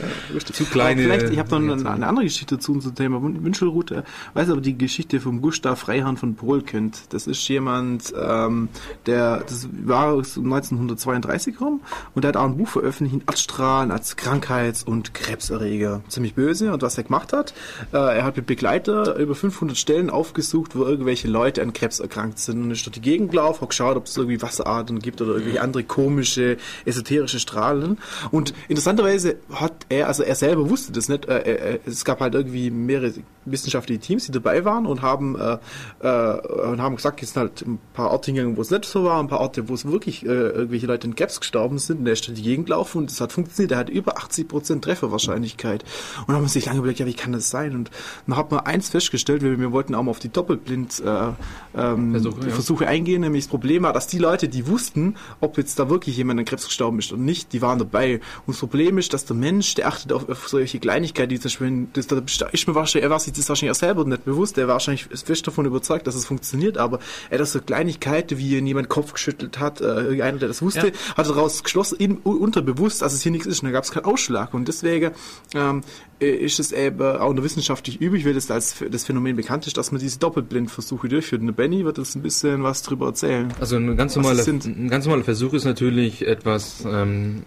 Zu 0.52 0.64
Aber 0.64 0.72
kleine. 0.72 1.02
vielleicht, 1.04 1.30
ich 1.30 1.40
habe 1.40 1.60
noch 1.60 1.74
eine, 1.78 1.90
eine 1.90 2.08
andere 2.08 2.26
Geschichte 2.26 2.60
zu 2.60 2.74
unserem 2.74 2.96
Thema 2.96 3.18
Wün- 3.20 3.44
Wünschelroute. 3.44 4.04
Weiß 4.34 4.50
aber 4.50 4.62
die 4.62 4.78
Geschichte 4.78 5.20
vom 5.20 5.42
Gustav 5.42 5.80
Freihahn 5.80 6.18
von 6.18 6.36
Pohl 6.36 6.62
kennt. 6.64 7.14
Das 7.14 7.28
ist 7.28 7.48
jemand, 7.48 8.14
ähm, 8.20 8.70
der, 9.06 9.38
das 9.42 9.70
war 9.84 10.24
so 10.24 10.42
1932 10.42 11.60
rum 11.62 11.82
und 12.16 12.24
der 12.24 12.30
hat 12.30 12.38
auch 12.38 12.46
ein 12.46 12.58
Buch 12.58 12.68
veröffentlicht, 12.68 13.24
Erdstrahlen 13.28 13.92
als 13.92 14.16
Krankheits- 14.18 14.84
und 14.84 15.14
Krebserreger. 15.14 16.02
Ziemlich 16.10 16.34
böse. 16.34 16.74
Und 16.74 16.82
was 16.82 16.98
er 16.98 17.04
gemacht 17.04 17.34
hat, 17.34 17.54
äh, 17.94 17.98
er 17.98 18.24
hat 18.24 18.36
mit 18.38 18.46
Begleiter 18.48 19.16
über 19.18 19.36
500 19.36 19.78
Stellen 19.78 20.10
aufgesucht, 20.10 20.76
wo 20.76 20.84
irgendwelche 20.84 21.28
Leute 21.28 21.62
an 21.62 21.74
Krebs 21.74 22.01
erkrankt 22.02 22.40
sind 22.40 22.64
und 22.64 22.72
ist 22.72 22.86
durch 22.86 22.94
die 22.94 23.02
Gegend 23.02 23.32
gelaufen, 23.32 23.62
hat 23.62 23.70
geschaut, 23.70 23.98
ob 23.98 24.06
es 24.06 24.18
irgendwie 24.18 24.42
Wasseradern 24.42 25.00
gibt 25.00 25.22
oder 25.22 25.34
irgendwelche 25.34 25.62
andere 25.62 25.84
komische, 25.84 26.58
esoterische 26.86 27.40
Strahlen. 27.40 27.98
Und 28.32 28.54
interessanterweise 28.68 29.38
hat 29.52 29.86
er, 29.90 30.08
also 30.08 30.24
er 30.24 30.36
selber 30.36 30.70
wusste 30.70 30.92
das 30.92 31.10
nicht, 31.10 31.28
äh, 31.28 31.40
äh, 31.40 31.80
es 31.86 32.06
gab 32.06 32.20
halt 32.20 32.34
irgendwie 32.34 32.72
mehrere 32.72 33.14
wissenschaftliche 33.46 34.00
Teams, 34.00 34.26
die 34.26 34.32
dabei 34.32 34.66
waren 34.66 34.86
und 34.86 35.02
haben, 35.02 35.36
äh, 35.40 35.58
äh, 36.02 36.68
und 36.68 36.82
haben 36.82 36.96
gesagt, 36.96 37.22
es 37.24 37.34
sind 37.34 37.42
halt 37.42 37.62
ein 37.62 37.80
paar 37.94 38.12
Orte 38.12 38.28
hingegangen, 38.28 38.58
wo 38.58 38.62
es 38.62 38.70
nicht 38.70 38.86
so 38.86 39.04
war, 39.04 39.20
ein 39.20 39.28
paar 39.28 39.40
Orte, 39.40 39.68
wo 39.70 39.74
es 39.74 39.86
wirklich 39.86 40.26
äh, 40.26 40.30
irgendwelche 40.30 40.88
Leute 40.88 41.08
in 41.08 41.16
Gaps 41.16 41.40
gestorben 41.40 41.80
sind 41.80 42.00
und 42.00 42.08
er 42.08 42.14
ist 42.14 42.28
durch 42.28 42.38
die 42.38 42.44
Gegend 42.44 42.68
gelaufen 42.68 43.00
und 43.00 43.12
es 43.12 43.20
hat 43.20 43.32
funktioniert, 43.32 43.72
er 43.72 43.78
hat 43.80 43.90
über 43.90 44.18
80% 44.18 44.82
Trefferwahrscheinlichkeit. 44.82 45.84
Und 46.20 46.30
dann 46.30 46.38
haben 46.38 46.44
wir 46.44 46.50
sich 46.50 46.66
lange 46.66 46.80
überlegt, 46.80 47.00
ja, 47.00 47.06
wie 47.06 47.14
kann 47.14 47.32
das 47.32 47.50
sein? 47.50 47.76
Und 47.76 47.92
dann 48.28 48.38
hat 48.38 48.52
man 48.52 48.62
eins 48.62 48.90
festgestellt, 48.90 49.44
weil 49.44 49.60
wir 49.60 49.72
wollten 49.72 49.96
auch 49.96 50.04
mal 50.04 50.12
auf 50.12 50.20
die 50.20 50.30
Doppelblind 50.30 51.02
äh, 51.02 51.80
ähm, 51.82 52.12
Versuche, 52.12 52.42
ja. 52.42 52.54
Versuche 52.54 52.88
eingehen, 52.88 53.22
nämlich 53.22 53.46
das 53.46 53.50
Problem 53.50 53.84
war, 53.84 53.94
dass 53.94 54.08
die 54.08 54.20
Leute, 54.20 54.48
die 54.48 54.68
wussten, 54.68 55.16
ob 55.40 55.58
jetzt 55.58 55.80
da 55.80 55.90
wirklich 55.90 56.18
jemand 56.18 56.40
an 56.40 56.46
Krebs 56.46 56.66
gestorben 56.66 57.00
ist 57.00 57.12
oder 57.12 57.22
nicht, 57.22 57.54
die 57.54 57.62
waren 57.62 57.80
dabei. 57.80 58.22
Und 58.46 58.56
das 58.56 58.60
Problem 58.60 58.98
ist, 58.98 59.14
dass 59.14 59.26
der 59.26 59.36
Mensch, 59.36 59.76
der 59.76 59.88
achtet 59.88 60.14
auf, 60.14 60.30
auf 60.30 60.48
solche 60.48 60.80
Kleinigkeiten, 60.80 61.30
die 61.30 61.40
zum 61.40 61.50
Beispiel, 61.50 61.88
das, 61.94 62.08
das 62.08 62.50
ist 62.52 62.68
mir 62.68 62.76
wahrscheinlich, 62.76 63.04
er 63.04 63.10
war 63.10 63.20
sich 63.20 63.34
das 63.34 63.48
wahrscheinlich 63.50 63.72
auch 63.72 63.80
selber 63.80 64.06
nicht 64.06 64.26
bewusst, 64.26 64.58
er 64.58 64.68
war 64.68 64.76
wahrscheinlich 64.76 65.06
fest 65.06 65.48
davon 65.48 65.66
überzeugt, 65.66 66.08
dass 66.08 66.16
es 66.16 66.26
funktioniert, 66.26 66.78
aber 66.78 67.00
er 67.30 67.40
hat 67.40 67.48
so 67.48 67.62
Kleinigkeiten, 67.62 68.38
wie 68.38 68.60
jemand 68.60 68.90
Kopf 68.90 69.14
geschüttelt 69.14 69.60
hat, 69.60 69.82
äh, 69.82 70.22
einer, 70.22 70.38
der 70.38 70.48
das 70.48 70.62
wusste, 70.62 70.88
ja. 70.88 71.16
hat 71.18 71.28
daraus 71.28 71.64
geschlossen, 71.64 71.98
in, 71.98 72.18
unterbewusst, 72.18 73.02
dass 73.02 73.14
es 73.14 73.22
hier 73.22 73.32
nichts 73.32 73.48
ist 73.48 73.64
und 73.64 73.68
da 73.68 73.72
gab 73.72 73.84
es 73.84 73.92
keinen 73.92 74.06
Ausschlag. 74.06 74.54
Und 74.54 74.68
deswegen 74.68 75.12
ähm, 75.56 75.80
äh, 75.80 76.11
ist 76.22 76.60
es 76.60 76.72
eben 76.72 77.02
auch 77.02 77.34
nur 77.34 77.44
wissenschaftlich 77.44 78.00
üblich, 78.00 78.26
weil 78.26 78.34
das 78.34 78.50
als 78.52 78.76
das 78.90 79.06
Phänomen 79.06 79.36
bekannt 79.36 79.68
ist, 79.68 79.78
dass 79.78 79.92
man 79.92 80.00
diese 80.00 80.20
Doppelblindversuche 80.20 81.10
durchführt. 81.10 81.42
Und 81.42 81.56
Benny 81.56 81.84
wird 81.84 82.00
uns 82.00 82.16
ein 82.16 82.22
bisschen 82.22 82.64
was 82.64 82.84
drüber 82.84 83.08
erzählen. 83.08 83.54
Also 83.60 83.78
ein 83.78 83.98
ganz 83.98 84.16
normaler, 84.16 84.46
ein 84.48 84.90
ganz 84.90 85.06
normaler 85.06 85.24
Versuch 85.24 85.54
ist 85.54 85.66
natürlich 85.66 86.28
etwas, 86.28 86.86
ähm, 86.86 87.44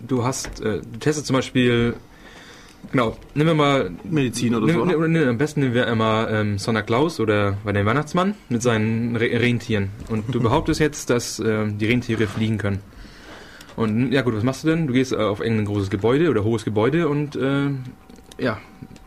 du 0.00 0.24
hast, 0.24 0.60
äh, 0.60 0.80
du 0.80 0.98
testest 0.98 1.26
zum 1.26 1.36
Beispiel 1.36 1.94
Genau, 2.92 3.16
nehmen 3.34 3.50
wir 3.50 3.54
mal 3.54 3.90
Medizin 4.04 4.54
oder 4.54 4.72
so. 4.72 4.84
Ne, 4.84 5.08
ne, 5.08 5.28
am 5.28 5.38
besten 5.38 5.60
nehmen 5.60 5.74
wir 5.74 5.86
einmal 5.86 6.28
ähm, 6.30 6.58
Santa 6.58 6.82
Claus 6.82 7.18
oder 7.18 7.56
bei 7.64 7.72
den 7.72 7.86
Weihnachtsmann 7.86 8.34
mit 8.48 8.62
seinen 8.62 9.16
Re 9.16 9.30
Rentieren. 9.40 9.88
Und 10.10 10.34
du 10.34 10.40
behauptest 10.42 10.80
jetzt, 10.80 11.10
dass 11.10 11.40
äh, 11.40 11.66
die 11.66 11.86
Rentiere 11.86 12.26
fliegen 12.26 12.58
können. 12.58 12.80
Und 13.76 14.12
ja 14.12 14.22
gut, 14.22 14.36
was 14.36 14.44
machst 14.44 14.64
du 14.64 14.68
denn? 14.68 14.86
Du 14.86 14.92
gehst 14.92 15.12
äh, 15.12 15.16
auf 15.16 15.40
irgendein 15.40 15.66
großes 15.66 15.90
Gebäude 15.90 16.30
oder 16.30 16.44
hohes 16.44 16.64
Gebäude 16.64 17.08
und 17.08 17.36
äh, 17.36 17.70
ja, 18.38 18.58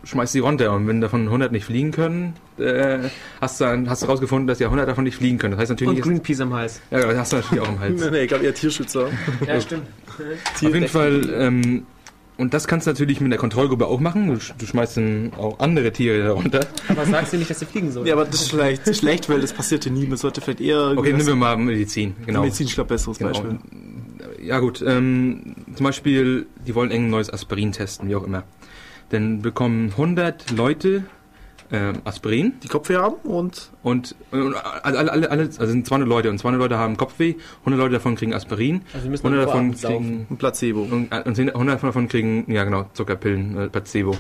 schmeißt 0.04 0.34
die 0.34 0.40
runter. 0.40 0.74
Und 0.74 0.88
wenn 0.88 1.02
davon 1.02 1.26
100 1.26 1.52
nicht 1.52 1.66
fliegen 1.66 1.92
können, 1.92 2.34
äh, 2.58 3.00
hast, 3.42 3.62
du, 3.62 3.90
hast 3.90 4.04
du 4.04 4.08
rausgefunden, 4.08 4.48
dass 4.48 4.60
ja 4.60 4.68
100 4.68 4.88
davon 4.88 5.04
nicht 5.04 5.18
fliegen 5.18 5.38
können. 5.38 5.52
Das 5.52 5.62
heißt 5.62 5.72
natürlich. 5.72 5.98
Und 5.98 6.02
Greenpeace 6.02 6.42
am 6.42 6.54
Hals. 6.54 6.82
Ja, 6.92 7.00
das 7.00 7.18
hast 7.18 7.34
du 7.34 7.36
natürlich 7.38 7.62
auch 7.62 7.70
am 7.70 7.80
Hals. 7.80 8.02
nee, 8.04 8.10
nee, 8.10 8.22
ich 8.22 8.28
glaube 8.28 8.46
eher 8.46 8.54
Tierschützer. 8.54 9.10
ja, 9.46 9.62
stimmt. 9.62 9.88
Auf 10.18 10.62
jeden 10.62 10.88
Fall, 10.88 11.30
ähm, 11.32 11.86
und 12.38 12.54
das 12.54 12.68
kannst 12.68 12.86
du 12.86 12.92
natürlich 12.92 13.20
mit 13.20 13.32
der 13.32 13.40
Kontrollgruppe 13.40 13.88
auch 13.88 14.00
machen. 14.00 14.28
Du, 14.28 14.36
du 14.36 14.66
schmeißt 14.66 14.98
dann 14.98 15.32
auch 15.36 15.60
andere 15.60 15.92
Tiere 15.92 16.24
darunter. 16.24 16.68
Aber 16.88 17.06
sagst 17.06 17.34
du 17.34 17.38
nicht, 17.38 17.50
dass 17.50 17.60
sie 17.60 17.66
fliegen 17.66 17.92
sollen? 17.92 18.06
Ja, 18.06 18.14
aber 18.14 18.26
das 18.26 18.42
ist 18.42 18.52
vielleicht 18.52 18.96
schlecht, 18.96 19.28
weil 19.28 19.42
das 19.42 19.54
passierte 19.54 19.90
nie. 19.90 20.06
Man 20.06 20.18
sollte 20.18 20.42
vielleicht 20.42 20.62
eher. 20.62 20.94
Okay, 20.96 21.14
nehmen 21.14 21.26
wir 21.26 21.36
mal 21.36 21.58
Medizin. 21.58 22.16
Genau. 22.26 22.42
Medizin 22.42 22.68
ist, 22.68 22.76
glaube 22.76 22.90
besseres 22.90 23.18
genau. 23.18 23.32
Beispiel. 23.32 23.58
Ja, 24.42 24.60
gut. 24.60 24.84
Ähm, 24.86 25.56
zum 25.76 25.84
Beispiel, 25.84 26.46
die 26.66 26.76
wollen 26.76 26.92
ein 26.92 27.10
neues 27.10 27.32
Aspirin 27.32 27.72
testen, 27.72 28.08
wie 28.08 28.16
auch 28.16 28.24
immer. 28.24 28.44
Dann 29.10 29.42
bekommen 29.42 29.92
100 29.92 30.52
Leute 30.52 31.06
äh, 31.72 31.94
Aspirin. 32.04 32.54
Die 32.64 32.68
Kopfweh 32.68 32.96
haben 32.96 33.16
und? 33.24 33.72
Und, 33.84 34.16
und 34.32 34.56
alle, 34.84 35.12
alle, 35.12 35.32
alle, 35.32 35.44
also 35.44 35.66
sind 35.66 35.86
200 35.86 36.08
Leute 36.08 36.30
und 36.30 36.40
200 36.40 36.62
Leute 36.62 36.78
haben 36.78 36.98
Kopfweh, 36.98 37.36
100 37.62 37.80
Leute 37.80 37.94
davon 37.94 38.16
kriegen 38.16 38.34
Aspirin, 38.34 38.82
also 38.94 39.08
100 39.08 39.48
davon 39.48 39.74
kriegen 39.74 40.28
ein 40.30 40.38
Placebo. 40.38 40.82
Und, 40.82 41.12
und 41.12 41.40
100 41.40 41.84
davon 41.84 42.08
kriegen, 42.08 42.52
ja 42.52 42.64
genau, 42.64 42.86
Zuckerpillen, 42.94 43.58
äh, 43.58 43.68
Placebo. 43.70 44.16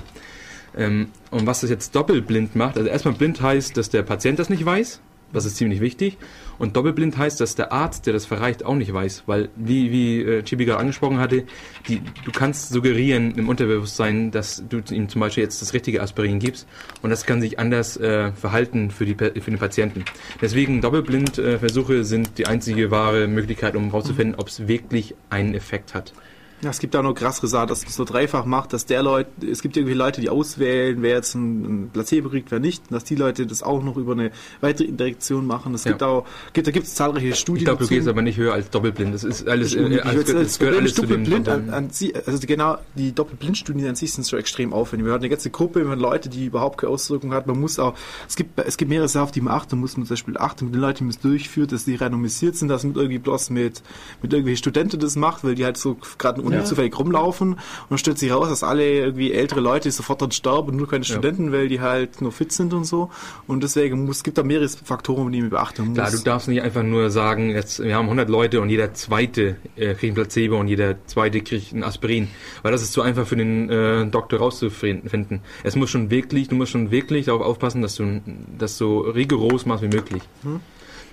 Ähm, 0.75 1.07
und 1.31 1.47
was 1.47 1.61
das 1.61 1.69
jetzt 1.69 1.95
doppelblind 1.95 2.55
macht, 2.55 2.77
also 2.77 2.89
erstmal 2.89 3.13
blind 3.13 3.41
heißt, 3.41 3.77
dass 3.77 3.89
der 3.89 4.03
Patient 4.03 4.39
das 4.39 4.49
nicht 4.49 4.65
weiß, 4.65 5.01
das 5.33 5.45
ist 5.45 5.57
ziemlich 5.57 5.81
wichtig. 5.81 6.17
Und 6.59 6.75
doppelblind 6.75 7.17
heißt, 7.17 7.39
dass 7.39 7.55
der 7.55 7.71
Arzt, 7.71 8.05
der 8.05 8.13
das 8.13 8.25
verreicht, 8.25 8.65
auch 8.65 8.75
nicht 8.75 8.93
weiß, 8.93 9.23
weil, 9.25 9.49
wie, 9.55 9.91
wie 9.91 10.21
äh, 10.21 10.43
Chibi 10.43 10.65
gerade 10.65 10.79
angesprochen 10.79 11.19
hatte, 11.19 11.43
die, 11.87 12.01
du 12.25 12.31
kannst 12.31 12.69
suggerieren 12.69 13.35
im 13.35 13.49
Unterbewusstsein, 13.49 14.31
dass 14.31 14.63
du 14.67 14.81
ihm 14.91 15.09
zum 15.09 15.21
Beispiel 15.21 15.43
jetzt 15.43 15.61
das 15.61 15.73
richtige 15.73 16.01
Aspirin 16.01 16.39
gibst 16.39 16.67
und 17.01 17.09
das 17.09 17.25
kann 17.25 17.41
sich 17.41 17.59
anders 17.59 17.97
äh, 17.97 18.31
verhalten 18.31 18.91
für, 18.91 19.05
die, 19.05 19.15
für 19.15 19.51
den 19.51 19.59
Patienten. 19.59 20.03
Deswegen 20.41 20.81
Doppelblindversuche 20.81 21.95
äh, 21.97 22.03
sind 22.03 22.37
die 22.37 22.47
einzige 22.47 22.91
wahre 22.91 23.27
Möglichkeit, 23.27 23.75
um 23.75 23.85
herauszufinden, 23.85 24.35
ob 24.35 24.47
es 24.47 24.67
wirklich 24.67 25.15
einen 25.29 25.53
Effekt 25.53 25.93
hat. 25.93 26.13
Ja, 26.61 26.71
es 26.71 26.79
gibt 26.79 26.95
auch 26.95 27.03
noch 27.03 27.13
krass 27.13 27.39
gesagt, 27.39 27.69
dass 27.69 27.85
es 27.85 27.95
so 27.95 28.03
dreifach 28.03 28.45
macht, 28.45 28.73
dass 28.73 28.87
der 28.87 29.03
Leute, 29.03 29.29
es 29.45 29.61
gibt 29.61 29.77
irgendwie 29.77 29.93
Leute, 29.93 30.21
die 30.21 30.29
auswählen, 30.29 31.03
wer 31.03 31.15
jetzt 31.15 31.35
ein, 31.35 31.91
Placebo 31.93 32.29
kriegt, 32.29 32.49
wer 32.49 32.59
nicht, 32.59 32.91
dass 32.91 33.03
die 33.03 33.13
Leute 33.13 33.45
das 33.45 33.61
auch 33.61 33.83
noch 33.83 33.95
über 33.95 34.13
eine 34.13 34.31
weitere 34.59 34.87
Indirektion 34.87 35.45
machen. 35.45 35.75
Es 35.75 35.83
ja. 35.83 35.91
gibt 35.91 36.01
auch, 36.01 36.25
gibt, 36.53 36.65
da 36.65 36.71
gibt 36.71 36.87
es 36.87 36.95
zahlreiche 36.95 37.35
Studien. 37.35 37.59
Ich 37.59 37.65
glaube, 37.65 37.83
du 37.83 37.87
gehst 37.87 38.07
aber 38.07 38.23
nicht 38.23 38.37
höher 38.37 38.53
als 38.53 38.71
doppelblind. 38.71 39.13
Das 39.13 39.23
ist 39.23 39.47
alles, 39.47 39.75
äh, 39.75 39.81
äh, 39.81 40.23
das 40.23 40.57
gehört 40.57 40.77
alles 40.77 40.95
doppelblind 40.95 41.47
an, 41.47 41.69
an 41.69 41.91
sie, 41.91 42.15
also 42.15 42.39
genau, 42.47 42.79
die 42.95 43.13
Doppelblindstudien 43.13 43.89
an 43.89 43.95
sich 43.95 44.13
sind 44.13 44.23
so 44.23 44.35
extrem 44.35 44.73
aufwendig. 44.73 45.05
Wir 45.05 45.13
hatten 45.13 45.25
eine 45.25 45.29
ganze 45.29 45.51
Gruppe 45.51 45.85
von 45.85 45.99
Leuten, 45.99 46.31
die 46.31 46.45
überhaupt 46.45 46.79
keine 46.79 46.91
Auswirkung 46.91 47.33
hat. 47.33 47.45
Man 47.45 47.59
muss 47.59 47.77
auch, 47.77 47.93
es 48.27 48.35
gibt, 48.35 48.59
es 48.59 48.77
gibt 48.77 48.89
mehrere 48.89 49.07
Sachen, 49.07 49.25
auf 49.25 49.31
die 49.31 49.41
man 49.41 49.53
achten 49.53 49.79
muss. 49.79 49.95
Man 49.95 50.07
zum 50.07 50.15
Beispiel 50.15 50.37
achten 50.37 50.65
mit 50.65 50.73
den 50.73 50.81
Leuten, 50.81 50.97
die 50.97 51.03
man 51.03 51.11
es 51.11 51.19
durchführt, 51.19 51.71
dass 51.71 51.85
die 51.85 51.95
randomisiert 51.95 52.55
sind, 52.55 52.69
dass 52.69 52.83
man 52.83 52.95
irgendwie 52.95 53.19
bloß 53.19 53.51
mit, 53.51 53.83
mit 54.23 54.33
irgendwelchen 54.33 54.57
Studenten 54.57 54.99
das 54.99 55.15
macht, 55.15 55.43
weil 55.43 55.53
die 55.53 55.63
halt 55.63 55.77
so 55.77 55.97
gerade 56.17 56.46
ja. 56.53 56.63
zufällig 56.63 56.97
rumlaufen 56.97 57.27
laufen 57.27 57.53
und 57.53 57.59
dann 57.89 57.97
stellt 57.97 58.17
sich 58.17 58.31
raus, 58.31 58.49
dass 58.49 58.63
alle 58.63 58.89
irgendwie 58.89 59.31
ältere 59.31 59.59
Leute 59.59 59.91
sofort 59.91 60.21
dann 60.21 60.31
sterben 60.31 60.69
und 60.69 60.77
nur 60.77 60.87
keine 60.87 61.03
Studenten, 61.03 61.47
ja. 61.47 61.51
weil 61.51 61.67
die 61.67 61.81
halt 61.81 62.21
nur 62.21 62.31
fit 62.31 62.51
sind 62.51 62.73
und 62.73 62.85
so. 62.85 63.09
Und 63.47 63.63
deswegen 63.63 64.05
muss, 64.05 64.17
es 64.17 64.23
gibt 64.23 64.37
da 64.37 64.43
mehrere 64.43 64.67
Faktoren, 64.67 65.31
die 65.31 65.41
man 65.41 65.49
beachten 65.49 65.87
muss. 65.87 65.95
Klar, 65.95 66.11
du 66.11 66.17
darfst 66.19 66.47
nicht 66.47 66.61
einfach 66.61 66.83
nur 66.83 67.09
sagen, 67.09 67.49
jetzt, 67.49 67.83
wir 67.83 67.95
haben 67.95 68.05
100 68.05 68.29
Leute 68.29 68.61
und 68.61 68.69
jeder 68.69 68.93
zweite 68.93 69.57
äh, 69.75 69.93
kriegt 69.93 70.11
ein 70.11 70.15
Placebo 70.15 70.57
und 70.57 70.67
jeder 70.67 70.95
zweite 71.05 71.41
kriegt 71.41 71.73
ein 71.73 71.83
Aspirin, 71.83 72.29
weil 72.61 72.71
das 72.71 72.81
ist 72.81 72.93
zu 72.93 73.01
einfach 73.01 73.27
für 73.27 73.35
den 73.35 73.69
äh, 73.69 74.05
Doktor 74.07 74.39
rauszufinden. 74.39 75.41
Es 75.63 75.75
muss 75.75 75.89
schon 75.89 76.09
wirklich, 76.09 76.47
du 76.47 76.55
musst 76.55 76.71
schon 76.71 76.91
wirklich 76.91 77.25
darauf 77.25 77.41
aufpassen, 77.41 77.81
dass 77.81 77.95
du 77.95 78.21
das 78.57 78.77
so 78.77 78.99
rigoros 78.99 79.65
machst 79.65 79.83
wie 79.83 79.95
möglich. 79.95 80.23
Hm? 80.43 80.59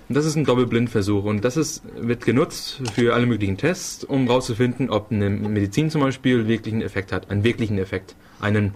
Und 0.09 0.17
das 0.17 0.27
ist 0.27 0.37
ein 0.37 0.45
Doppelblindversuch. 0.45 1.25
Und 1.25 1.45
das 1.45 1.57
ist, 1.57 1.83
wird 1.97 2.25
genutzt 2.25 2.81
für 2.95 3.15
alle 3.15 3.27
möglichen 3.27 3.57
Tests, 3.57 4.05
um 4.05 4.27
herauszufinden, 4.27 4.91
ob 4.91 5.11
eine 5.11 5.31
Medizin 5.31 5.91
zum 5.91 6.03
Beispiel 6.03 6.47
wirklich 6.47 6.75
einen 6.75 6.83
Effekt 6.83 7.13
hat, 7.13 7.31
einen 7.31 7.45
wirklichen 7.45 7.79
Effekt, 7.79 8.15
einen 8.41 8.75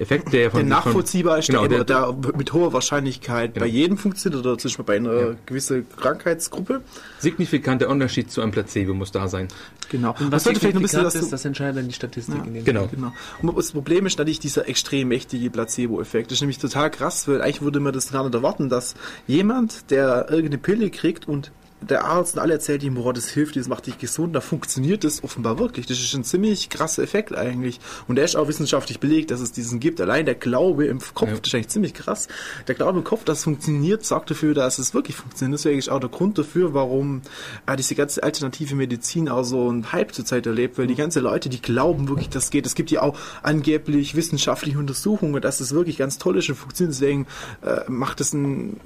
Effekt, 0.00 0.32
der 0.32 0.50
von... 0.50 0.60
Der 0.60 0.68
nachvollziehbar 0.68 1.38
ist, 1.38 1.48
genau, 1.48 1.66
der, 1.66 1.84
der, 1.84 2.14
mit 2.36 2.52
hoher 2.52 2.72
Wahrscheinlichkeit 2.72 3.54
genau. 3.54 3.64
bei 3.64 3.70
jedem 3.70 3.98
funktioniert 3.98 4.44
oder 4.44 4.58
zum 4.58 4.68
Beispiel 4.68 4.84
bei 4.84 4.96
einer 4.96 5.14
ja. 5.14 5.34
gewissen 5.46 5.86
Krankheitsgruppe. 5.96 6.82
Signifikanter 7.18 7.88
Unterschied 7.88 8.30
zu 8.30 8.40
einem 8.40 8.52
Placebo 8.52 8.94
muss 8.94 9.12
da 9.12 9.28
sein. 9.28 9.48
Genau. 9.90 10.14
Und 10.18 10.32
was 10.32 10.44
vielleicht 10.44 10.64
ein 10.64 10.82
bisschen, 10.82 11.04
ist, 11.06 11.32
das 11.32 11.44
entscheidet 11.44 11.78
dann 11.78 11.88
die 11.88 11.94
Statistik. 11.94 12.36
Ja, 12.36 12.44
in 12.44 12.54
den 12.54 12.64
genau. 12.64 12.86
genau. 12.86 13.12
Und 13.42 13.56
das 13.56 13.72
Problem 13.72 14.06
ist 14.06 14.18
natürlich 14.18 14.40
dieser 14.40 14.68
extrem 14.68 15.08
mächtige 15.08 15.50
Placebo-Effekt. 15.50 16.30
Das 16.30 16.36
ist 16.36 16.42
nämlich 16.42 16.58
total 16.58 16.90
krass, 16.90 17.26
weil 17.28 17.42
eigentlich 17.42 17.62
würde 17.62 17.80
man 17.80 17.92
das 17.92 18.12
gar 18.12 18.24
nicht 18.24 18.34
erwarten, 18.34 18.68
dass 18.68 18.94
jemand, 19.26 19.90
der 19.90 20.26
irgendeine 20.28 20.58
Pille 20.58 20.90
kriegt 20.90 21.26
und 21.26 21.50
der 21.80 22.04
Arzt 22.04 22.34
und 22.34 22.40
alle 22.40 22.54
erzählt 22.54 22.82
ihm, 22.82 22.94
boah, 22.94 23.12
das 23.12 23.28
hilft 23.28 23.54
dir, 23.54 23.60
das 23.60 23.68
macht 23.68 23.86
dich 23.86 23.98
gesund, 23.98 24.34
da 24.34 24.40
funktioniert 24.40 25.04
das 25.04 25.22
offenbar 25.22 25.58
wirklich. 25.58 25.86
Das 25.86 25.98
ist 25.98 26.14
ein 26.14 26.24
ziemlich 26.24 26.68
krasser 26.70 27.02
Effekt 27.02 27.34
eigentlich. 27.36 27.78
Und 28.08 28.16
der 28.16 28.24
ist 28.24 28.36
auch 28.36 28.48
wissenschaftlich 28.48 28.98
belegt, 29.00 29.30
dass 29.30 29.40
es 29.40 29.52
diesen 29.52 29.78
gibt. 29.78 30.00
Allein 30.00 30.26
der 30.26 30.34
Glaube 30.34 30.86
im 30.86 30.98
Kopf, 31.14 31.28
ja. 31.28 31.36
das 31.36 31.48
ist 31.48 31.54
eigentlich 31.54 31.68
ziemlich 31.68 31.94
krass. 31.94 32.28
Der 32.66 32.74
Glaube 32.74 32.98
im 32.98 33.04
Kopf, 33.04 33.24
dass 33.24 33.38
es 33.38 33.44
funktioniert, 33.44 34.04
sorgt 34.04 34.30
dafür, 34.30 34.54
dass 34.54 34.78
es 34.78 34.92
wirklich 34.92 35.16
funktioniert. 35.16 35.60
Deswegen 35.60 35.78
ist 35.78 35.88
auch 35.88 36.00
der 36.00 36.10
Grund 36.10 36.38
dafür, 36.38 36.74
warum 36.74 37.22
äh, 37.66 37.76
diese 37.76 37.94
ganze 37.94 38.22
alternative 38.22 38.74
Medizin 38.74 39.28
auch 39.28 39.44
so 39.44 39.68
einen 39.68 39.92
Hype 39.92 40.12
zurzeit 40.12 40.46
erlebt, 40.46 40.78
weil 40.78 40.88
die 40.88 40.96
ganzen 40.96 41.22
Leute, 41.22 41.48
die 41.48 41.62
glauben 41.62 42.08
wirklich, 42.08 42.28
das 42.28 42.50
geht. 42.50 42.66
Es 42.66 42.74
gibt 42.74 42.90
ja 42.90 43.02
auch 43.02 43.16
angeblich 43.42 44.16
wissenschaftliche 44.16 44.78
Untersuchungen, 44.78 45.40
dass 45.40 45.60
es 45.60 45.72
wirklich 45.72 45.96
ganz 45.96 46.18
toll 46.18 46.38
ist 46.38 46.48
und 46.48 46.56
funktioniert. 46.56 46.94
Deswegen 46.94 47.26
äh, 47.62 47.88
macht 47.88 48.20
es 48.20 48.32
ein, 48.32 48.80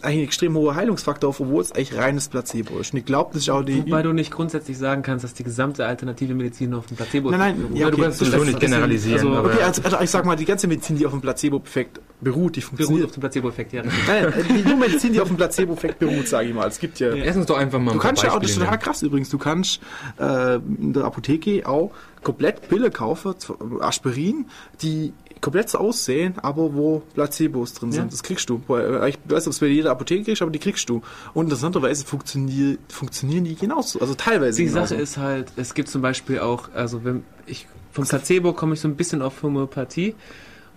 eigentlich 0.00 0.22
ein 0.22 0.24
extrem 0.24 0.54
hoher 0.56 0.74
Heilungsfaktor 0.74 1.30
auf, 1.30 1.40
obwohl 1.40 1.62
es 1.62 1.72
eigentlich 1.72 1.96
reines 1.96 2.28
Placebo 2.38 2.78
ist. 2.78 2.92
Und 2.92 3.00
ich 3.00 3.04
glaube, 3.04 3.30
das 3.32 3.42
ist 3.42 3.50
auch 3.50 3.62
die. 3.62 3.84
Wobei 3.84 4.02
du 4.02 4.12
nicht 4.12 4.30
grundsätzlich 4.30 4.78
sagen 4.78 5.02
kannst, 5.02 5.24
dass 5.24 5.34
die 5.34 5.44
gesamte 5.44 5.86
alternative 5.86 6.34
Medizin 6.34 6.74
auf 6.74 6.86
dem 6.86 6.96
Placebo 6.96 7.30
Nein, 7.30 7.38
nein, 7.38 7.76
ja, 7.76 7.86
okay, 7.86 7.96
du 7.96 8.02
kannst 8.02 8.20
das 8.20 8.30
so 8.30 8.44
nicht 8.44 8.60
generalisieren. 8.60 9.28
Also, 9.28 9.48
okay, 9.48 9.62
also, 9.62 9.82
also, 9.82 9.96
ich 10.00 10.10
sag 10.10 10.24
mal, 10.24 10.36
die 10.36 10.44
ganze 10.44 10.68
Medizin, 10.68 10.96
die 10.96 11.06
auf 11.06 11.12
dem 11.12 11.20
Placebo-Effekt 11.20 12.00
beruht, 12.20 12.56
die 12.56 12.60
Beruht 12.60 12.64
funktioniert. 12.64 13.06
auf 13.06 13.12
dem 13.12 13.20
Placebo-Effekt, 13.20 13.72
ja. 13.72 13.82
Nein, 14.06 14.24
äh, 14.24 14.42
die 14.44 14.62
nur 14.68 14.76
Medizin, 14.76 15.12
die 15.12 15.20
auf 15.20 15.28
dem 15.28 15.36
Placebo-Effekt 15.36 15.98
beruht, 15.98 16.28
sage 16.28 16.48
ich 16.48 16.54
mal. 16.54 16.68
Es 16.68 16.78
gibt 16.78 17.00
ja. 17.00 17.14
Ja. 17.14 17.24
Lass 17.24 17.46
doch 17.46 17.56
einfach 17.56 17.78
mal 17.78 17.92
Du 17.92 17.98
ein 17.98 18.02
kannst 18.02 18.22
ja 18.22 18.32
auch, 18.32 18.40
das 18.40 18.50
ist 18.50 18.58
total 18.58 18.78
krass 18.78 19.02
übrigens, 19.02 19.28
du 19.30 19.38
kannst 19.38 19.80
äh, 20.18 20.56
in 20.56 20.92
der 20.92 21.04
Apotheke 21.04 21.66
auch 21.66 21.92
komplett 22.22 22.68
Pille 22.68 22.90
kaufen, 22.90 23.34
Aspirin, 23.80 24.46
die 24.82 25.12
komplett 25.40 25.68
so 25.70 25.78
aussehen, 25.78 26.34
aber 26.38 26.74
wo 26.74 27.02
Placebos 27.14 27.74
drin 27.74 27.92
sind. 27.92 28.04
Ja. 28.04 28.10
Das 28.10 28.22
kriegst 28.22 28.48
du. 28.50 28.58
Bei- 28.58 29.08
Ich 29.08 29.18
weiß 29.24 29.30
nicht, 29.44 29.46
ob 29.46 29.52
es 29.52 29.58
bei 29.60 29.66
jeder 29.66 29.90
Apotheke 29.90 30.24
kriegst, 30.24 30.42
aber 30.42 30.50
die 30.50 30.58
kriegst 30.58 30.88
du. 30.88 31.02
Und 31.34 31.44
interessanterweise 31.46 32.04
funktionieren, 32.04 32.78
funktionieren 32.88 33.44
die 33.44 33.54
genauso. 33.54 34.00
Also 34.00 34.14
teilweise 34.14 34.58
Die 34.58 34.66
genauso. 34.68 34.94
Sache 34.94 35.00
ist 35.02 35.16
halt, 35.16 35.52
es 35.56 35.74
gibt 35.74 35.88
zum 35.88 36.02
Beispiel 36.02 36.38
auch, 36.40 36.70
also 36.74 37.04
wenn 37.04 37.24
ich 37.46 37.66
vom 37.92 38.06
Placebo 38.06 38.52
komme 38.52 38.74
ich 38.74 38.80
so 38.80 38.88
ein 38.88 38.96
bisschen 38.96 39.22
auf 39.22 39.42
Homöopathie 39.42 40.14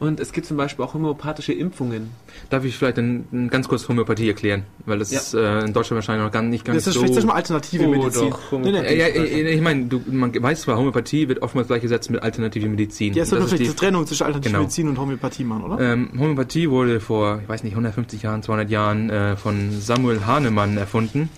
und 0.01 0.19
es 0.19 0.33
gibt 0.33 0.47
zum 0.47 0.57
Beispiel 0.57 0.83
auch 0.83 0.95
homöopathische 0.95 1.53
Impfungen. 1.53 2.09
Darf 2.49 2.65
ich 2.65 2.75
vielleicht 2.75 2.97
ein, 2.97 3.25
ein 3.31 3.49
ganz 3.49 3.67
kurz 3.67 3.87
Homöopathie 3.87 4.27
erklären? 4.27 4.63
Weil 4.87 4.97
das 4.97 5.11
Ja. 5.11 5.19
ist 5.19 5.35
äh, 5.35 5.59
in 5.59 5.73
Deutschland 5.73 5.97
wahrscheinlich 5.97 6.25
noch 6.25 6.31
gar 6.31 6.41
nicht 6.41 6.65
ganz 6.65 6.75
das 6.83 6.87
ist 6.87 6.93
so... 6.95 7.05
vielleicht 7.05 7.27
mal 7.27 7.35
alternative 7.35 7.85
Oh, 7.85 7.91
Medizin. 7.91 8.29
doch, 8.31 8.51
nee, 8.53 8.71
nee. 8.71 8.97
Ja, 8.97 9.07
ja, 9.07 9.23
ich 9.23 9.61
meine, 9.61 9.87
man 10.07 10.33
weiß 10.41 10.61
zwar, 10.63 10.77
Homöopathie 10.77 11.27
wird 11.29 11.43
oftmals 11.43 11.67
gleichgesetzt 11.67 12.09
mit 12.09 12.23
alternativer 12.23 12.67
Medizin. 12.67 13.13
Ja, 13.13 13.21
es 13.23 13.29
Das 13.29 13.39
ist 13.43 13.49
vielleicht 13.53 13.71
die 13.71 13.75
Trennung 13.75 14.07
zwischen 14.07 14.23
alternative 14.23 14.51
Genau. 14.51 14.63
Medizin 14.63 14.87
und 14.89 14.97
Homöopathie 14.99 15.43
machen, 15.43 15.63
oder? 15.65 15.79
Ähm, 15.93 16.09
Homöopathie 16.19 16.67
wurde 16.69 16.99
vor, 16.99 17.39
ich 17.43 17.47
weiß 17.47 17.63
nicht, 17.63 17.73
150 17.73 18.23
Jahren, 18.23 18.41
200 18.41 18.69
Jahren 18.71 19.09
äh, 19.11 19.37
von 19.37 19.69
Samuel 19.79 20.25
Hahnemann 20.25 20.77
erfunden. 20.77 21.29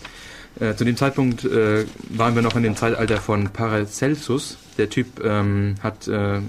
Äh, 0.59 0.75
zu 0.75 0.85
dem 0.85 0.95
Zeitpunkt 0.95 1.43
äh, 1.43 1.83
waren 2.09 2.33
wir 2.35 2.41
noch 2.43 2.55
in 2.55 2.63
dem 2.63 2.77
Zeitalter 2.77 3.17
von 3.17 3.49
Paracelsus. 3.49 4.57
Der 4.77 4.89
Typ 4.89 5.21
ähm, 5.23 5.75
hat 5.81 6.07
äh, 6.07 6.39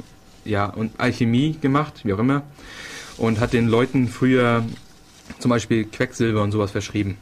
ja 0.44 0.66
und 0.66 0.92
Alchemie 0.98 1.56
gemacht, 1.60 2.00
wie 2.04 2.12
auch 2.12 2.18
immer, 2.18 2.42
und 3.16 3.40
hat 3.40 3.52
den 3.52 3.68
Leuten 3.68 4.08
früher 4.08 4.64
zum 5.38 5.50
Beispiel 5.50 5.84
Quecksilber 5.84 6.42
und 6.42 6.52
sowas 6.52 6.70
verschrieben. 6.70 7.16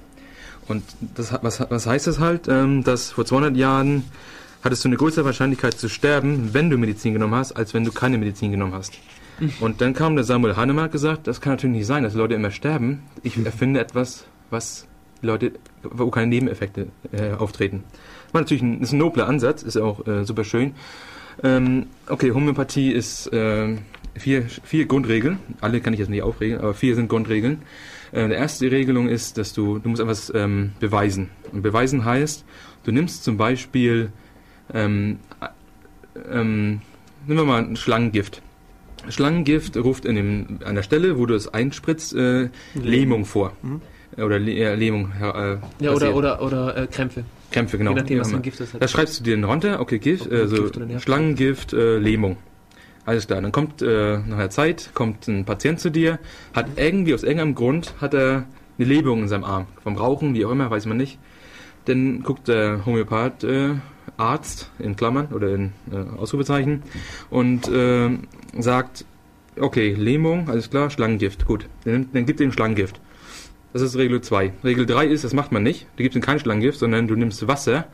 Und 0.68 0.84
das, 1.14 1.32
was, 1.42 1.60
was 1.68 1.86
heißt 1.86 2.06
das 2.06 2.18
halt? 2.18 2.48
Ähm, 2.48 2.84
dass 2.84 3.10
vor 3.10 3.24
200 3.24 3.56
Jahren 3.56 4.04
hattest 4.62 4.84
du 4.84 4.88
eine 4.88 4.96
größere 4.96 5.24
Wahrscheinlichkeit 5.24 5.74
zu 5.74 5.88
sterben, 5.88 6.54
wenn 6.54 6.70
du 6.70 6.78
Medizin 6.78 7.12
genommen 7.12 7.34
hast, 7.34 7.52
als 7.52 7.74
wenn 7.74 7.84
du 7.84 7.92
keine 7.92 8.18
Medizin 8.18 8.52
genommen 8.52 8.74
hast. 8.74 8.94
Und 9.60 9.80
dann 9.80 9.92
kam 9.94 10.14
der 10.14 10.24
Samuel 10.24 10.56
Hahnemann 10.56 10.84
und 10.84 10.92
gesagt, 10.92 11.26
das 11.26 11.40
kann 11.40 11.54
natürlich 11.54 11.76
nicht 11.76 11.86
sein, 11.86 12.04
dass 12.04 12.14
Leute 12.14 12.34
immer 12.34 12.50
sterben. 12.50 13.02
Ich 13.22 13.44
erfinde 13.44 13.80
etwas, 13.80 14.24
was 14.50 14.86
Leute, 15.20 15.52
wo 15.82 16.10
keine 16.10 16.28
Nebeneffekte 16.28 16.88
äh, 17.12 17.32
auftreten. 17.32 17.82
War 18.32 18.42
natürlich 18.42 18.62
ein, 18.62 18.80
ist 18.80 18.92
ein 18.92 18.98
nobler 18.98 19.28
Ansatz, 19.28 19.62
ist 19.62 19.76
auch 19.76 20.06
äh, 20.06 20.24
super 20.24 20.44
schön. 20.44 20.74
Ähm, 21.42 21.86
okay, 22.08 22.32
Homöopathie 22.32 22.92
ist 22.92 23.32
äh, 23.32 23.76
vier, 24.14 24.42
vier 24.42 24.86
Grundregeln. 24.86 25.38
Alle 25.60 25.80
kann 25.80 25.92
ich 25.92 26.00
jetzt 26.00 26.08
nicht 26.08 26.22
aufregeln, 26.22 26.60
aber 26.60 26.74
vier 26.74 26.94
sind 26.94 27.08
Grundregeln. 27.08 27.62
Äh, 28.12 28.28
die 28.28 28.34
erste 28.34 28.70
Regelung 28.70 29.08
ist, 29.08 29.38
dass 29.38 29.52
du, 29.52 29.78
du 29.78 29.88
musst 29.88 30.00
etwas 30.00 30.32
ähm, 30.34 30.72
beweisen. 30.80 31.30
Und 31.52 31.62
beweisen 31.62 32.04
heißt, 32.04 32.44
du 32.84 32.92
nimmst 32.92 33.24
zum 33.24 33.36
Beispiel, 33.36 34.12
ähm, 34.72 35.18
äh, 35.40 35.48
ähm, 36.30 36.80
nehmen 37.26 37.40
wir 37.40 37.44
mal 37.44 37.62
ein 37.62 37.76
Schlangengift. 37.76 38.42
Schlangengift 39.08 39.76
ruft 39.76 40.04
in 40.04 40.14
dem, 40.14 40.58
an 40.64 40.76
der 40.76 40.82
Stelle, 40.82 41.18
wo 41.18 41.26
du 41.26 41.34
es 41.34 41.52
einspritzt, 41.52 42.14
äh, 42.14 42.50
Lähmung 42.74 43.24
vor. 43.24 43.52
Mhm. 43.62 43.80
Oder 44.16 44.36
äh, 44.36 44.74
Lähmung. 44.74 45.10
Äh, 45.20 45.56
Ja, 45.80 45.92
oder, 45.92 46.14
oder, 46.14 46.42
oder 46.42 46.76
äh, 46.76 46.86
Krämpfe. 46.86 47.24
Krämpfe, 47.52 47.78
genau. 47.78 47.90
Je 47.92 47.96
nachdem, 47.96 48.20
was 48.20 48.30
für 48.30 48.36
ein 48.36 48.42
Gift 48.42 48.60
das 48.60 48.74
hat. 48.74 48.82
da 48.82 48.88
schreibst 48.88 49.20
du 49.20 49.24
dir 49.24 49.36
dann 49.36 49.44
runter, 49.44 49.80
okay, 49.80 49.98
Gift, 49.98 50.26
Ob 50.26 50.32
also 50.32 50.64
Gift. 50.64 51.02
Schlangengift, 51.02 51.72
äh, 51.72 51.98
Lähmung. 51.98 52.36
Alles 53.04 53.26
klar, 53.26 53.40
dann 53.40 53.50
kommt 53.50 53.82
äh, 53.82 54.18
nach 54.18 54.38
einer 54.38 54.50
Zeit, 54.50 54.90
kommt 54.94 55.26
ein 55.26 55.44
Patient 55.44 55.80
zu 55.80 55.90
dir, 55.90 56.18
hat 56.54 56.66
irgendwie, 56.76 57.14
aus 57.14 57.24
irgendeinem 57.24 57.54
Grund, 57.54 57.94
hat 58.00 58.14
er 58.14 58.44
eine 58.78 58.88
Lähmung 58.88 59.22
in 59.22 59.28
seinem 59.28 59.44
Arm. 59.44 59.66
Vom 59.82 59.96
Rauchen, 59.96 60.34
wie 60.34 60.44
auch 60.44 60.52
immer, 60.52 60.70
weiß 60.70 60.86
man 60.86 60.96
nicht. 60.96 61.18
Dann 61.86 62.22
guckt 62.22 62.46
der 62.46 62.86
Homöopath, 62.86 63.42
äh, 63.42 63.70
Arzt, 64.16 64.70
in 64.78 64.94
Klammern 64.94 65.28
oder 65.32 65.52
in 65.52 65.72
äh, 65.90 65.96
Ausrufezeichen, 66.16 66.82
und 67.28 67.68
äh, 67.68 68.10
sagt, 68.58 69.04
okay, 69.58 69.94
Lähmung, 69.94 70.48
alles 70.48 70.70
klar, 70.70 70.90
Schlangengift, 70.90 71.46
gut. 71.46 71.66
Dann, 71.84 72.08
dann 72.12 72.24
gibt 72.24 72.40
er 72.40 72.46
ihm 72.46 72.52
Schlangengift. 72.52 73.00
Das 73.72 73.82
ist 73.82 73.96
Regel 73.96 74.20
2. 74.20 74.52
Regel 74.64 74.84
3 74.86 75.06
ist, 75.06 75.24
das 75.24 75.32
macht 75.32 75.50
man 75.52 75.62
nicht. 75.62 75.86
Du 75.96 76.02
gibst 76.02 76.14
ihm 76.16 76.22
kein 76.22 76.38
Schlangengift, 76.38 76.78
sondern 76.78 77.06
du 77.08 77.16
nimmst 77.16 77.46
Wasser 77.48 77.86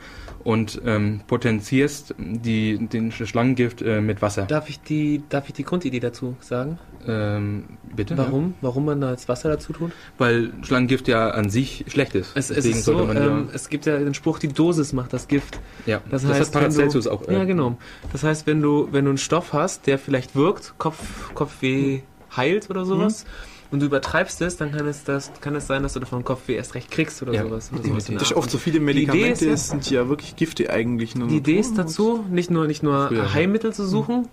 und 0.44 0.80
ähm, 0.84 1.20
potenzierst 1.26 2.14
die, 2.18 2.78
den 2.78 3.12
Schlangengift 3.12 3.82
äh, 3.82 4.00
mit 4.00 4.20
Wasser. 4.22 4.42
Darf 4.46 4.68
ich 4.68 4.80
die, 4.80 5.22
darf 5.28 5.48
ich 5.48 5.55
die 5.55 5.64
Grundidee 5.64 6.00
dazu 6.00 6.36
sagen? 6.40 6.78
Ähm, 7.06 7.64
bitte? 7.94 8.16
Warum? 8.18 8.55
Warum 8.60 8.84
man 8.86 9.00
da 9.00 9.10
jetzt 9.12 9.28
Wasser 9.28 9.48
dazu 9.50 9.72
tut? 9.72 9.92
Weil 10.16 10.50
Schlangengift 10.62 11.06
ja 11.09 11.30
an 11.30 11.48
sich 11.50 11.84
schlecht 11.88 12.14
ist. 12.14 12.32
Es, 12.36 12.50
es 12.50 12.64
ist 12.64 12.84
so, 12.84 13.05
ja- 13.05 13.14
ähm, 13.26 13.48
es 13.52 13.68
gibt 13.68 13.86
ja 13.86 13.98
den 13.98 14.14
Spruch, 14.14 14.38
die 14.38 14.48
Dosis 14.48 14.92
macht 14.92 15.12
das 15.12 15.28
Gift. 15.28 15.60
ja, 15.86 16.00
Das, 16.10 16.22
das, 16.22 16.32
heißt, 16.32 16.55
hat 16.55 16.60
Paracelsus 16.62 17.05
wenn 17.06 17.12
du, 17.12 17.16
auch. 17.18 17.28
äh, 17.28 17.32
Ja, 17.34 17.44
genau. 17.44 17.76
Das 18.12 18.22
heißt, 18.24 18.46
wenn 18.46 18.60
du, 18.62 18.88
wenn 18.90 19.05
du 19.05 19.10
einen 19.12 19.18
Stoff 19.18 19.52
hast, 19.52 19.86
der 19.86 19.98
vielleicht 19.98 20.34
wirkt, 20.34 20.74
Kopf, 20.78 21.34
Kopfweh 21.34 22.00
heilt 22.36 22.68
oder 22.70 22.84
sowas, 22.84 23.24
und 23.70 23.81
du 23.81 23.86
übertreibst 23.86 24.40
es, 24.40 24.57
dann 24.57 24.73
kann 24.73 24.86
es, 24.86 25.05
das, 25.05 25.31
kann 25.40 25.55
es 25.55 25.66
sein, 25.66 25.82
dass 25.82 25.93
du 25.93 26.01
davon 26.01 26.24
Kopfweh 26.24 26.55
erst 26.57 26.74
recht 26.74 26.90
kriegst 26.90 27.20
oder 27.23 27.32
Ja, 27.35 27.43
sowas. 27.45 27.70
Oder 27.73 27.82
sowas 27.82 28.05
Das 28.07 28.23
ist 28.23 28.32
oft 28.35 28.51
so 28.51 28.59
viele 28.59 28.81
Medikamente, 28.81 29.31
ist 29.31 29.40
ja- 29.43 29.53
es 29.53 29.69
sind 29.69 29.90
ja 29.90 30.09
wirklich 30.09 30.36
Gifte 30.36 30.70
eigentlich. 30.70 31.15
Nur 31.15 31.28
Die 31.28 31.36
Idee 31.36 31.59
ist 31.59 31.77
dazu, 31.77 32.24
nicht 32.31 32.51
nur, 32.51 32.66
nicht 32.66 32.82
nur 32.82 33.09
Früher, 33.09 33.24
ja. 33.24 33.32
Heilmittel 33.35 33.73
zu 33.74 33.86
suchen. 33.86 34.28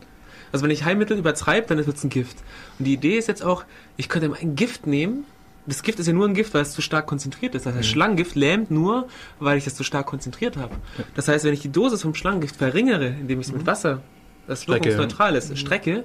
Also 0.51 0.63
wenn 0.63 0.71
ich 0.71 0.85
Heilmittel 0.85 1.17
übertreibe, 1.17 1.67
dann 1.67 1.85
wird 1.85 1.97
es 1.97 2.03
ein 2.03 2.09
Gift. 2.09 2.37
Und 2.79 2.85
die 2.85 2.93
Idee 2.93 3.17
ist 3.17 3.27
jetzt 3.27 3.43
auch, 3.43 3.65
ich 3.97 4.07
könnte 4.07 4.31
ein 4.39 4.55
Gift 4.55 4.87
nehmen. 4.87 5.25
Das 5.67 5.81
Gift 5.83 5.99
ist 5.99 6.05
ja 6.07 6.13
nur 6.13 6.27
ein 6.27 6.33
Gift, 6.35 6.53
weil 6.53 6.61
es 6.61 6.71
zu 6.73 6.81
stark 6.81 7.07
konzentriert 7.07 7.55
ist. 7.55 7.65
Das 7.65 7.75
heißt, 7.75 7.89
Schlangengift 7.89 8.35
lähmt 8.35 8.69
nur, 8.71 9.07
weil 9.39 9.57
ich 9.57 9.63
das 9.65 9.73
zu 9.75 9.83
stark 9.83 10.05
konzentriert 10.05 10.55
habe. 10.57 10.75
Das 11.15 11.27
heißt, 11.27 11.43
wenn 11.43 11.53
ich 11.53 11.61
die 11.61 11.71
Dosis 11.71 12.03
vom 12.03 12.13
Schlangengift 12.13 12.55
verringere, 12.55 13.07
indem 13.07 13.41
ich 13.41 13.47
es 13.47 13.53
mit 13.53 13.65
Wasser, 13.65 14.01
das 14.47 14.67
wirkungsneutral 14.67 15.35
ist, 15.35 15.57
strecke, 15.57 16.03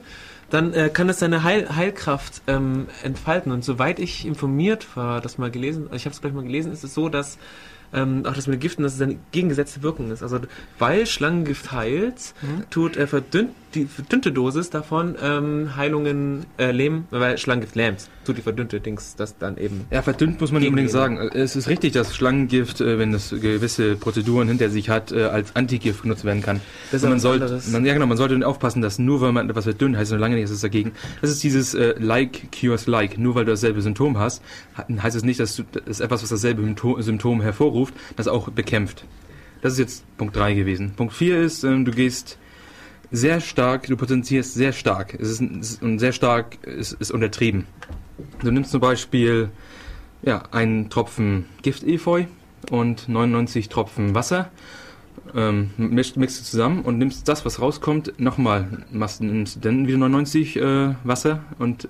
dann 0.51 0.75
äh, 0.75 0.91
kann 0.91 1.09
es 1.09 1.21
seine 1.21 1.43
Heil 1.43 1.75
Heilkraft 1.75 2.43
ähm, 2.47 2.89
entfalten. 3.03 3.53
Und 3.53 3.65
soweit 3.65 3.99
ich 3.99 4.27
informiert 4.27 4.97
war, 4.97 5.21
das 5.21 5.39
mal 5.39 5.51
gelesen, 5.51 5.89
ich 5.95 6.05
habe 6.05 6.15
es 6.15 6.21
gleich 6.21 6.33
mal 6.33 6.45
gelesen, 6.45 6.73
ist 6.73 6.85
es 6.85 6.95
so, 6.95 7.09
dass 7.09 7.39
ähm, 7.93 8.25
auch 8.27 8.35
das 8.35 8.47
mit 8.47 8.61
Giften, 8.61 8.83
dass 8.83 8.95
es 8.95 9.01
eine 9.01 9.17
gegengesetzte 9.33 9.83
Wirkung 9.83 10.11
ist. 10.11 10.23
Also 10.23 10.41
weil 10.79 11.07
Schlangengift 11.07 11.73
heilt, 11.73 12.35
tut 12.71 12.97
er 12.97 13.07
verdünnt, 13.07 13.51
die 13.75 13.85
verdünnte 13.85 14.33
Dosis 14.33 14.71
davon 14.71 15.17
ähm, 15.23 15.77
Heilungen 15.77 16.47
äh, 16.59 16.73
lähmen, 16.73 17.07
weil 17.11 17.39
Schlangengift 17.39 17.77
lähmt, 17.77 18.09
tut 18.25 18.37
die 18.37 18.43
verdünnte 18.43 18.81
Dings 18.81 19.15
das 19.17 19.39
dann 19.39 19.57
eben. 19.57 19.87
Ja, 19.91 20.03
verdünnt 20.03 20.41
muss 20.41 20.51
man 20.51 20.61
nicht 20.61 20.71
unbedingt 20.71 20.91
sagen. 20.91 21.19
Es 21.19 21.57
ist 21.57 21.69
richtig, 21.69 21.93
dass 21.93 22.15
Schlangengift, 22.15 22.81
äh, 22.81 22.99
wenn 22.99 23.15
es 23.15 23.31
gewisse 23.31 23.97
Prozeduren 23.97 24.49
hinter 24.49 24.71
sich 24.71 24.89
hat, 24.89 25.13
äh, 25.13 25.25
als 25.25 25.55
Antigift 25.55 26.03
genutzt 26.03 26.25
werden 26.25 26.43
kann. 26.43 26.61
Das 26.91 27.03
ist 27.03 27.09
man 27.09 27.21
sollte, 27.21 27.61
man, 27.71 27.85
ja 27.85 27.95
genau, 27.95 28.07
man 28.07 28.17
sollte 28.17 28.45
aufpassen, 28.47 28.83
dass 28.83 28.99
nur 28.99 29.21
weil 29.21 29.33
man 29.33 29.49
etwas 29.49 29.65
verdünnt, 29.65 29.97
heißt 29.97 30.11
es 30.11 30.13
noch 30.13 30.21
lange 30.21 30.35
nicht, 30.35 30.45
dass 30.45 30.51
es 30.51 30.61
dagegen. 30.61 30.93
Das 31.21 31.31
ist 31.31 31.43
dieses 31.43 31.75
äh, 31.75 31.95
like 31.99 32.49
cures 32.53 32.87
like. 32.87 33.19
Nur 33.19 33.35
weil 33.35 33.45
du 33.45 33.53
dasselbe 33.53 33.83
Symptom 33.83 34.19
hast, 34.19 34.43
heißt 34.77 35.17
es 35.17 35.25
nicht, 35.25 35.41
dass 35.41 35.57
du 35.57 35.63
das 35.85 36.01
etwas, 36.01 36.23
was 36.23 36.31
dasselbe 36.31 36.63
Symptom, 36.63 37.01
Symptom 37.03 37.43
hervorruft, 37.81 37.95
das 38.17 38.29
auch 38.29 38.51
bekämpft. 38.51 39.05
Das 39.63 39.75
ist 39.75 39.79
jetzt 39.79 40.17
Punkt 40.17 40.37
3 40.37 40.55
gewesen. 40.55 40.93
Punkt 40.97 41.13
4 41.13 41.41
ist, 41.43 41.65
ähm, 41.65 41.85
du 41.85 41.93
gehst 41.93 42.39
sehr 43.11 43.41
stark, 43.41 43.87
du 43.87 43.97
potenzierst 43.97 44.55
sehr 44.55 44.73
stark. 44.73 45.15
Es 45.15 45.29
ist, 45.29 45.41
es 45.43 45.73
ist 45.73 45.83
und 45.83 45.99
sehr 45.99 46.13
stark 46.13 46.59
ist, 46.65 46.93
ist 46.93 47.11
untertrieben. 47.11 47.67
Du 48.43 48.51
nimmst 48.51 48.71
zum 48.71 48.81
Beispiel 48.81 49.51
ja, 50.23 50.43
einen 50.53 50.91
Tropfen 50.91 51.47
Gift-Efeu 51.63 52.25
und 52.71 53.09
99 53.09 53.69
Tropfen 53.69 54.15
Wasser, 54.15 54.51
ähm, 55.35 55.71
mischst, 55.77 56.17
mixt 56.17 56.41
du 56.41 56.45
zusammen 56.45 56.83
und 56.83 56.99
nimmst 56.99 57.29
das, 57.29 57.45
was 57.45 57.61
rauskommt, 57.61 58.13
nochmal, 58.19 58.85
machst 58.91 59.21
dann 59.21 59.87
wieder 59.87 59.99
99 59.99 60.57
äh, 60.57 60.95
Wasser 61.05 61.41
und 61.59 61.85
äh, 61.85 61.89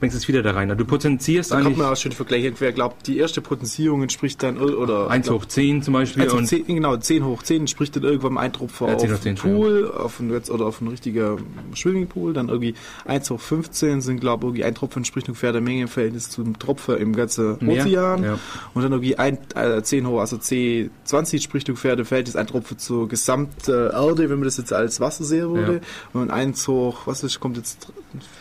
bringst 0.00 0.16
es 0.16 0.28
wieder 0.28 0.42
da 0.42 0.52
rein. 0.52 0.70
Also 0.70 0.82
Du 0.82 0.88
potenzierst 0.88 1.50
Da 1.50 1.56
kommt 1.56 1.66
eigentlich 1.66 1.78
man 1.78 1.92
auch 1.92 1.96
schön 1.96 2.12
vergleichen. 2.12 2.54
Wer 2.58 2.72
glaubt, 2.72 3.06
die 3.06 3.18
erste 3.18 3.40
Potenzierung 3.40 4.02
entspricht 4.02 4.42
dann, 4.42 4.58
oder 4.58 5.10
1 5.10 5.30
hoch 5.30 5.44
10 5.44 5.82
zum 5.82 5.94
Beispiel 5.94 6.22
1 6.22 6.32
hoch 6.32 6.38
und 6.38 6.46
10, 6.46 6.66
genau, 6.66 6.96
10 6.96 7.24
hoch 7.24 7.42
10 7.42 7.60
entspricht 7.60 7.96
dann 7.96 8.04
irgendwann 8.04 8.38
ein 8.38 8.52
Tropfen 8.52 8.88
Ja, 8.88 8.94
auf 8.94 9.00
10 9.00 9.10
hoch 9.10 9.26
einen 9.26 9.36
10, 9.36 9.36
Pool, 9.36 9.90
auf 9.90 10.20
jetzt, 10.20 10.50
oder 10.50 10.66
auf 10.66 10.80
einen 10.80 10.90
richtiger 10.90 11.36
Swimmingpool, 11.74 12.32
dann 12.32 12.48
irgendwie 12.48 12.74
1 13.04 13.30
hoch 13.30 13.40
15 13.40 14.00
sind, 14.00 14.20
glaube 14.20 14.46
ich, 14.46 14.48
irgendwie 14.48 14.64
ein 14.64 14.74
Tropfen 14.74 15.00
entspricht 15.00 15.28
ungefähr 15.28 15.52
der 15.52 15.60
Menge 15.60 15.82
im 15.82 15.88
Verhältnis 15.88 16.30
zum 16.30 16.58
Tropfen 16.58 16.96
im 16.96 17.14
ganzen. 17.14 17.56
Ozean. 17.66 18.22
Ja. 18.22 18.38
Und 18.74 18.82
dann 18.82 18.92
irgendwie 18.92 19.18
ein, 19.18 19.38
äh, 19.54 19.82
10 19.82 20.06
hoch, 20.06 20.20
also 20.20 20.36
C20 20.36 21.32
entspricht 21.34 21.68
ungefähr 21.68 21.96
der 21.96 22.04
Verhältnis 22.04 22.36
ein 22.36 22.46
Tropfen 22.52 22.78
zur 22.78 23.08
gesamten 23.08 23.70
Erde, 23.90 24.30
wenn 24.30 24.38
man 24.38 24.44
das 24.44 24.56
jetzt 24.58 24.72
als 24.72 25.00
Wasser 25.00 25.24
sehen 25.24 25.52
würde. 25.54 25.80
Und 26.12 26.30
1 26.30 26.68
hoch, 26.68 27.06
was 27.06 27.24
ist, 27.24 27.40
kommt 27.40 27.56
jetzt? 27.56 27.88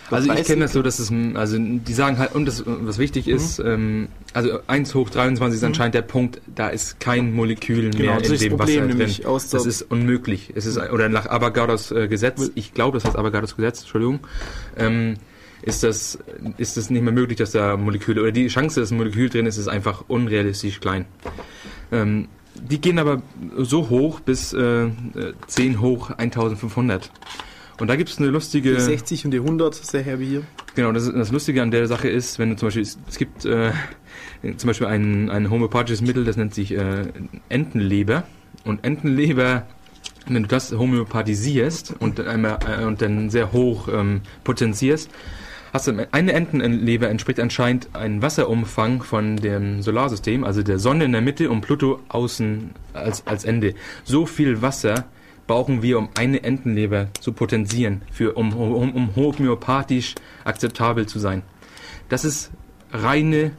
Also 0.09 0.25
ich 0.27 0.33
30? 0.33 0.45
kenne 0.47 0.61
das 0.65 0.73
so, 0.73 0.81
dass 0.81 0.99
es, 0.99 1.11
also 1.35 1.57
die 1.59 1.93
sagen 1.93 2.17
halt, 2.19 2.35
und 2.35 2.45
das, 2.45 2.63
was 2.65 2.97
wichtig 2.97 3.27
ist, 3.27 3.59
Mhm. 3.59 3.65
ähm, 3.65 4.07
also 4.33 4.59
1 4.67 4.93
hoch 4.95 5.09
23 5.09 5.57
ist 5.57 5.63
anscheinend 5.63 5.95
der 5.95 6.01
Punkt, 6.03 6.41
da 6.53 6.69
ist 6.69 6.99
kein 6.99 7.33
Molekül 7.33 7.89
Genau, 7.91 8.13
mehr 8.15 8.17
in 8.25 8.33
ist 8.33 8.43
dem 8.43 8.57
Problem, 8.57 8.87
Wasser 8.89 8.97
drin. 8.97 9.25
aus 9.25 9.49
Das 9.49 9.65
ist 9.65 9.81
unmöglich. 9.83 10.51
Es 10.55 10.65
ist, 10.65 10.77
oder 10.77 11.09
nach 11.09 11.25
Avogadros 11.27 11.91
äh, 11.91 12.07
Gesetz, 12.07 12.51
ich 12.55 12.73
glaube, 12.73 12.97
das 12.97 13.05
heißt 13.05 13.17
Avogadros 13.17 13.55
Gesetz, 13.55 13.79
Entschuldigung, 13.81 14.19
ähm, 14.77 15.15
ist 15.63 15.83
das, 15.83 16.17
ist 16.57 16.75
das 16.77 16.89
nicht 16.89 17.03
mehr 17.03 17.13
möglich, 17.13 17.37
dass 17.37 17.51
da 17.51 17.77
Moleküle, 17.77 18.21
oder 18.21 18.31
die 18.31 18.47
Chance, 18.47 18.79
dass 18.81 18.91
ein 18.91 18.97
Molekül 18.97 19.29
drin 19.29 19.45
ist, 19.45 19.57
ist 19.57 19.67
einfach 19.67 20.03
unrealistisch 20.07 20.79
klein. 20.79 21.05
Ähm, 21.91 22.27
die 22.55 22.81
gehen 22.81 22.99
aber 22.99 23.21
so 23.57 23.89
hoch 23.89 24.19
bis 24.19 24.53
äh, 24.53 24.89
10 25.47 25.81
hoch 25.81 26.11
1500. 26.11 27.11
Und 27.79 27.87
da 27.87 27.95
gibt 27.95 28.09
es 28.09 28.19
eine 28.19 28.27
lustige. 28.27 28.75
Die 28.75 28.79
60 28.79 29.25
und 29.25 29.31
die 29.31 29.39
100, 29.39 29.73
sehr 29.73 30.03
herbe 30.03 30.23
hier. 30.23 30.43
Genau, 30.75 30.91
das, 30.91 31.11
das 31.11 31.31
Lustige 31.31 31.61
an 31.61 31.71
der 31.71 31.87
Sache 31.87 32.09
ist, 32.09 32.37
wenn 32.37 32.51
du 32.51 32.55
zum 32.55 32.67
Beispiel, 32.67 32.83
es 32.83 33.17
gibt 33.17 33.43
äh, 33.45 33.71
zum 34.57 34.67
Beispiel 34.67 34.87
ein, 34.87 35.29
ein 35.29 35.49
homöopathisches 35.49 36.01
Mittel, 36.01 36.23
das 36.23 36.37
nennt 36.37 36.53
sich 36.53 36.73
äh, 36.73 37.05
Entenleber. 37.49 38.23
Und 38.65 38.85
Entenleber, 38.85 39.65
wenn 40.27 40.43
du 40.43 40.47
das 40.47 40.71
homöopathisierst 40.71 41.95
und, 41.99 42.19
einmal, 42.19 42.59
äh, 42.67 42.85
und 42.85 43.01
dann 43.01 43.29
sehr 43.31 43.51
hoch 43.51 43.87
ähm, 43.91 44.21
potenzierst, 44.43 45.09
hast 45.73 45.87
du 45.87 46.07
eine 46.11 46.33
Entenleber 46.33 47.09
entspricht 47.09 47.39
anscheinend 47.39 47.95
einem 47.95 48.21
Wasserumfang 48.21 49.03
von 49.03 49.37
dem 49.37 49.81
Solarsystem, 49.81 50.43
also 50.43 50.63
der 50.63 50.79
Sonne 50.79 51.05
in 51.05 51.11
der 51.11 51.21
Mitte 51.21 51.49
und 51.49 51.61
Pluto 51.61 51.99
außen 52.09 52.71
als, 52.93 53.25
als 53.25 53.45
Ende. 53.45 53.75
So 54.03 54.25
viel 54.25 54.61
Wasser 54.61 55.05
brauchen 55.47 55.81
wir, 55.81 55.97
um 55.97 56.09
eine 56.17 56.43
Entenleber 56.43 57.07
zu 57.19 57.33
potenzieren, 57.33 58.03
für, 58.11 58.33
um, 58.33 58.53
um, 58.53 58.93
um 58.93 59.15
homöopathisch 59.15 60.15
akzeptabel 60.43 61.07
zu 61.07 61.19
sein. 61.19 61.43
Das 62.09 62.25
ist 62.25 62.51
reine 62.91 63.51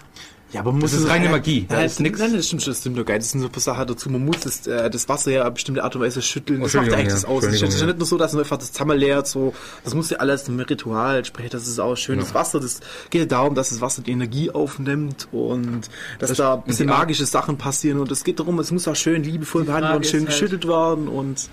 ja, 0.53 0.61
aber 0.61 0.73
man 0.73 0.83
muss 0.83 0.93
das 0.93 1.01
ist 1.01 1.09
reine 1.09 1.27
ja, 1.27 1.31
Magie. 1.31 1.67
Da 1.67 1.83
ist 1.83 1.99
nichts. 1.99 2.19
Nein, 2.19 2.35
das 2.35 2.47
stimmt 2.47 2.63
schon, 2.63 2.73
das 2.73 2.81
stimmt 2.81 2.99
doch 2.99 3.07
geil. 3.07 3.19
Das 3.19 3.31
sind 3.31 3.41
so 3.41 3.47
ein 3.47 3.53
paar 3.53 3.63
Sachen 3.63 3.87
dazu. 3.87 4.11
Man 4.11 4.25
muss 4.25 4.41
das, 4.41 4.67
äh, 4.67 4.91
das 4.91 5.09
Wasser 5.09 5.31
ja 5.31 5.49
auf 5.49 5.55
bestimmte 5.55 5.83
Art 5.83 5.97
und 5.97 6.03
Weise 6.03 6.21
schütteln. 6.21 6.61
Das 6.61 6.75
macht 6.75 6.89
ja 6.89 6.95
eigentlich 6.95 7.15
das 7.15 7.25
aus. 7.25 7.43
Es 7.45 7.63
ist 7.63 7.81
ja 7.81 7.87
nicht 7.87 7.99
nur 7.99 8.07
so, 8.07 8.19
dass 8.19 8.33
man 8.33 8.43
einfach 8.43 8.59
das 8.59 8.73
Zammer 8.73 8.95
leert, 8.95 9.27
so. 9.27 9.55
Das 9.83 9.95
muss 9.95 10.11
ja 10.11 10.19
alles 10.19 10.47
im 10.49 10.61
Ritual 10.61 11.19
entsprechen. 11.19 11.51
Das 11.51 11.67
ist 11.67 11.79
auch 11.79 11.97
schönes 11.97 12.29
ja. 12.29 12.35
Wasser. 12.35 12.61
Das 12.61 12.81
geht 13.09 13.21
ja 13.23 13.27
darum, 13.27 13.55
dass 13.55 13.71
das 13.71 13.81
Wasser 13.81 14.03
die 14.03 14.11
Energie 14.11 14.51
aufnimmt 14.51 15.29
und 15.33 15.89
dass 16.19 16.29
das 16.29 16.39
da 16.39 16.55
ein 16.55 16.63
bisschen 16.65 16.89
magische 16.89 17.25
Sachen 17.25 17.57
passieren. 17.57 17.99
Und 17.99 18.11
es 18.11 18.23
geht 18.23 18.39
darum, 18.39 18.59
es 18.59 18.71
muss 18.71 18.87
auch 18.87 18.97
schön 18.97 19.23
liebevoll 19.23 19.65
behandelt 19.65 19.93
werden, 19.93 20.05
schön 20.05 20.21
halt 20.21 20.29
geschüttelt 20.29 20.69
werden 20.69 21.09
und 21.09 21.49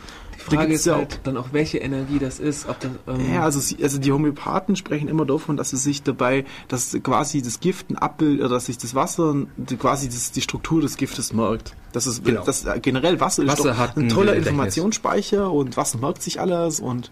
die 0.49 0.56
Frage 0.56 0.74
ist 0.74 0.88
halt 0.88 1.20
dann 1.24 1.38
auch, 1.38 1.49
welche 1.52 1.80
Energie 1.80 2.20
das 2.20 2.40
ist. 2.40 2.68
Ob 2.68 2.80
das, 2.80 2.91
ähm 3.07 3.34
ja, 3.34 3.44
also, 3.44 3.76
also 3.82 3.99
die 3.99 4.11
Homöopathen 4.11 4.76
sprechen 4.76 5.07
immer 5.07 5.26
davon, 5.26 5.57
dass 5.57 5.74
es 5.74 5.84
sich 5.84 6.03
dabei, 6.03 6.45
dass 6.68 6.98
quasi 7.03 7.41
das 7.41 7.60
Gift 7.60 7.90
ein 7.90 7.98
Abbild, 7.98 8.40
oder 8.40 8.49
dass 8.49 8.66
sich 8.66 8.78
das 8.78 8.95
Wasser 8.95 9.36
die, 9.57 9.78
quasi 9.78 10.07
das, 10.07 10.32
die 10.32 10.41
Struktur 10.41 10.82
des 10.82 10.98
Giftes 10.98 11.34
merkt. 11.34 11.76
Das 11.91 12.07
ist 12.07 12.24
genau. 12.24 12.44
das, 12.44 12.66
generell 12.82 13.20
Wasser, 13.20 13.45
Wasser 13.48 13.72
ist 13.72 13.78
hat 13.78 13.98
ein 13.98 14.10
toller 14.10 14.36
Informationsspeicher 14.36 15.52
und 15.52 15.76
Wasser 15.78 15.98
merkt 15.98 16.22
sich 16.22 16.40
alles 16.40 16.80
und 16.80 17.11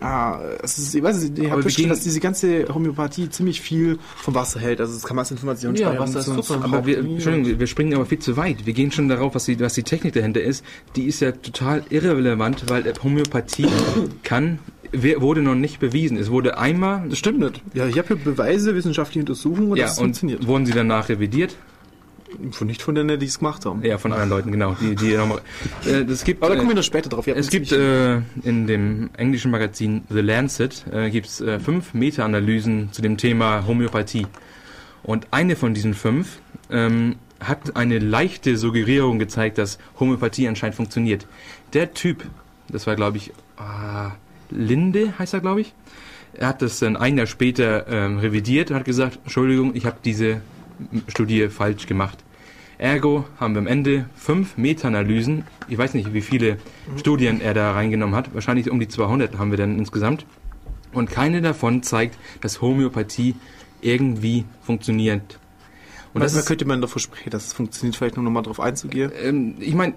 Ah, 0.00 0.40
ist, 0.62 0.94
ich 0.94 1.02
weiß 1.02 1.22
nicht, 1.22 1.38
ich 1.38 1.50
habe 1.50 1.62
verstanden, 1.62 1.90
dass 1.90 2.00
diese 2.00 2.20
ganze 2.20 2.66
Homöopathie 2.72 3.28
ziemlich 3.28 3.60
viel 3.60 3.98
vom 4.16 4.34
Wasser 4.34 4.58
hält. 4.58 4.80
Also 4.80 4.96
es 4.96 5.02
kann 5.02 5.14
man 5.14 5.24
als 5.24 5.30
Information 5.30 5.74
Ja, 5.76 5.98
Wasser 5.98 6.20
ist 6.20 6.26
super. 6.26 6.64
Aber 6.64 6.86
wir, 6.86 6.98
Entschuldigung, 6.98 7.58
wir 7.60 7.66
springen 7.66 7.94
aber 7.94 8.06
viel 8.06 8.18
zu 8.18 8.36
weit. 8.36 8.64
Wir 8.64 8.72
gehen 8.72 8.90
schon 8.92 9.08
darauf, 9.08 9.34
was 9.34 9.44
die, 9.44 9.60
was 9.60 9.74
die 9.74 9.82
Technik 9.82 10.14
dahinter 10.14 10.40
ist. 10.40 10.64
Die 10.96 11.04
ist 11.04 11.20
ja 11.20 11.32
total 11.32 11.84
irrelevant, 11.90 12.64
weil 12.68 12.92
Homöopathie 13.02 13.66
kann 14.22 14.58
wurde 14.92 15.42
noch 15.42 15.54
nicht 15.54 15.78
bewiesen. 15.78 16.16
Es 16.16 16.30
wurde 16.30 16.58
einmal. 16.58 17.08
Das 17.08 17.18
stimmt 17.18 17.38
nicht. 17.38 17.62
Ja, 17.74 17.86
ich 17.86 17.98
habe 17.98 18.08
hier 18.08 18.16
Beweise, 18.16 18.74
wissenschaftliche 18.74 19.20
Untersuchungen 19.20 19.70
und 19.70 19.76
ja, 19.76 19.84
das 19.84 19.98
und 19.98 20.04
funktioniert. 20.04 20.46
Wurden 20.46 20.66
sie 20.66 20.72
danach 20.72 21.08
revidiert? 21.08 21.56
Von 22.52 22.66
nicht 22.66 22.82
von 22.82 22.94
denen, 22.94 23.18
die 23.18 23.26
es 23.26 23.38
gemacht 23.38 23.66
haben. 23.66 23.82
Ja, 23.84 23.98
von 23.98 24.12
anderen 24.12 24.30
Leuten, 24.30 24.52
genau. 24.52 24.76
Die, 24.80 24.94
die 24.94 25.14
nochmal, 25.14 25.40
äh, 25.84 26.04
das 26.04 26.24
gibt, 26.24 26.42
Aber 26.42 26.52
da 26.52 26.58
kommen 26.58 26.70
wir 26.70 26.76
noch 26.76 26.82
später 26.82 27.08
drauf. 27.08 27.26
es 27.26 27.50
gibt 27.50 27.72
äh, 27.72 28.16
in 28.42 28.66
dem 28.66 29.10
englischen 29.16 29.50
Magazin 29.50 30.02
The 30.08 30.20
Lancet 30.20 30.84
äh, 30.92 31.10
gibt's 31.10 31.40
äh, 31.40 31.58
fünf 31.58 31.94
Meta-Analysen 31.94 32.92
zu 32.92 33.02
dem 33.02 33.16
Thema 33.16 33.66
Homöopathie. 33.66 34.26
Und 35.02 35.26
eine 35.30 35.56
von 35.56 35.74
diesen 35.74 35.94
fünf 35.94 36.38
ähm, 36.70 37.16
hat 37.40 37.76
eine 37.76 37.98
leichte 37.98 38.56
Suggerierung 38.56 39.18
gezeigt, 39.18 39.58
dass 39.58 39.78
Homöopathie 39.98 40.46
anscheinend 40.46 40.76
funktioniert. 40.76 41.26
Der 41.72 41.94
Typ, 41.94 42.24
das 42.68 42.86
war 42.86 42.96
glaube 42.96 43.16
ich 43.16 43.30
äh, 43.30 44.10
Linde, 44.50 45.18
heißt 45.18 45.34
er 45.34 45.40
glaube 45.40 45.62
ich, 45.62 45.74
er 46.34 46.48
hat 46.48 46.62
das 46.62 46.78
dann 46.78 46.96
ein 46.96 47.16
Jahr 47.16 47.26
später 47.26 47.86
ähm, 47.88 48.18
revidiert 48.18 48.70
und 48.70 48.76
hat 48.76 48.84
gesagt, 48.84 49.18
Entschuldigung, 49.24 49.74
ich 49.74 49.84
habe 49.86 49.96
diese 50.04 50.40
Studie 51.08 51.48
falsch 51.48 51.86
gemacht. 51.86 52.18
Ergo 52.78 53.26
haben 53.38 53.54
wir 53.54 53.58
am 53.58 53.66
Ende 53.66 54.06
fünf 54.14 54.56
Meta-Analysen. 54.56 55.44
Ich 55.68 55.76
weiß 55.76 55.92
nicht, 55.94 56.14
wie 56.14 56.22
viele 56.22 56.56
Studien 56.96 57.40
er 57.42 57.52
da 57.52 57.72
reingenommen 57.72 58.16
hat. 58.16 58.32
Wahrscheinlich 58.34 58.70
um 58.70 58.80
die 58.80 58.88
200 58.88 59.38
haben 59.38 59.50
wir 59.50 59.58
dann 59.58 59.78
insgesamt. 59.78 60.24
Und 60.92 61.10
keine 61.10 61.42
davon 61.42 61.82
zeigt, 61.82 62.18
dass 62.40 62.62
Homöopathie 62.62 63.34
irgendwie 63.82 64.46
funktioniert. 64.62 65.38
Und 66.12 66.22
das 66.22 66.44
könnte 66.44 66.64
man 66.64 66.80
davor 66.80 67.00
sprechen, 67.00 67.30
dass 67.30 67.46
es 67.46 67.52
funktioniert, 67.52 67.96
vielleicht 67.96 68.16
nur 68.16 68.24
nochmal 68.24 68.42
drauf 68.42 68.58
einzugehen? 68.58 69.12
Ähm, 69.22 69.54
ich 69.60 69.74
meine, 69.74 69.94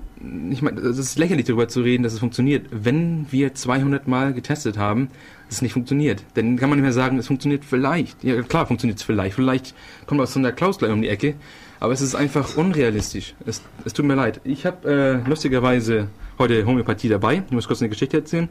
ich 0.51 0.61
mein, 0.61 0.77
es 0.77 0.99
ist 0.99 1.17
lächerlich 1.17 1.45
darüber 1.45 1.67
zu 1.67 1.81
reden, 1.81 2.03
dass 2.03 2.13
es 2.13 2.19
funktioniert. 2.19 2.67
Wenn 2.69 3.25
wir 3.31 3.55
200 3.55 4.07
Mal 4.07 4.33
getestet 4.33 4.77
haben, 4.77 5.09
es 5.53 5.61
nicht 5.61 5.73
funktioniert, 5.73 6.23
dann 6.33 6.57
kann 6.57 6.69
man 6.69 6.77
nicht 6.77 6.83
mehr 6.83 6.93
sagen, 6.93 7.17
es 7.17 7.27
funktioniert 7.27 7.65
vielleicht. 7.65 8.23
Ja, 8.23 8.41
klar 8.41 8.65
funktioniert 8.65 8.99
es 8.99 9.03
vielleicht. 9.03 9.35
Vielleicht 9.35 9.73
kommt 10.05 10.21
aus 10.21 10.33
so 10.33 10.39
einer 10.39 10.51
Klaus 10.51 10.77
gleich 10.77 10.91
um 10.91 11.01
die 11.01 11.09
Ecke, 11.09 11.35
aber 11.79 11.93
es 11.93 12.01
ist 12.01 12.15
einfach 12.15 12.57
unrealistisch. 12.57 13.35
Es, 13.45 13.61
es 13.85 13.93
tut 13.93 14.05
mir 14.05 14.15
leid. 14.15 14.41
Ich 14.43 14.65
habe 14.65 15.21
äh, 15.25 15.29
lustigerweise 15.29 16.07
heute 16.39 16.65
Homöopathie 16.65 17.09
dabei. 17.09 17.43
Ich 17.45 17.51
muss 17.51 17.67
kurz 17.67 17.81
eine 17.81 17.89
Geschichte 17.89 18.17
erzählen. 18.17 18.49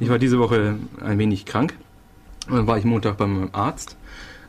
Ich 0.00 0.08
war 0.08 0.18
diese 0.18 0.38
Woche 0.38 0.76
ein 1.02 1.18
wenig 1.18 1.44
krank. 1.44 1.74
dann 2.48 2.66
war 2.66 2.78
ich 2.78 2.84
Montag 2.84 3.16
beim 3.16 3.48
Arzt. 3.52 3.96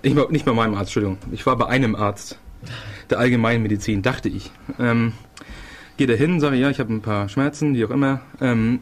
Ich 0.02 0.16
war 0.16 0.32
nicht 0.32 0.46
bei 0.46 0.54
meinem 0.54 0.76
Arzt, 0.76 0.90
Entschuldigung. 0.90 1.18
Ich 1.32 1.46
war 1.46 1.58
bei 1.58 1.68
einem 1.68 1.96
Arzt 1.96 2.38
der 3.10 3.20
Allgemeinmedizin, 3.20 4.02
dachte 4.02 4.30
ich. 4.30 4.52
Ähm, 4.80 5.14
gehe 5.98 6.08
da 6.08 6.14
hin, 6.14 6.40
sage, 6.40 6.56
ja, 6.58 6.70
ich 6.70 6.80
habe 6.80 6.94
ein 6.94 7.02
paar 7.02 7.30
Schmerzen, 7.30 7.74
wie 7.76 7.86
auch 7.86 7.90
immer. 7.90 8.22
Ähm, 8.40 8.82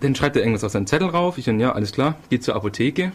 dann 0.00 0.14
schreibt 0.14 0.36
er 0.36 0.42
irgendwas 0.42 0.64
auf 0.64 0.72
seinen 0.72 0.86
Zettel 0.86 1.08
rauf. 1.08 1.38
Ich 1.38 1.44
dann, 1.44 1.60
ja, 1.60 1.72
alles 1.72 1.92
klar, 1.92 2.16
gehe 2.30 2.40
zur 2.40 2.56
Apotheke 2.56 3.12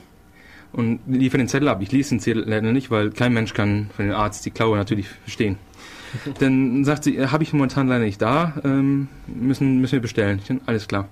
und 0.72 1.00
liefere 1.08 1.38
den 1.38 1.48
Zettel 1.48 1.68
ab. 1.68 1.82
Ich 1.82 1.92
lese 1.92 2.10
den 2.10 2.20
Zettel 2.20 2.44
leider 2.48 2.72
nicht, 2.72 2.92
weil 2.92 3.12
kein 3.12 3.34
Mensch 3.34 3.54
kann 3.54 3.90
von 3.96 4.08
dem 4.08 4.16
Arzt 4.16 4.46
die 4.46 4.52
Klaue 4.52 4.78
natürlich 4.78 5.08
verstehen. 5.08 5.58
Dann 6.40 6.84
sagt 6.86 7.06
sie, 7.06 7.26
habe 7.26 7.44
ich 7.44 7.54
momentan 7.54 7.88
leider 7.88 8.04
nicht 8.04 8.22
da, 8.22 8.54
ähm, 8.64 9.08
müssen, 9.28 9.82
müssen 9.82 9.94
wir 9.94 10.02
bestellen. 10.02 10.40
Ich 10.40 10.48
dann, 10.48 10.62
alles 10.68 10.88
klar. 10.88 11.10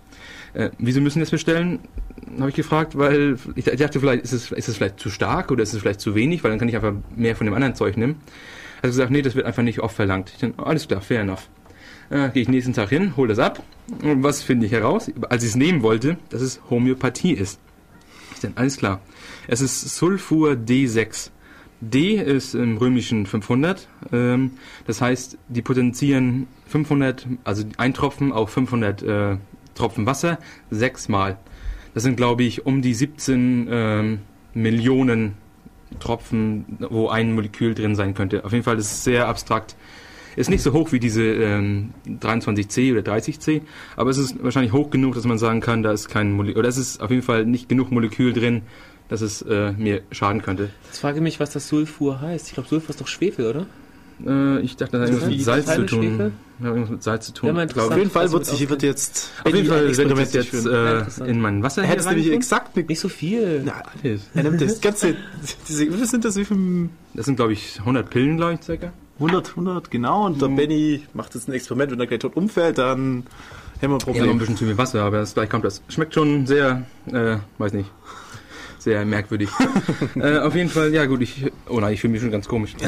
Äh, 0.54 0.70
wieso 0.78 1.02
müssen 1.02 1.18
wir 1.18 1.24
es 1.24 1.32
bestellen? 1.32 1.80
Habe 2.40 2.50
ich 2.50 2.56
gefragt, 2.56 2.96
weil 2.98 3.38
ich 3.56 3.66
dachte, 3.66 4.00
vielleicht 4.00 4.24
ist 4.24 4.32
es, 4.32 4.52
ist 4.52 4.70
es 4.70 4.78
vielleicht 4.78 5.00
zu 5.00 5.10
stark 5.10 5.50
oder 5.50 5.64
ist 5.64 5.74
es 5.74 5.82
vielleicht 5.82 6.02
zu 6.02 6.14
wenig, 6.14 6.44
weil 6.44 6.52
dann 6.52 6.60
kann 6.60 6.70
ich 6.70 6.76
einfach 6.76 6.94
mehr 7.16 7.36
von 7.36 7.46
dem 7.46 7.54
anderen 7.56 7.74
Zeug 7.74 7.98
nehmen. 7.98 8.18
Hat 8.78 8.84
gesagt, 8.84 9.12
nee, 9.12 9.22
das 9.22 9.36
wird 9.36 9.46
einfach 9.46 9.64
nicht 9.64 9.80
oft 9.80 9.96
verlangt. 9.96 10.32
Ich 10.34 10.40
dann, 10.40 10.54
alles 10.58 10.88
klar, 10.88 11.02
fair 11.02 11.22
enough. 11.22 11.48
Äh, 12.12 12.30
Gehe 12.32 12.44
ich 12.44 12.50
nächsten 12.50 12.74
Tag 12.74 12.90
hin, 12.90 13.16
hole 13.16 13.30
das 13.30 13.40
ab. 13.40 13.64
Und 14.04 14.22
was 14.22 14.44
finde 14.44 14.66
ich 14.66 14.72
heraus? 14.74 15.10
Als 15.30 15.44
ich 15.44 15.52
es 15.52 15.56
nehmen 15.56 15.82
wollte, 15.82 16.18
dass 16.30 16.42
es 16.42 16.60
Homöopathie 16.70 17.32
ist. 17.32 17.60
Ich 18.34 18.42
dann, 18.42 18.52
alles 18.56 18.78
klar. 18.78 19.02
Es 19.48 19.62
ist 19.62 19.96
Sulfur 19.96 20.52
D6. 20.52 21.32
D 21.80 22.16
ist 22.16 22.54
im 22.54 22.78
römischen 22.78 23.26
500. 23.26 23.88
Ähm, 24.12 24.52
das 24.86 25.02
heißt, 25.02 25.38
die 25.48 25.62
potenzieren 25.62 26.48
500, 26.68 27.28
also 27.44 27.64
ein 27.78 27.94
Tropfen 27.94 28.32
auf 28.34 28.52
500 28.52 29.02
äh, 29.02 29.38
Tropfen 29.74 30.06
Wasser 30.06 30.38
sechsmal. 30.70 31.38
Das 31.94 32.04
sind, 32.04 32.18
glaube 32.18 32.44
ich, 32.44 32.66
um 32.66 32.82
die 32.82 32.94
17 32.94 33.68
ähm, 33.72 34.20
Millionen 34.54 35.38
Tropfen, 36.00 36.78
wo 36.90 37.08
ein 37.08 37.34
Molekül 37.34 37.74
drin 37.74 37.96
sein 37.96 38.14
könnte. 38.14 38.46
Auf 38.46 38.52
jeden 38.52 38.64
Fall 38.64 38.78
ist 38.78 38.92
es 38.92 39.04
sehr 39.04 39.28
abstrakt. 39.28 39.76
Ist 40.36 40.50
nicht 40.50 40.64
so 40.64 40.74
hoch 40.74 40.92
wie 40.92 41.00
diese 41.00 41.24
ähm, 41.24 41.92
23C 42.08 42.92
oder 42.92 43.02
30C, 43.14 43.62
aber 43.96 44.10
es 44.10 44.18
ist 44.18 44.44
wahrscheinlich 44.44 44.74
hoch 44.74 44.90
genug, 44.90 45.16
dass 45.16 45.26
man 45.26 45.38
sagen 45.38 45.62
kann, 45.62 45.84
da 45.84 45.92
ist 45.92 46.10
kein 46.10 46.32
Molekül, 46.32 46.60
oder 46.60 46.70
es 46.70 46.78
ist 46.78 47.02
auf 47.02 47.10
jeden 47.10 47.24
Fall 47.24 47.46
nicht 47.46 47.70
genug 47.70 47.92
Molekül 47.92 48.34
drin, 48.34 48.62
dass 49.10 49.22
es 49.22 49.42
äh, 49.42 49.74
mir 49.74 50.04
schaden 50.12 50.42
könnte. 50.42 50.70
Jetzt 50.86 51.00
frage 51.00 51.18
ich 51.18 51.24
mich, 51.24 51.40
was 51.40 51.52
das 51.52 51.68
Sulfur 51.68 52.22
heißt. 52.22 52.48
Ich 52.48 52.54
glaube, 52.54 52.70
Sulfur 52.70 52.92
ist 52.92 53.02
doch 53.02 53.08
Schwefel, 53.08 53.48
oder? 53.48 53.66
Äh, 54.26 54.60
ich 54.62 54.78
dachte, 54.78 55.00
das 55.00 55.10
hat 55.10 55.10
irgendwas 55.10 55.30
mit 55.30 55.44
Salz 55.44 55.76
zu 55.76 55.86
tun. 55.86 56.32
Ja, 56.60 56.68
irgendwas 56.68 56.90
mit 56.92 57.04
Salz 57.04 57.26
zu 57.26 57.34
tun. 57.34 57.56
Ja, 57.56 57.64
auf 57.64 57.98
jeden 57.98 58.10
Fall 58.10 58.32
wird 58.32 58.46
sich 58.46 58.70
wird 58.70 58.84
jetzt 58.84 59.32
auf 59.44 59.54
jeden 59.54 59.68
Fall 59.68 59.98
wird 59.98 60.12
das 60.12 60.34
jetzt 60.34 60.66
äh, 60.66 61.30
in 61.30 61.42
mein 61.42 61.64
Wasser 61.64 61.84
Hättest 61.84 62.08
du 62.10 62.14
nämlich 62.14 62.32
exakt 62.32 62.76
nicht 62.78 63.00
so 63.00 63.10
viel. 63.10 63.64
Na, 63.66 63.84
alles. 64.04 64.30
Er 64.34 64.44
nimmt 64.44 64.62
das 64.62 64.80
ganze 64.80 65.16
diese 65.68 65.92
wie 65.92 66.06
sind 66.06 66.24
das 66.24 66.36
wie 66.36 66.46
viel 66.46 66.90
Das 67.14 67.26
sind 67.26 67.36
glaube 67.36 67.54
ich 67.54 67.80
100 67.80 68.10
Pillen, 68.10 68.38
glaube 68.38 68.54
ich, 68.54 68.62
circa. 68.62 68.94
100 69.22 69.50
100 69.50 69.92
genau 69.92 70.26
und 70.26 70.42
der 70.42 70.50
mhm. 70.50 70.56
Benny 70.56 71.04
macht 71.14 71.36
jetzt 71.36 71.48
ein 71.48 71.54
Experiment, 71.54 71.92
wenn 71.92 72.00
er 72.00 72.08
gleich 72.08 72.20
tot 72.20 72.36
umfällt, 72.36 72.78
dann 72.78 73.24
haben 73.82 73.90
wir 73.90 73.96
ein 73.96 73.98
Problem. 74.00 74.16
Ja, 74.16 74.26
noch 74.26 74.34
ein 74.34 74.40
bisschen 74.40 74.58
zu 74.58 74.66
viel 74.66 74.78
Wasser, 74.78 75.04
aber 75.04 75.20
das, 75.20 75.34
gleich 75.34 75.50
kommt 75.50 75.66
das. 75.66 75.82
Schmeckt 75.90 76.14
schon 76.14 76.46
sehr 76.46 76.86
äh, 77.08 77.38
weiß 77.58 77.74
nicht 77.74 77.90
sehr 78.82 79.06
merkwürdig. 79.06 79.50
äh, 80.16 80.40
auf 80.40 80.56
jeden 80.56 80.70
Fall, 80.70 80.94
ja 80.94 81.06
gut, 81.06 81.22
ich. 81.22 81.52
Oh 81.70 81.80
nein, 81.80 81.94
ich 81.94 82.02
fühle 82.02 82.12
mich 82.12 82.22
schon 82.22 82.32
ganz 82.32 82.48
komisch. 82.48 82.76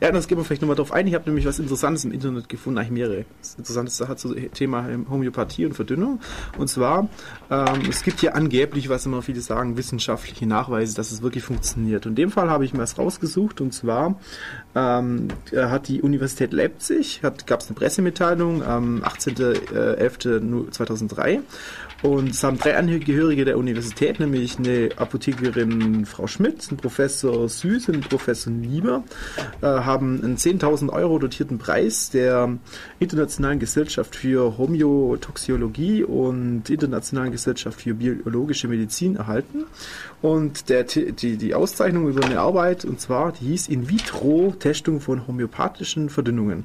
Ja, 0.00 0.10
das 0.10 0.28
gehen 0.28 0.38
wir 0.38 0.44
vielleicht 0.44 0.62
nochmal 0.62 0.76
drauf 0.76 0.92
ein. 0.92 1.06
Ich 1.06 1.14
habe 1.14 1.24
nämlich 1.26 1.46
was 1.46 1.58
Interessantes 1.58 2.04
im 2.04 2.12
Internet 2.12 2.48
gefunden, 2.48 2.78
eigentlich 2.78 2.90
mehrere 2.90 3.24
interessante 3.58 3.92
Sachen 3.92 4.16
zum 4.16 4.34
Thema 4.52 4.86
Homöopathie 5.08 5.66
und 5.66 5.74
Verdünnung. 5.74 6.20
Und 6.58 6.68
zwar, 6.68 7.08
ähm, 7.50 7.82
es 7.88 8.02
gibt 8.02 8.20
hier 8.20 8.34
angeblich, 8.34 8.88
was 8.88 9.06
immer 9.06 9.22
viele 9.22 9.40
sagen, 9.40 9.76
wissenschaftliche 9.76 10.46
Nachweise, 10.46 10.94
dass 10.94 11.12
es 11.12 11.22
wirklich 11.22 11.44
funktioniert. 11.44 12.06
Und 12.06 12.12
in 12.12 12.16
dem 12.16 12.30
Fall 12.30 12.50
habe 12.50 12.64
ich 12.64 12.72
mir 12.72 12.80
was 12.80 12.98
rausgesucht 12.98 13.60
und 13.60 13.72
zwar 13.72 14.18
ähm, 14.74 15.28
hat 15.54 15.86
die 15.88 16.02
Universität 16.02 16.52
Leipzig, 16.52 17.20
gab 17.22 17.60
es 17.60 17.68
eine 17.68 17.76
Pressemitteilung 17.76 18.64
am 18.64 19.02
18.11.2003 19.02 21.40
und 22.02 22.30
es 22.30 22.42
haben 22.42 22.58
drei 22.58 22.76
Angehörige 22.76 23.44
der 23.44 23.56
Universität, 23.58 24.18
nämlich 24.18 24.58
eine 24.58 24.90
Apothekerin 24.96 26.04
Frau 26.04 26.26
Schmidt, 26.26 26.70
ein 26.70 26.76
Professor 26.76 27.48
Süß 27.48 27.88
und 27.88 27.94
ein 27.96 28.00
Professor 28.00 28.52
Nieber, 28.52 29.04
äh, 29.60 29.66
haben 29.66 30.22
einen 30.22 30.36
10.000 30.36 30.90
Euro 30.90 31.18
dotierten 31.18 31.58
Preis 31.58 32.10
der 32.10 32.58
Internationalen 32.98 33.60
Gesellschaft 33.60 34.16
für 34.16 34.58
Homöotoxiologie 34.58 36.02
und 36.02 36.68
Internationalen 36.68 37.30
Gesellschaft 37.30 37.80
für 37.82 37.94
biologische 37.94 38.66
Medizin 38.68 39.16
erhalten. 39.16 39.64
Und 40.22 40.68
der, 40.68 40.84
die, 40.84 41.36
die 41.36 41.54
Auszeichnung 41.54 42.08
über 42.08 42.24
eine 42.24 42.38
Arbeit, 42.38 42.84
und 42.84 43.00
zwar, 43.00 43.32
die 43.32 43.46
hieß 43.46 43.68
In-vitro-Testung 43.68 45.00
von 45.00 45.26
homöopathischen 45.26 46.10
Verdünnungen. 46.10 46.64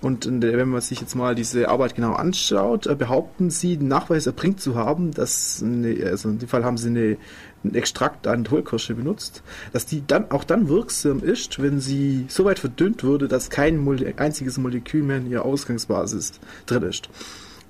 Und 0.00 0.26
wenn 0.28 0.68
man 0.68 0.80
sich 0.80 1.00
jetzt 1.00 1.14
mal 1.14 1.36
diese 1.36 1.68
Arbeit 1.68 1.94
genau 1.94 2.14
anschaut, 2.14 2.88
äh, 2.88 2.96
behaupten 2.96 3.50
sie, 3.50 3.76
den 3.76 3.86
Nachweis 3.86 4.26
erbringt 4.26 4.60
zu 4.60 4.74
haben, 4.74 5.12
dass, 5.12 5.62
eine, 5.62 6.06
also 6.06 6.28
in 6.28 6.40
dem 6.40 6.48
Fall 6.48 6.64
haben 6.64 6.76
sie 6.76 6.88
eine, 6.88 7.16
einen 7.62 7.76
Extrakt 7.76 8.26
an 8.26 8.50
Hohlkirsche 8.50 8.94
benutzt, 8.94 9.44
dass 9.72 9.86
die 9.86 10.04
dann 10.04 10.32
auch 10.32 10.42
dann 10.42 10.68
wirksam 10.68 11.22
ist, 11.22 11.62
wenn 11.62 11.80
sie 11.80 12.26
so 12.28 12.44
weit 12.44 12.58
verdünnt 12.58 13.04
würde, 13.04 13.28
dass 13.28 13.48
kein 13.48 13.86
einziges 14.16 14.58
Molekül 14.58 15.04
mehr 15.04 15.18
in 15.18 15.30
ihrer 15.30 15.44
Ausgangsbasis 15.44 16.32
drin 16.66 16.82
ist. 16.82 17.08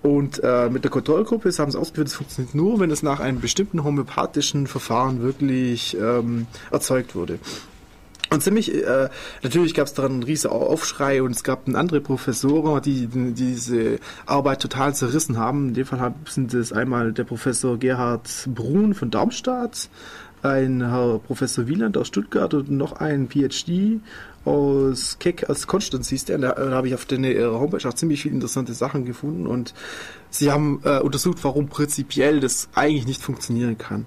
Und 0.02 0.40
äh, 0.44 0.68
mit 0.70 0.84
der 0.84 0.90
Kontrollgruppe 0.90 1.50
haben 1.58 1.70
sie 1.70 1.78
ausgeführt, 1.78 2.08
es 2.08 2.14
funktioniert 2.14 2.54
nur, 2.54 2.78
wenn 2.78 2.90
es 2.90 3.02
nach 3.02 3.20
einem 3.20 3.40
bestimmten 3.40 3.82
homöopathischen 3.82 4.66
Verfahren 4.66 5.22
wirklich 5.22 5.96
ähm, 6.00 6.46
erzeugt 6.70 7.14
wurde. 7.14 7.38
Und 8.30 8.42
ziemlich, 8.42 8.74
äh, 8.74 9.08
natürlich 9.42 9.72
gab 9.74 9.86
es 9.86 9.94
daran 9.94 10.12
einen 10.12 10.22
riesen 10.22 10.50
Aufschrei 10.50 11.22
und 11.22 11.30
es 11.30 11.42
gab 11.42 11.66
andere 11.68 12.00
Professoren, 12.00 12.82
die, 12.82 13.06
die 13.06 13.32
diese 13.32 13.98
Arbeit 14.26 14.60
total 14.60 14.94
zerrissen 14.94 15.38
haben. 15.38 15.68
In 15.68 15.74
dem 15.74 15.86
Fall 15.86 16.14
sind 16.28 16.52
es 16.52 16.72
einmal 16.72 17.12
der 17.12 17.24
Professor 17.24 17.78
Gerhard 17.78 18.28
Brun 18.54 18.92
von 18.92 19.10
Darmstadt, 19.10 19.88
ein 20.42 20.86
Herr 20.86 21.20
Professor 21.20 21.66
Wieland 21.68 21.96
aus 21.96 22.08
Stuttgart 22.08 22.52
und 22.52 22.70
noch 22.70 22.92
ein 22.92 23.28
PhD 23.28 24.00
aus 24.48 25.18
Keck 25.18 25.50
aus 25.50 25.66
Konstanz 25.66 26.08
hieß 26.08 26.24
der. 26.24 26.38
Da, 26.38 26.52
da 26.52 26.70
habe 26.70 26.88
ich 26.88 26.94
auf 26.94 27.04
der 27.04 27.18
Homepage 27.52 27.86
auch 27.88 27.94
ziemlich 27.94 28.22
viele 28.22 28.34
interessante 28.34 28.72
Sachen 28.72 29.04
gefunden 29.04 29.46
und 29.46 29.74
sie 30.30 30.50
haben 30.50 30.80
äh, 30.84 31.00
untersucht, 31.00 31.38
warum 31.42 31.68
prinzipiell 31.68 32.40
das 32.40 32.68
eigentlich 32.74 33.06
nicht 33.06 33.22
funktionieren 33.22 33.76
kann. 33.76 34.06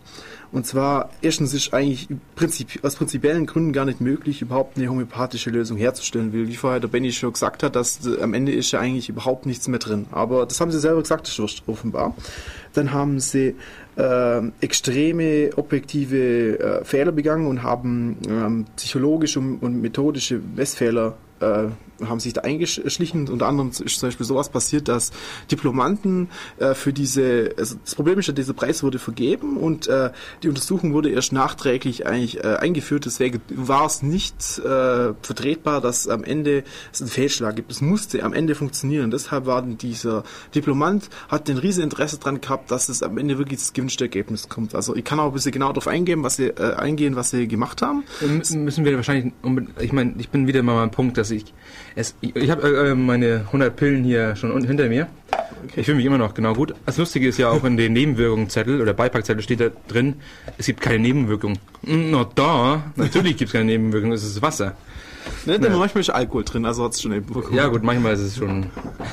Und 0.51 0.65
zwar, 0.65 1.11
erstens 1.21 1.53
ist 1.53 1.73
eigentlich 1.73 2.09
prinzip, 2.35 2.83
aus 2.83 2.95
prinzipiellen 2.95 3.45
Gründen 3.45 3.71
gar 3.71 3.85
nicht 3.85 4.01
möglich, 4.01 4.41
überhaupt 4.41 4.77
eine 4.77 4.89
homöopathische 4.89 5.49
Lösung 5.49 5.77
herzustellen. 5.77 6.33
Wie 6.33 6.55
vorher 6.55 6.81
der 6.81 6.89
Benny 6.89 7.13
schon 7.13 7.31
gesagt 7.31 7.63
hat, 7.63 7.75
dass 7.75 8.05
äh, 8.05 8.21
am 8.21 8.33
Ende 8.33 8.51
ist 8.51 8.71
ja 8.71 8.79
eigentlich 8.79 9.07
überhaupt 9.07 9.45
nichts 9.45 9.67
mehr 9.67 9.79
drin. 9.79 10.07
Aber 10.11 10.45
das 10.45 10.59
haben 10.59 10.71
sie 10.71 10.79
selber 10.79 11.01
gesagt, 11.01 11.27
das 11.27 11.39
ist 11.39 11.63
offenbar. 11.67 12.15
Dann 12.73 12.91
haben 12.91 13.19
sie 13.19 13.47
äh, 13.47 13.53
extreme 14.61 15.51
objektive 15.55 16.59
äh, 16.59 16.85
Fehler 16.85 17.11
begangen 17.11 17.47
und 17.47 17.63
haben 17.63 18.17
ähm, 18.27 18.65
psychologische 18.75 19.39
und, 19.39 19.59
und 19.59 19.81
methodische 19.81 20.39
Messfehler 20.55 21.15
äh, 21.39 21.65
haben 22.09 22.19
sich 22.19 22.33
da 22.33 22.41
eingeschlichen. 22.41 23.27
Unter 23.29 23.47
anderem 23.47 23.69
ist 23.69 23.99
zum 23.99 24.07
Beispiel 24.07 24.25
sowas 24.25 24.49
passiert, 24.49 24.87
dass 24.87 25.11
Diplomanten 25.51 26.29
äh, 26.57 26.73
für 26.73 26.93
diese, 26.93 27.53
also 27.57 27.75
das 27.83 27.95
Problem 27.95 28.19
ist 28.19 28.27
ja, 28.27 28.33
dieser 28.33 28.53
Preis 28.53 28.83
wurde 28.83 28.99
vergeben 28.99 29.57
und 29.57 29.87
äh, 29.87 30.11
die 30.43 30.49
Untersuchung 30.49 30.93
wurde 30.93 31.09
erst 31.09 31.33
nachträglich 31.33 32.05
eigentlich 32.05 32.43
äh, 32.43 32.57
eingeführt. 32.59 33.05
Deswegen 33.05 33.41
war 33.49 33.85
es 33.85 34.01
nicht 34.01 34.59
äh, 34.59 35.13
vertretbar, 35.21 35.81
dass 35.81 36.07
am 36.07 36.23
Ende 36.23 36.63
es 36.91 37.01
einen 37.01 37.09
Fehlschlag 37.09 37.55
gibt. 37.55 37.71
Es 37.71 37.81
musste 37.81 38.23
am 38.23 38.33
Ende 38.33 38.55
funktionieren. 38.55 39.11
Deshalb 39.11 39.45
war 39.45 39.61
dieser 39.61 40.23
Diplomant, 40.53 41.09
hat 41.29 41.49
ein 41.49 41.57
riesen 41.57 41.83
Interesse 41.83 42.17
daran 42.17 42.41
gehabt, 42.41 42.71
dass 42.71 42.89
es 42.89 43.03
am 43.03 43.17
Ende 43.17 43.37
wirklich 43.37 43.59
das 43.59 43.73
gewünschte 43.73 44.05
Ergebnis 44.05 44.49
kommt. 44.49 44.75
Also 44.75 44.95
ich 44.95 45.03
kann 45.03 45.19
auch 45.19 45.27
ein 45.27 45.33
bisschen 45.33 45.51
genau 45.51 45.69
darauf 45.69 45.87
eingehen, 45.87 46.23
was 46.23 46.35
sie, 46.35 46.47
äh, 46.47 46.75
eingehen, 46.75 47.15
was 47.15 47.31
sie 47.31 47.47
gemacht 47.47 47.81
haben. 47.81 48.03
Müssen 48.21 48.85
wir 48.85 48.95
wahrscheinlich, 48.95 49.33
ich 49.79 49.93
meine, 49.93 50.15
ich 50.17 50.29
bin 50.29 50.47
wieder 50.47 50.63
mal 50.63 50.75
beim 50.75 50.91
Punkt, 50.91 51.17
dass 51.17 51.31
ich 51.31 51.53
es, 51.95 52.15
ich, 52.21 52.35
ich 52.35 52.49
habe 52.49 52.89
äh, 52.89 52.95
meine 52.95 53.45
100 53.47 53.75
Pillen 53.75 54.03
hier 54.03 54.35
schon 54.35 54.63
hinter 54.65 54.87
mir. 54.87 55.07
Okay. 55.63 55.81
Ich 55.81 55.85
fühle 55.85 55.97
mich 55.97 56.05
immer 56.05 56.17
noch 56.17 56.33
genau 56.33 56.53
gut. 56.53 56.73
Das 56.85 56.97
Lustige 56.97 57.27
ist 57.27 57.37
ja 57.37 57.49
auch 57.49 57.63
in 57.63 57.77
den 57.77 57.93
Nebenwirkungszettel 57.93 58.81
oder 58.81 58.93
Beipackzettel 58.93 59.43
steht 59.43 59.59
da 59.59 59.69
drin, 59.87 60.15
es 60.57 60.65
gibt 60.65 60.81
keine 60.81 60.99
Nebenwirkung. 60.99 61.59
Na 61.83 62.27
da, 62.35 62.91
natürlich 62.95 63.37
gibt 63.37 63.49
es 63.49 63.53
keine 63.53 63.65
Nebenwirkung, 63.65 64.11
es 64.11 64.23
ist 64.23 64.41
Wasser. 64.41 64.75
Ne, 65.45 65.59
ne. 65.59 65.69
Manchmal 65.69 66.01
ist 66.01 66.09
Alkohol 66.09 66.43
drin, 66.43 66.65
also 66.65 66.83
hat 66.83 66.93
es 66.93 67.01
schon 67.01 67.11
Nebenwirkungen. 67.11 67.55
Ja 67.55 67.67
gut, 67.67 67.83
manchmal 67.83 68.13
ist 68.13 68.21
es 68.21 68.37
schon. 68.37 68.67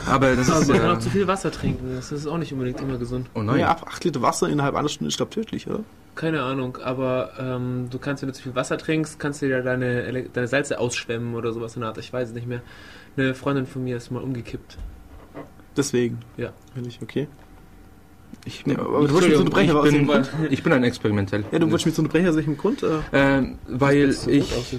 Aber 0.06 0.34
das 0.34 0.50
aber 0.50 0.60
ist. 0.60 0.68
Man 0.68 0.78
kann 0.78 0.96
auch 0.96 0.98
zu 1.00 1.10
viel 1.10 1.26
Wasser 1.26 1.50
trinken, 1.50 1.94
das 1.94 2.12
ist 2.12 2.26
auch 2.26 2.38
nicht 2.38 2.52
unbedingt 2.52 2.80
immer 2.80 2.98
gesund. 2.98 3.28
Oh 3.34 3.42
nein. 3.42 3.60
Ja, 3.60 3.70
8 3.70 4.04
Liter 4.04 4.22
Wasser 4.22 4.48
innerhalb 4.48 4.74
einer 4.74 4.88
Stunde 4.88 5.08
ist 5.08 5.16
glaube 5.16 5.30
tödlich, 5.30 5.68
oder? 5.68 5.80
Keine 6.14 6.42
Ahnung, 6.42 6.78
aber 6.78 7.32
ähm, 7.38 7.88
du 7.90 7.98
kannst, 7.98 8.22
wenn 8.22 8.28
du 8.28 8.34
zu 8.34 8.42
viel 8.42 8.54
Wasser 8.54 8.76
trinkst, 8.76 9.20
kannst 9.20 9.40
du 9.40 9.46
ja 9.46 9.60
deine, 9.62 10.28
deine 10.32 10.48
Salze 10.48 10.80
ausschwemmen 10.80 11.34
oder 11.34 11.52
sowas 11.52 11.76
in 11.76 11.80
der 11.80 11.90
Art. 11.90 11.98
Ich 11.98 12.12
weiß 12.12 12.30
es 12.30 12.34
nicht 12.34 12.48
mehr. 12.48 12.60
Eine 13.16 13.34
Freundin 13.34 13.66
von 13.66 13.84
mir 13.84 13.96
ist 13.96 14.10
mal 14.10 14.22
umgekippt. 14.22 14.78
Deswegen? 15.76 16.18
Ja. 16.36 16.52
Ehrlich, 16.74 16.98
okay. 17.02 17.28
Ich, 18.48 18.64
nee, 18.64 18.76
aber 18.76 19.06
du 19.06 19.14
mich 19.14 19.36
unterbrechen, 19.36 19.76
ich 19.84 19.92
bin, 19.92 20.26
ich 20.48 20.62
bin 20.62 20.72
ein 20.72 20.82
Experimentell. 20.82 21.44
Ja, 21.52 21.58
du 21.58 21.66
wolltest 21.66 21.84
mich 21.84 21.98
unterbrechen, 21.98 22.28
aus 22.28 22.36
welchem 22.36 22.56
Grund? 22.56 22.82
Ähm, 23.12 23.58
weil 23.68 24.16
ich. 24.26 24.78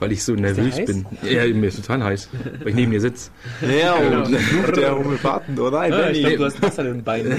weil 0.00 0.10
ich 0.10 0.24
so 0.24 0.34
nervös 0.34 0.84
bin. 0.84 1.06
Ja, 1.22 1.46
mir 1.46 1.68
ist 1.68 1.76
total 1.76 2.02
heiß, 2.02 2.30
weil 2.58 2.70
ich 2.70 2.74
neben 2.74 2.90
dir 2.90 3.00
sitze. 3.00 3.30
Ja, 3.62 3.94
und 3.94 4.24
genau. 4.24 4.38
Fluch 4.38 4.72
der 4.74 4.98
Homöopathen, 4.98 5.56
oder? 5.56 5.88
Nein, 5.88 5.92
ah, 5.92 6.10
ich 6.10 6.18
glaube, 6.18 6.36
du 6.36 6.44
hast 6.46 6.62
Wasser 6.62 6.84
in 6.84 6.94
den 6.94 7.04
Beinen. 7.04 7.38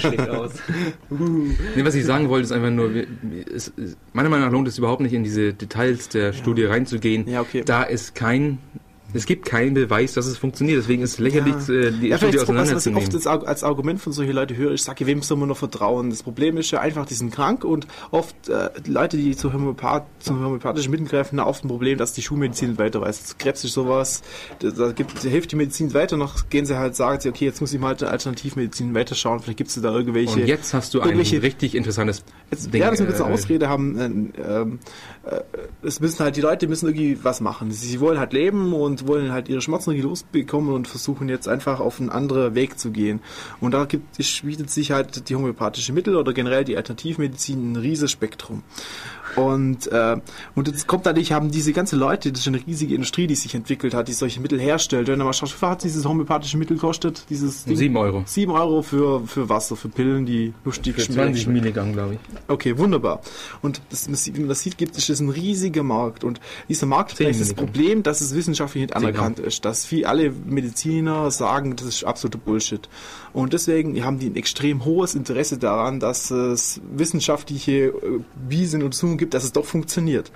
schlägt 0.00 0.28
aus. 0.28 0.54
nee, 1.08 1.84
was 1.84 1.94
ich 1.94 2.04
sagen 2.04 2.28
wollte, 2.28 2.46
ist 2.46 2.52
einfach 2.52 2.70
nur, 2.70 2.90
es, 3.54 3.72
meiner 4.12 4.28
Meinung 4.28 4.46
nach 4.46 4.52
lohnt 4.52 4.66
es 4.66 4.76
überhaupt 4.76 5.02
nicht, 5.02 5.12
in 5.12 5.22
diese 5.22 5.54
Details 5.54 6.08
der 6.08 6.26
ja. 6.26 6.32
Studie 6.32 6.64
reinzugehen. 6.64 7.28
Ja, 7.28 7.42
okay. 7.42 7.62
Da 7.64 7.84
ist 7.84 8.16
kein 8.16 8.58
es 9.14 9.26
gibt 9.26 9.46
keinen 9.46 9.74
Beweis, 9.74 10.12
dass 10.14 10.26
es 10.26 10.36
funktioniert. 10.36 10.78
Deswegen 10.78 11.02
ist 11.02 11.12
es 11.14 11.18
lächerlich, 11.18 11.54
ja. 11.68 11.74
Äh, 11.74 11.92
die 11.92 12.08
ja, 12.08 12.18
Studie 12.18 12.40
auseinanderzunehmen. 12.40 13.06
Was 13.06 13.14
ich 13.14 13.26
oft 13.26 13.46
als 13.46 13.62
Argument 13.62 14.00
von 14.00 14.12
solchen 14.12 14.32
Leuten 14.32 14.56
höre, 14.56 14.72
ich 14.72 14.82
sage, 14.82 15.06
wem 15.06 15.22
soll 15.22 15.38
man 15.38 15.48
noch 15.48 15.56
vertrauen? 15.56 16.10
Das 16.10 16.22
Problem 16.22 16.56
ist 16.56 16.70
ja 16.70 16.80
einfach, 16.80 17.06
die 17.06 17.14
sind 17.14 17.32
krank 17.32 17.64
und 17.64 17.86
oft 18.10 18.48
äh, 18.48 18.70
Leute, 18.86 19.16
die 19.16 19.36
zu, 19.36 19.52
Homöopath 19.52 20.04
zu 20.18 20.34
homöopathischen 20.34 20.90
Mitteln 20.90 21.08
greifen, 21.08 21.40
haben 21.40 21.48
oft 21.48 21.64
ein 21.64 21.68
Problem, 21.68 21.98
dass 21.98 22.12
die 22.12 22.22
Schulmedizin 22.22 22.70
nicht 22.70 22.78
weiter 22.78 23.00
weiß. 23.00 23.38
Krebs 23.38 23.64
ist 23.64 23.74
sowas, 23.74 24.22
da, 24.58 24.92
gibt, 24.92 25.24
da 25.24 25.28
hilft 25.28 25.52
die 25.52 25.56
Medizin 25.56 25.94
weiter, 25.94 26.16
noch 26.16 26.48
gehen 26.50 26.66
sie 26.66 26.76
halt, 26.76 26.96
sagen 26.96 27.20
sie, 27.20 27.28
okay, 27.28 27.44
jetzt 27.44 27.60
muss 27.60 27.72
ich 27.72 27.80
mal 27.80 27.94
Alternativmedizin 27.94 28.94
weiterschauen, 28.94 29.40
vielleicht 29.40 29.58
gibt 29.58 29.70
es 29.70 29.80
da 29.80 29.94
irgendwelche... 29.94 30.40
Und 30.40 30.46
jetzt 30.46 30.74
hast 30.74 30.94
du 30.94 31.00
ein 31.00 31.18
richtig 31.18 31.74
interessantes 31.74 32.24
jetzt, 32.54 32.72
Ding. 32.72 32.80
Ja, 32.80 32.90
das 32.90 33.00
ist 33.00 33.20
eine 33.20 33.30
äh, 33.30 33.32
Ausrede 33.32 33.68
haben, 33.68 33.98
äh, 33.98 34.42
ähm, 34.42 34.78
äh, 35.24 35.40
es 35.82 36.00
müssen 36.00 36.20
halt, 36.24 36.36
die 36.36 36.40
Leute 36.40 36.66
müssen 36.68 36.86
irgendwie 36.86 37.22
was 37.22 37.40
machen. 37.40 37.70
Sie 37.70 38.00
wollen 38.00 38.18
halt 38.18 38.32
leben 38.32 38.72
und 38.72 39.06
wollen 39.06 39.32
halt 39.32 39.48
ihre 39.48 39.60
Schmerzen 39.60 39.90
irgendwie 39.90 40.08
losbekommen 40.08 40.72
und 40.72 40.88
versuchen 40.88 41.28
jetzt 41.28 41.48
einfach 41.48 41.80
auf 41.80 42.00
einen 42.00 42.10
anderen 42.10 42.54
Weg 42.54 42.78
zu 42.78 42.90
gehen. 42.90 43.20
Und 43.60 43.72
da 43.72 43.84
gibt, 43.84 44.16
bietet 44.42 44.70
sich 44.70 44.92
halt 44.92 45.28
die 45.28 45.36
homöopathische 45.36 45.92
Mittel 45.92 46.16
oder 46.16 46.32
generell 46.32 46.64
die 46.64 46.76
Alternativmedizin 46.76 47.72
ein 47.72 47.76
riesiges 47.76 48.10
Spektrum. 48.10 48.62
Und, 49.36 49.86
äh, 49.90 50.16
und 50.54 50.68
jetzt 50.68 50.86
kommt 50.86 51.04
natürlich, 51.04 51.32
haben 51.32 51.50
diese 51.50 51.72
ganze 51.72 51.96
Leute, 51.96 52.32
das 52.32 52.42
ist 52.42 52.48
eine 52.48 52.64
riesige 52.66 52.94
Industrie, 52.94 53.26
die 53.26 53.34
sich 53.34 53.54
entwickelt 53.54 53.94
hat, 53.94 54.08
die 54.08 54.12
solche 54.12 54.40
Mittel 54.40 54.60
herstellt. 54.60 55.08
Wenn 55.08 55.18
du 55.18 55.24
mal 55.24 55.32
schaust, 55.32 55.54
wie 55.54 55.58
viel 55.58 55.68
hat 55.68 55.84
dieses 55.84 56.04
homöopathische 56.04 56.56
Mittel 56.56 56.76
kostet? 56.76 57.24
Dieses 57.30 57.64
Ding? 57.64 57.76
7 57.76 57.96
Euro. 57.96 58.22
7 58.26 58.52
Euro 58.52 58.82
für, 58.82 59.26
für 59.26 59.48
Wasser, 59.48 59.76
für 59.76 59.88
Pillen, 59.88 60.26
die 60.26 60.52
lustig 60.64 60.94
schmecken. 60.96 61.34
20 61.34 61.46
Milligramm, 61.48 61.92
glaube 61.92 62.14
ich. 62.14 62.20
Okay, 62.48 62.78
wunderbar. 62.78 63.20
Und 63.62 63.80
das, 63.90 64.08
wie 64.08 64.40
man 64.40 64.48
das 64.48 64.60
sieht, 64.60 64.78
gibt 64.78 64.96
es 64.96 65.08
ein 65.20 65.28
riesiger 65.28 65.82
Markt. 65.82 66.24
Und 66.24 66.40
dieser 66.68 66.86
Markt 66.86 67.18
ist 67.20 67.40
das 67.40 67.54
Problem, 67.54 68.02
dass 68.02 68.20
es 68.20 68.34
wissenschaftlich 68.34 68.82
nicht 68.82 68.96
anerkannt 68.96 69.38
ist. 69.38 69.64
Dass 69.64 69.84
viel, 69.84 70.06
alle 70.06 70.30
Mediziner 70.30 71.30
sagen, 71.30 71.76
das 71.76 71.86
ist 71.86 72.04
absoluter 72.04 72.38
Bullshit. 72.38 72.88
Und 73.34 73.52
deswegen 73.52 74.02
haben 74.04 74.20
die 74.20 74.30
ein 74.30 74.36
extrem 74.36 74.84
hohes 74.84 75.16
Interesse 75.16 75.58
daran, 75.58 75.98
dass 75.98 76.30
es 76.30 76.80
wissenschaftliche 76.96 77.92
Wiesen 78.48 78.80
und 78.80 78.86
Untersuchungen 78.86 79.18
gibt, 79.18 79.34
dass 79.34 79.42
es 79.42 79.52
doch 79.52 79.64
funktioniert. 79.64 80.30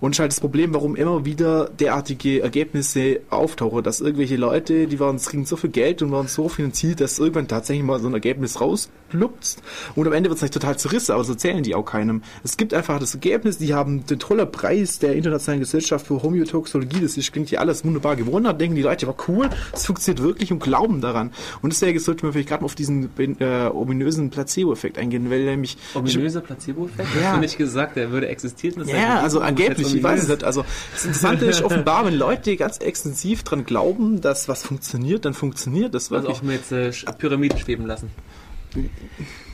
Und 0.00 0.12
ist 0.12 0.20
halt 0.20 0.30
das 0.30 0.40
Problem, 0.40 0.74
warum 0.74 0.94
immer 0.94 1.24
wieder 1.24 1.70
derartige 1.78 2.40
Ergebnisse 2.40 3.20
auftauchen, 3.30 3.82
dass 3.82 4.00
irgendwelche 4.00 4.36
Leute, 4.36 4.86
die 4.86 5.00
waren, 5.00 5.18
kriegen 5.18 5.44
so 5.44 5.56
viel 5.56 5.70
Geld 5.70 6.02
und 6.02 6.12
waren 6.12 6.28
so 6.28 6.48
finanziert, 6.48 7.00
dass 7.00 7.18
irgendwann 7.18 7.48
tatsächlich 7.48 7.84
mal 7.84 7.98
so 7.98 8.06
ein 8.06 8.14
Ergebnis 8.14 8.60
rausplupst 8.60 9.60
und 9.96 10.06
am 10.06 10.12
Ende 10.12 10.30
wird 10.30 10.36
es 10.36 10.42
nicht 10.42 10.54
total 10.54 10.78
zerrissen, 10.78 11.12
aber 11.12 11.24
so 11.24 11.32
erzählen 11.32 11.62
die 11.62 11.74
auch 11.74 11.84
keinem. 11.84 12.22
Es 12.44 12.56
gibt 12.56 12.74
einfach 12.74 13.00
das 13.00 13.14
Ergebnis, 13.14 13.58
die 13.58 13.74
haben 13.74 14.06
den 14.06 14.20
tollen 14.20 14.50
Preis 14.50 15.00
der 15.00 15.16
Internationalen 15.16 15.60
Gesellschaft 15.60 16.06
für 16.06 16.22
Homöotoxologie, 16.22 17.00
das 17.00 17.16
ist, 17.16 17.32
klingt 17.32 17.48
hier 17.48 17.60
alles 17.60 17.84
wunderbar 17.84 18.14
gewonnen 18.14 18.46
hat, 18.46 18.60
denken 18.60 18.76
die 18.76 18.82
Leute, 18.82 19.08
war 19.08 19.16
cool, 19.26 19.50
es 19.72 19.86
funktioniert 19.86 20.22
wirklich 20.22 20.52
und 20.52 20.60
glauben 20.60 21.00
daran. 21.00 21.32
Und 21.60 21.72
deswegen 21.72 21.98
sollte 21.98 22.24
man 22.24 22.32
vielleicht 22.32 22.48
gerade 22.48 22.62
mal 22.62 22.66
auf 22.66 22.76
diesen 22.76 23.10
äh, 23.18 23.68
ominösen 23.72 24.30
Placebo-Effekt 24.30 24.98
eingehen, 24.98 25.28
weil 25.30 25.44
nämlich... 25.44 25.76
Ominöser 25.94 26.40
Placebo-Effekt? 26.40 27.08
Ja. 27.16 27.28
Hast 27.28 27.36
du 27.36 27.40
nicht 27.40 27.58
gesagt, 27.58 27.96
der 27.96 28.12
würde 28.12 28.28
existieren? 28.28 28.86
Ja, 28.86 29.20
also 29.20 29.40
das 29.40 29.87
angeblich, 29.88 29.98
ich 29.98 30.02
weiß 30.04 30.22
es 30.22 30.28
nicht. 30.28 30.44
Also 30.44 30.64
das 30.92 31.04
Interessante 31.04 31.46
ist 31.46 31.62
offenbar, 31.62 32.06
wenn 32.06 32.14
Leute 32.14 32.56
ganz 32.56 32.78
extensiv 32.78 33.42
dran 33.42 33.64
glauben, 33.64 34.20
dass 34.20 34.48
was 34.48 34.62
funktioniert, 34.62 35.24
dann 35.24 35.34
funktioniert 35.34 35.94
das 35.94 36.12
Also 36.12 36.28
wirklich. 36.28 36.38
auch 36.38 36.42
mit 36.42 36.72
äh, 36.72 36.92
Pyramiden 37.18 37.58
schweben 37.58 37.86
lassen. 37.86 38.10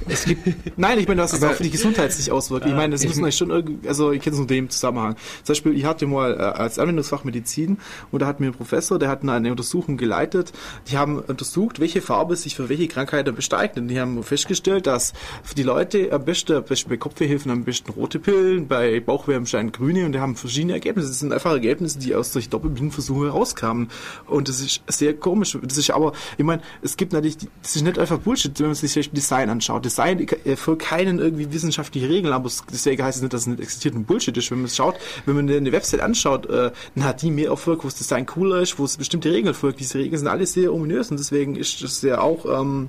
Es 0.06 0.24
gibt, 0.26 0.78
nein, 0.78 0.98
ich 0.98 1.08
meine, 1.08 1.22
was 1.22 1.32
es 1.32 1.42
auch 1.42 1.52
für 1.52 1.62
die 1.62 1.70
Gesundheit 1.70 2.12
sich 2.12 2.30
auswirkt. 2.30 2.66
Ich 2.66 2.74
meine, 2.74 2.92
das 2.92 3.02
ich- 3.02 3.08
müssen 3.08 3.24
euch 3.24 3.36
schon 3.36 3.50
irgendwie, 3.50 3.88
also 3.88 4.12
ich 4.12 4.20
kenne 4.20 4.34
es 4.34 4.38
nur 4.38 4.46
dem 4.46 4.68
Zusammenhang. 4.68 5.16
Zum 5.44 5.52
Beispiel, 5.54 5.76
ich 5.76 5.84
hatte 5.86 6.06
mal 6.06 6.34
äh, 6.34 6.42
als 6.42 6.78
Anwendungsfach 6.78 7.24
Medizin 7.24 7.78
und 8.10 8.20
da 8.20 8.26
hat 8.26 8.38
mir 8.40 8.46
ein 8.48 8.52
Professor, 8.54 8.98
der 8.98 9.08
hat 9.08 9.22
eine 9.26 9.50
Untersuchung 9.50 9.96
geleitet. 9.96 10.52
Die 10.90 10.98
haben 10.98 11.18
untersucht, 11.20 11.80
welche 11.80 12.02
Farbe 12.02 12.36
sich 12.36 12.54
für 12.56 12.68
welche 12.68 12.86
Krankheit 12.88 13.28
am 13.28 13.34
besten 13.34 13.54
eignet. 13.54 13.78
Und 13.82 13.88
die 13.88 13.98
haben 13.98 14.22
festgestellt, 14.22 14.86
dass 14.86 15.14
für 15.42 15.54
die 15.54 15.62
Leute 15.62 16.12
am 16.12 16.24
besten, 16.24 16.56
am 16.56 16.64
besten 16.64 16.90
bei 16.90 16.96
Kopfwehhilfen 16.98 17.50
am 17.50 17.64
besten 17.64 17.90
rote 17.92 18.18
Pillen, 18.18 18.68
bei 18.68 19.00
Bauchweh 19.00 19.36
am 19.36 19.44
besten 19.44 19.72
grüne 19.72 20.04
und 20.04 20.12
die 20.12 20.18
haben 20.20 20.36
verschiedene 20.36 20.74
Ergebnisse. 20.74 21.08
Das 21.08 21.20
sind 21.20 21.32
einfach 21.32 21.52
Ergebnisse, 21.52 21.98
die 21.98 22.14
aus 22.14 22.32
solchen 22.32 22.50
Doppelblindversuchen 22.50 23.24
herauskamen. 23.24 23.88
Und 24.26 24.48
das 24.48 24.60
ist 24.60 24.82
sehr 24.88 25.14
komisch. 25.14 25.56
Das 25.62 25.78
ist 25.78 25.90
aber, 25.90 26.12
ich 26.36 26.44
meine, 26.44 26.60
es 26.82 26.96
gibt 26.96 27.12
natürlich, 27.14 27.38
das 27.62 27.76
ist 27.76 27.82
nicht 27.82 27.98
einfach 27.98 28.18
Bullshit, 28.18 28.58
wenn 28.60 28.66
man 28.66 28.74
sich 28.74 28.92
zum 28.92 29.00
Beispiel 29.00 29.16
Design 29.16 29.48
anschaut. 29.50 29.84
Design 29.94 30.26
erfolgt 30.44 30.82
keinen 30.82 31.18
irgendwie 31.18 31.52
wissenschaftliche 31.52 32.08
Regeln, 32.08 32.32
aber 32.32 32.46
es- 32.46 32.64
deswegen 32.70 33.02
heißt 33.02 33.16
es 33.16 33.22
nicht, 33.22 33.32
dass 33.32 33.42
es 33.42 33.46
nicht 33.46 33.60
existiert 33.60 33.94
und 33.94 34.06
Bullshit 34.06 34.36
ist. 34.36 34.50
Wenn 34.50 34.58
man 34.58 34.66
es 34.66 34.76
schaut, 34.76 34.96
wenn 35.26 35.36
man 35.36 35.48
eine 35.48 35.70
Website 35.72 36.00
anschaut, 36.00 36.46
äh, 36.46 36.70
dann 36.94 37.04
hat 37.04 37.22
die 37.22 37.30
mehr 37.30 37.48
Erfolg, 37.50 37.84
wo 37.84 37.88
das 37.88 37.96
Design 37.96 38.26
cooler 38.26 38.60
ist, 38.60 38.78
wo 38.78 38.84
es 38.84 38.96
bestimmte 38.96 39.30
Regeln 39.32 39.54
folgt. 39.54 39.80
Diese 39.80 39.98
Regeln 39.98 40.18
sind 40.18 40.28
alle 40.28 40.46
sehr 40.46 40.72
ominös 40.72 41.10
und 41.10 41.18
deswegen 41.18 41.54
ist 41.56 41.82
das 41.82 42.02
ja 42.02 42.20
auch, 42.20 42.44
ähm, 42.60 42.88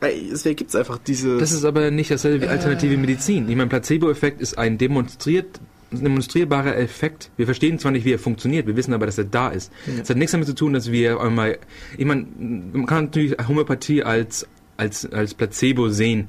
äh, 0.00 0.10
deswegen 0.30 0.56
gibt 0.56 0.70
es 0.70 0.76
einfach 0.76 0.98
diese... 0.98 1.38
Das 1.38 1.52
ist 1.52 1.64
aber 1.64 1.90
nicht 1.90 2.10
dasselbe 2.10 2.44
wie 2.44 2.48
alternative 2.48 2.96
Medizin. 2.96 3.48
Ich 3.48 3.56
meine, 3.56 3.68
Placebo-Effekt 3.68 4.40
ist 4.40 4.58
ein 4.58 4.76
demonstriert 4.78 5.60
demonstrierbarer 5.92 6.76
Effekt. 6.76 7.30
Wir 7.36 7.46
verstehen 7.46 7.78
zwar 7.78 7.92
nicht, 7.92 8.04
wie 8.04 8.12
er 8.12 8.18
funktioniert, 8.18 8.66
wir 8.66 8.74
wissen 8.74 8.92
aber, 8.94 9.06
dass 9.06 9.16
er 9.16 9.24
da 9.24 9.48
ist. 9.50 9.70
Es 10.02 10.10
hat 10.10 10.16
nichts 10.16 10.32
damit 10.32 10.48
zu 10.48 10.54
tun, 10.54 10.72
dass 10.72 10.90
wir 10.90 11.20
einmal, 11.20 11.58
ich 11.96 12.04
meine, 12.04 12.26
man 12.36 12.84
kann 12.86 13.04
natürlich 13.04 13.36
Homöopathie 13.46 14.02
als, 14.02 14.44
als, 14.76 15.06
als 15.12 15.34
Placebo 15.34 15.88
sehen. 15.88 16.28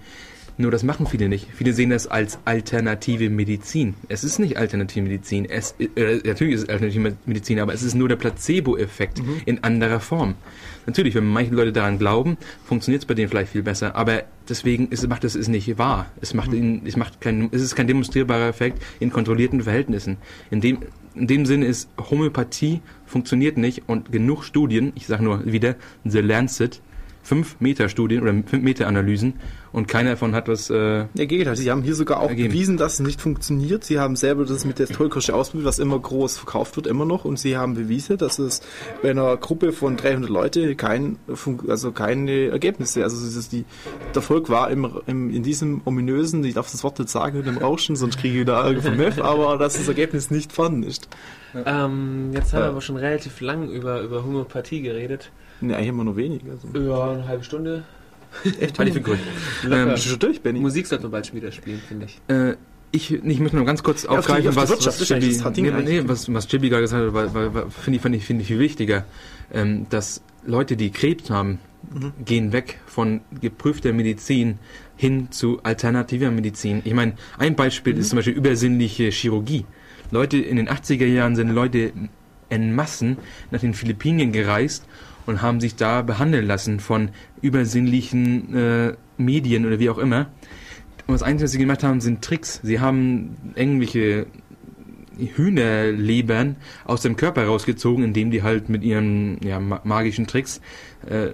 Nur 0.57 0.71
das 0.71 0.83
machen 0.83 1.05
viele 1.05 1.27
nicht. 1.27 1.47
Viele 1.53 1.73
sehen 1.73 1.89
das 1.89 2.07
als 2.07 2.39
alternative 2.45 3.29
Medizin. 3.29 3.93
Es 4.07 4.23
ist 4.23 4.39
nicht 4.39 4.57
alternative 4.57 5.03
Medizin. 5.03 5.43
Es, 5.43 5.75
äh, 5.79 6.21
natürlich 6.23 6.55
ist 6.55 6.63
es 6.63 6.69
alternative 6.69 7.17
Medizin, 7.25 7.59
aber 7.59 7.73
es 7.73 7.83
ist 7.83 7.93
nur 7.93 8.07
der 8.07 8.15
Placebo-Effekt 8.15 9.21
in 9.45 9.63
anderer 9.65 9.99
Form. 9.99 10.35
Natürlich, 10.85 11.13
wenn 11.15 11.25
manche 11.25 11.53
Leute 11.53 11.73
daran 11.73 11.97
glauben, 11.99 12.37
funktioniert 12.63 13.03
es 13.03 13.05
bei 13.05 13.15
denen 13.15 13.27
vielleicht 13.27 13.51
viel 13.51 13.63
besser. 13.63 13.95
Aber 13.95 14.23
deswegen 14.47 14.87
ist, 14.89 15.05
macht 15.09 15.25
es 15.25 15.35
es 15.35 15.49
nicht 15.49 15.77
wahr. 15.77 16.05
Es 16.21 16.33
macht 16.33 16.53
ihn, 16.53 16.83
es 16.85 16.95
macht 16.95 17.19
kein, 17.19 17.49
es 17.51 17.61
ist 17.61 17.75
kein 17.75 17.87
demonstrierbarer 17.87 18.47
Effekt 18.47 18.81
in 19.01 19.11
kontrollierten 19.11 19.63
Verhältnissen. 19.63 20.17
In 20.51 20.61
dem, 20.61 20.77
in 21.15 21.27
dem 21.27 21.45
Sinne 21.45 21.65
ist 21.65 21.89
Homöopathie 21.97 22.79
funktioniert 23.05 23.57
nicht 23.57 23.83
und 23.87 24.11
genug 24.11 24.43
Studien, 24.43 24.93
ich 24.95 25.07
sage 25.07 25.23
nur 25.23 25.45
wieder, 25.45 25.75
The 26.05 26.19
Lancet, 26.19 26.81
5 27.25 27.57
Meter 27.59 27.89
Studien 27.89 28.21
oder 28.21 28.31
5 28.31 28.63
Meter 28.63 28.87
Analysen 28.87 29.33
und 29.71 29.87
keiner 29.87 30.11
davon 30.11 30.35
hat 30.35 30.47
was 30.47 30.69
äh, 30.69 31.05
Ja, 31.15 31.25
Gegenteil. 31.25 31.55
Sie 31.55 31.69
haben 31.71 31.81
hier 31.81 31.95
sogar 31.95 32.19
auch 32.21 32.29
Ergeben. 32.29 32.49
bewiesen, 32.49 32.77
dass 32.77 32.93
es 32.93 32.99
nicht 32.99 33.19
funktioniert. 33.19 33.83
Sie 33.83 33.99
haben 33.99 34.15
selber 34.15 34.45
das 34.45 34.63
mit 34.63 34.77
der 34.77 34.87
Tollkirsche 34.87 35.33
ausprobiert, 35.33 35.67
was 35.67 35.79
immer 35.79 35.99
groß 35.99 36.37
verkauft 36.37 36.75
wird, 36.75 36.85
immer 36.85 37.05
noch. 37.05 37.25
Und 37.25 37.39
sie 37.39 37.57
haben 37.57 37.73
bewiesen, 37.73 38.17
dass 38.17 38.37
es 38.37 38.61
bei 39.01 39.09
einer 39.09 39.35
Gruppe 39.37 39.73
von 39.73 39.97
300 39.97 40.29
Leute 40.29 40.75
kein, 40.75 41.17
also 41.67 41.91
keine 41.91 42.49
Ergebnisse, 42.49 43.03
also 43.03 43.17
es 43.25 43.35
ist 43.35 43.51
die, 43.51 43.65
der 44.09 44.17
Erfolg 44.17 44.49
war 44.49 44.69
im, 44.69 44.87
im, 45.07 45.29
in 45.31 45.41
diesem 45.41 45.81
ominösen, 45.83 46.43
ich 46.43 46.53
darf 46.53 46.71
das 46.71 46.83
Wort 46.83 46.99
nicht 46.99 47.09
sagen, 47.09 47.37
mit 47.37 47.47
dem 47.47 47.57
Rauschen, 47.57 47.95
sonst 47.95 48.19
kriege 48.19 48.35
ich 48.35 48.39
wieder 48.41 48.63
Ärger 48.63 48.83
vom 48.83 48.97
Mef, 48.97 49.19
aber 49.21 49.57
dass 49.57 49.73
das 49.73 49.87
Ergebnis 49.87 50.29
nicht 50.29 50.53
vorhanden 50.53 50.83
ist. 50.83 51.09
Ähm, 51.65 52.31
jetzt 52.33 52.53
haben 52.53 52.61
wir 52.61 52.69
aber 52.69 52.81
schon 52.81 52.97
relativ 52.97 53.41
lang 53.41 53.69
über, 53.69 54.01
über 54.01 54.23
Homöopathie 54.23 54.81
geredet. 54.81 55.31
Ne, 55.61 55.75
eigentlich 55.75 55.89
immer 55.89 56.03
nur 56.03 56.15
wenig. 56.17 56.41
Also. 56.49 56.67
Ja, 56.79 57.11
eine 57.11 57.27
halbe 57.27 57.43
Stunde. 57.43 57.83
Echt, 58.59 58.77
halte 58.77 58.89
ich 58.89 58.93
für 58.97 59.01
grün. 59.01 59.19
Ähm, 59.71 59.89
Bist 59.91 60.05
du 60.05 60.09
schon 60.09 60.19
durch, 60.19 60.41
Benny? 60.41 60.59
Musik 60.59 60.87
sollten 60.87 61.05
wir 61.05 61.09
bald 61.09 61.27
schon 61.27 61.37
wieder 61.37 61.51
spielen, 61.51 61.81
finde 61.87 62.05
ich. 62.07 62.19
Äh, 62.27 62.55
ich, 62.91 63.11
ich 63.11 63.39
möchte 63.39 63.57
noch 63.57 63.65
ganz 63.65 63.83
kurz 63.83 64.05
aufgreifen, 64.05 64.47
auf 64.49 64.55
die 64.55 64.61
was, 64.61 64.85
was, 64.85 65.07
Chibi, 65.07 65.61
nee, 65.61 65.71
nee, 65.81 66.01
was, 66.05 66.31
was 66.33 66.47
Chibi 66.47 66.69
gerade 66.69 66.83
gesagt 66.83 67.05
hat, 67.05 67.13
war, 67.13 67.33
war, 67.33 67.53
war, 67.53 67.69
finde 67.71 67.97
ich, 67.97 68.01
finde 68.01 68.17
ich, 68.17 68.25
finde 68.25 68.41
ich 68.41 68.47
viel 68.47 68.59
wichtiger, 68.59 69.05
ähm, 69.53 69.87
dass 69.89 70.21
Leute, 70.45 70.75
die 70.77 70.91
Krebs 70.91 71.29
haben, 71.29 71.59
Mhm. 71.93 72.13
gehen 72.25 72.51
weg 72.51 72.79
von 72.87 73.21
geprüfter 73.41 73.93
Medizin 73.93 74.57
hin 74.95 75.27
zu 75.31 75.59
alternativer 75.63 76.31
Medizin. 76.31 76.81
Ich 76.83 76.93
meine, 76.93 77.13
ein 77.37 77.55
Beispiel 77.55 77.93
Mhm. 77.93 77.99
ist 77.99 78.09
zum 78.09 78.17
Beispiel 78.17 78.33
übersinnliche 78.33 79.09
Chirurgie. 79.11 79.65
Leute 80.11 80.37
in 80.37 80.55
den 80.57 80.67
80er 80.67 81.05
Jahren 81.05 81.35
sind 81.35 81.49
Leute 81.49 81.91
en 82.49 82.73
Massen 82.75 83.17
nach 83.51 83.59
den 83.59 83.73
Philippinen 83.73 84.31
gereist 84.31 84.85
und 85.25 85.41
haben 85.41 85.59
sich 85.59 85.75
da 85.75 86.01
behandeln 86.01 86.45
lassen 86.45 86.79
von 86.79 87.09
übersinnlichen 87.41 88.55
äh, 88.55 88.93
Medien 89.17 89.65
oder 89.65 89.79
wie 89.79 89.89
auch 89.89 89.97
immer. 89.97 90.27
Und 91.07 91.13
das 91.13 91.23
Einzige, 91.23 91.45
was 91.45 91.51
sie 91.51 91.59
gemacht 91.59 91.83
haben, 91.83 92.01
sind 92.01 92.23
Tricks. 92.23 92.59
Sie 92.63 92.79
haben 92.79 93.37
irgendwelche 93.55 94.25
Hühnerlebern 95.17 96.57
aus 96.83 97.01
dem 97.01 97.15
Körper 97.15 97.45
rausgezogen, 97.45 98.03
indem 98.03 98.31
die 98.31 98.43
halt 98.43 98.69
mit 98.69 98.83
ihren 98.83 99.39
ja, 99.43 99.59
ma- 99.59 99.81
magischen 99.83 100.27
Tricks 100.27 100.61
äh, 101.07 101.29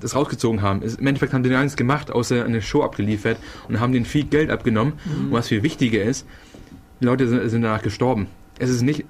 das 0.00 0.14
rausgezogen 0.14 0.62
haben. 0.62 0.82
Im 0.82 1.06
Endeffekt 1.06 1.32
haben 1.32 1.42
die 1.42 1.50
gar 1.50 1.62
nichts 1.62 1.76
gemacht, 1.76 2.10
außer 2.10 2.44
eine 2.44 2.60
Show 2.60 2.82
abgeliefert 2.82 3.38
und 3.68 3.80
haben 3.80 3.92
denen 3.92 4.04
viel 4.04 4.24
Geld 4.24 4.50
abgenommen. 4.50 4.94
Und 5.06 5.32
was 5.32 5.48
viel 5.48 5.62
wichtiger 5.62 6.02
ist, 6.02 6.26
die 7.00 7.04
Leute 7.04 7.28
sind, 7.28 7.48
sind 7.48 7.62
danach 7.62 7.82
gestorben. 7.82 8.26
Es 8.58 8.68
ist 8.68 8.82
nicht, 8.82 9.06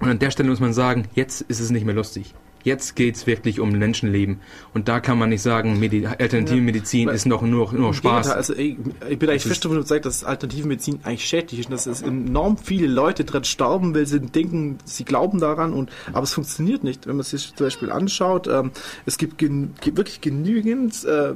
und 0.00 0.08
an 0.08 0.18
der 0.18 0.30
Stelle 0.30 0.48
muss 0.48 0.60
man 0.60 0.72
sagen, 0.72 1.04
jetzt 1.14 1.42
ist 1.42 1.60
es 1.60 1.70
nicht 1.70 1.86
mehr 1.86 1.94
lustig. 1.94 2.34
Jetzt 2.66 2.96
geht's 2.96 3.28
wirklich 3.28 3.60
um 3.60 3.70
Menschenleben. 3.70 4.40
Und 4.74 4.88
da 4.88 4.98
kann 4.98 5.18
man 5.20 5.28
nicht 5.28 5.40
sagen, 5.42 5.78
Medi 5.78 6.04
alternative 6.04 6.60
Ja. 7.06 7.12
Ist 7.12 7.24
noch 7.24 7.42
nur, 7.42 7.72
nur 7.72 7.94
Spaß. 7.94 8.28
Also 8.28 8.54
ey, 8.54 8.76
ich 9.08 9.18
bin 9.20 9.30
eigentlich 9.30 9.44
fest 9.44 9.64
davon 9.64 9.76
überzeugt, 9.78 10.04
dass 10.04 10.24
alternative 10.24 10.66
Medizin 10.66 10.98
eigentlich 11.04 11.24
schädlich 11.26 11.60
ist 11.60 11.66
und 11.66 11.72
dass 11.72 11.86
es 11.86 12.02
enorm 12.02 12.58
viele 12.58 12.88
Leute 12.88 13.24
dran 13.24 13.44
sterben, 13.44 13.94
weil 13.94 14.04
sie 14.06 14.18
denken, 14.18 14.78
sie 14.84 15.04
glauben 15.04 15.38
daran 15.38 15.72
und 15.72 15.90
aber 16.12 16.24
es 16.24 16.32
funktioniert 16.34 16.82
nicht. 16.82 17.06
Wenn 17.06 17.14
man 17.14 17.24
sich 17.24 17.54
zum 17.54 17.66
Beispiel 17.66 17.92
anschaut, 17.92 18.48
ähm, 18.48 18.72
es 19.06 19.16
gibt 19.16 19.38
gen, 19.38 19.74
ge- 19.80 19.96
wirklich 19.96 20.20
genügend 20.20 21.04
äh, 21.04 21.34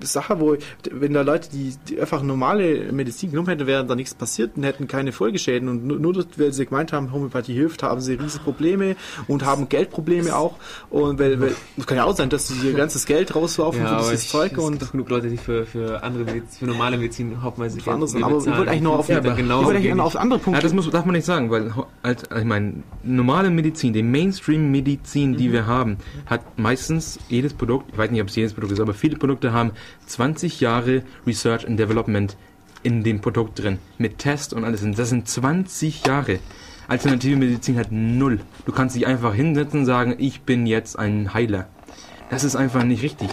Sachen, 0.00 0.40
wo 0.40 0.56
wenn 0.90 1.12
da 1.14 1.22
Leute, 1.22 1.50
die, 1.50 1.74
die 1.88 2.00
einfach 2.00 2.24
normale 2.24 2.90
Medizin 2.92 3.30
genommen 3.30 3.48
hätten, 3.48 3.68
wäre 3.68 3.86
da 3.86 3.94
nichts 3.94 4.14
passiert 4.14 4.56
und 4.56 4.64
hätten 4.64 4.88
keine 4.88 5.12
Folgeschäden 5.12 5.68
und 5.68 5.86
nur, 5.86 6.00
nur 6.00 6.16
weil 6.36 6.52
sie 6.52 6.66
gemeint 6.66 6.92
haben, 6.92 7.12
Homöopathie 7.12 7.54
hilft, 7.54 7.84
haben 7.84 8.00
sie 8.00 8.14
riesige 8.14 8.42
Probleme 8.42 8.96
und 9.28 9.44
haben 9.44 9.68
Geldprobleme 9.68 9.99
auch 10.30 10.54
und 10.90 11.18
weil, 11.18 11.40
weil 11.40 11.54
es 11.76 11.86
kann 11.86 11.96
ja 11.96 12.04
auch 12.04 12.16
sein, 12.16 12.28
dass 12.30 12.48
sie 12.48 12.68
ihr 12.68 12.74
ganzes 12.74 13.06
Geld 13.06 13.34
rauslaufen 13.34 13.86
für 13.86 13.96
dieses 13.96 14.28
Zeug 14.28 14.52
es 14.52 14.58
und 14.58 14.72
gibt 14.72 14.82
doch 14.82 14.92
genug 14.92 15.08
Leute, 15.10 15.28
die 15.28 15.36
für, 15.36 15.66
für 15.66 16.02
andere 16.02 16.24
Medizin, 16.24 16.58
für 16.58 16.66
normale 16.66 16.96
Medizin 16.96 17.42
hauptweise 17.42 17.80
für 17.80 17.92
andere. 17.92 18.24
Aber 18.24 18.38
ich 18.38 18.46
wollte 18.46 18.70
eigentlich 18.70 18.82
nur 18.82 18.98
auf, 18.98 19.08
Ja, 19.08 19.14
ja, 19.14 19.20
aber 19.20 19.30
ich 19.30 19.36
genau 19.36 19.64
wollte 19.64 19.78
eigentlich 19.78 19.94
noch 19.94 20.04
auf 20.04 20.16
andere 20.16 20.38
Punkte. 20.38 20.58
Ja, 20.58 20.62
das 20.62 20.72
muss, 20.72 20.90
darf 20.90 21.04
man 21.04 21.14
nicht 21.14 21.24
sagen, 21.24 21.50
weil 21.50 21.72
als, 22.02 22.24
ich 22.36 22.44
meine, 22.44 22.82
normale 23.02 23.50
Medizin, 23.50 23.92
die 23.92 24.02
Mainstream-Medizin, 24.02 25.36
die 25.36 25.52
wir 25.52 25.66
haben, 25.66 25.98
hat 26.26 26.58
meistens 26.58 27.18
jedes 27.28 27.54
Produkt, 27.54 27.90
ich 27.92 27.98
weiß 27.98 28.10
nicht, 28.10 28.22
ob 28.22 28.28
es 28.28 28.36
jedes 28.36 28.54
Produkt 28.54 28.72
ist, 28.72 28.80
aber 28.80 28.94
viele 28.94 29.16
Produkte 29.16 29.52
haben 29.52 29.72
20 30.06 30.60
Jahre 30.60 31.02
Research 31.26 31.66
and 31.66 31.78
Development 31.78 32.36
in 32.82 33.02
dem 33.02 33.20
Produkt 33.20 33.58
drin. 33.58 33.78
Mit 33.98 34.18
Test 34.18 34.52
und 34.54 34.64
alles. 34.64 34.82
Und 34.82 34.98
Das 34.98 35.10
sind 35.10 35.28
20 35.28 36.06
Jahre. 36.06 36.38
Alternative 36.90 37.36
Medizin 37.36 37.78
hat 37.78 37.92
null. 37.92 38.40
Du 38.66 38.72
kannst 38.72 38.96
dich 38.96 39.06
einfach 39.06 39.32
hinsetzen 39.32 39.80
und 39.80 39.86
sagen, 39.86 40.16
ich 40.18 40.40
bin 40.42 40.66
jetzt 40.66 40.98
ein 40.98 41.32
Heiler. 41.32 41.68
Das 42.30 42.42
ist 42.44 42.56
einfach 42.56 42.82
nicht 42.84 43.02
richtig. 43.02 43.28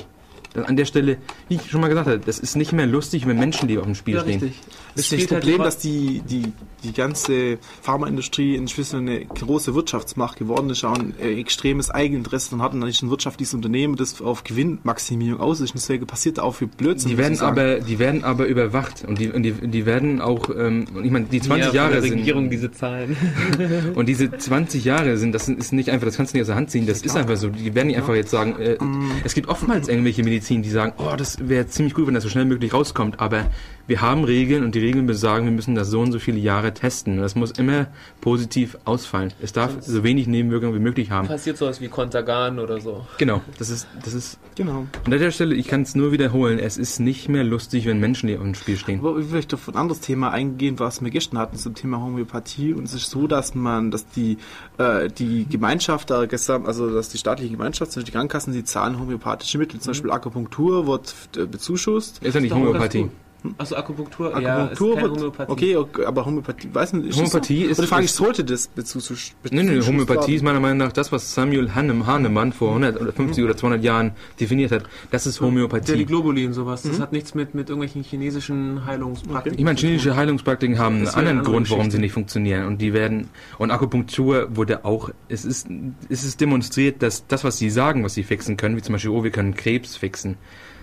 an 0.66 0.76
der 0.78 0.86
Stelle, 0.86 1.18
wie 1.50 1.56
ich 1.56 1.70
schon 1.70 1.82
mal 1.82 1.88
gesagt 1.88 2.08
habe, 2.08 2.20
das 2.20 2.40
ist 2.40 2.56
nicht 2.56 2.72
mehr 2.72 2.86
lustig, 2.88 3.28
wenn 3.28 3.38
Menschenleben 3.38 3.80
auf 3.82 3.86
dem 3.88 3.96
Spiel 3.96 4.16
Ja, 4.16 4.22
stehen. 4.22 4.40
richtig. 4.42 4.62
Das 4.98 5.12
ist 5.12 5.14
das 5.14 5.20
halt 5.20 5.30
Problem, 5.42 5.56
immer- 5.56 5.64
dass 5.64 5.78
die, 5.78 6.22
die, 6.30 6.52
die 6.84 6.94
ganze 6.94 7.58
Pharmaindustrie 7.82 8.56
inzwischen 8.56 9.00
eine 9.00 9.26
große 9.26 9.74
Wirtschaftsmacht 9.76 10.38
geworden 10.38 10.70
ist, 10.70 10.84
auch 10.84 10.98
ein 10.98 11.14
äh, 11.20 11.40
extremes 11.40 11.90
Eigeninteresse 11.90 12.50
von 12.50 12.62
hat 12.62 12.74
und 12.74 12.82
dann 12.82 12.90
ist 12.90 13.02
ein 13.02 13.10
wirtschaftliches 13.10 13.54
Unternehmen, 13.54 13.96
das 13.96 14.22
auf 14.22 14.44
Gewinnmaximierung 14.44 15.40
aus 15.40 15.60
ist. 15.60 15.72
Und 15.72 15.76
deswegen 15.82 16.06
passiert 16.06 16.38
da 16.38 16.44
auch 16.44 16.56
viel 16.56 16.68
Blödsinn. 16.68 17.10
Die 17.10 17.18
werden 17.18 17.40
aber, 17.40 17.80
die 17.80 18.00
werden 18.00 18.24
aber 18.24 18.46
überwacht 18.48 19.06
und 19.08 19.20
die, 19.20 19.30
und 19.30 19.44
die, 19.44 19.54
die 19.54 19.86
werden 19.86 20.22
auch, 20.22 20.50
ähm, 20.56 20.88
ich 21.04 21.12
meine, 21.12 21.26
die 21.26 21.42
20 21.42 21.60
Ja, 21.60 21.68
von 21.68 21.76
Jahre 21.76 21.92
der 21.94 22.02
sind, 22.04 22.20
Regierung 22.20 22.50
diese 22.50 22.72
Zahlen. 22.72 23.16
und 23.96 24.08
diese 24.08 24.32
20 24.32 24.84
Jahre 24.84 25.18
sind, 25.18 25.34
das 25.34 25.48
ist 25.48 25.74
nicht 25.74 25.90
einfach, 25.90 26.06
das 26.06 26.18
kannst 26.18 26.34
du 26.34 26.38
nicht 26.38 26.44
aus 26.44 26.48
der 26.48 26.56
Hand 26.56 26.72
ziehen, 26.72 26.86
das 26.88 27.02
ist 27.02 27.16
einfach 27.16 27.38
so. 27.38 27.50
Die 27.50 27.74
werden 27.76 27.88
nicht 27.88 27.98
einfach 27.98 28.16
jetzt 28.16 28.32
sagen, 28.32 28.56
äh, 28.60 28.78
es 29.24 29.34
gibt 29.34 29.48
oftmals 29.50 29.88
irgendwelche 29.88 30.24
Medizin, 30.24 30.62
die 30.62 30.70
sagen, 30.70 30.94
oh, 30.98 31.16
das 31.18 31.48
wäre 31.48 31.68
ziemlich 31.68 31.94
gut, 31.94 32.08
wenn 32.08 32.14
das 32.14 32.24
so 32.24 32.30
schnell 32.30 32.46
möglich 32.46 32.74
rauskommt, 32.74 33.20
aber 33.20 33.46
wir 33.88 34.02
haben 34.02 34.24
Regeln 34.24 34.64
und 34.64 34.76
die 34.76 34.80
Regeln 34.80 35.08
besagen, 35.08 35.46
wir 35.46 35.52
müssen 35.52 35.74
das 35.76 35.88
so 35.90 36.02
und 36.02 36.12
so 36.12 36.20
viele 36.20 36.38
Jahre 36.40 36.74
testen. 36.74 37.14
Und 37.18 37.22
das 37.22 37.36
muss 37.36 37.52
immer 37.52 37.88
positiv 38.22 38.78
ausfallen. 38.86 39.34
Es 39.42 39.54
darf 39.54 39.78
so 39.82 40.04
wenig 40.04 40.28
Nebenwirkungen 40.28 40.76
wie 40.76 40.80
möglich 40.80 41.10
haben. 41.12 41.28
Passiert 41.28 41.58
sowas 41.58 41.80
wie 41.82 41.88
Kontergan 41.88 42.60
oder 42.60 42.80
so. 42.82 43.06
Genau, 43.18 43.42
das 43.58 43.70
ist, 43.70 43.88
das 44.04 44.14
ist, 44.14 44.38
Genau. 44.56 44.88
an 45.06 45.12
der 45.12 45.32
Stelle, 45.32 45.56
ich 45.56 45.68
kann 45.68 45.84
es 45.84 45.96
nur 45.96 46.12
wiederholen, 46.12 46.60
es 46.60 46.78
ist 46.78 47.00
nicht 47.00 47.30
mehr 47.30 47.44
lustig, 47.44 47.86
wenn 47.86 48.00
Menschen 48.00 48.30
auf 48.36 48.42
dem 48.44 48.56
Spiel 48.56 48.78
stehen. 48.78 49.00
Aber 49.00 49.18
ich 49.20 49.30
möchte 49.30 49.56
auf 49.56 49.68
ein 49.70 49.76
anderes 49.76 50.02
Thema 50.02 50.32
eingehen, 50.32 50.80
was 50.80 51.02
wir 51.02 51.10
gestern 51.10 51.38
hatten 51.40 51.58
zum 51.58 51.74
Thema 51.76 52.00
Homöopathie. 52.02 52.74
Und 52.74 52.84
es 52.86 52.94
ist 52.94 53.10
so, 53.10 53.28
dass 53.28 53.56
man, 53.56 53.92
dass 53.92 54.08
die, 54.10 54.38
äh, 54.78 55.08
die 55.10 55.46
Gemeinschaft, 55.48 56.10
der 56.10 56.28
Gesam- 56.28 56.66
also 56.66 56.90
dass 56.94 57.10
die 57.10 57.18
staatliche 57.18 57.52
Gemeinschaft, 57.52 57.92
zum 57.92 58.02
Beispiel 58.02 58.12
die 58.12 58.18
Krankenkassen, 58.18 58.52
die 58.54 58.64
zahlen 58.64 59.00
homöopathische 59.00 59.58
Mittel. 59.58 59.80
Zum 59.80 59.92
Beispiel 59.92 60.12
Akupunktur 60.12 60.88
wird 60.88 61.14
äh, 61.38 61.46
bezuschusst. 61.46 62.24
Ist 62.24 62.34
ja 62.34 62.42
nicht 62.42 62.54
Homöopathie. 62.54 63.10
Achso, 63.58 63.76
Akupunktur? 63.76 64.28
Akupunktur 64.36 64.42
ja, 64.42 64.66
ist 64.68 64.80
keine 64.80 65.02
wird, 65.02 65.12
Homöopathie. 65.12 65.76
okay, 65.78 66.06
aber 66.06 66.26
Homöopathie, 66.26 66.70
weiß 66.74 66.94
nicht, 66.94 67.10
ist 67.10 67.16
Homöopathie 67.18 67.62
das 67.64 67.72
ist- 67.72 67.76
so? 67.78 67.82
Oder 67.84 67.88
frage 67.90 68.04
ich, 68.04 68.10
ist- 68.12 68.16
sollte 68.18 68.44
das 68.44 68.68
bezuschusst 68.68 69.36
Nee, 69.44 69.50
nee, 69.52 69.62
bezuschusst 69.70 69.88
Homöopathie 69.88 70.36
ist 70.36 70.44
meiner 70.44 70.60
Meinung 70.60 70.78
nach 70.78 70.92
das, 70.92 71.12
was 71.12 71.34
Samuel 71.34 71.74
Hahnem, 71.76 72.06
Hahnemann 72.08 72.54
vor 72.54 72.70
100 72.70 73.00
oder 73.02 73.12
50 73.12 73.44
oder 73.44 73.56
200 73.58 73.84
Jahren 73.84 74.12
definiert 74.40 74.72
hat. 74.72 74.84
Das 75.12 75.28
ist 75.28 75.40
die 75.40 75.44
Homöopathie. 75.44 76.06
Globuli 76.06 76.46
und 76.46 76.54
sowas. 76.54 76.84
Das 76.84 77.00
hat 77.00 77.12
nichts 77.12 77.36
mit, 77.36 77.54
mit 77.56 77.70
irgendwelchen 77.70 78.04
chinesischen 78.04 78.86
Heilungspraktiken 78.86 79.58
Ich 79.60 79.66
meine, 79.66 79.78
zu 79.78 79.86
chinesische 79.88 80.16
Heilungspraktiken 80.16 80.80
haben 80.80 80.98
einen 80.98 81.08
anderen 81.08 81.38
andere 81.40 81.52
Grund, 81.54 81.70
warum 81.70 81.92
sie 81.92 82.00
nicht 82.00 82.14
funktionieren. 82.14 82.66
Und 82.66 82.82
die 82.82 82.94
werden, 82.94 83.30
und 83.58 83.72
Akupunktur 83.72 84.56
wurde 84.56 84.86
auch, 84.86 85.10
es 85.30 85.46
ist, 85.46 85.68
es 86.10 86.24
ist 86.24 86.42
demonstriert, 86.42 87.02
dass 87.02 87.28
das, 87.28 87.44
was 87.44 87.58
sie 87.58 87.70
sagen, 87.70 88.04
was 88.04 88.14
sie 88.14 88.24
fixen 88.24 88.58
können, 88.58 88.76
wie 88.78 88.82
zum 88.82 88.94
Beispiel, 88.94 89.12
oh, 89.12 89.24
wir 89.24 89.32
können 89.32 89.56
Krebs 89.56 89.96
fixen. 89.96 90.38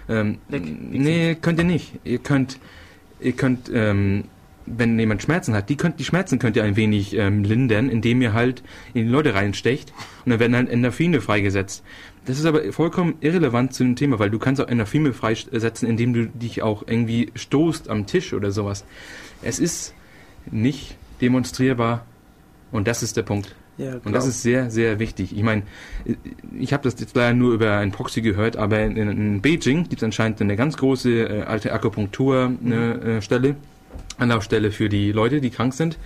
Ähm, 0.09 0.39
Weg. 0.49 0.63
nee, 0.91 1.35
könnt 1.41 1.59
ihr 1.59 1.65
nicht. 1.65 1.93
Ihr 2.05 2.19
könnt, 2.19 2.59
ihr 3.21 3.33
könnt, 3.33 3.71
ähm, 3.73 4.25
wenn 4.67 4.99
jemand 4.99 5.23
Schmerzen 5.23 5.55
hat, 5.55 5.69
die 5.69 5.77
könnt, 5.77 6.01
die 6.01 6.05
Schmerzen 6.05 6.39
könnt 6.39 6.57
ihr 6.57 6.65
ein 6.65 6.77
wenig 6.77 7.15
ähm, 7.15 7.45
lindern, 7.45 7.91
indem 7.91 8.23
ihr 8.23 8.33
halt 8.33 8.63
in 8.95 9.05
die 9.05 9.11
Leute 9.11 9.35
reinstecht 9.35 9.93
und 10.25 10.31
dann 10.31 10.41
werden 10.41 10.57
halt 10.57 10.71
Endorphine 10.71 11.21
freigesetzt. 11.21 11.83
Das 12.25 12.39
ist 12.39 12.47
aber 12.47 12.73
vollkommen 12.73 13.17
irrelevant 13.21 13.75
zu 13.75 13.85
dem 13.85 13.97
Thema, 13.97 14.19
weil 14.19 14.31
du 14.31 14.39
kannst 14.39 14.61
auch 14.61 14.69
Endorphine 14.69 15.13
freisetzen, 15.13 15.89
indem 15.89 16.15
du 16.15 16.27
dich 16.27 16.63
auch 16.63 16.85
irgendwie 16.87 17.31
stoßt 17.35 17.91
am 17.91 18.07
Tisch 18.07 18.33
oder 18.33 18.51
sowas. 18.51 18.85
Es 19.43 19.59
ist 19.59 19.95
nicht 20.51 20.97
demonstrierbar 21.21 22.07
und 22.73 22.89
das 22.89 23.03
ist 23.03 23.17
der 23.17 23.23
Punkt. 23.23 23.55
Ja, 23.77 23.95
Und 24.05 24.13
das 24.13 24.27
ist 24.27 24.43
sehr, 24.43 24.71
sehr 24.71 24.99
wichtig. 24.99 25.37
Ich 25.37 25.43
meine, 25.43 25.63
ich 26.59 26.73
habe 26.73 26.85
das 26.85 27.01
jetzt 27.01 27.17
leider 27.17 27.35
nur 27.35 27.53
über 27.53 27.79
ein 27.79 27.91
Proxy 27.91 28.23
gehört, 28.23 28.57
aber 28.57 28.81
in, 28.83 28.97
in 28.97 29.41
Beijing 29.41 29.85
gibt 29.85 30.01
es 30.01 30.05
anscheinend 30.05 30.41
eine 30.41 30.57
ganz 30.57 30.77
große 30.77 31.11
äh, 31.11 31.43
alte 31.43 31.73
Akupunkturstelle, 31.73 33.17
äh, 33.17 33.23
Stelle, 33.23 33.57
Anlaufstelle 34.19 34.71
für 34.71 34.89
die 34.89 35.11
Leute, 35.11 35.41
die 35.41 35.51
krank 35.51 35.75
sind. 35.75 35.99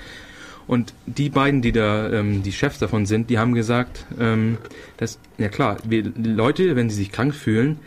Und 0.67 0.93
die 1.07 1.31
beiden, 1.31 1.63
die 1.63 1.73
da 1.73 2.11
ähm, 2.11 2.43
die 2.43 2.53
Chefs 2.53 2.79
davon 2.79 3.07
sind, 3.07 3.31
die 3.31 3.39
haben 3.39 3.55
gesagt, 3.55 4.05
ähm, 4.21 4.59
dass, 4.99 5.19
ja 5.39 5.49
klar, 5.49 5.79
wir 5.85 6.03
die 6.03 6.31
Leute, 6.31 6.77
wenn 6.77 6.91
sie 6.91 6.97
sich 6.97 7.11
krank 7.11 7.35
fühlen, 7.35 7.79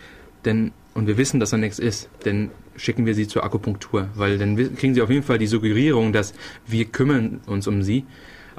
denn, 0.46 0.72
und 0.96 1.08
wir 1.08 1.18
wissen, 1.18 1.40
dass 1.40 1.52
da 1.52 1.58
nichts 1.58 1.78
ist, 1.78 2.10
dann 2.24 2.50
schicken 2.76 3.06
wir 3.06 3.14
sie 3.14 3.28
zur 3.28 3.44
Akupunktur, 3.44 4.10
weil 4.16 4.38
dann 4.38 4.56
kriegen 4.76 4.96
sie 4.96 5.02
auf 5.02 5.12
jeden 5.12 5.24
Fall 5.24 5.38
die 5.38 5.48
Suggerierung, 5.48 6.14
dass 6.14 6.34
wir 6.66 6.86
kümmern 6.86 7.42
uns 7.46 7.68
um 7.68 7.84
sie. 7.84 8.06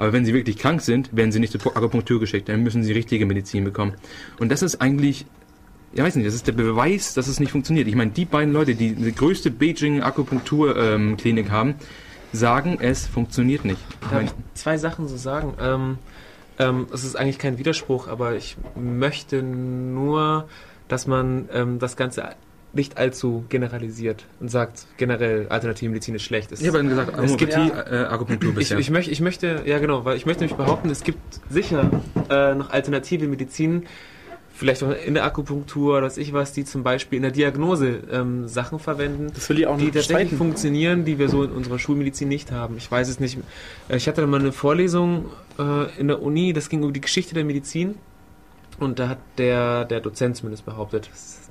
Aber 0.03 0.11
wenn 0.11 0.25
sie 0.25 0.33
wirklich 0.33 0.57
krank 0.57 0.81
sind, 0.81 1.15
werden 1.15 1.31
sie 1.31 1.39
nicht 1.39 1.53
zur 1.53 1.77
Akupunktur 1.77 2.19
geschickt, 2.19 2.49
dann 2.49 2.61
müssen 2.61 2.83
sie 2.83 2.91
richtige 2.91 3.25
Medizin 3.25 3.63
bekommen. 3.63 3.93
Und 4.37 4.51
das 4.51 4.61
ist 4.61 4.81
eigentlich, 4.81 5.25
ja 5.93 6.03
weiß 6.03 6.17
nicht, 6.17 6.27
das 6.27 6.33
ist 6.33 6.45
der 6.45 6.51
Beweis, 6.51 7.13
dass 7.13 7.27
es 7.27 7.39
nicht 7.39 7.53
funktioniert. 7.53 7.87
Ich 7.87 7.95
meine, 7.95 8.11
die 8.11 8.25
beiden 8.25 8.53
Leute, 8.53 8.75
die 8.75 8.95
die 8.95 9.15
größte 9.15 9.49
Beijing 9.49 10.01
Akupunkturklinik 10.01 11.49
haben, 11.49 11.75
sagen, 12.33 12.79
es 12.81 13.07
funktioniert 13.07 13.63
nicht. 13.63 13.79
Ich 14.01 14.09
Darf 14.09 14.23
ich 14.23 14.31
zwei 14.55 14.77
Sachen 14.77 15.07
so 15.07 15.15
sagen? 15.15 15.53
Ähm, 15.61 15.97
ähm, 16.59 16.87
es 16.91 17.05
ist 17.05 17.15
eigentlich 17.15 17.39
kein 17.39 17.57
Widerspruch, 17.57 18.09
aber 18.09 18.35
ich 18.35 18.57
möchte 18.75 19.41
nur, 19.41 20.49
dass 20.89 21.07
man 21.07 21.47
ähm, 21.53 21.79
das 21.79 21.95
Ganze 21.95 22.35
nicht 22.73 22.97
allzu 22.97 23.45
generalisiert 23.49 24.25
und 24.39 24.49
sagt, 24.49 24.87
generell 24.97 25.47
Alternativmedizin 25.49 26.15
ist 26.15 26.23
schlecht. 26.23 26.51
Es 26.51 26.61
ich 26.61 26.67
habe 26.67 26.79
dann 26.79 26.89
gesagt, 26.89 27.13
Es 27.23 27.37
gibt- 27.37 27.55
Homöopathie, 27.55 27.95
äh, 27.95 28.05
Akupunktur 28.05 28.49
ich, 28.51 28.55
bisher. 28.55 28.79
ich, 28.79 28.89
möchte, 28.89 29.11
ich 29.11 29.21
möchte, 29.21 29.61
ja 29.65 29.77
genau, 29.79 30.05
weil 30.05 30.17
ich 30.17 30.25
möchte 30.25 30.41
nämlich 30.43 30.57
behaupten, 30.57 30.89
es 30.89 31.03
gibt 31.03 31.21
sicher 31.49 31.89
äh, 32.29 32.55
noch 32.55 32.71
alternative 32.71 33.27
Medizin, 33.27 33.83
vielleicht 34.55 34.83
auch 34.83 34.91
in 35.05 35.13
der 35.15 35.23
Akupunktur 35.25 35.97
oder 35.97 36.05
was 36.07 36.17
ich 36.17 36.33
was, 36.33 36.53
die 36.53 36.63
zum 36.65 36.83
Beispiel 36.83 37.17
in 37.17 37.23
der 37.23 37.31
Diagnose 37.31 37.99
ähm, 38.11 38.47
Sachen 38.47 38.79
verwenden, 38.79 39.31
Das 39.33 39.49
will 39.49 39.59
ich 39.59 39.67
auch 39.67 39.77
die 39.77 39.85
nicht 39.85 39.93
tatsächlich 39.95 40.29
bestreiten. 40.29 40.37
funktionieren, 40.37 41.05
die 41.05 41.17
wir 41.19 41.29
so 41.29 41.43
in 41.43 41.51
unserer 41.51 41.79
Schulmedizin 41.79 42.27
nicht 42.27 42.51
haben. 42.51 42.77
Ich 42.77 42.89
weiß 42.91 43.07
es 43.09 43.19
nicht. 43.19 43.37
Äh, 43.89 43.97
Ich 43.97 44.07
hatte 44.07 44.25
mal 44.27 44.39
eine 44.39 44.51
Vorlesung 44.51 45.25
äh, 45.59 45.99
in 45.99 46.07
der 46.07 46.21
Uni, 46.21 46.53
das 46.53 46.69
ging 46.69 46.81
über 46.83 46.91
die 46.91 47.01
Geschichte 47.01 47.33
der 47.35 47.43
Medizin 47.45 47.95
und 48.79 48.97
da 48.99 49.09
hat 49.09 49.19
der, 49.37 49.85
der 49.85 49.99
Dozent 50.01 50.37
zumindest 50.37 50.65
behauptet, 50.65 51.09
dass, 51.11 51.42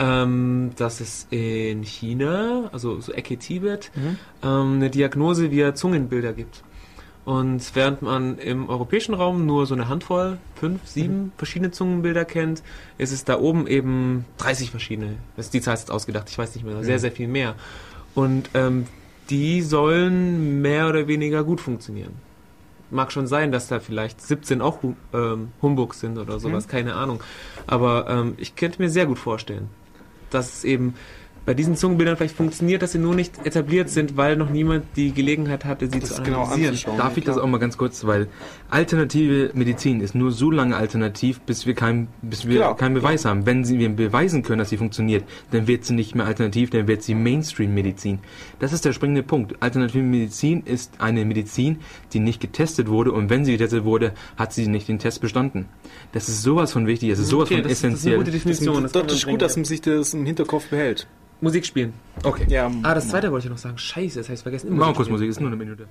ähm, 0.00 0.70
dass 0.76 1.00
es 1.00 1.26
in 1.30 1.82
China, 1.84 2.68
also 2.72 3.00
so 3.00 3.12
Ecke 3.12 3.36
Tibet, 3.36 3.92
Mhm. 3.94 4.16
ähm, 4.42 4.72
eine 4.76 4.90
Diagnose 4.90 5.50
via 5.52 5.74
Zungenbilder 5.74 6.32
gibt. 6.32 6.62
Und 7.26 7.76
während 7.76 8.00
man 8.02 8.38
im 8.38 8.68
europäischen 8.70 9.14
Raum 9.14 9.44
nur 9.46 9.66
so 9.66 9.74
eine 9.74 9.88
Handvoll, 9.88 10.38
fünf, 10.56 10.80
sieben 10.86 11.32
verschiedene 11.36 11.70
Zungenbilder 11.70 12.24
kennt, 12.24 12.62
ist 12.96 13.12
es 13.12 13.24
da 13.24 13.38
oben 13.38 13.66
eben 13.66 14.24
30 14.38 14.70
verschiedene. 14.70 15.16
Das 15.36 15.46
ist 15.46 15.54
die 15.54 15.60
Zahl 15.60 15.74
ist 15.74 15.80
jetzt 15.80 15.90
ausgedacht, 15.92 16.28
ich 16.30 16.38
weiß 16.38 16.54
nicht 16.54 16.64
mehr, 16.64 16.82
sehr, 16.82 16.98
sehr 16.98 17.12
viel 17.12 17.28
mehr. 17.28 17.54
Und 18.14 18.48
ähm, 18.54 18.86
die 19.28 19.60
sollen 19.62 20.62
mehr 20.62 20.88
oder 20.88 21.06
weniger 21.08 21.44
gut 21.44 21.60
funktionieren. 21.60 22.14
Mag 22.90 23.12
schon 23.12 23.28
sein, 23.28 23.52
dass 23.52 23.68
da 23.68 23.78
vielleicht 23.78 24.20
17 24.20 24.60
auch 24.62 24.82
Hu- 24.82 24.96
ähm, 25.12 25.52
Humbugs 25.62 26.00
sind 26.00 26.18
oder 26.18 26.40
sowas, 26.40 26.66
keine 26.66 26.94
Ahnung. 26.94 27.20
Aber 27.68 28.08
ähm, 28.08 28.34
ich 28.38 28.56
könnte 28.56 28.82
mir 28.82 28.88
sehr 28.90 29.06
gut 29.06 29.18
vorstellen, 29.20 29.68
dass 30.30 30.58
es 30.58 30.64
eben 30.64 30.94
bei 31.50 31.54
diesen 31.54 31.74
Zungenbildern 31.74 32.16
vielleicht 32.16 32.36
funktioniert, 32.36 32.80
dass 32.80 32.92
sie 32.92 33.00
nur 33.00 33.12
nicht 33.16 33.44
etabliert 33.44 33.90
sind, 33.90 34.16
weil 34.16 34.36
noch 34.36 34.50
niemand 34.50 34.84
die 34.94 35.10
Gelegenheit 35.10 35.64
hatte, 35.64 35.90
sie 35.90 35.98
Das 35.98 36.14
zu 36.14 36.22
genau 36.22 36.42
analysieren. 36.42 36.68
anzuschauen. 36.70 36.96
Darf 36.96 37.16
ich 37.16 37.24
das 37.24 37.38
auch 37.38 37.46
mal 37.48 37.58
ganz 37.58 37.76
kurz, 37.76 38.06
weil 38.06 38.28
alternative 38.70 39.50
Medizin 39.54 40.00
ist 40.00 40.14
nur 40.14 40.30
so 40.30 40.52
lange 40.52 40.76
alternativ, 40.76 41.40
bis 41.40 41.66
wir 41.66 41.74
keinen 41.74 42.06
bis 42.22 42.46
wir 42.46 42.60
Genau. 42.60 42.74
keinen 42.74 42.94
Beweis 42.94 43.24
haben. 43.24 43.46
Wenn 43.46 43.64
sie 43.64 43.80
wir 43.80 43.88
beweisen 43.88 44.44
können, 44.44 44.60
dass 44.60 44.68
sie 44.70 44.76
funktioniert, 44.76 45.24
dann 45.50 45.66
wird 45.66 45.84
sie 45.84 45.94
nicht 45.94 46.14
mehr 46.14 46.24
alternativ, 46.26 46.70
dann 46.70 46.86
wird 46.86 47.02
sie 47.02 47.16
Mainstream-Medizin. 47.16 48.20
Das 48.60 48.72
ist 48.72 48.84
der 48.84 48.92
springende 48.92 49.24
Punkt. 49.24 49.60
Alternative 49.60 50.04
Medizin 50.04 50.62
ist 50.64 50.92
eine 51.00 51.24
Medizin, 51.24 51.78
die 52.12 52.20
nicht 52.20 52.40
getestet 52.40 52.86
wurde 52.88 53.10
und 53.10 53.28
wenn 53.28 53.44
sie 53.44 53.50
getestet 53.52 53.82
wurde, 53.84 54.12
hat 54.36 54.52
sie 54.52 54.68
nicht 54.68 54.86
den 54.86 55.00
Test 55.00 55.20
bestanden. 55.20 55.66
Das 56.12 56.28
ist 56.28 56.42
sowas 56.42 56.72
von 56.72 56.86
wichtig, 56.86 57.10
das 57.10 57.18
ist 57.18 57.26
sowas 57.28 57.46
Okay, 57.46 57.54
von 57.56 57.62
das, 57.64 57.72
das 57.72 57.78
ist 57.78 57.84
eine 57.84 57.94
essentiell. 57.94 58.18
gute 58.18 58.30
Definition. 58.30 58.82
Das, 58.84 58.92
das 58.92 59.02
man 59.02 59.10
ist 59.16 59.26
gut, 59.26 59.42
dass 59.42 59.56
man 59.56 59.64
sich 59.64 59.80
das 59.80 60.14
im 60.14 60.24
Hinterkopf 60.24 60.68
behält. 60.68 61.08
Musik 61.40 61.64
spielen. 61.64 61.92
okay. 62.24 62.44
Ja, 62.48 62.70
Ah, 62.82 62.94
das 62.94 63.08
zweite 63.08 63.30
wollte 63.32 63.46
ich 63.46 63.50
noch 63.50 63.58
sagen. 63.58 63.78
Scheiße, 63.78 64.18
das 64.20 64.28
ich 64.28 64.42
vergessen. 64.42 64.70
Machen 64.76 64.90
wir 64.90 64.94
kurz 64.94 65.06
spielen. 65.06 65.12
Musik, 65.12 65.30
ist 65.30 65.40
nur 65.40 65.48
eine 65.48 65.56
Minute. 65.56 65.86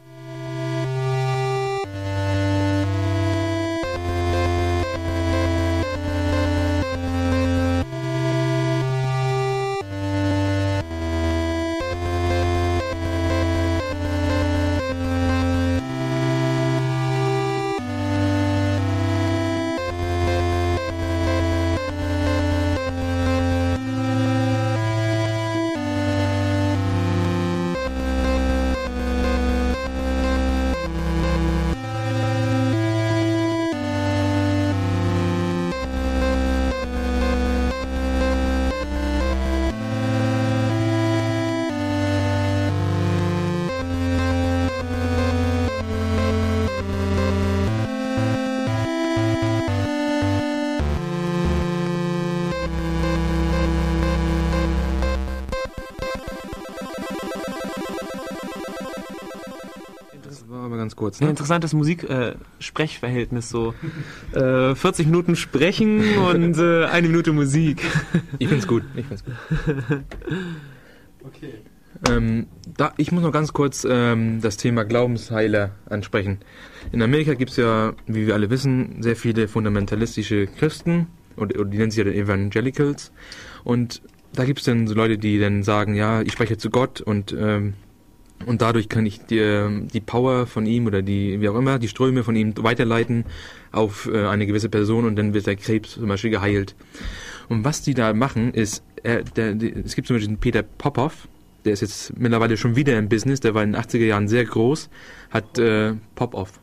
War 60.49 60.65
aber 60.65 60.77
ganz 60.77 60.95
kurz. 60.95 61.19
Ein 61.21 61.25
Ne? 61.25 61.29
interessantes 61.31 61.73
Musik-Sprechverhältnis, 61.73 63.49
so 63.49 63.73
äh, 64.33 64.73
40 64.75 65.05
Minuten 65.05 65.35
sprechen 65.35 66.17
und 66.17 66.57
äh, 66.57 66.85
eine 66.85 67.07
Minute 67.07 67.31
Musik. 67.33 67.83
Ich 68.39 68.47
find's 68.47 68.67
gut. 68.67 68.83
Ich 68.95 69.05
find's 69.05 69.23
gut. 69.23 69.33
Okay. 71.23 71.53
Ähm, 72.09 72.47
da, 72.77 72.93
ich 72.97 73.11
muss 73.11 73.23
noch 73.23 73.31
ganz 73.31 73.51
kurz 73.51 73.85
ähm, 73.89 74.39
das 74.41 74.57
Thema 74.57 74.85
Glaubensheiler 74.85 75.71
ansprechen. 75.89 76.39
In 76.91 77.01
Amerika 77.01 77.33
gibt 77.33 77.51
es 77.51 77.57
ja, 77.57 77.93
wie 78.07 78.25
wir 78.25 78.33
alle 78.35 78.49
wissen, 78.49 79.03
sehr 79.03 79.15
viele 79.17 79.47
fundamentalistische 79.49 80.47
Christen, 80.47 81.07
oder, 81.35 81.59
oder 81.59 81.69
die 81.69 81.77
nennen 81.77 81.91
sich 81.91 81.97
ja 81.97 82.05
dann 82.05 82.13
Evangelicals. 82.13 83.11
Und 83.63 84.01
da 84.33 84.45
gibt 84.45 84.59
es 84.59 84.65
dann 84.65 84.87
so 84.87 84.93
Leute, 84.95 85.17
die 85.17 85.39
dann 85.39 85.63
sagen, 85.63 85.93
ja, 85.95 86.21
ich 86.21 86.31
spreche 86.31 86.57
zu 86.57 86.69
Gott 86.69 87.01
und, 87.01 87.35
ähm, 87.37 87.73
und 88.45 88.61
dadurch 88.61 88.89
kann 88.89 89.05
ich 89.05 89.25
die, 89.25 89.87
die 89.93 89.99
Power 89.99 90.47
von 90.47 90.65
ihm 90.65 90.85
oder 90.85 91.01
die, 91.01 91.41
wie 91.41 91.49
auch 91.49 91.55
immer, 91.55 91.79
die 91.79 91.87
Ströme 91.87 92.23
von 92.23 92.35
ihm 92.35 92.53
weiterleiten 92.57 93.25
auf 93.71 94.09
äh, 94.11 94.25
eine 94.25 94.47
gewisse 94.47 94.69
Person 94.69 95.05
und 95.05 95.15
dann 95.15 95.33
wird 95.33 95.47
der 95.47 95.55
Krebs 95.55 95.93
zum 95.93 96.07
Beispiel 96.07 96.31
geheilt. 96.31 96.75
Und 97.49 97.65
was 97.65 97.81
die 97.81 97.93
da 97.93 98.13
machen, 98.13 98.53
ist, 98.53 98.83
äh, 99.03 99.23
der, 99.35 99.55
der, 99.55 99.77
es 99.77 99.95
gibt 99.95 100.07
zum 100.07 100.15
Beispiel 100.15 100.35
den 100.35 100.39
Peter 100.39 100.63
Popoff, 100.63 101.27
der 101.65 101.73
ist 101.73 101.81
jetzt 101.81 102.17
mittlerweile 102.17 102.57
schon 102.57 102.75
wieder 102.75 102.97
im 102.97 103.09
Business, 103.09 103.39
der 103.39 103.53
war 103.53 103.63
in 103.63 103.73
den 103.73 103.81
80er 103.81 104.05
Jahren 104.05 104.27
sehr 104.27 104.45
groß, 104.45 104.89
hat 105.29 105.57
äh, 105.59 105.93
Pop-Off. 106.15 106.59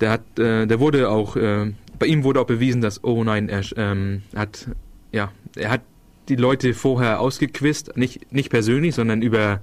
Der 0.00 0.10
hat, 0.10 0.38
äh, 0.38 0.66
der 0.66 0.80
wurde 0.80 1.08
auch, 1.10 1.36
äh, 1.36 1.72
bei 1.98 2.06
ihm 2.06 2.24
wurde 2.24 2.40
auch 2.40 2.46
bewiesen, 2.46 2.80
dass, 2.80 3.04
oh 3.04 3.22
nein, 3.24 3.48
er 3.48 3.62
ähm, 3.76 4.22
hat, 4.34 4.68
ja, 5.12 5.30
er 5.56 5.70
hat 5.70 5.82
die 6.28 6.36
Leute 6.36 6.74
vorher 6.74 7.20
ausgequist, 7.20 7.96
nicht, 7.96 8.32
nicht 8.32 8.50
persönlich, 8.50 8.94
sondern 8.94 9.20
über 9.20 9.60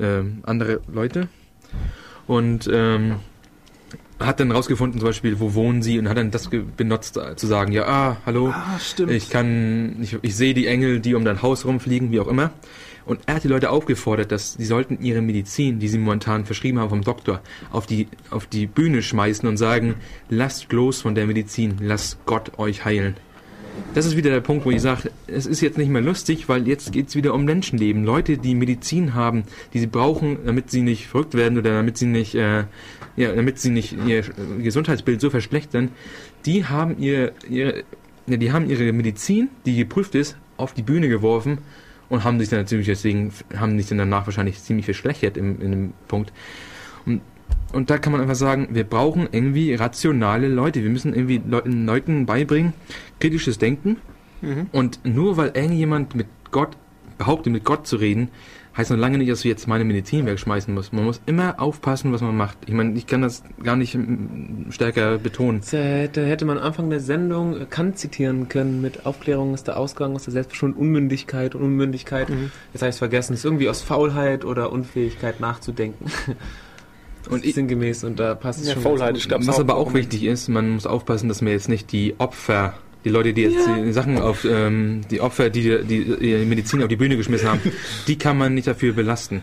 ähm, 0.00 0.38
andere 0.44 0.80
Leute. 0.92 1.28
Und 2.26 2.68
ähm, 2.72 3.16
hat 4.20 4.38
dann 4.38 4.52
rausgefunden, 4.52 5.00
zum 5.00 5.08
Beispiel, 5.08 5.40
wo 5.40 5.54
wohnen 5.54 5.82
sie 5.82 5.98
und 5.98 6.08
hat 6.08 6.18
dann 6.18 6.30
das 6.30 6.50
benutzt, 6.76 7.16
äh, 7.16 7.36
zu 7.36 7.46
sagen, 7.46 7.72
ja, 7.72 7.86
ah, 7.86 8.16
hallo, 8.26 8.48
Ah, 8.48 8.78
ich 9.08 9.30
kann, 9.30 9.96
ich, 10.02 10.18
ich 10.20 10.36
sehe 10.36 10.54
die 10.54 10.66
Engel, 10.66 11.00
die 11.00 11.14
um 11.14 11.24
dein 11.24 11.42
Haus 11.42 11.64
rumfliegen, 11.64 12.12
wie 12.12 12.20
auch 12.20 12.28
immer. 12.28 12.50
Und 13.06 13.20
er 13.26 13.36
hat 13.36 13.44
die 13.44 13.48
Leute 13.48 13.70
aufgefordert, 13.70 14.30
dass 14.30 14.54
sie 14.54 14.66
sollten 14.66 14.98
ihre 15.00 15.22
Medizin, 15.22 15.78
die 15.78 15.88
sie 15.88 15.98
momentan 15.98 16.44
verschrieben 16.44 16.78
haben 16.78 16.90
vom 16.90 17.02
Doktor, 17.02 17.40
auf 17.72 17.86
die, 17.86 18.08
auf 18.28 18.46
die 18.46 18.66
Bühne 18.66 19.02
schmeißen 19.02 19.48
und 19.48 19.56
sagen, 19.56 19.96
lasst 20.28 20.70
los 20.72 21.00
von 21.00 21.14
der 21.14 21.26
Medizin, 21.26 21.76
lasst 21.80 22.24
Gott 22.26 22.58
euch 22.58 22.84
heilen. 22.84 23.16
Das 23.94 24.06
ist 24.06 24.16
wieder 24.16 24.30
der 24.30 24.40
Punkt, 24.40 24.64
wo 24.64 24.70
ich 24.70 24.80
sage, 24.80 25.10
es 25.26 25.46
ist 25.46 25.60
jetzt 25.60 25.76
nicht 25.76 25.88
mehr 25.88 26.02
lustig, 26.02 26.48
weil 26.48 26.68
jetzt 26.68 26.92
geht 26.92 27.08
es 27.08 27.16
wieder 27.16 27.34
um 27.34 27.44
Menschenleben. 27.44 28.04
Leute, 28.04 28.38
die 28.38 28.54
Medizin 28.54 29.14
haben, 29.14 29.44
die 29.74 29.80
sie 29.80 29.86
brauchen, 29.86 30.38
damit 30.46 30.70
sie 30.70 30.82
nicht 30.82 31.08
verrückt 31.08 31.34
werden 31.34 31.58
oder 31.58 31.72
damit 31.72 31.98
sie 31.98 32.06
nicht, 32.06 32.34
äh, 32.34 32.64
ja, 33.16 33.34
damit 33.34 33.58
sie 33.58 33.70
nicht 33.70 33.96
ihr 34.06 34.24
Gesundheitsbild 34.62 35.20
so 35.20 35.30
verschlechtern, 35.30 35.90
die 36.46 36.66
haben 36.66 36.98
ihr, 36.98 37.32
ihre, 37.48 37.82
die 38.26 38.52
haben 38.52 38.70
ihre 38.70 38.92
Medizin, 38.92 39.48
die 39.66 39.76
geprüft 39.76 40.14
ist, 40.14 40.36
auf 40.56 40.72
die 40.72 40.82
Bühne 40.82 41.08
geworfen 41.08 41.58
und 42.08 42.22
haben 42.22 42.38
sich 42.38 42.48
dann 42.48 42.60
natürlich 42.60 42.86
deswegen, 42.86 43.32
haben 43.56 43.76
sich 43.76 43.88
dann 43.88 43.98
danach 43.98 44.26
wahrscheinlich 44.26 44.62
ziemlich 44.62 44.84
verschlechtert 44.84 45.36
im, 45.36 45.60
in 45.60 45.70
dem 45.70 45.92
Punkt. 46.06 46.32
Und, 47.06 47.22
und 47.72 47.90
da 47.90 47.98
kann 47.98 48.12
man 48.12 48.20
einfach 48.20 48.34
sagen, 48.34 48.68
wir 48.72 48.84
brauchen 48.84 49.28
irgendwie 49.30 49.74
rationale 49.74 50.48
Leute. 50.48 50.82
Wir 50.82 50.90
müssen 50.90 51.14
irgendwie 51.14 51.40
Leuten, 51.46 51.86
Leuten 51.86 52.26
beibringen, 52.26 52.72
kritisches 53.18 53.58
Denken. 53.58 53.96
Mhm. 54.42 54.66
Und 54.72 55.00
nur 55.04 55.36
weil 55.36 55.52
irgendjemand 55.54 56.14
mit 56.14 56.26
Gott 56.50 56.76
behauptet, 57.18 57.52
mit 57.52 57.64
Gott 57.64 57.86
zu 57.86 57.96
reden, 57.96 58.30
heißt 58.76 58.90
noch 58.90 58.96
lange 58.96 59.18
nicht, 59.18 59.30
dass 59.30 59.42
du 59.42 59.48
jetzt 59.48 59.66
meine 59.68 59.84
Medizin 59.84 60.26
wegschmeißen 60.26 60.72
musst. 60.72 60.92
Man 60.92 61.04
muss 61.04 61.20
immer 61.26 61.60
aufpassen, 61.60 62.12
was 62.12 62.20
man 62.20 62.36
macht. 62.36 62.56
Ich 62.66 62.72
meine, 62.72 62.96
ich 62.96 63.06
kann 63.06 63.22
das 63.22 63.42
gar 63.62 63.76
nicht 63.76 63.94
mm, 63.94 64.70
stärker 64.70 65.18
betonen. 65.18 65.60
Da 65.70 65.78
hätte, 65.78 66.24
hätte 66.24 66.44
man 66.44 66.58
Anfang 66.58 66.88
der 66.88 67.00
Sendung 67.00 67.68
Kant 67.68 67.98
zitieren 67.98 68.48
können 68.48 68.80
mit 68.80 69.06
Aufklärung 69.06 69.54
ist 69.54 69.66
der 69.66 69.76
Ausgang 69.76 70.14
aus 70.14 70.24
der 70.24 70.32
Selbstbestimmung, 70.32 70.76
Unmündigkeit 70.76 71.54
und 71.54 71.62
Unmündigkeit. 71.62 72.28
Mhm. 72.28 72.50
Jetzt 72.72 72.82
habe 72.82 72.90
ich 72.90 72.94
es 72.94 72.98
vergessen. 72.98 73.34
Es 73.34 73.40
ist 73.40 73.44
irgendwie 73.44 73.68
aus 73.68 73.82
Faulheit 73.82 74.44
oder 74.44 74.72
Unfähigkeit 74.72 75.40
nachzudenken. 75.40 76.06
Und 77.28 77.44
ich- 77.44 77.54
sinngemäß 77.54 78.04
und 78.04 78.18
da 78.18 78.34
passt 78.34 78.60
es 78.60 78.68
Ja, 78.68 78.74
schon. 78.74 78.82
Faulheit 78.82 79.08
ganz 79.14 79.18
ist, 79.18 79.22
gut. 79.24 79.28
glaub- 79.40 79.46
Was 79.48 79.60
aber 79.60 79.76
auch 79.76 79.92
wichtig 79.94 80.24
ist, 80.24 80.48
man 80.48 80.70
muss 80.70 80.86
aufpassen, 80.86 81.28
dass 81.28 81.42
man 81.42 81.52
jetzt 81.52 81.68
nicht 81.68 81.92
die 81.92 82.14
Opfer, 82.18 82.74
die 83.04 83.10
Leute, 83.10 83.32
die 83.34 83.42
jetzt 83.42 83.66
Ja. 83.66 83.76
die 83.82 83.92
Sachen 83.92 84.18
auf, 84.18 84.44
ähm, 84.48 85.02
die 85.10 85.20
Opfer, 85.20 85.50
die, 85.50 85.78
die 85.84 85.96
ihre 86.02 86.44
Medizin 86.46 86.82
auf 86.82 86.88
die 86.88 86.96
Bühne 86.96 87.16
geschmissen 87.16 87.48
haben, 87.48 87.60
die 88.06 88.16
kann 88.18 88.38
man 88.38 88.54
nicht 88.54 88.66
dafür 88.66 88.94
belasten. 88.94 89.42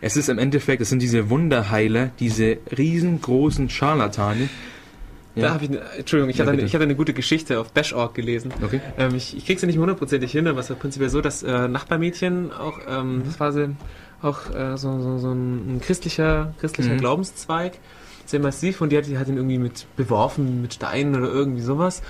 Es 0.00 0.16
ist 0.16 0.28
im 0.30 0.38
Endeffekt, 0.38 0.80
es 0.80 0.88
sind 0.88 1.02
diese 1.02 1.28
Wunderheiler, 1.30 2.10
diese 2.20 2.56
riesengroßen 2.76 3.68
Scharlatane. 3.68 4.48
Da 5.36 5.54
habe 5.54 5.64
ich, 5.64 5.70
eine, 5.70 5.80
Entschuldigung, 5.98 6.30
ich, 6.30 6.38
Ja, 6.38 6.44
hatte 6.44 6.52
eine, 6.54 6.62
ich 6.62 6.74
hatte 6.74 6.82
eine 6.84 6.96
gute 6.96 7.12
Geschichte 7.14 7.60
auf 7.60 7.70
Bash.org 7.72 8.14
gelesen. 8.14 8.50
Okay. 8.62 8.80
Ähm, 8.98 9.14
ich 9.14 9.36
ich 9.36 9.46
krieg's 9.46 9.62
ja 9.62 9.66
nicht 9.66 9.76
mehr 9.76 9.82
hundertprozentig 9.82 10.32
hin, 10.32 10.46
aber 10.48 10.58
es 10.60 10.68
war 10.70 10.76
prinzipiell 10.76 11.08
so, 11.08 11.20
dass 11.20 11.42
äh, 11.42 11.68
Nachbarmädchen 11.68 12.50
auch, 12.52 12.78
ähm, 12.88 13.22
das 13.24 13.38
war 13.38 13.52
sie, 13.52 13.70
auch 14.22 14.50
äh, 14.54 14.76
so, 14.76 15.00
so, 15.00 15.18
so 15.18 15.32
ein, 15.32 15.80
christlicher, 15.82 16.54
christlicher 16.60 16.92
Mhm. 16.92 16.98
Glaubenszweig, 16.98 17.78
sehr 18.26 18.40
massiv 18.40 18.80
und 18.80 18.90
die 18.90 18.98
hat, 18.98 19.06
die 19.06 19.18
hat 19.18 19.28
ihn 19.28 19.36
irgendwie 19.36 19.58
mit 19.58 19.86
beworfen, 19.96 20.62
mit 20.62 20.74
Steinen 20.74 21.16
oder 21.16 21.32
irgendwie 21.32 21.62
sowas. 21.62 22.02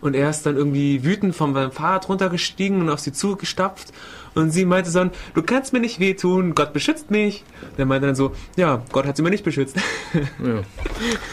Und 0.00 0.14
er 0.14 0.28
ist 0.28 0.44
dann 0.44 0.56
irgendwie 0.56 1.04
wütend 1.04 1.34
vom 1.34 1.54
Fahrrad 1.54 2.08
runtergestiegen 2.08 2.82
und 2.82 2.90
auf 2.90 3.00
sie 3.00 3.12
zugestapft. 3.12 3.92
Und 4.34 4.50
sie 4.50 4.66
meinte 4.66 4.92
dann, 4.92 5.10
du 5.34 5.42
kannst 5.42 5.72
mir 5.72 5.80
nicht 5.80 5.98
wehtun, 5.98 6.54
Gott 6.54 6.74
beschützt 6.74 7.10
mich. 7.10 7.44
Und 7.62 7.78
er 7.78 7.86
meinte 7.86 8.06
dann 8.06 8.14
so, 8.14 8.32
ja, 8.56 8.82
Gott 8.92 9.06
hat 9.06 9.16
sie 9.16 9.22
mir 9.22 9.30
nicht 9.30 9.44
beschützt. 9.44 9.76
Ja. 10.14 10.62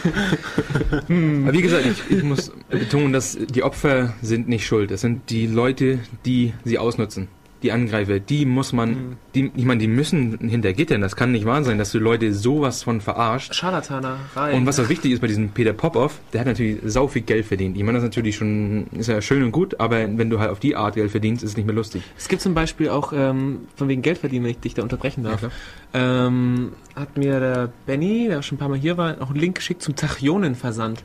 Aber 1.04 1.52
wie 1.52 1.62
gesagt, 1.62 1.84
ich, 1.84 2.16
ich 2.16 2.22
muss 2.22 2.52
betonen, 2.70 3.12
dass 3.12 3.36
die 3.36 3.62
Opfer 3.62 4.14
sind 4.22 4.48
nicht 4.48 4.66
schuld. 4.66 4.90
Es 4.90 5.02
sind 5.02 5.28
die 5.28 5.46
Leute, 5.46 5.98
die 6.24 6.54
sie 6.64 6.78
ausnutzen. 6.78 7.28
Die 7.64 7.72
Angreifer, 7.72 8.20
die 8.20 8.44
muss 8.44 8.72
man, 8.74 9.16
die, 9.34 9.50
ich 9.56 9.64
meine, 9.64 9.80
die 9.80 9.88
müssen 9.88 10.38
hinter 10.38 10.74
Gittern. 10.74 11.00
Das 11.00 11.16
kann 11.16 11.32
nicht 11.32 11.46
wahr 11.46 11.64
sein, 11.64 11.78
dass 11.78 11.90
du 11.92 11.98
Leute 11.98 12.34
sowas 12.34 12.82
von 12.82 13.00
verarscht. 13.00 13.54
Scharlatanerei. 13.54 14.54
Und 14.54 14.66
was 14.66 14.78
auch 14.78 14.90
wichtig 14.90 15.12
ist 15.12 15.20
bei 15.20 15.26
diesem 15.26 15.48
Peter 15.48 15.72
Popoff, 15.72 16.20
der 16.32 16.40
hat 16.40 16.46
natürlich 16.46 16.80
sau 16.84 17.08
viel 17.08 17.22
Geld 17.22 17.46
verdient. 17.46 17.76
Ich 17.76 17.82
meine, 17.82 17.96
das 17.96 18.04
ist 18.04 18.10
natürlich 18.10 18.36
schon, 18.36 18.86
ist 18.92 19.08
ja 19.08 19.22
schön 19.22 19.42
und 19.42 19.50
gut, 19.52 19.80
aber 19.80 19.96
wenn 20.18 20.28
du 20.28 20.38
halt 20.40 20.50
auf 20.50 20.60
die 20.60 20.76
Art 20.76 20.94
Geld 20.94 21.10
verdienst, 21.10 21.42
ist 21.42 21.50
es 21.50 21.56
nicht 21.56 21.66
mehr 21.66 21.74
lustig. 21.74 22.02
Es 22.18 22.28
gibt 22.28 22.42
zum 22.42 22.52
Beispiel 22.52 22.90
auch, 22.90 23.14
ähm, 23.14 23.60
von 23.76 23.88
wegen 23.88 24.02
Geld 24.02 24.18
verdienen, 24.18 24.44
wenn 24.44 24.50
ich 24.52 24.60
dich 24.60 24.74
da 24.74 24.82
unterbrechen 24.82 25.24
darf. 25.24 25.38
klar. 25.38 25.52
ähm, 25.94 26.72
hat 26.94 27.16
mir 27.16 27.40
der 27.40 27.72
Benny, 27.86 28.28
der 28.28 28.42
schon 28.42 28.56
ein 28.56 28.58
paar 28.58 28.68
Mal 28.68 28.78
hier 28.78 28.98
war, 28.98 29.22
auch 29.22 29.30
einen 29.30 29.40
Link 29.40 29.56
geschickt 29.56 29.80
zum 29.80 29.96
Tachionenversand. 29.96 31.02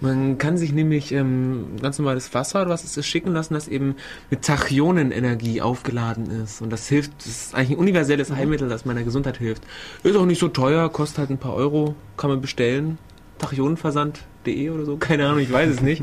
Man 0.00 0.36
kann 0.36 0.58
sich 0.58 0.72
nämlich 0.72 1.10
ähm, 1.12 1.68
ganz 1.80 1.98
normales 1.98 2.34
Wasser 2.34 2.60
oder 2.62 2.70
was 2.70 2.84
es 2.84 2.96
ist 2.98 3.06
schicken 3.06 3.32
lassen, 3.32 3.54
das 3.54 3.66
eben 3.66 3.94
mit 4.30 4.42
Tachyonenenergie 4.42 5.62
aufgeladen 5.62 6.30
ist. 6.42 6.60
Und 6.60 6.70
das 6.70 6.86
hilft, 6.88 7.12
das 7.18 7.26
ist 7.28 7.54
eigentlich 7.54 7.70
ein 7.70 7.78
universelles 7.78 8.30
Heilmittel, 8.30 8.68
das 8.68 8.84
meiner 8.84 9.04
Gesundheit 9.04 9.38
hilft. 9.38 9.62
Ist 10.02 10.16
auch 10.16 10.26
nicht 10.26 10.38
so 10.38 10.48
teuer, 10.48 10.90
kostet 10.90 11.18
halt 11.18 11.30
ein 11.30 11.38
paar 11.38 11.54
Euro, 11.54 11.94
kann 12.18 12.28
man 12.30 12.40
bestellen. 12.42 12.98
Tachyonenversand.de 13.38 14.70
oder 14.70 14.84
so, 14.84 14.96
keine 15.00 15.26
Ahnung, 15.26 15.38
ich 15.40 15.52
weiß 15.52 15.70
es 15.70 15.80
nicht. 15.80 16.02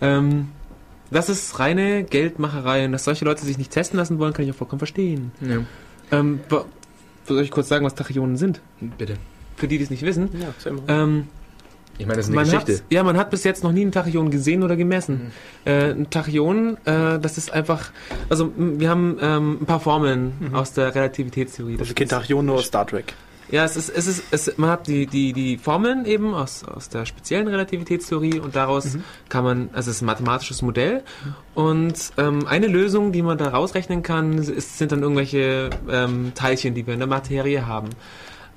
ähm, 0.00 0.48
das 1.10 1.28
ist 1.28 1.58
reine 1.58 2.02
Geldmacherei 2.04 2.84
und 2.84 2.92
dass 2.92 3.04
solche 3.04 3.24
Leute 3.24 3.44
sich 3.44 3.58
nicht 3.58 3.70
testen 3.70 3.96
lassen 3.98 4.18
wollen, 4.18 4.32
kann 4.32 4.44
ich 4.44 4.50
auch 4.50 4.56
vollkommen 4.56 4.80
verstehen. 4.80 5.30
Ja, 5.40 5.58
Ähm, 6.10 6.40
soll 7.26 7.42
ich 7.42 7.50
kurz 7.50 7.68
sagen, 7.68 7.84
was 7.84 7.94
Tachyonen 7.94 8.36
sind? 8.36 8.60
bitte. 8.80 9.14
Für 9.56 9.68
die, 9.68 9.78
die 9.78 9.84
es 9.84 9.90
nicht 9.90 10.02
wissen. 10.02 10.28
Ja. 10.40 10.72
Ähm, 10.88 11.28
Ich 11.98 12.06
meine, 12.06 12.16
das 12.18 12.26
ist 12.26 12.30
eine 12.30 12.36
man 12.36 12.44
Geschichte. 12.44 12.74
hat, 12.84 12.92
ja, 12.92 13.02
man 13.02 13.16
hat 13.16 13.30
bis 13.30 13.44
jetzt 13.44 13.64
noch 13.64 13.72
nie 13.72 13.82
einen 13.82 13.92
Tachyon 13.92 14.30
gesehen 14.30 14.62
oder 14.62 14.76
gemessen. 14.76 15.32
Äh, 15.64 15.92
ein 15.92 16.10
Tachyon, 16.10 16.76
äh, 16.84 17.18
das 17.18 17.38
ist 17.38 17.52
einfach, 17.52 17.90
also 18.28 18.52
wir 18.56 18.90
haben 18.90 19.16
ähm, 19.20 19.58
ein 19.62 19.66
paar 19.66 19.80
Formeln 19.80 20.50
aus 20.52 20.72
der 20.72 20.94
Relativitätstheorie. 20.94 21.72
Also 21.74 21.84
Das 21.84 21.94
kennt 21.94 22.12
ist- 22.12 22.18
Tachyon 22.18 22.44
nur 22.46 22.56
aus 22.56 22.66
Star 22.66 22.86
Trek. 22.86 23.14
ja, 23.50 23.64
es 23.64 23.76
ist, 23.76 23.88
es 23.90 24.06
ist, 24.08 24.24
es, 24.30 24.58
man 24.58 24.70
hat 24.70 24.88
die, 24.88 25.06
die, 25.06 25.32
die 25.32 25.56
Formeln 25.56 26.04
eben 26.04 26.34
aus, 26.34 26.64
aus 26.64 26.88
der 26.88 27.06
speziellen 27.06 27.46
Relativitätstheorie 27.48 28.40
und 28.40 28.56
daraus 28.56 28.98
kann 29.28 29.44
man, 29.44 29.70
also 29.72 29.90
es 29.90 29.96
ist 29.98 30.02
ein 30.02 30.06
mathematisches 30.06 30.62
Modell 30.62 31.02
und 31.54 31.94
ähm, 32.18 32.46
eine 32.46 32.66
Lösung, 32.66 33.12
die 33.12 33.22
man 33.22 33.38
da 33.38 33.48
rausrechnen 33.48 34.02
kann, 34.02 34.36
ist, 34.38 34.78
sind 34.78 34.92
dann 34.92 35.02
irgendwelche 35.02 35.70
ähm, 35.90 36.32
Teilchen, 36.34 36.74
die 36.74 36.86
wir 36.86 36.94
in 36.94 37.00
der 37.00 37.08
Materie 37.08 37.66
haben, 37.66 37.88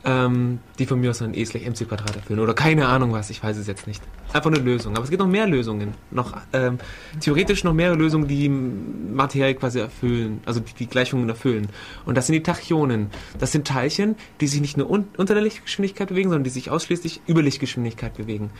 ähm, 0.06 0.60
die 0.78 0.86
von 0.86 1.00
mir 1.00 1.10
aus 1.10 1.20
dann 1.20 1.34
E 1.34 1.44
gleich 1.44 1.66
mc 1.66 1.86
Quadrat 1.86 2.16
erfüllen 2.16 2.40
oder 2.40 2.54
keine 2.54 2.88
Ahnung 2.88 3.12
was, 3.12 3.30
ich 3.30 3.44
weiß 3.44 3.58
es 3.58 3.68
jetzt 3.68 3.88
nicht. 3.88 4.02
Einfach 4.32 4.52
eine 4.52 4.60
Lösung, 4.60 4.96
aber 4.96 5.04
es 5.04 5.10
gibt 5.10 5.22
noch 5.22 5.28
mehr 5.28 5.48
Lösungen, 5.48 5.94
noch 6.12 6.38
ähm, 6.54 6.78
theoretisch 7.20 7.64
noch 7.64 7.74
mehrere 7.74 7.98
Lösungen, 7.98 8.28
die 8.28 8.48
Materie 8.48 9.56
quasi 9.56 9.80
erfüllen, 9.80 10.42
also 10.46 10.60
die, 10.60 10.74
die 10.74 10.88
Gleichungen 10.88 11.28
erfüllen. 11.28 11.68
Und 12.06 12.16
das 12.16 12.28
sind 12.28 12.34
die 12.34 12.44
Tachyonen. 12.44 13.10
Das 13.40 13.52
sind 13.52 13.68
Teilchen, 13.68 14.16
die 14.40 14.48
sich 14.48 14.62
nicht 14.62 14.78
nur 14.78 14.90
un 14.90 15.08
unter 15.18 15.34
der 15.34 15.44
Lichtgeschwindigkeit 15.44 16.10
bewegen, 16.10 16.30
sondern 16.30 16.44
die 16.44 16.50
sich 16.50 16.70
ausschließlich 16.70 17.22
über 17.28 17.42
Lichtgeschwindigkeit 17.42 18.16
bewegen. 18.16 18.52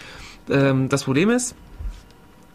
Ähm, 0.50 0.90
das 0.90 1.04
Problem 1.04 1.30
ist, 1.30 1.56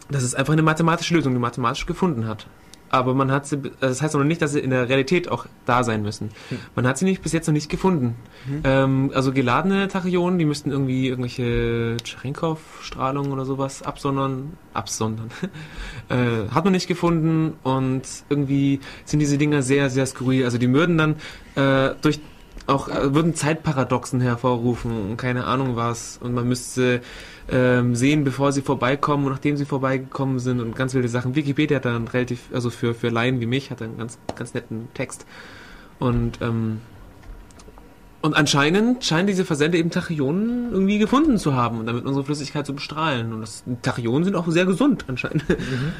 das 0.09 0.23
ist 0.23 0.35
einfach 0.35 0.53
eine 0.53 0.61
mathematische 0.61 1.15
Lösung, 1.15 1.33
die 1.33 1.39
mathematisch 1.39 1.85
gefunden 1.85 2.27
hat. 2.27 2.47
Aber 2.89 3.13
man 3.13 3.31
hat 3.31 3.45
sie, 3.45 3.57
also 3.57 3.71
das 3.79 4.01
heißt 4.01 4.15
noch 4.15 4.23
nicht, 4.23 4.41
dass 4.41 4.53
sie 4.53 4.59
in 4.59 4.69
der 4.69 4.87
Realität 4.89 5.29
auch 5.29 5.45
da 5.65 5.83
sein 5.83 6.01
müssen. 6.01 6.29
Hm. 6.49 6.59
Man 6.75 6.87
hat 6.87 6.97
sie 6.97 7.05
nicht 7.05 7.21
bis 7.21 7.33
jetzt 7.33 7.47
noch 7.47 7.53
nicht 7.53 7.69
gefunden. 7.69 8.15
Hm. 8.47 8.61
Ähm, 8.63 9.11
also 9.13 9.31
geladene 9.33 9.87
Tachyonen, 9.87 10.39
die 10.39 10.45
müssten 10.45 10.71
irgendwie 10.71 11.07
irgendwelche 11.07 11.97
Cherenkov-Strahlung 12.03 13.31
oder 13.31 13.45
sowas 13.45 13.81
absondern, 13.81 14.53
absondern. 14.73 15.29
äh, 16.09 16.49
hat 16.53 16.63
man 16.63 16.73
nicht 16.73 16.87
gefunden 16.87 17.53
und 17.63 18.03
irgendwie 18.29 18.79
sind 19.05 19.19
diese 19.19 19.37
Dinger 19.37 19.61
sehr, 19.61 19.89
sehr 19.89 20.05
skurril. 20.05 20.45
Also 20.45 20.57
die 20.57 20.71
würden 20.71 20.97
dann 20.97 21.15
äh, 21.55 21.95
durch 22.01 22.19
auch 22.67 22.87
äh, 22.87 23.13
würden 23.13 23.35
Zeitparadoxen 23.35 24.21
hervorrufen 24.21 25.09
und 25.09 25.17
keine 25.17 25.45
Ahnung 25.45 25.75
was 25.75 26.17
und 26.21 26.33
man 26.33 26.47
müsste 26.47 27.01
ähm, 27.49 27.95
sehen, 27.95 28.23
bevor 28.23 28.51
sie 28.51 28.61
vorbeikommen 28.61 29.25
und 29.25 29.31
nachdem 29.31 29.57
sie 29.57 29.65
vorbeigekommen 29.65 30.39
sind 30.39 30.59
und 30.59 30.75
ganz 30.75 30.93
wilde 30.93 31.07
Sachen. 31.07 31.35
Wikipedia 31.35 31.77
hat 31.77 31.85
dann 31.85 32.07
relativ, 32.07 32.49
also 32.53 32.69
für, 32.69 32.93
für 32.93 33.09
Laien 33.09 33.39
wie 33.39 33.45
mich, 33.45 33.71
hat 33.71 33.81
einen 33.81 33.97
ganz, 33.97 34.17
ganz 34.35 34.53
netten 34.53 34.87
Text. 34.93 35.25
Und, 35.99 36.41
ähm, 36.41 36.81
und 38.21 38.35
anscheinend 38.35 39.05
scheinen 39.05 39.27
diese 39.27 39.45
Versende 39.45 39.77
eben 39.77 39.91
Tachyonen 39.91 40.71
irgendwie 40.71 40.97
gefunden 40.97 41.37
zu 41.37 41.53
haben 41.53 41.79
und 41.79 41.85
damit 41.85 42.05
unsere 42.05 42.25
Flüssigkeit 42.25 42.65
zu 42.65 42.73
bestrahlen. 42.73 43.31
Und 43.33 43.41
das, 43.41 43.63
Tachyonen 43.83 44.23
sind 44.23 44.35
auch 44.35 44.47
sehr 44.47 44.65
gesund 44.65 45.05
anscheinend. 45.07 45.47
Mhm. 45.47 45.93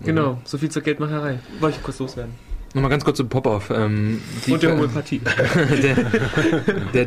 genau, 0.04 0.38
so 0.44 0.58
viel 0.58 0.70
zur 0.70 0.82
Geldmacherei. 0.82 1.38
Wollte 1.60 1.78
ich 1.78 1.82
kurz 1.82 1.98
loswerden. 1.98 2.49
Nochmal 2.74 2.90
ganz 2.90 3.04
kurz 3.04 3.16
zum 3.16 3.28
Pop-Off. 3.28 3.70
Ähm, 3.70 4.22
und 4.48 4.62
der 4.62 4.72
Homöopathie. 4.72 5.20
der, 5.82 5.96
der, 6.94 7.06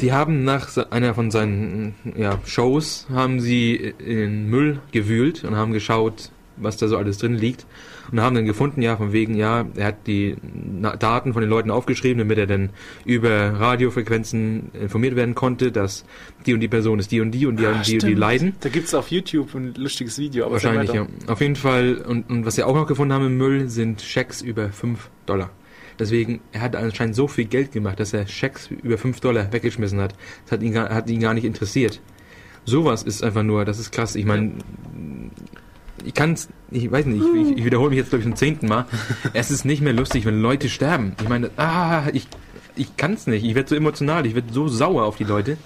die 0.00 0.12
haben 0.12 0.44
nach 0.44 0.76
einer 0.90 1.14
von 1.14 1.30
seinen 1.30 1.94
ja, 2.16 2.38
Shows, 2.44 3.06
haben 3.10 3.40
sie 3.40 3.94
in 3.98 4.50
Müll 4.50 4.80
gewühlt 4.92 5.44
und 5.44 5.56
haben 5.56 5.72
geschaut, 5.72 6.30
was 6.56 6.76
da 6.76 6.88
so 6.88 6.98
alles 6.98 7.18
drin 7.18 7.34
liegt 7.34 7.66
und 8.12 8.20
haben 8.20 8.34
dann 8.34 8.44
gefunden, 8.44 8.82
ja, 8.82 8.96
von 8.96 9.12
wegen, 9.12 9.34
ja, 9.34 9.66
er 9.76 9.86
hat 9.86 10.06
die 10.06 10.36
Daten 10.98 11.32
von 11.32 11.42
den 11.42 11.50
Leuten 11.50 11.70
aufgeschrieben, 11.70 12.18
damit 12.18 12.38
er 12.38 12.46
dann 12.46 12.70
über 13.04 13.30
Radiofrequenzen 13.30 14.70
informiert 14.72 15.16
werden 15.16 15.34
konnte, 15.34 15.72
dass 15.72 16.04
die 16.46 16.54
und 16.54 16.60
die 16.60 16.68
Person 16.68 16.98
ist 16.98 17.12
die 17.12 17.20
und 17.20 17.32
die 17.32 17.46
und 17.46 17.58
die 17.58 17.66
ah, 17.66 17.72
und 17.72 17.86
die 17.86 17.94
und 17.94 18.02
die 18.02 18.14
leiden. 18.14 18.54
Da 18.60 18.68
gibt's 18.68 18.94
auf 18.94 19.10
YouTube 19.10 19.54
ein 19.54 19.74
lustiges 19.76 20.18
Video. 20.18 20.44
Aber 20.44 20.54
Wahrscheinlich, 20.54 20.92
ja. 20.92 21.06
Auf 21.26 21.40
jeden 21.40 21.56
Fall, 21.56 21.96
und, 21.96 22.28
und 22.30 22.46
was 22.46 22.56
sie 22.56 22.62
auch 22.62 22.74
noch 22.74 22.86
gefunden 22.86 23.12
haben 23.14 23.26
im 23.26 23.36
Müll, 23.36 23.68
sind 23.68 24.02
Schecks 24.02 24.42
über 24.42 24.70
5 24.70 25.08
Dollar. 25.26 25.50
Deswegen, 25.98 26.40
er 26.52 26.62
hat 26.62 26.76
anscheinend 26.76 27.14
so 27.14 27.28
viel 27.28 27.44
Geld 27.44 27.72
gemacht, 27.72 28.00
dass 28.00 28.14
er 28.14 28.26
Schecks 28.26 28.70
über 28.70 28.96
5 28.96 29.20
Dollar 29.20 29.52
weggeschmissen 29.52 30.00
hat. 30.00 30.14
Das 30.44 30.52
hat 30.52 30.62
ihn, 30.62 30.76
hat 30.76 31.10
ihn 31.10 31.20
gar 31.20 31.34
nicht 31.34 31.44
interessiert. 31.44 32.00
Sowas 32.64 33.02
ist 33.02 33.22
einfach 33.22 33.42
nur, 33.42 33.64
das 33.64 33.78
ist 33.78 33.92
krass. 33.92 34.14
Ich 34.14 34.24
meine, 34.24 34.52
ich 36.04 36.14
kann 36.14 36.32
es, 36.32 36.48
ich 36.70 36.90
weiß 36.90 37.06
nicht, 37.06 37.24
ich, 37.34 37.58
ich 37.58 37.64
wiederhole 37.64 37.90
mich 37.90 37.98
jetzt 37.98 38.10
glaube 38.10 38.20
ich 38.20 38.26
zum 38.26 38.36
zehnten 38.36 38.66
Mal. 38.68 38.86
es 39.32 39.50
ist 39.50 39.64
nicht 39.64 39.82
mehr 39.82 39.92
lustig, 39.92 40.24
wenn 40.24 40.40
Leute 40.40 40.68
sterben. 40.68 41.14
Ich 41.20 41.28
meine, 41.28 41.50
ah, 41.56 42.04
ich, 42.12 42.28
ich 42.76 42.96
kann 42.96 43.14
es 43.14 43.26
nicht. 43.26 43.44
Ich 43.44 43.54
werde 43.54 43.68
so 43.68 43.74
emotional, 43.76 44.26
ich 44.26 44.34
werde 44.34 44.52
so 44.52 44.68
sauer 44.68 45.04
auf 45.04 45.16
die 45.16 45.24
Leute. 45.24 45.56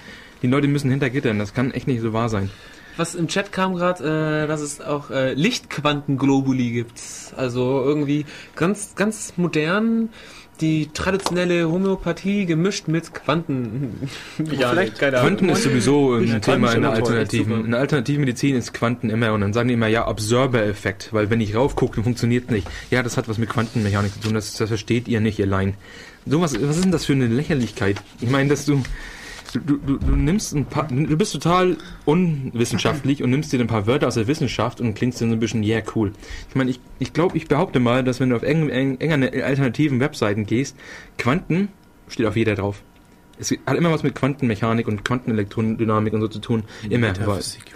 Die 0.43 0.47
Leute 0.47 0.69
müssen 0.69 0.91
hinter 0.91 1.11
Gittern. 1.11 1.39
Das 1.39 1.55
kann 1.55 1.71
echt 1.71 1.87
nicht 1.87 2.01
so 2.01 2.13
wahr 2.13 2.29
sein. 2.29 2.51
Was 2.97 3.15
im 3.15 3.27
Chat 3.27 3.51
kam 3.51 3.75
gerade, 3.75 4.45
äh, 4.45 4.47
dass 4.47 4.61
es 4.61 4.81
auch 4.81 5.11
äh, 5.11 5.35
Lichtquantenglobuli 5.35 6.71
gibt. 6.71 7.01
Also 7.37 7.83
irgendwie 7.83 8.25
ganz, 8.55 8.95
ganz 8.95 9.35
modern 9.37 10.11
die 10.61 10.91
traditionelle 10.93 11.71
Homöopathie 11.71 12.47
gemischt 12.47 12.89
mit 12.89 13.13
Quanten. 13.13 14.09
ja, 14.59 14.71
vielleicht 14.71 14.99
Quanten 14.99 15.49
ist 15.49 15.63
sowieso 15.63 16.15
ein 16.15 16.41
Thema 16.41 16.73
in 16.73 16.83
der 16.83 16.93
Alternativen. 16.93 17.65
In 17.65 17.71
der 17.73 17.81
Alternativmedizin 17.81 18.57
ist 18.57 18.73
Quanten 18.73 19.11
immer 19.11 19.33
und 19.33 19.41
dann 19.41 19.53
sagen 19.53 19.69
die 19.69 19.75
immer, 19.75 19.89
ja, 19.89 20.07
Absorber-Effekt, 20.07 21.13
weil 21.13 21.31
wenn 21.31 21.41
ich 21.41 21.55
raufgucke, 21.55 21.97
dann 21.97 22.05
funktioniert 22.05 22.51
nicht. 22.51 22.67
Ja, 22.91 23.03
das 23.03 23.17
hat 23.17 23.29
was 23.29 23.39
mit 23.39 23.49
Quantenmechanik 23.49 24.13
zu 24.13 24.21
tun, 24.21 24.35
das, 24.35 24.55
das 24.55 24.69
versteht 24.69 25.09
ihr 25.09 25.21
nicht 25.21 25.41
allein. 25.41 25.75
So 26.27 26.41
was, 26.41 26.55
was 26.55 26.77
ist 26.77 26.85
denn 26.85 26.93
das 26.93 27.05
für 27.05 27.13
eine 27.13 27.27
Lächerlichkeit? 27.27 27.97
Ich 28.21 28.31
meine, 28.31 28.49
dass 28.49 28.65
du 28.65 28.83
du, 29.61 29.77
du, 29.77 29.99
du 29.99 30.17
nimmst 30.17 30.55
ein 30.55 30.65
paar, 30.65 30.89
du 30.89 31.17
bist 31.17 31.33
total 31.33 31.77
unwissenschaftlich 32.05 33.23
und 33.23 33.31
nimmst 33.31 33.53
dir 33.53 33.61
ein 33.61 33.67
paar 33.67 33.87
Wörter 33.87 34.09
aus 34.09 34.15
der 34.15 34.27
Wissenschaft 34.27 34.81
und 34.81 34.95
klingst 34.95 35.21
dann 35.21 35.31
so 35.31 35.37
ein 35.37 35.41
bisschen, 35.41 35.63
yeah, 35.63 35.83
cool. 35.95 36.13
Ich 36.49 36.55
meine, 36.55 36.71
ich, 36.71 36.81
ich 36.99 37.13
glaube, 37.13 37.37
ich 37.37 37.49
behaupte 37.49 37.81
mal, 37.81 38.05
dass 38.05 38.21
wenn 38.21 38.31
du 38.31 38.37
auf 38.37 38.43
eng, 38.43 38.69
eng, 38.69 38.99
enger 38.99 39.31
alternativen 39.45 40.01
Webseiten 40.01 40.47
gehst, 40.47 40.77
Quanten 41.19 41.69
steht 42.09 42.27
auf 42.27 42.37
jeder 42.37 42.55
drauf 42.55 42.83
es 43.39 43.51
hat 43.67 43.77
immer 43.77 43.91
was 43.91 44.03
mit 44.03 44.15
Quantenmechanik 44.15 44.87
und 44.87 45.05
Quantenelektrodynamik 45.05 46.13
und 46.13 46.21
so 46.21 46.29
zu 46.29 46.39
tun. 46.39 46.65
Immer. 46.89 47.13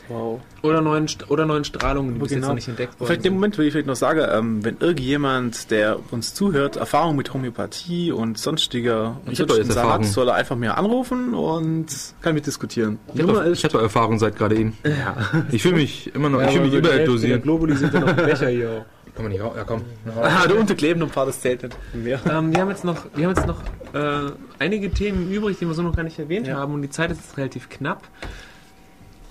Wow. 0.08 0.40
Oder 0.62 0.80
neuen, 0.80 1.06
oder 1.28 1.44
neuen 1.44 1.64
Strahlungen, 1.64 2.14
die 2.14 2.20
bis 2.20 2.28
genau. 2.30 2.40
jetzt 2.40 2.48
noch 2.48 2.54
nicht 2.54 2.68
entdeckt 2.68 2.98
wurden. 2.98 3.06
Vielleicht 3.06 3.26
im 3.26 3.34
Moment, 3.34 3.58
will 3.58 3.66
ich 3.66 3.72
vielleicht 3.72 3.86
noch 3.86 3.96
sagen, 3.96 4.24
ähm, 4.30 4.64
wenn 4.64 4.78
irgendjemand, 4.78 5.70
der 5.70 5.98
uns 6.10 6.34
zuhört, 6.34 6.76
Erfahrung 6.76 7.16
mit 7.16 7.34
Homöopathie 7.34 8.12
und 8.12 8.38
sonstiger 8.38 9.20
und 9.26 9.36
sonstigen 9.36 9.70
Sachen 9.70 9.90
hat, 9.90 10.04
soll 10.06 10.28
er 10.28 10.34
einfach 10.34 10.56
mir 10.56 10.78
anrufen 10.78 11.34
und 11.34 11.86
kann 12.22 12.34
mit 12.34 12.46
diskutieren. 12.46 12.98
Ich 13.14 13.20
habe 13.20 13.68
doch, 13.68 13.82
Erfahrung 13.82 14.18
seit 14.18 14.36
gerade 14.36 14.56
eben. 14.56 14.76
Ja. 14.84 15.16
Ich 15.52 15.62
fühle 15.62 15.76
mich 15.76 16.14
immer 16.14 16.30
noch, 16.30 16.40
ja, 16.40 16.46
ich 16.46 16.52
fühle 16.52 16.64
mich 16.64 16.74
überdosiert. 16.74 17.32
Der 17.32 17.38
Globuli 17.38 17.76
sind 17.76 17.92
ja 17.92 18.00
noch 18.00 18.14
Becher 18.14 18.48
hier. 18.48 18.86
Kann 19.14 19.24
man 19.24 19.32
nicht 19.32 19.42
raus? 19.42 19.54
Ja, 19.56 19.64
komm. 19.64 19.82
Ah, 20.22 20.46
du 20.46 20.54
unterkleben 20.54 21.02
und 21.02 21.08
ein 21.08 21.12
paar, 21.12 21.26
das 21.26 21.40
zählt 21.40 21.64
nicht 21.64 21.76
mehr. 21.92 22.20
Ähm, 22.30 22.54
wir 22.54 22.60
haben 22.60 22.70
jetzt 22.70 22.84
noch, 22.84 23.04
wir 23.16 23.26
haben 23.26 23.34
jetzt 23.34 23.48
noch 23.48 23.60
äh, 23.92 24.30
einige 24.58 24.90
Themen 24.90 25.30
übrig, 25.30 25.58
die 25.58 25.66
wir 25.66 25.74
so 25.74 25.82
noch 25.82 25.94
gar 25.94 26.02
nicht 26.02 26.18
erwähnt 26.18 26.46
ja. 26.46 26.56
haben 26.56 26.74
und 26.74 26.82
die 26.82 26.90
Zeit 26.90 27.10
ist 27.10 27.18
jetzt 27.18 27.36
relativ 27.36 27.68
knapp. 27.68 28.02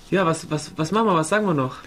Ja, 0.09 0.25
was, 0.25 0.49
was, 0.49 0.71
was 0.77 0.91
machen 0.91 1.07
wir? 1.07 1.15
Was 1.15 1.27
sagen 1.27 1.45
wir 1.45 1.53
noch? 1.53 1.77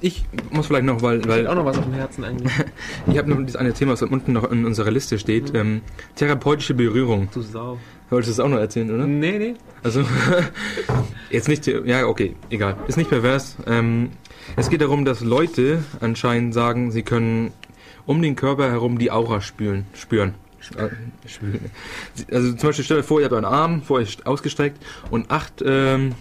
Ich 0.00 0.24
muss 0.50 0.66
vielleicht 0.66 0.84
noch, 0.84 1.00
weil. 1.02 1.26
weil 1.28 1.46
auch 1.46 1.54
noch 1.54 1.64
was 1.64 1.78
auf 1.78 1.84
dem 1.84 1.94
Herzen 1.94 2.24
eigentlich. 2.24 2.52
ich 3.06 3.18
habe 3.18 3.30
noch 3.30 3.38
dieses 3.38 3.56
eine 3.56 3.72
Thema, 3.72 3.92
was 3.92 4.02
unten 4.02 4.32
noch 4.32 4.50
in 4.50 4.64
unserer 4.64 4.90
Liste 4.90 5.18
steht. 5.18 5.52
Mhm. 5.52 5.58
Ähm, 5.58 5.80
therapeutische 6.16 6.74
Berührung. 6.74 7.28
Du 7.32 7.42
Sau. 7.42 7.78
Wolltest 8.10 8.38
du 8.38 8.42
das 8.42 8.46
auch 8.46 8.50
noch 8.50 8.58
erzählen, 8.58 8.92
oder? 8.92 9.06
Nee, 9.06 9.38
nee. 9.38 9.54
Also, 9.82 10.02
jetzt 11.30 11.48
nicht. 11.48 11.66
Ja, 11.66 12.06
okay, 12.06 12.34
egal. 12.50 12.76
Ist 12.88 12.96
nicht 12.96 13.10
pervers. 13.10 13.56
Ähm, 13.66 14.10
es 14.56 14.70
geht 14.70 14.80
darum, 14.80 15.04
dass 15.04 15.20
Leute 15.20 15.84
anscheinend 16.00 16.54
sagen, 16.54 16.90
sie 16.90 17.02
können 17.02 17.52
um 18.06 18.22
den 18.22 18.34
Körper 18.34 18.70
herum 18.70 18.98
die 18.98 19.10
Aura 19.10 19.40
spüren. 19.40 19.84
spüren. 19.94 20.34
Also 22.30 22.52
zum 22.52 22.68
Beispiel 22.68 22.84
stell 22.84 22.96
dir 22.98 23.02
vor, 23.02 23.20
ihr 23.20 23.26
habt 23.26 23.34
einen 23.34 23.44
Arm 23.44 23.82
vor 23.82 23.98
euch 23.98 24.26
ausgestreckt 24.26 24.82
und 25.10 25.30
acht, 25.30 25.62
ähm, 25.64 26.14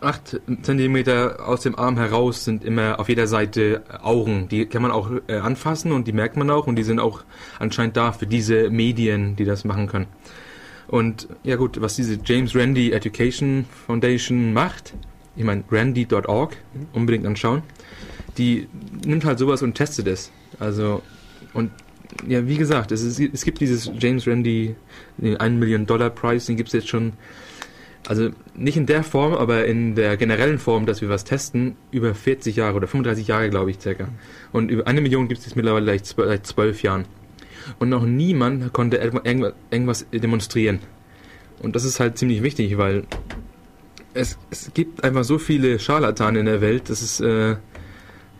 acht 0.00 0.40
Zentimeter 0.62 1.46
aus 1.46 1.62
dem 1.62 1.78
Arm 1.78 1.96
heraus 1.96 2.44
sind 2.44 2.64
immer 2.64 3.00
auf 3.00 3.08
jeder 3.08 3.26
Seite 3.26 3.82
Augen. 4.02 4.48
Die 4.48 4.66
kann 4.66 4.82
man 4.82 4.90
auch 4.90 5.10
äh, 5.26 5.36
anfassen 5.36 5.92
und 5.92 6.06
die 6.06 6.12
merkt 6.12 6.36
man 6.36 6.50
auch 6.50 6.66
und 6.66 6.76
die 6.76 6.82
sind 6.82 7.00
auch 7.00 7.24
anscheinend 7.58 7.96
da 7.96 8.12
für 8.12 8.26
diese 8.26 8.70
Medien, 8.70 9.36
die 9.36 9.44
das 9.44 9.64
machen 9.64 9.88
können. 9.88 10.06
Und 10.86 11.28
ja 11.42 11.56
gut, 11.56 11.80
was 11.80 11.96
diese 11.96 12.18
James 12.24 12.54
Randi 12.54 12.92
Education 12.92 13.64
Foundation 13.86 14.52
macht, 14.52 14.94
ich 15.36 15.44
meine 15.44 15.64
randy.org, 15.70 16.56
unbedingt 16.92 17.26
anschauen, 17.26 17.62
die 18.38 18.68
nimmt 19.04 19.24
halt 19.24 19.38
sowas 19.38 19.62
und 19.62 19.74
testet 19.74 20.06
es. 20.06 20.30
Also, 20.60 21.02
und 21.52 21.70
ja, 22.26 22.46
wie 22.46 22.56
gesagt, 22.56 22.92
es, 22.92 23.02
ist, 23.02 23.20
es 23.20 23.44
gibt 23.44 23.60
dieses 23.60 23.90
James 23.98 24.26
Randi, 24.26 24.74
den 25.18 25.36
1 25.36 25.58
Million 25.58 25.86
Dollar 25.86 26.10
Preis, 26.10 26.46
den 26.46 26.56
gibt 26.56 26.68
es 26.68 26.72
jetzt 26.72 26.88
schon, 26.88 27.12
also 28.06 28.30
nicht 28.54 28.76
in 28.76 28.86
der 28.86 29.02
Form, 29.02 29.34
aber 29.34 29.66
in 29.66 29.94
der 29.94 30.16
generellen 30.16 30.58
Form, 30.58 30.86
dass 30.86 31.00
wir 31.00 31.08
was 31.08 31.24
testen, 31.24 31.76
über 31.90 32.14
40 32.14 32.56
Jahre 32.56 32.76
oder 32.76 32.86
35 32.86 33.26
Jahre, 33.26 33.50
glaube 33.50 33.70
ich, 33.70 33.80
circa. 33.80 34.08
Und 34.52 34.70
über 34.70 34.86
eine 34.86 35.00
Million 35.00 35.28
gibt 35.28 35.40
es 35.40 35.46
jetzt 35.46 35.56
mittlerweile 35.56 35.98
seit 35.98 36.46
zwölf 36.46 36.82
Jahren. 36.82 37.06
Und 37.78 37.88
noch 37.88 38.04
niemand 38.04 38.72
konnte 38.72 38.96
irgendwas 38.98 40.06
demonstrieren. 40.12 40.80
Und 41.62 41.76
das 41.76 41.84
ist 41.84 42.00
halt 42.00 42.18
ziemlich 42.18 42.42
wichtig, 42.42 42.76
weil 42.76 43.04
es, 44.12 44.38
es 44.50 44.70
gibt 44.74 45.02
einfach 45.02 45.24
so 45.24 45.38
viele 45.38 45.78
Scharlatane 45.78 46.40
in 46.40 46.46
der 46.46 46.60
Welt, 46.60 46.90
das 46.90 47.02
ist, 47.02 47.20
äh, 47.20 47.56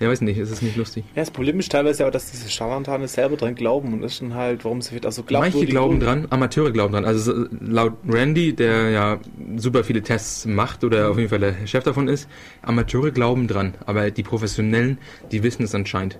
ja, 0.00 0.08
weiß 0.08 0.22
nicht, 0.22 0.38
es 0.38 0.50
ist 0.50 0.62
nicht 0.62 0.76
lustig. 0.76 1.04
Ja, 1.14 1.22
das 1.22 1.30
Problem 1.30 1.60
ist 1.60 1.70
teilweise 1.70 2.06
auch, 2.06 2.10
dass 2.10 2.30
diese 2.30 2.50
Scharlatane 2.50 3.06
selber 3.06 3.36
dran 3.36 3.54
glauben 3.54 3.92
und 3.92 4.02
das 4.02 4.14
ist 4.14 4.22
dann 4.22 4.34
halt, 4.34 4.64
warum 4.64 4.82
sie 4.82 4.92
wird 4.92 5.06
also 5.06 5.22
glauben. 5.22 5.50
Manche 5.52 5.66
glauben 5.66 6.00
dran, 6.00 6.26
Amateure 6.30 6.72
glauben 6.72 6.92
dran. 6.92 7.04
Also 7.04 7.46
laut 7.60 7.92
Randy, 8.08 8.54
der 8.54 8.90
ja 8.90 9.20
super 9.56 9.84
viele 9.84 10.02
Tests 10.02 10.46
macht 10.46 10.82
oder 10.82 11.10
auf 11.10 11.16
jeden 11.16 11.30
Fall 11.30 11.38
der 11.38 11.66
Chef 11.66 11.84
davon 11.84 12.08
ist, 12.08 12.28
Amateure 12.62 13.12
glauben 13.12 13.46
dran, 13.46 13.74
aber 13.86 14.10
die 14.10 14.24
Professionellen, 14.24 14.98
die 15.30 15.42
wissen 15.44 15.62
es 15.62 15.74
anscheinend. 15.74 16.18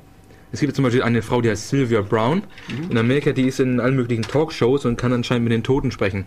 Es 0.53 0.61
gibt 0.61 0.77
zum 0.77 0.85
Beispiel 0.85 1.03
eine 1.03 1.21
Frau, 1.21 1.41
die 1.41 1.51
heißt 1.51 1.69
Sylvia 1.69 2.01
Brown 2.01 2.45
mhm. 2.69 2.93
in 2.93 2.99
Amerika, 2.99 3.33
die 3.33 3.49
ist 3.49 3.59
in 3.59 3.81
allen 3.81 3.97
möglichen 3.97 4.23
Talkshows 4.23 4.85
und 4.85 4.97
kann 4.97 5.13
anscheinend 5.13 5.43
mit 5.43 5.53
den 5.53 5.65
Toten 5.65 5.91
sprechen. 5.91 6.27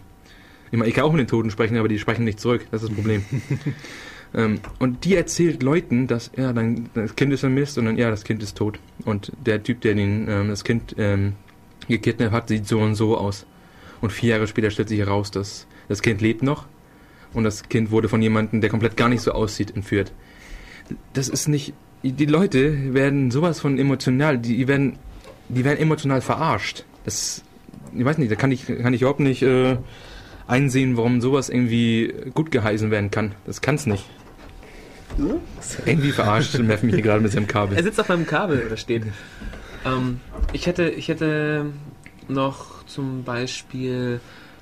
Ich, 0.70 0.78
meine, 0.78 0.90
ich 0.90 0.96
kann 0.96 1.06
auch 1.06 1.14
mit 1.14 1.22
den 1.22 1.28
Toten 1.28 1.50
sprechen, 1.50 1.78
aber 1.78 1.88
die 1.88 1.98
sprechen 1.98 2.26
nicht 2.26 2.42
zurück. 2.42 2.68
Das 2.72 2.84
ist 2.84 2.90
das 2.90 2.96
Problem. 2.96 3.24
ähm, 4.34 4.60
und 4.80 5.06
die 5.06 5.16
erzählt 5.16 5.64
Leuten, 5.64 6.08
dass 6.08 6.32
ja, 6.36 6.54
dann, 6.54 6.90
das 6.94 7.16
Kind 7.16 7.34
ist 7.34 7.42
vermisst 7.42 7.78
und 7.78 7.86
dann 7.86 7.98
ja, 7.98 8.10
das 8.10 8.24
Kind 8.24 8.44
ist 8.44 8.58
tot. 8.58 8.80
Und 9.06 9.32
der 9.46 9.64
Typ, 9.64 9.82
der 9.82 9.96
den, 9.96 10.28
ähm, 10.30 10.50
das 10.50 10.64
Kind 10.64 10.96
ähm, 10.98 11.34
gekidnappt 11.88 12.34
hat, 12.34 12.48
sieht 12.50 12.68
so 12.68 12.80
und 12.80 12.96
so 12.96 13.18
aus. 13.18 13.46
Und 14.02 14.12
vier 14.12 14.32
Jahre 14.32 14.48
später 14.48 14.70
stellt 14.70 14.90
sich 14.90 15.00
heraus, 15.00 15.32
dass 15.32 15.68
das 15.88 16.02
Kind 16.02 16.22
lebt 16.22 16.44
noch 16.44 16.68
und 17.34 17.44
das 17.44 17.70
Kind 17.70 17.92
wurde 17.92 18.10
von 18.10 18.22
jemandem, 18.22 18.62
der 18.62 18.70
komplett 18.70 18.98
gar 18.98 19.10
nicht 19.10 19.22
so 19.22 19.32
aussieht, 19.32 19.76
entführt. 19.76 20.12
Das 21.14 21.30
ist 21.30 21.48
nicht. 21.48 21.74
Die 22.04 22.26
Leute 22.26 22.94
werden 22.94 23.32
sowas 23.32 23.60
von 23.60 23.80
emotional, 23.80 24.38
die 24.38 24.68
werden 24.68 25.00
die 25.50 25.64
werden 25.64 25.80
emotional 25.80 26.22
verarscht. 26.22 26.84
Das, 27.06 27.44
ich 27.96 28.06
weiß 28.06 28.18
nicht, 28.18 28.32
da 28.32 28.36
kann 28.36 28.52
ich, 28.52 28.66
kann 28.66 28.94
ich 28.94 29.02
überhaupt 29.02 29.20
nicht 29.20 29.42
äh, 29.44 29.78
einsehen, 30.48 30.98
warum 30.98 31.22
sowas 31.22 31.50
irgendwie 31.50 32.14
gut 32.34 32.52
geheißen 32.52 32.92
werden 32.92 33.12
kann. 33.12 33.34
Das 33.46 33.62
kann 33.62 33.76
es 33.76 33.86
nicht. 33.86 34.06
Hm? 35.16 35.40
Irgendwie 35.86 36.12
verarscht 36.12 36.58
Mev 36.60 36.84
mich 36.84 36.96
hier 36.96 37.04
gerade 37.04 37.22
mit 37.22 37.32
seinem 37.32 37.48
Kabel. 37.48 37.78
Er 37.78 37.84
sitzt 37.84 38.00
auf 38.00 38.10
meinem 38.10 38.28
Kabel 38.28 38.64
oder 38.66 38.78
steht. 38.78 39.04
Ähm, 39.86 40.20
ich 40.54 40.68
hätte, 40.68 40.90
ich 40.90 41.08
hätte 41.08 41.68
noch 42.28 42.86
zum 42.86 43.24
Beispiel 43.24 44.20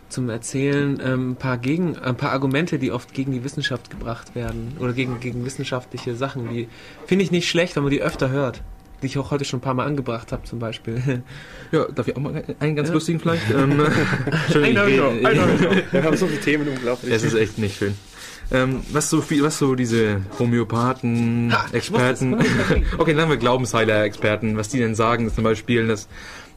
zum 0.08 0.30
Erzählen 0.30 1.02
ähm, 1.04 1.32
ein 1.32 1.36
paar 1.36 1.58
gegen, 1.58 1.98
ein 1.98 2.16
paar 2.16 2.32
Argumente, 2.32 2.80
die 2.80 2.92
oft 2.92 3.14
gegen 3.14 3.32
die 3.32 3.44
Wissenschaft 3.44 3.90
gebracht 3.90 4.36
werden 4.36 4.78
oder 4.80 4.94
gegen, 4.94 5.20
gegen 5.20 5.46
wissenschaftliche 5.46 6.16
Sachen. 6.16 6.50
Die 6.50 6.70
finde 7.06 7.26
ich 7.26 7.32
nicht 7.32 7.50
schlecht, 7.50 7.76
wenn 7.76 7.84
man 7.84 7.92
die 7.92 8.02
öfter 8.02 8.30
hört 8.30 8.62
die 9.02 9.08
ich 9.08 9.18
auch 9.18 9.32
heute 9.32 9.46
schon 9.46 9.60
ein 9.60 9.62
paar 9.62 9.74
Mal 9.74 9.86
angebracht 9.86 10.32
habe, 10.32 10.44
zum 10.44 10.60
Beispiel. 10.60 11.24
Ja, 11.72 11.86
darf 11.86 12.08
ich 12.08 12.16
auch 12.16 12.22
mal 12.22 12.44
einen 12.60 12.76
ganz 12.76 12.90
ja. 12.90 12.94
lustigen 12.94 13.20
vielleicht? 13.20 13.50
ähm, 13.52 13.78
Wir 15.92 16.04
haben 16.04 16.16
so 16.16 16.28
viele 16.28 16.40
Themen, 16.40 16.68
unglaublich. 16.68 17.12
Es 17.12 17.24
ist 17.24 17.34
echt 17.34 17.58
nicht 17.58 17.78
schön. 17.78 17.96
Ähm, 18.52 18.82
was 18.92 19.10
so 19.10 19.22
viel, 19.22 19.44
was 19.44 19.58
so 19.58 19.76
diese 19.76 20.22
Homöopathen, 20.38 21.52
ha, 21.52 21.66
Experten, 21.72 22.36
okay, 22.98 23.14
dann 23.14 23.24
haben 23.24 23.30
wir 23.30 23.38
Glaubensheiler-Experten, 23.38 24.56
was 24.56 24.70
die 24.70 24.80
denn 24.80 24.94
sagen, 24.94 25.34
zum 25.34 25.44
Beispiel, 25.44 25.88
dass 25.88 26.08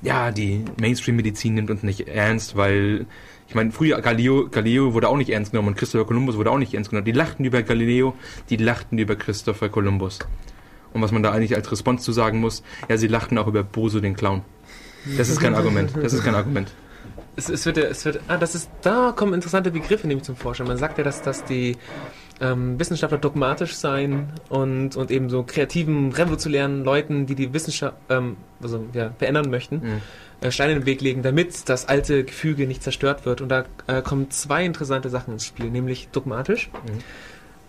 ja 0.02 0.30
die 0.30 0.64
Mainstream-Medizin 0.80 1.54
nimmt 1.54 1.70
uns 1.70 1.82
nicht 1.82 2.08
ernst, 2.08 2.56
weil 2.56 3.06
ich 3.48 3.54
meine, 3.54 3.72
früher 3.72 4.00
Galileo, 4.02 4.48
Galileo 4.50 4.92
wurde 4.92 5.08
auch 5.08 5.16
nicht 5.16 5.30
ernst 5.30 5.52
genommen 5.52 5.68
und 5.68 5.76
Christopher 5.76 6.04
Columbus 6.04 6.36
wurde 6.36 6.50
auch 6.50 6.58
nicht 6.58 6.74
ernst 6.74 6.90
genommen. 6.90 7.06
Die 7.06 7.12
lachten 7.12 7.44
über 7.46 7.62
Galileo, 7.62 8.14
die 8.50 8.56
lachten 8.56 8.98
über 8.98 9.16
Christopher 9.16 9.70
Columbus. 9.70 10.18
Und 10.92 11.00
was 11.00 11.12
man 11.12 11.22
da 11.22 11.32
eigentlich 11.32 11.54
als 11.56 11.72
Response 11.72 12.04
zu 12.04 12.12
sagen 12.12 12.40
muss, 12.40 12.62
ja, 12.90 12.98
sie 12.98 13.08
lachten 13.08 13.38
auch 13.38 13.46
über 13.46 13.62
Boso 13.62 14.00
den 14.00 14.14
Clown. 14.14 14.42
Das 15.16 15.30
ist 15.30 15.40
kein 15.40 15.54
Argument. 15.54 15.92
Das 16.02 16.12
ist 16.12 16.22
kein 16.22 16.34
Argument. 16.34 16.70
Es, 17.38 17.48
es, 17.48 17.64
wird, 17.64 17.78
es 17.78 18.04
wird, 18.04 18.20
ah, 18.28 18.36
das 18.36 18.54
ist, 18.54 18.68
da 18.82 19.12
kommen 19.12 19.32
interessante 19.32 19.70
Begriffe 19.70 20.06
nämlich 20.06 20.24
zum 20.24 20.36
Vorschein. 20.36 20.66
Man 20.66 20.76
sagt 20.76 20.98
ja, 20.98 21.04
dass, 21.04 21.22
dass 21.22 21.44
die 21.44 21.76
ähm, 22.40 22.78
Wissenschaftler 22.78 23.18
dogmatisch 23.18 23.74
seien 23.76 24.32
und, 24.48 24.96
und 24.96 25.10
eben 25.10 25.30
so 25.30 25.44
kreativen, 25.44 26.12
revolutionären 26.12 26.84
Leuten, 26.84 27.26
die 27.26 27.34
die 27.34 27.52
Wissenschaft 27.52 27.96
ähm, 28.08 28.36
also, 28.62 28.84
ja, 28.92 29.12
verändern 29.18 29.50
möchten, 29.50 29.76
mhm. 29.76 30.00
äh, 30.40 30.50
Steine 30.50 30.72
in 30.72 30.80
den 30.80 30.86
Weg 30.86 31.00
legen, 31.00 31.22
damit 31.22 31.68
das 31.68 31.88
alte 31.88 32.24
Gefüge 32.24 32.66
nicht 32.66 32.82
zerstört 32.82 33.24
wird. 33.24 33.40
Und 33.40 33.48
da 33.48 33.64
äh, 33.86 34.02
kommen 34.02 34.30
zwei 34.30 34.64
interessante 34.64 35.08
Sachen 35.08 35.34
ins 35.34 35.46
Spiel, 35.46 35.70
nämlich 35.70 36.08
dogmatisch. 36.10 36.70
Mhm 36.86 36.98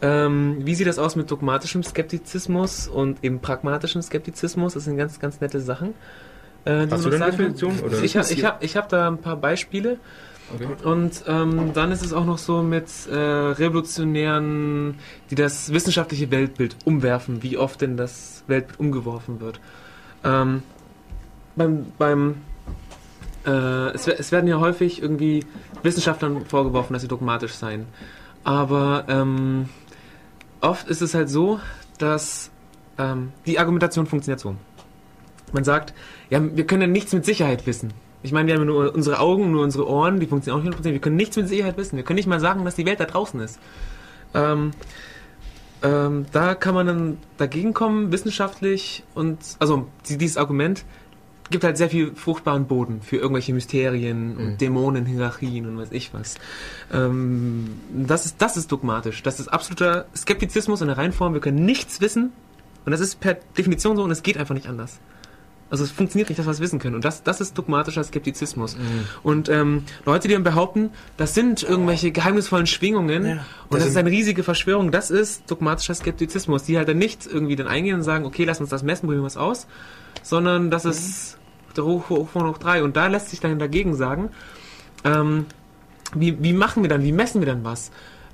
ähm, 0.02 0.58
wie 0.62 0.76
sieht 0.76 0.88
das 0.88 0.98
aus 0.98 1.16
mit 1.16 1.30
dogmatischem 1.30 1.84
Skeptizismus 1.84 2.88
und 2.88 3.24
eben 3.24 3.40
pragmatischem 3.40 4.02
Skeptizismus? 4.02 4.74
Das 4.74 4.86
sind 4.86 4.98
ganz, 4.98 5.20
ganz 5.20 5.42
nette 5.42 5.60
Sachen. 5.60 5.94
Äh, 6.70 6.88
Hast 6.90 7.06
du 7.06 7.10
eine 7.10 7.26
Definition? 7.26 7.80
Oder? 7.80 8.04
Ich, 8.04 8.16
ich 8.16 8.46
habe 8.46 8.64
ich 8.64 8.78
hab 8.78 8.90
da 8.90 9.08
ein 9.08 9.18
paar 9.18 9.38
Beispiele. 9.38 9.98
Okay. 10.54 10.68
Und 10.84 11.24
ähm, 11.28 11.74
dann 11.74 11.92
ist 11.92 12.04
es 12.04 12.12
auch 12.12 12.26
noch 12.26 12.40
so 12.40 12.64
mit 12.64 12.88
äh, 13.08 13.16
Revolutionären, 13.16 14.96
die 15.30 15.36
das 15.36 15.72
wissenschaftliche 15.72 16.32
Weltbild 16.32 16.76
umwerfen, 16.86 17.44
wie 17.44 17.58
oft 17.58 17.82
denn 17.82 17.98
das 17.98 18.44
Weltbild 18.48 18.80
umgeworfen 18.80 19.42
wird. 19.42 19.60
Ähm, 20.24 20.64
beim 21.56 21.86
beim 21.98 22.36
äh, 23.46 23.90
es, 23.94 24.08
es, 24.08 24.32
werden 24.32 24.48
ja 24.48 24.60
häufig 24.60 25.02
irgendwie 25.02 25.46
Wissenschaftlern 25.84 26.46
vorgeworfen, 26.46 26.94
dass 26.94 27.04
sie 27.04 27.08
dogmatisch 27.08 27.54
seien. 27.54 27.86
Aber 28.44 29.06
ähm, 29.08 29.70
oft 30.62 30.88
ist 30.90 31.02
es 31.02 31.14
halt 31.14 31.30
so, 31.30 31.60
dass 32.00 32.50
ähm, 32.98 33.32
die 33.46 33.60
Argumentation 33.60 34.08
funktioniert 34.08 34.40
so. 34.40 34.56
Man 35.54 35.64
sagt, 35.64 35.94
ja, 36.30 36.40
wir 36.42 36.66
können 36.66 36.82
ja 36.82 36.88
nichts 36.88 37.14
mit 37.14 37.26
Sicherheit 37.26 37.66
wissen. 37.68 37.94
Ich 38.22 38.32
meine, 38.32 38.48
wir 38.48 38.56
haben 38.56 38.66
nur 38.66 38.94
unsere 38.94 39.20
Augen, 39.20 39.52
nur 39.52 39.64
unsere 39.64 39.88
Ohren, 39.88 40.20
die 40.20 40.28
funktionieren 40.28 40.62
auch 40.62 40.70
nicht 40.70 40.86
100%. 40.86 40.92
Wir 40.92 41.00
können 41.00 41.16
nichts 41.16 41.38
mit 41.38 41.48
Sicherheit 41.48 41.78
wissen. 41.78 41.96
Wir 41.96 42.04
können 42.04 42.18
nicht 42.18 42.28
mal 42.28 42.40
sagen, 42.40 42.66
dass 42.66 42.76
die 42.76 42.86
Welt 42.86 43.00
da 43.00 43.06
draußen 43.06 43.40
ist. 43.40 43.60
Ähm, 44.34 44.72
ähm, 45.82 46.26
da 46.32 46.56
kann 46.56 46.76
man 46.76 46.88
dann 46.88 47.18
dagegen 47.38 47.74
kommen, 47.74 48.12
wissenschaftlich 48.12 49.04
und, 49.16 49.40
also 49.60 49.88
dieses 50.10 50.36
Argument, 50.36 50.84
gibt 51.50 51.64
halt 51.64 51.78
sehr 51.78 51.90
viel 51.90 52.14
fruchtbaren 52.14 52.68
Boden 52.68 53.02
für 53.02 53.18
irgendwelche 53.18 53.54
Mysterien 53.54 54.38
und 54.38 54.46
mhm. 54.46 54.58
Dämonen, 54.58 55.06
Hierarchien 55.06 55.68
und 55.68 55.78
weiß 55.78 55.92
ich 55.92 56.14
was. 56.14 56.36
Ähm, 56.94 57.80
das, 57.92 58.26
ist, 58.26 58.42
das 58.42 58.58
ist 58.58 58.72
dogmatisch. 58.72 59.24
Das 59.24 59.40
ist 59.40 59.48
absoluter 59.48 60.06
Skeptizismus 60.16 60.82
in 60.82 60.88
der 60.88 60.98
Reinform. 60.98 61.34
Wir 61.34 61.42
können 61.42 61.66
nichts 61.66 62.02
wissen. 62.02 62.32
Und 62.86 62.92
das 62.92 63.02
ist 63.02 63.20
per 63.20 63.36
Definition 63.58 63.98
so 63.98 64.04
und 64.04 64.12
es 64.12 64.24
geht 64.24 64.38
einfach 64.38 64.56
nicht 64.56 64.68
anders. 64.68 65.00
Also 65.70 65.84
es 65.84 65.92
funktioniert 65.92 66.30
nicht, 66.30 66.40
dass 66.40 66.48
wir 66.48 66.52
es 66.52 66.60
wissen 66.60 66.80
können. 66.80 66.96
Und 66.96 67.06
das, 67.06 67.24
das 67.24 67.42
ist 67.42 67.58
dogmatischer 67.58 68.04
Skeptizismus. 68.04 68.76
Mhm. 68.76 69.06
Und 69.22 69.50
ähm, 69.50 69.84
Leute, 70.06 70.28
die 70.28 70.34
dann 70.34 70.44
behaupten, 70.44 70.90
das 71.18 71.36
sind 71.36 71.64
irgendwelche 71.64 72.12
geheimnisvollen 72.12 72.66
Schwingungen 72.66 73.26
ja, 73.26 73.46
und 73.70 73.80
das 73.80 73.88
ist 73.88 73.98
eine 73.98 74.10
riesige 74.10 74.44
Verschwörung, 74.44 74.92
das 74.92 75.12
ist 75.12 75.50
dogmatischer 75.50 75.94
Skeptizismus. 75.94 76.64
Die 76.64 76.78
halt 76.78 76.88
dann 76.88 76.98
nicht 76.98 77.28
irgendwie 77.28 77.56
dann 77.56 77.68
eingehen 77.68 77.96
und 77.96 78.04
sagen, 78.04 78.26
okay, 78.26 78.46
lass 78.46 78.60
uns 78.60 78.70
das 78.70 78.84
messen, 78.84 79.06
probieren 79.06 79.24
wir 79.24 79.28
es 79.28 79.38
aus, 79.38 79.68
sondern 80.24 80.72
das 80.72 80.86
mhm. 80.86 80.92
ist 80.92 81.38
der 81.78 81.86
hoch, 81.86 82.10
hoch, 82.10 82.34
hoch 82.34 82.58
3. 82.58 82.84
Und 82.84 82.96
da 82.98 83.08
lässt 83.08 83.30
sich 83.30 83.40
dann 83.40 83.60
dagegen 83.60 83.96
sagen, 83.96 84.30
ähm, 85.04 85.46
wie, 86.16 86.42
wie 86.42 86.54
machen 86.54 86.84
wir 86.84 86.90
dann, 86.90 87.04
wie 87.04 87.12
messen 87.12 87.42
wir 87.42 87.46
dann 87.46 87.64
was? 87.64 87.92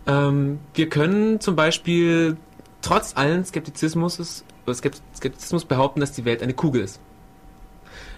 Ähm, 0.07 0.59
wir 0.73 0.89
können 0.89 1.41
zum 1.41 1.55
Beispiel 1.55 2.37
trotz 2.81 3.15
allen 3.15 3.43
Skeptizismus, 3.43 4.43
Skeptizismus 4.71 5.65
behaupten, 5.65 5.99
dass 5.99 6.13
die 6.13 6.23
Welt 6.23 6.41
eine 6.41 6.53
Kugel 6.53 6.81
ist. 6.83 7.01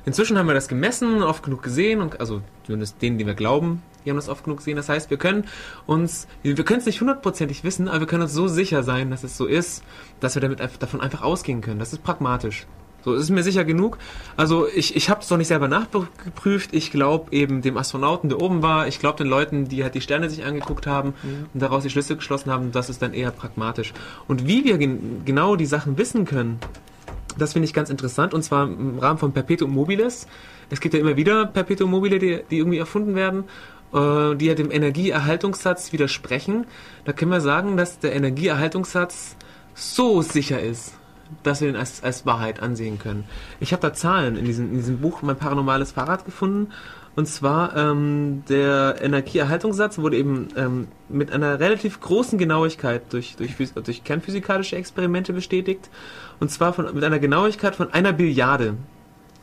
Inzwischen 0.08 0.38
haben 0.38 0.48
wir 0.48 0.54
das 0.54 0.70
gemessen, 0.70 1.22
oft 1.22 1.44
genug 1.44 1.62
gesehen, 1.62 2.00
und 2.00 2.22
also 2.22 2.42
zumindest 2.66 3.02
denen, 3.02 3.18
die 3.18 3.26
wir 3.26 3.34
glauben, 3.34 3.84
die 4.06 4.10
haben 4.10 4.16
das 4.16 4.30
oft 4.30 4.46
genug 4.46 4.60
gesehen. 4.60 4.78
Das 4.78 4.88
heißt, 4.88 5.10
wir 5.10 5.18
können 5.18 5.44
uns, 5.86 6.30
wir 6.44 6.56
können 6.56 6.80
es 6.80 6.86
nicht 6.86 7.02
hundertprozentig 7.02 7.66
wissen, 7.66 7.90
aber 7.90 8.00
wir 8.00 8.08
können 8.08 8.24
uns 8.24 8.32
so 8.32 8.48
sicher 8.48 8.84
sein, 8.84 9.12
dass 9.12 9.26
es 9.26 9.36
so 9.36 9.46
ist, 9.46 9.84
dass 10.22 10.36
wir 10.36 10.42
damit 10.42 10.62
davon 10.80 11.02
einfach 11.02 11.24
ausgehen 11.24 11.60
können. 11.60 11.78
Das 11.78 11.92
ist 11.92 12.04
pragmatisch. 12.04 12.68
So, 13.04 13.16
ist 13.16 13.30
mir 13.32 13.44
sicher 13.44 13.66
genug. 13.66 13.98
Also 14.38 14.66
ich, 14.74 14.96
ich 14.96 15.10
habe 15.10 15.20
es 15.20 15.28
doch 15.28 15.36
nicht 15.36 15.50
selber 15.50 15.68
nachgeprüft. 15.68 16.74
Ich 16.74 16.90
glaube 16.90 17.34
eben 17.36 17.62
dem 17.62 17.78
Astronauten, 17.78 18.30
der 18.30 18.42
oben 18.42 18.62
war. 18.62 18.88
Ich 18.88 19.00
glaube 19.00 19.18
den 19.18 19.28
Leuten, 19.28 19.68
die 19.68 19.84
halt 19.84 19.94
die 19.94 20.02
Sterne 20.02 20.30
sich 20.30 20.46
angeguckt 20.46 20.88
haben 20.88 21.16
mhm. 21.22 21.48
und 21.54 21.60
daraus 21.62 21.84
die 21.84 21.90
Schlüsse 21.90 22.16
geschlossen 22.16 22.50
haben. 22.50 22.72
Das 22.72 22.90
ist 22.90 23.02
dann 23.02 23.14
eher 23.14 23.32
pragmatisch. 23.32 23.94
Und 24.30 24.48
wie 24.48 24.64
wir 24.64 24.78
gen 24.78 25.24
genau 25.26 25.58
die 25.58 25.66
Sachen 25.66 25.98
wissen 25.98 26.24
können, 26.24 26.60
das 27.38 27.54
finde 27.54 27.66
ich 27.66 27.74
ganz 27.74 27.90
interessant. 27.90 28.34
Und 28.34 28.44
zwar 28.44 28.66
im 28.68 29.00
Rahmen 29.00 29.20
von 29.20 29.32
Perpetuum 29.32 29.72
mobiles. 29.72 30.28
Es 30.70 30.82
gibt 30.82 30.94
ja 30.94 31.00
immer 31.00 31.16
wieder 31.16 31.46
Perpetuum 31.46 31.92
mobile, 31.92 32.20
die, 32.20 32.42
die 32.50 32.58
irgendwie 32.58 32.78
erfunden 32.78 33.16
werden 33.16 33.46
äh, 33.94 34.36
die 34.36 34.46
ja 34.46 34.54
dem 34.54 34.72
Energieerhaltungssatz 34.72 35.94
widersprechen. 35.94 36.66
Da 37.06 37.14
können 37.14 37.32
wir 37.32 37.42
sagen, 37.42 37.78
dass 37.78 38.00
der 38.00 38.16
Energieerhaltungssatz 38.16 39.38
so 39.76 40.22
sicher 40.22 40.60
ist, 40.60 40.94
dass 41.44 41.62
wir 41.62 41.70
ihn 41.70 41.76
als, 41.76 42.04
als 42.04 42.26
Wahrheit 42.26 42.62
ansehen 42.62 43.00
können. 43.00 43.26
Ich 43.60 43.72
habe 43.72 43.82
da 43.82 43.94
Zahlen 43.94 44.36
in 44.36 44.46
diesem, 44.46 44.72
in 44.72 44.78
diesem 44.78 45.00
Buch, 45.00 45.22
mein 45.22 45.38
paranormales 45.38 45.92
Fahrrad, 45.92 46.26
gefunden. 46.26 46.72
Und 47.16 47.28
zwar 47.28 47.76
ähm, 47.76 48.44
der 48.48 48.98
Energieerhaltungssatz 49.02 49.98
wurde 49.98 50.18
eben 50.18 50.50
ähm, 50.56 50.88
mit 51.10 51.32
einer 51.32 51.60
relativ 51.60 52.00
großen 52.00 52.38
Genauigkeit 52.38 53.02
durch, 53.12 53.36
durch, 53.38 53.56
durch 53.74 54.04
kernphysikalische 54.04 54.76
Experimente 54.76 55.34
bestätigt. 55.34 55.90
Und 56.40 56.52
zwar 56.52 56.74
von, 56.74 56.94
mit 56.94 57.04
einer 57.04 57.20
Genauigkeit 57.20 57.76
von 57.76 57.92
einer 57.94 58.14
Billiarde. 58.14 58.76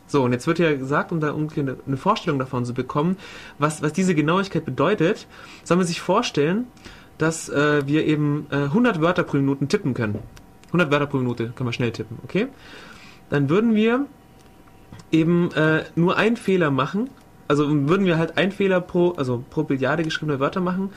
So, 0.07 0.23
und 0.23 0.33
jetzt 0.33 0.47
wird 0.47 0.59
ja 0.59 0.75
gesagt, 0.75 1.13
um 1.13 1.21
da 1.21 1.29
irgendwie 1.29 1.61
eine, 1.61 1.77
eine 1.87 1.97
Vorstellung 1.97 2.39
davon 2.39 2.65
zu 2.65 2.75
bekommen, 2.75 3.17
was, 3.59 3.83
was 3.83 3.93
diese 3.93 4.15
Genauigkeit 4.15 4.65
bedeutet, 4.65 5.27
soll 5.65 5.79
man 5.79 5.87
sich 5.87 6.01
vorstellen, 6.01 6.67
dass 7.19 7.49
äh, 7.49 7.87
wir 7.87 8.05
eben 8.05 8.47
äh, 8.51 8.57
100 8.57 9.01
Wörter 9.01 9.23
pro 9.23 9.37
Minute 9.37 9.67
tippen 9.67 9.95
können. 9.95 10.19
100 10.69 10.91
Wörter 10.91 11.07
pro 11.07 11.19
Minute 11.19 11.53
können 11.55 11.69
wir 11.69 11.73
schnell 11.73 11.93
tippen, 11.93 12.19
okay? 12.25 12.49
Dann 13.31 13.49
würden 13.49 13.75
wir 13.75 14.07
eben 15.11 15.53
äh, 15.53 15.85
nur 15.95 16.17
einen 16.17 16.37
Fehler 16.37 16.71
machen, 16.71 17.09
also 17.49 17.69
würden 17.69 18.07
wir 18.07 18.19
halt 18.19 18.37
einen 18.37 18.53
Fehler 18.53 18.81
pro, 18.81 19.13
also 19.13 19.45
pro 19.51 19.63
Billiarde 19.63 20.03
geschriebene 20.03 20.41
Wörter 20.41 20.61
machen, 20.61 20.91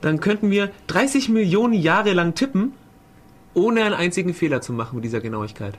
dann 0.00 0.20
könnten 0.20 0.50
wir 0.50 0.70
30 0.86 1.28
Millionen 1.28 1.74
Jahre 1.74 2.12
lang 2.14 2.34
tippen, 2.34 2.72
ohne 3.54 3.84
einen 3.84 3.94
einzigen 3.94 4.34
Fehler 4.34 4.60
zu 4.60 4.72
machen 4.72 4.96
mit 4.96 5.04
dieser 5.04 5.20
Genauigkeit. 5.20 5.78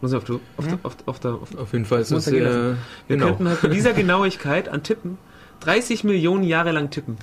Muss 0.00 0.14
auf, 0.14 0.24
auf, 0.30 0.40
auf, 0.56 0.78
auf, 0.82 0.96
auf, 1.06 1.20
der, 1.20 1.32
auf, 1.32 1.54
auf 1.56 1.72
jeden 1.72 1.84
Fall 1.84 2.00
ist 2.00 2.10
das 2.10 2.24
sehr, 2.24 2.76
Wir 3.06 3.16
genau. 3.16 3.26
könnten 3.26 3.48
halt 3.48 3.62
mit 3.62 3.74
dieser 3.74 3.92
Genauigkeit 3.92 4.68
an 4.68 4.82
Tippen 4.82 5.18
30 5.60 6.04
Millionen 6.04 6.44
Jahre 6.44 6.72
lang 6.72 6.90
tippen. 6.90 7.16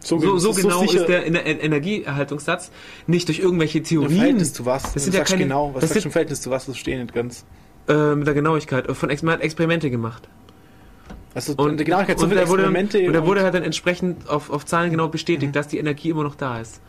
So, 0.00 0.18
so, 0.20 0.38
so 0.38 0.52
genau 0.52 0.86
so 0.86 0.96
ist 0.96 1.08
der 1.08 1.26
Energieerhaltungssatz 1.26 2.70
nicht 3.08 3.26
durch 3.26 3.40
irgendwelche 3.40 3.82
Theorien. 3.82 4.16
Verhältnis 4.16 4.52
zu 4.52 4.64
was? 4.64 4.92
Das 4.94 5.04
sind 5.04 5.14
ja 5.14 5.24
keine, 5.24 5.42
genau. 5.42 5.74
Was 5.74 5.80
das 5.80 5.90
sind, 6.00 6.12
Verhältnis 6.12 6.40
zu 6.40 6.50
was? 6.50 6.66
Das 6.66 6.78
steht 6.78 6.98
nicht 6.98 7.12
ganz. 7.12 7.44
Äh, 7.88 8.14
mit 8.14 8.26
der 8.26 8.34
Genauigkeit. 8.34 8.86
Von 8.96 9.10
Ex 9.10 9.24
hat 9.24 9.40
Experimente 9.40 9.90
gemacht. 9.90 10.28
Also 11.34 11.54
und, 11.54 11.80
die 11.80 11.84
Genauigkeit 11.84 12.18
so 12.18 12.26
und, 12.26 12.32
Experimente. 12.36 12.98
Wurde, 12.98 13.06
und 13.08 13.12
da 13.14 13.26
wurde 13.26 13.42
halt 13.42 13.54
dann 13.54 13.64
entsprechend 13.64 14.28
auf, 14.28 14.50
auf 14.50 14.64
Zahlen 14.64 14.92
genau 14.92 15.08
bestätigt, 15.08 15.50
mhm. 15.50 15.52
dass 15.52 15.66
die 15.66 15.78
Energie 15.78 16.10
immer 16.10 16.22
noch 16.22 16.36
da 16.36 16.60
ist. 16.60 16.80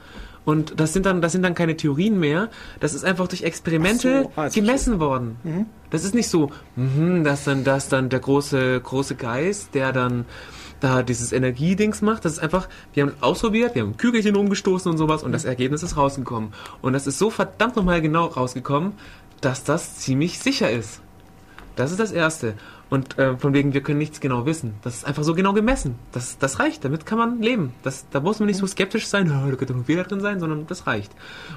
Und 0.45 0.79
das 0.79 0.93
sind 0.93 1.05
dann, 1.05 1.21
das 1.21 1.31
sind 1.31 1.43
dann 1.43 1.53
keine 1.53 1.75
Theorien 1.77 2.19
mehr. 2.19 2.49
Das 2.79 2.93
ist 2.93 3.03
einfach 3.03 3.27
durch 3.27 3.43
Experimente 3.43 4.23
so, 4.23 4.31
ah, 4.35 4.47
gemessen 4.49 4.99
worden. 4.99 5.37
Mhm. 5.43 5.65
Das 5.89 6.03
ist 6.03 6.15
nicht 6.15 6.29
so, 6.29 6.51
mhm, 6.75 7.23
dass 7.23 7.43
dann, 7.43 7.63
dass 7.63 7.89
dann 7.89 8.09
der 8.09 8.19
große, 8.19 8.79
große 8.81 9.15
Geist, 9.15 9.75
der 9.75 9.91
dann 9.91 10.25
da 10.79 11.03
dieses 11.03 11.31
Energiedings 11.31 12.01
macht. 12.01 12.25
Das 12.25 12.33
ist 12.33 12.39
einfach, 12.39 12.69
wir 12.93 13.03
haben 13.03 13.13
ausprobiert, 13.21 13.75
wir 13.75 13.81
haben 13.81 13.97
Kügelchen 13.97 14.35
umgestoßen 14.35 14.89
und 14.91 14.97
sowas 14.97 15.23
und 15.23 15.31
das 15.31 15.45
Ergebnis 15.45 15.83
ist 15.83 15.97
rausgekommen. 15.97 16.53
Und 16.81 16.93
das 16.93 17.07
ist 17.07 17.19
so 17.19 17.29
verdammt 17.29 17.75
nochmal 17.75 18.01
genau 18.01 18.25
rausgekommen, 18.25 18.93
dass 19.41 19.63
das 19.63 19.97
ziemlich 19.97 20.39
sicher 20.39 20.71
ist. 20.71 21.01
Das 21.75 21.91
ist 21.91 21.99
das 21.99 22.11
Erste. 22.11 22.55
Und 22.89 23.19
äh, 23.19 23.37
von 23.37 23.53
wegen, 23.53 23.73
wir 23.73 23.81
können 23.81 23.99
nichts 23.99 24.19
genau 24.19 24.45
wissen. 24.47 24.73
Das 24.81 24.95
ist 24.95 25.05
einfach 25.05 25.21
so 25.23 25.35
genau 25.35 25.53
gemessen. 25.53 25.95
Das, 26.11 26.39
das 26.39 26.59
reicht. 26.59 26.83
Damit 26.83 27.05
kann 27.05 27.17
man 27.19 27.41
leben. 27.41 27.73
Das, 27.83 28.05
da 28.09 28.19
muss 28.19 28.39
man 28.39 28.47
nicht 28.47 28.57
so 28.57 28.65
skeptisch 28.65 29.05
sein, 29.07 29.29
oh, 29.31 29.47
da 29.49 29.55
könnte 29.55 29.73
ein 29.75 29.85
Fehler 29.85 30.03
drin 30.05 30.21
sein, 30.21 30.39
sondern 30.39 30.65
das 30.67 30.87
reicht. 30.87 31.11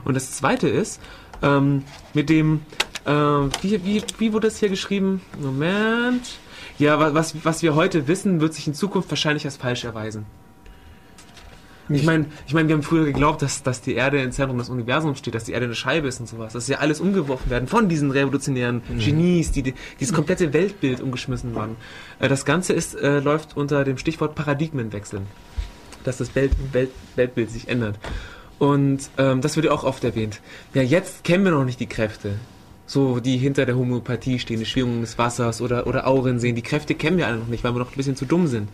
Und 0.04 0.14
das 0.14 0.32
Zweite 0.32 0.68
ist, 0.68 1.00
ähm, 1.42 1.84
mit 2.12 2.28
dem, 2.28 2.60
äh, 3.06 3.10
wie, 3.12 3.84
wie, 3.84 4.02
wie 4.18 4.32
wurde 4.32 4.48
das 4.48 4.58
hier 4.58 4.68
geschrieben? 4.68 5.22
Moment. 5.40 6.38
Ja, 6.78 6.98
wa- 7.00 7.14
was, 7.14 7.44
was 7.44 7.62
wir 7.62 7.74
heute 7.74 8.08
wissen, 8.08 8.40
wird 8.40 8.52
sich 8.54 8.66
in 8.66 8.74
Zukunft 8.74 9.08
wahrscheinlich 9.10 9.44
als 9.46 9.56
falsch 9.56 9.84
erweisen. 9.84 10.26
Ich 11.94 12.04
meine, 12.04 12.26
ich 12.46 12.54
mein, 12.54 12.68
wir 12.68 12.74
haben 12.74 12.82
früher 12.82 13.04
geglaubt, 13.04 13.42
dass, 13.42 13.62
dass 13.62 13.80
die 13.80 13.94
Erde 13.94 14.22
im 14.22 14.32
Zentrum 14.32 14.58
des 14.58 14.68
Universums 14.68 15.18
steht, 15.18 15.34
dass 15.34 15.44
die 15.44 15.52
Erde 15.52 15.66
eine 15.66 15.74
Scheibe 15.74 16.08
ist 16.08 16.20
und 16.20 16.28
sowas. 16.28 16.52
Dass 16.52 16.68
ja 16.68 16.78
alles 16.78 17.00
umgeworfen 17.00 17.50
werden 17.50 17.68
von 17.68 17.88
diesen 17.88 18.10
revolutionären 18.10 18.82
Genies, 18.98 19.52
die, 19.52 19.62
die 19.62 19.74
dieses 20.00 20.14
komplette 20.14 20.52
Weltbild 20.52 21.00
umgeschmissen 21.00 21.54
waren. 21.54 21.76
Äh, 22.18 22.28
das 22.28 22.44
Ganze 22.44 22.72
ist, 22.72 22.94
äh, 22.94 23.20
läuft 23.20 23.56
unter 23.56 23.84
dem 23.84 23.98
Stichwort 23.98 24.34
Paradigmenwechsel. 24.34 25.22
Dass 26.04 26.18
das 26.18 26.34
Welt, 26.34 26.52
Welt, 26.72 26.90
Weltbild 27.16 27.50
sich 27.50 27.68
ändert. 27.68 27.98
Und 28.58 29.10
ähm, 29.18 29.40
das 29.40 29.56
wird 29.56 29.66
ja 29.66 29.72
auch 29.72 29.84
oft 29.84 30.04
erwähnt. 30.04 30.40
Ja, 30.74 30.82
jetzt 30.82 31.24
kennen 31.24 31.44
wir 31.44 31.50
noch 31.50 31.64
nicht 31.64 31.80
die 31.80 31.88
Kräfte. 31.88 32.34
So, 32.86 33.20
die 33.20 33.38
hinter 33.38 33.66
der 33.66 33.76
Homöopathie 33.76 34.38
stehen, 34.38 34.58
die 34.58 34.66
Schwingungen 34.66 35.00
des 35.00 35.16
Wassers 35.18 35.60
oder, 35.60 35.86
oder 35.86 36.06
Auren 36.06 36.38
sehen. 36.38 36.56
Die 36.56 36.62
Kräfte 36.62 36.94
kennen 36.94 37.16
wir 37.16 37.26
alle 37.26 37.38
noch 37.38 37.46
nicht, 37.46 37.64
weil 37.64 37.74
wir 37.74 37.78
noch 37.78 37.90
ein 37.90 37.96
bisschen 37.96 38.16
zu 38.16 38.26
dumm 38.26 38.46
sind. 38.46 38.68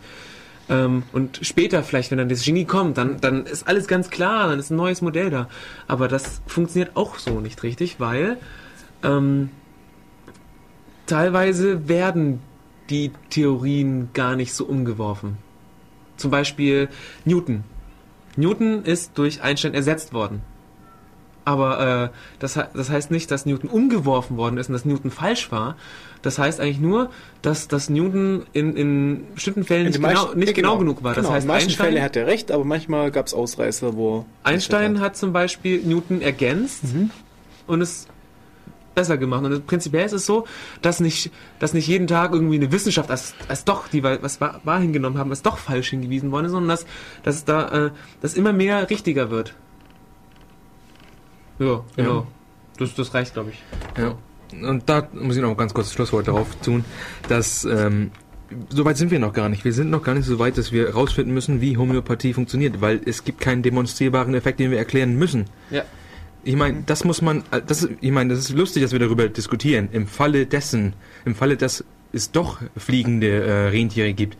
Ähm, 0.69 1.03
und 1.11 1.39
später 1.41 1.83
vielleicht, 1.83 2.11
wenn 2.11 2.19
dann 2.19 2.29
das 2.29 2.43
Genie 2.43 2.65
kommt, 2.65 2.97
dann, 2.97 3.19
dann 3.19 3.45
ist 3.45 3.67
alles 3.67 3.87
ganz 3.87 4.09
klar, 4.09 4.47
dann 4.47 4.59
ist 4.59 4.69
ein 4.69 4.77
neues 4.77 5.01
Modell 5.01 5.29
da. 5.29 5.49
Aber 5.87 6.07
das 6.07 6.41
funktioniert 6.45 6.95
auch 6.95 7.17
so 7.17 7.39
nicht 7.41 7.63
richtig, 7.63 7.99
weil 7.99 8.37
ähm, 9.03 9.49
teilweise 11.07 11.87
werden 11.89 12.41
die 12.89 13.11
Theorien 13.29 14.09
gar 14.13 14.35
nicht 14.35 14.53
so 14.53 14.65
umgeworfen. 14.65 15.37
Zum 16.17 16.31
Beispiel 16.31 16.89
Newton. 17.25 17.63
Newton 18.35 18.83
ist 18.83 19.17
durch 19.17 19.41
Einstein 19.41 19.73
ersetzt 19.73 20.13
worden. 20.13 20.41
Aber 21.49 22.11
äh, 22.11 22.17
das, 22.37 22.59
das 22.73 22.89
heißt 22.91 23.09
nicht, 23.09 23.31
dass 23.31 23.45
Newton 23.47 23.69
umgeworfen 23.71 24.37
worden 24.37 24.57
ist 24.57 24.67
und 24.69 24.73
dass 24.73 24.85
Newton 24.85 25.09
falsch 25.09 25.51
war. 25.51 25.75
Das 26.21 26.37
heißt 26.37 26.59
eigentlich 26.59 26.79
nur, 26.79 27.09
dass, 27.41 27.67
dass 27.67 27.89
Newton 27.89 28.45
in, 28.53 28.75
in 28.75 29.25
bestimmten 29.33 29.63
Fällen 29.63 29.87
In 29.87 29.93
nicht, 29.93 30.01
genau, 30.03 30.33
nicht 30.35 30.47
ja, 30.49 30.53
genau, 30.53 30.77
genug 30.77 31.01
war. 31.03 31.15
Das 31.15 31.23
Genau, 31.23 31.33
heißt, 31.33 31.45
in 31.45 31.47
manchen 31.47 31.67
Einstein, 31.69 31.85
Fällen 31.87 32.03
hat 32.03 32.15
er 32.15 32.27
recht, 32.27 32.51
aber 32.51 32.65
manchmal 32.65 33.09
gab 33.09 33.25
es 33.25 33.33
Ausreißer, 33.33 33.95
wo... 33.95 34.25
Einstein 34.43 34.99
hat 34.99 35.17
zum 35.17 35.33
Beispiel 35.33 35.81
Newton 35.83 36.21
ergänzt 36.21 36.83
Mhm. 36.93 37.09
und 37.67 37.81
es 37.81 38.05
besser 38.95 39.17
gemacht. 39.17 39.43
Und 39.45 39.65
prinzipiell 39.65 40.05
ist 40.05 40.11
es 40.13 40.25
so, 40.25 40.45
dass 40.81 40.99
nicht, 40.99 41.31
dass 41.59 41.73
nicht 41.73 41.87
jeden 41.87 42.05
Tag 42.07 42.33
irgendwie 42.33 42.55
eine 42.57 42.71
Wissenschaft 42.71 43.09
als, 43.09 43.33
als 43.47 43.63
doch, 43.63 43.87
die 43.87 44.03
wir- 44.03 44.21
was 44.21 44.39
wahr, 44.41 44.79
hingenommen 44.79 45.17
haben, 45.17 45.29
als 45.31 45.41
doch 45.41 45.57
falsch 45.57 45.89
hingewiesen 45.89 46.31
worden 46.31 46.45
ist, 46.45 46.51
sondern 46.51 46.69
dass, 46.69 46.85
dass 47.23 47.45
da 47.45 47.87
äh, 47.87 47.91
dass 48.21 48.33
immer 48.35 48.51
mehr 48.53 48.89
richtiger 48.89 49.31
wird. 49.31 49.55
Ja, 51.59 51.83
genau. 51.95 52.15
Ja. 52.21 52.27
Das, 52.77 52.95
das 52.95 53.13
reicht, 53.13 53.33
glaube 53.33 53.51
ich. 53.51 53.61
Ja. 54.01 54.15
Und 54.67 54.89
da 54.89 55.07
muss 55.13 55.35
ich 55.35 55.41
noch 55.41 55.55
ganz 55.55 55.73
kurz 55.73 55.87
das 55.87 55.93
Schlusswort 55.93 56.27
darauf 56.27 56.55
tun, 56.55 56.83
dass 57.27 57.65
ähm, 57.65 58.11
so 58.69 58.83
weit 58.85 58.97
sind 58.97 59.11
wir 59.11 59.19
noch 59.19 59.33
gar 59.33 59.47
nicht. 59.49 59.63
Wir 59.65 59.73
sind 59.73 59.91
noch 59.91 60.01
gar 60.01 60.15
nicht 60.15 60.25
so 60.25 60.39
weit, 60.39 60.57
dass 60.57 60.71
wir 60.71 60.87
herausfinden 60.87 61.33
müssen, 61.33 61.61
wie 61.61 61.77
Homöopathie 61.77 62.33
funktioniert, 62.33 62.81
weil 62.81 62.99
es 63.05 63.23
gibt 63.23 63.41
keinen 63.41 63.61
demonstrierbaren 63.61 64.33
Effekt, 64.33 64.59
den 64.59 64.71
wir 64.71 64.77
erklären 64.79 65.15
müssen. 65.15 65.45
Ja. 65.69 65.83
Ich 66.43 66.55
meine, 66.55 66.83
das 66.85 67.03
muss 67.03 67.21
man, 67.21 67.43
äh, 67.51 67.61
das, 67.65 67.83
ist- 67.83 67.91
ich 68.01 68.11
meine, 68.11 68.29
das 68.33 68.39
ist 68.39 68.51
lustig, 68.55 68.81
dass 68.81 68.91
wir 68.93 68.99
darüber 68.99 69.27
diskutieren. 69.27 69.89
Im 69.91 70.07
Falle 70.07 70.45
dessen, 70.45 70.93
im 71.25 71.35
Falle, 71.35 71.57
dass 71.57 71.83
es 72.11 72.31
doch 72.31 72.59
fliegende 72.77 73.43
äh, 73.43 73.67
Rentiere 73.67 74.13
gibt, 74.13 74.37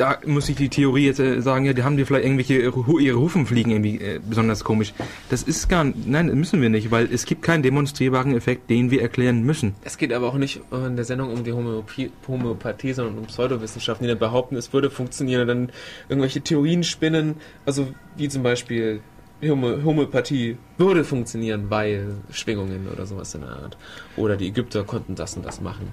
da 0.00 0.18
muss 0.24 0.48
ich 0.48 0.56
die 0.56 0.70
Theorie 0.70 1.06
jetzt 1.06 1.20
äh, 1.20 1.42
sagen, 1.42 1.66
ja, 1.66 1.74
die 1.74 1.82
haben 1.82 1.98
die 1.98 2.06
vielleicht 2.06 2.24
irgendwelche, 2.24 2.54
ihre 2.54 3.20
Hufen 3.20 3.44
fliegen 3.44 3.70
irgendwie 3.70 4.00
äh, 4.00 4.18
besonders 4.26 4.64
komisch. 4.64 4.94
Das 5.28 5.42
ist 5.42 5.68
gar, 5.68 5.84
nein, 5.84 6.26
müssen 6.28 6.62
wir 6.62 6.70
nicht, 6.70 6.90
weil 6.90 7.12
es 7.12 7.26
gibt 7.26 7.42
keinen 7.42 7.62
demonstrierbaren 7.62 8.34
Effekt, 8.34 8.70
den 8.70 8.90
wir 8.90 9.02
erklären 9.02 9.42
müssen. 9.42 9.74
Es 9.84 9.98
geht 9.98 10.12
aber 10.14 10.28
auch 10.28 10.38
nicht 10.38 10.62
in 10.72 10.96
der 10.96 11.04
Sendung 11.04 11.30
um 11.30 11.44
die 11.44 11.52
Homöopathie, 11.52 12.10
Homöopathie 12.26 12.94
sondern 12.94 13.18
um 13.18 13.26
Pseudowissenschaften, 13.26 14.04
die 14.04 14.08
dann 14.08 14.18
behaupten, 14.18 14.56
es 14.56 14.72
würde 14.72 14.90
funktionieren 14.90 15.42
und 15.42 15.48
dann 15.48 15.72
irgendwelche 16.08 16.40
Theorien 16.40 16.82
spinnen, 16.82 17.34
also 17.66 17.88
wie 18.16 18.28
zum 18.30 18.42
Beispiel 18.42 19.02
Homö 19.42 19.82
Homöopathie 19.84 20.56
würde 20.78 21.04
funktionieren, 21.04 21.68
weil 21.68 22.14
Schwingungen 22.30 22.88
oder 22.88 23.04
sowas 23.04 23.34
in 23.34 23.42
der 23.42 23.50
Art. 23.50 23.76
Oder 24.16 24.36
die 24.36 24.48
Ägypter 24.48 24.84
konnten 24.84 25.14
das 25.14 25.36
und 25.36 25.44
das 25.44 25.60
machen. 25.60 25.92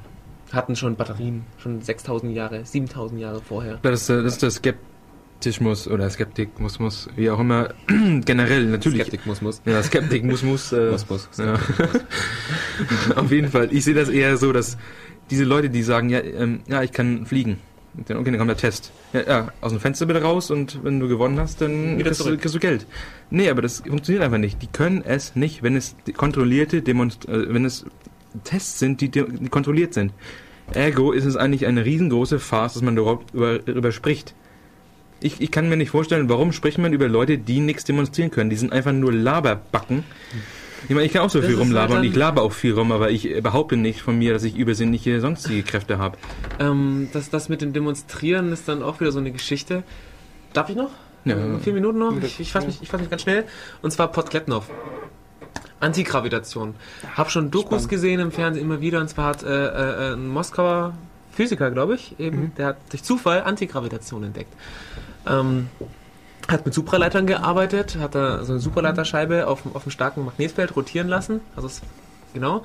Hatten 0.51 0.75
schon 0.75 0.95
Batterien, 0.95 1.43
schon 1.57 1.81
6000 1.81 2.33
Jahre, 2.33 2.65
7000 2.65 3.19
Jahre 3.19 3.41
vorher. 3.41 3.79
Das 3.81 4.03
ist, 4.03 4.09
äh, 4.09 4.23
das 4.23 4.33
ist 4.33 4.43
der 4.43 4.51
Skeptismus 4.51 5.87
oder 5.87 6.09
Skeptikmusmus, 6.09 7.09
wie 7.15 7.29
auch 7.29 7.39
immer, 7.39 7.73
generell 8.25 8.65
natürlich. 8.65 9.01
Skeptikmusmus. 9.01 9.61
Ja, 9.65 9.83
Skeptikmusmus. 9.83 10.71
Äh, 10.71 10.91
Musmus. 10.91 11.29
Ja. 11.37 11.59
Auf 13.15 13.31
jeden 13.31 13.49
Fall. 13.49 13.69
Ich 13.71 13.83
sehe 13.83 13.93
das 13.93 14.09
eher 14.09 14.37
so, 14.37 14.53
dass 14.53 14.77
diese 15.29 15.43
Leute, 15.43 15.69
die 15.69 15.83
sagen, 15.83 16.09
ja, 16.09 16.19
ähm, 16.19 16.61
ja, 16.67 16.83
ich 16.83 16.91
kann 16.91 17.25
fliegen. 17.25 17.59
Okay, 17.99 18.13
dann 18.13 18.37
kommt 18.37 18.49
der 18.49 18.57
Test. 18.57 18.91
Ja, 19.11 19.21
ja, 19.21 19.47
aus 19.59 19.71
dem 19.71 19.79
Fenster 19.79 20.05
bitte 20.05 20.21
raus 20.21 20.51
und 20.51 20.83
wenn 20.83 20.99
du 20.99 21.07
gewonnen 21.07 21.39
hast, 21.39 21.61
dann 21.61 21.97
kriegst 21.97 22.19
du, 22.19 22.37
kriegst 22.37 22.53
du 22.53 22.59
Geld. 22.59 22.85
Nee, 23.31 23.49
aber 23.49 23.63
das 23.63 23.79
funktioniert 23.79 24.23
einfach 24.23 24.37
nicht. 24.37 24.61
Die 24.61 24.67
können 24.67 25.01
es 25.03 25.35
nicht, 25.35 25.63
wenn 25.63 25.75
es 25.75 25.95
kontrollierte 26.15 26.81
Demonst 26.83 27.27
äh, 27.27 27.51
wenn 27.51 27.65
es 27.65 27.85
Tests 28.43 28.79
sind, 28.79 29.01
die, 29.01 29.09
die 29.09 29.23
kontrolliert 29.49 29.93
sind. 29.93 30.13
Ergo 30.73 31.11
ist 31.11 31.25
es 31.25 31.35
eigentlich 31.35 31.65
eine 31.65 31.85
riesengroße 31.85 32.39
Farce, 32.39 32.73
dass 32.73 32.83
man 32.83 32.95
darüber 32.95 33.21
über, 33.33 33.59
darüber 33.59 33.91
spricht. 33.91 34.35
Ich, 35.19 35.41
ich 35.41 35.49
kann 35.49 35.69
mir 35.69 35.77
nicht 35.77 35.89
vorstellen, 35.89 36.29
warum 36.29 36.51
spricht 36.51 36.77
man 36.77 36.93
über 36.93 37.07
Leute, 37.07 37.37
die 37.37 37.59
nichts 37.59 37.83
demonstrieren 37.85 38.29
können. 38.29 38.49
Die 38.49 38.55
sind 38.55 38.71
einfach 38.71 38.91
nur 38.91 39.11
Laberbacken. 39.11 40.03
Ich 40.83 40.93
meine, 40.93 41.05
ich 41.05 41.13
kann 41.13 41.23
auch 41.23 41.29
so 41.29 41.39
Das 41.39 41.47
viel 41.47 41.55
ist 41.55 41.59
halt 41.59 41.69
rumlabern 41.69 41.97
und 41.99 42.03
ich 42.03 42.15
laber 42.15 42.43
auch 42.43 42.51
viel 42.51 42.73
rum, 42.73 42.91
aber 42.91 43.09
ich 43.09 43.41
behaupte 43.41 43.77
nicht 43.77 44.01
von 44.01 44.17
mir, 44.17 44.33
dass 44.33 44.43
ich 44.43 44.55
übersinnliche 44.55 45.19
sonstige 45.19 45.63
Kräfte 45.63 45.97
habe. 45.97 46.17
Ähm, 46.59 47.09
das, 47.13 47.29
das 47.29 47.49
mit 47.49 47.61
dem 47.61 47.73
Demonstrieren 47.73 48.51
ist 48.51 48.67
dann 48.67 48.83
auch 48.83 48.99
wieder 48.99 49.11
so 49.11 49.19
eine 49.19 49.31
Geschichte. 49.31 49.83
Darf 50.53 50.69
ich 50.69 50.75
noch? 50.75 50.91
Ja. 51.25 51.59
Vier 51.59 51.73
Minuten 51.73 51.97
noch? 51.97 52.15
Ich, 52.21 52.39
ich 52.39 52.51
fasse 52.51 52.67
mich, 52.67 52.81
ich 52.81 52.89
fass 52.89 53.01
mich 53.01 53.09
ganz 53.09 53.23
schnell. 53.23 53.45
Und 53.81 53.91
zwar 53.91 54.11
Podkletnov. 54.11 54.69
Antigravitation. 55.79 56.75
Hab 57.15 57.31
schon 57.31 57.51
Dokus 57.51 57.83
Spannend. 57.83 57.89
gesehen 57.89 58.19
im 58.19 58.31
Fernsehen 58.31 58.63
immer 58.63 58.81
wieder. 58.81 58.99
Und 58.99 59.09
zwar 59.09 59.27
hat 59.27 59.43
äh, 59.43 59.47
äh, 59.47 60.13
ein 60.13 60.27
Moskauer 60.27 60.93
Physiker, 61.31 61.69
glaube 61.69 61.95
ich, 61.95 62.19
eben, 62.19 62.51
der 62.57 62.67
hat 62.67 62.77
durch 62.89 63.03
Zufall 63.03 63.43
Antigravitation 63.43 64.23
entdeckt. 64.23 64.51
Ähm, 65.27 65.69
hat 66.47 66.65
mit 66.65 66.73
Supraleitern 66.73 67.27
gearbeitet, 67.27 67.97
hat 67.99 68.15
da 68.15 68.43
so 68.43 68.53
eine 68.53 68.59
Supraleiterscheibe 68.59 69.47
auf, 69.47 69.63
auf 69.75 69.83
einem 69.83 69.91
starken 69.91 70.25
Magnetfeld 70.25 70.75
rotieren 70.75 71.07
lassen. 71.07 71.41
Also 71.55 71.67
es, 71.67 71.81
genau. 72.33 72.63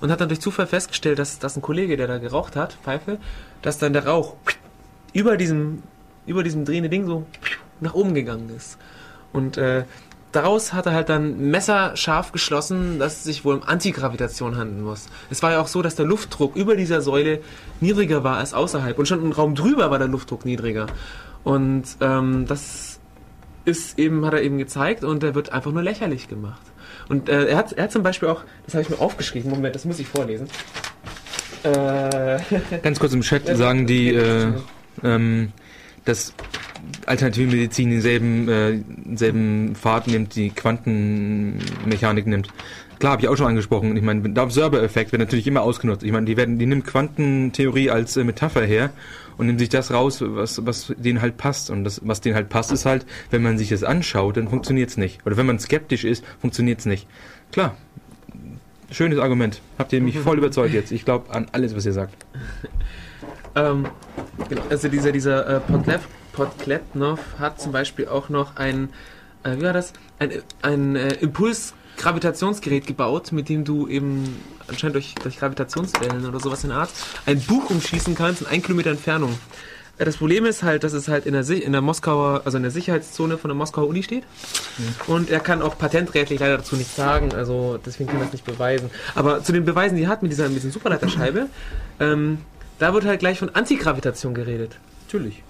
Und 0.00 0.10
hat 0.10 0.20
dann 0.20 0.28
durch 0.28 0.40
Zufall 0.40 0.66
festgestellt, 0.66 1.18
dass, 1.18 1.38
dass 1.38 1.56
ein 1.56 1.62
Kollege, 1.62 1.96
der 1.96 2.06
da 2.06 2.18
geraucht 2.18 2.56
hat, 2.56 2.78
Pfeife, 2.82 3.18
dass 3.60 3.78
dann 3.78 3.92
der 3.92 4.06
Rauch 4.06 4.36
über 5.12 5.36
diesem, 5.36 5.82
über 6.26 6.42
diesem 6.42 6.64
drehenden 6.64 6.90
Ding 6.90 7.06
so 7.06 7.26
nach 7.80 7.94
oben 7.94 8.14
gegangen 8.14 8.50
ist. 8.56 8.78
Und 9.32 9.56
äh, 9.58 9.84
daraus 10.34 10.72
hat 10.72 10.86
er 10.86 10.92
halt 10.92 11.08
dann 11.08 11.50
messerscharf 11.50 12.32
geschlossen, 12.32 12.98
dass 12.98 13.18
es 13.18 13.24
sich 13.24 13.44
wohl 13.44 13.56
um 13.56 13.62
Antigravitation 13.62 14.56
handeln 14.56 14.82
muss. 14.82 15.06
Es 15.30 15.42
war 15.42 15.52
ja 15.52 15.60
auch 15.60 15.68
so, 15.68 15.82
dass 15.82 15.94
der 15.94 16.06
Luftdruck 16.06 16.56
über 16.56 16.76
dieser 16.76 17.00
Säule 17.00 17.40
niedriger 17.80 18.24
war 18.24 18.38
als 18.38 18.54
außerhalb. 18.54 18.98
Und 18.98 19.06
schon 19.06 19.22
im 19.22 19.32
Raum 19.32 19.54
drüber 19.54 19.90
war 19.90 19.98
der 19.98 20.08
Luftdruck 20.08 20.44
niedriger. 20.44 20.86
Und 21.42 21.84
ähm, 22.00 22.46
das 22.46 23.00
ist 23.64 23.98
eben, 23.98 24.24
hat 24.26 24.34
er 24.34 24.42
eben 24.42 24.58
gezeigt 24.58 25.04
und 25.04 25.22
er 25.22 25.34
wird 25.34 25.52
einfach 25.52 25.72
nur 25.72 25.82
lächerlich 25.82 26.28
gemacht. 26.28 26.62
Und 27.08 27.28
äh, 27.28 27.46
er, 27.46 27.56
hat, 27.56 27.72
er 27.72 27.84
hat 27.84 27.92
zum 27.92 28.02
Beispiel 28.02 28.28
auch, 28.28 28.42
das 28.64 28.74
habe 28.74 28.82
ich 28.82 28.90
mir 28.90 28.98
aufgeschrieben, 28.98 29.50
Moment, 29.50 29.74
das 29.74 29.84
muss 29.84 29.98
ich 29.98 30.08
vorlesen. 30.08 30.48
Äh, 31.62 32.38
Ganz 32.82 32.98
kurz 32.98 33.12
im 33.12 33.22
Chat 33.22 33.46
sagen 33.56 33.86
die, 33.86 34.14
äh, 34.14 34.52
ähm, 35.02 35.52
dass 36.04 36.34
alternative 37.06 37.50
Medizin 37.50 37.90
denselben, 37.90 38.48
äh, 38.48 38.80
denselben 38.86 39.74
Pfad 39.74 40.06
nimmt, 40.06 40.34
die 40.34 40.50
Quantenmechanik 40.50 42.26
nimmt. 42.26 42.48
klar, 42.98 43.12
habe 43.12 43.22
ich 43.22 43.28
auch 43.28 43.36
schon 43.36 43.46
angesprochen. 43.46 43.96
Ich 43.96 44.02
meine, 44.02 44.28
der 44.28 44.44
Observer-Effekt 44.44 45.12
wird 45.12 45.20
natürlich 45.20 45.46
immer 45.46 45.62
ausgenutzt. 45.62 46.02
Ich 46.02 46.12
meine, 46.12 46.26
die 46.26 46.36
werden, 46.36 46.58
die 46.58 46.66
nimmt 46.66 46.86
Quantentheorie 46.86 47.90
als 47.90 48.16
äh, 48.16 48.24
Metapher 48.24 48.64
her 48.64 48.90
und 49.36 49.46
nimmt 49.46 49.58
sich 49.58 49.68
das 49.68 49.92
raus, 49.92 50.22
was, 50.24 50.64
was 50.64 50.92
denen 50.96 51.20
halt 51.20 51.36
passt. 51.36 51.70
Und 51.70 51.84
das, 51.84 52.00
was 52.04 52.20
denen 52.20 52.34
halt 52.34 52.48
passt, 52.48 52.72
ist 52.72 52.86
halt, 52.86 53.04
wenn 53.30 53.42
man 53.42 53.58
sich 53.58 53.68
das 53.68 53.84
anschaut, 53.84 54.36
dann 54.36 54.48
funktioniert's 54.48 54.96
nicht. 54.96 55.26
Oder 55.26 55.36
wenn 55.36 55.46
man 55.46 55.58
skeptisch 55.58 56.04
ist, 56.04 56.24
funktioniert's 56.40 56.86
nicht. 56.86 57.06
Klar. 57.52 57.76
Schönes 58.90 59.18
Argument. 59.18 59.60
Habt 59.78 59.92
ihr 59.92 60.00
mich 60.00 60.18
voll 60.20 60.38
überzeugt 60.38 60.72
jetzt. 60.72 60.92
Ich 60.92 61.04
glaube 61.04 61.34
an 61.34 61.46
alles, 61.52 61.74
was 61.74 61.86
ihr 61.86 61.92
sagt. 61.92 62.14
Ähm, 63.56 63.86
genau, 64.48 64.62
also 64.68 64.88
dieser, 64.88 65.12
dieser 65.12 65.46
äh, 65.46 65.60
Podlev, 65.60 66.08
Podkletnov 66.34 67.20
hat 67.38 67.60
zum 67.60 67.72
Beispiel 67.72 68.08
auch 68.08 68.28
noch 68.28 68.56
ein, 68.56 68.90
äh, 69.44 69.56
wie 69.56 69.62
war 69.62 69.72
das? 69.72 69.92
Ein, 70.18 70.32
ein 70.62 70.96
äh, 70.96 71.14
Impuls-Gravitationsgerät 71.14 72.86
gebaut, 72.86 73.32
mit 73.32 73.48
dem 73.48 73.64
du 73.64 73.88
eben 73.88 74.36
anscheinend 74.68 74.96
durch, 74.96 75.14
durch 75.22 75.38
Gravitationswellen 75.38 76.26
oder 76.26 76.40
sowas 76.40 76.64
in 76.64 76.70
der 76.70 76.78
Art 76.78 76.90
ein 77.26 77.40
Buch 77.40 77.70
umschießen 77.70 78.14
kannst 78.14 78.42
in 78.42 78.46
ein 78.48 78.62
Kilometer 78.62 78.90
Entfernung. 78.90 79.38
Äh, 79.98 80.04
Das 80.04 80.16
Problem 80.16 80.44
ist 80.44 80.62
halt, 80.62 80.82
dass 80.84 80.92
es 80.92 81.08
halt 81.08 81.24
in 81.26 81.34
der, 81.34 81.48
in 81.48 81.72
der 81.72 81.80
Moskauer, 81.80 82.42
also 82.44 82.56
in 82.56 82.62
der 82.64 82.72
Sicherheitszone 82.72 83.38
von 83.38 83.48
der 83.48 83.56
Moskauer 83.56 83.86
Uni 83.86 84.02
steht. 84.02 84.24
Und 85.06 85.30
er 85.30 85.40
kann 85.40 85.62
auch 85.62 85.78
patentrechtlich 85.78 86.40
leider 86.40 86.58
dazu 86.58 86.74
nichts 86.76 86.96
sagen, 86.96 87.32
also 87.32 87.78
deswegen 87.84 88.10
kann 88.10 88.20
er 88.20 88.26
es 88.26 88.32
nicht 88.32 88.44
beweisen. 88.44 88.90
Aber 89.14 89.42
zu 89.44 89.52
den 89.52 89.64
Beweisen, 89.64 89.96
die 89.96 90.02
er 90.02 90.08
hat 90.08 90.22
mit 90.22 90.32
dieser, 90.32 90.48
mit 90.48 90.56
dieser 90.62 90.70
Superleiterscheibe, 90.72 91.46
ähm, 92.00 92.38
da 92.80 92.92
wird 92.92 93.04
halt 93.04 93.20
gleich 93.20 93.38
von 93.38 93.50
Antigravitation 93.54 94.34
geredet. 94.34 94.76
Natürlich. 95.06 95.44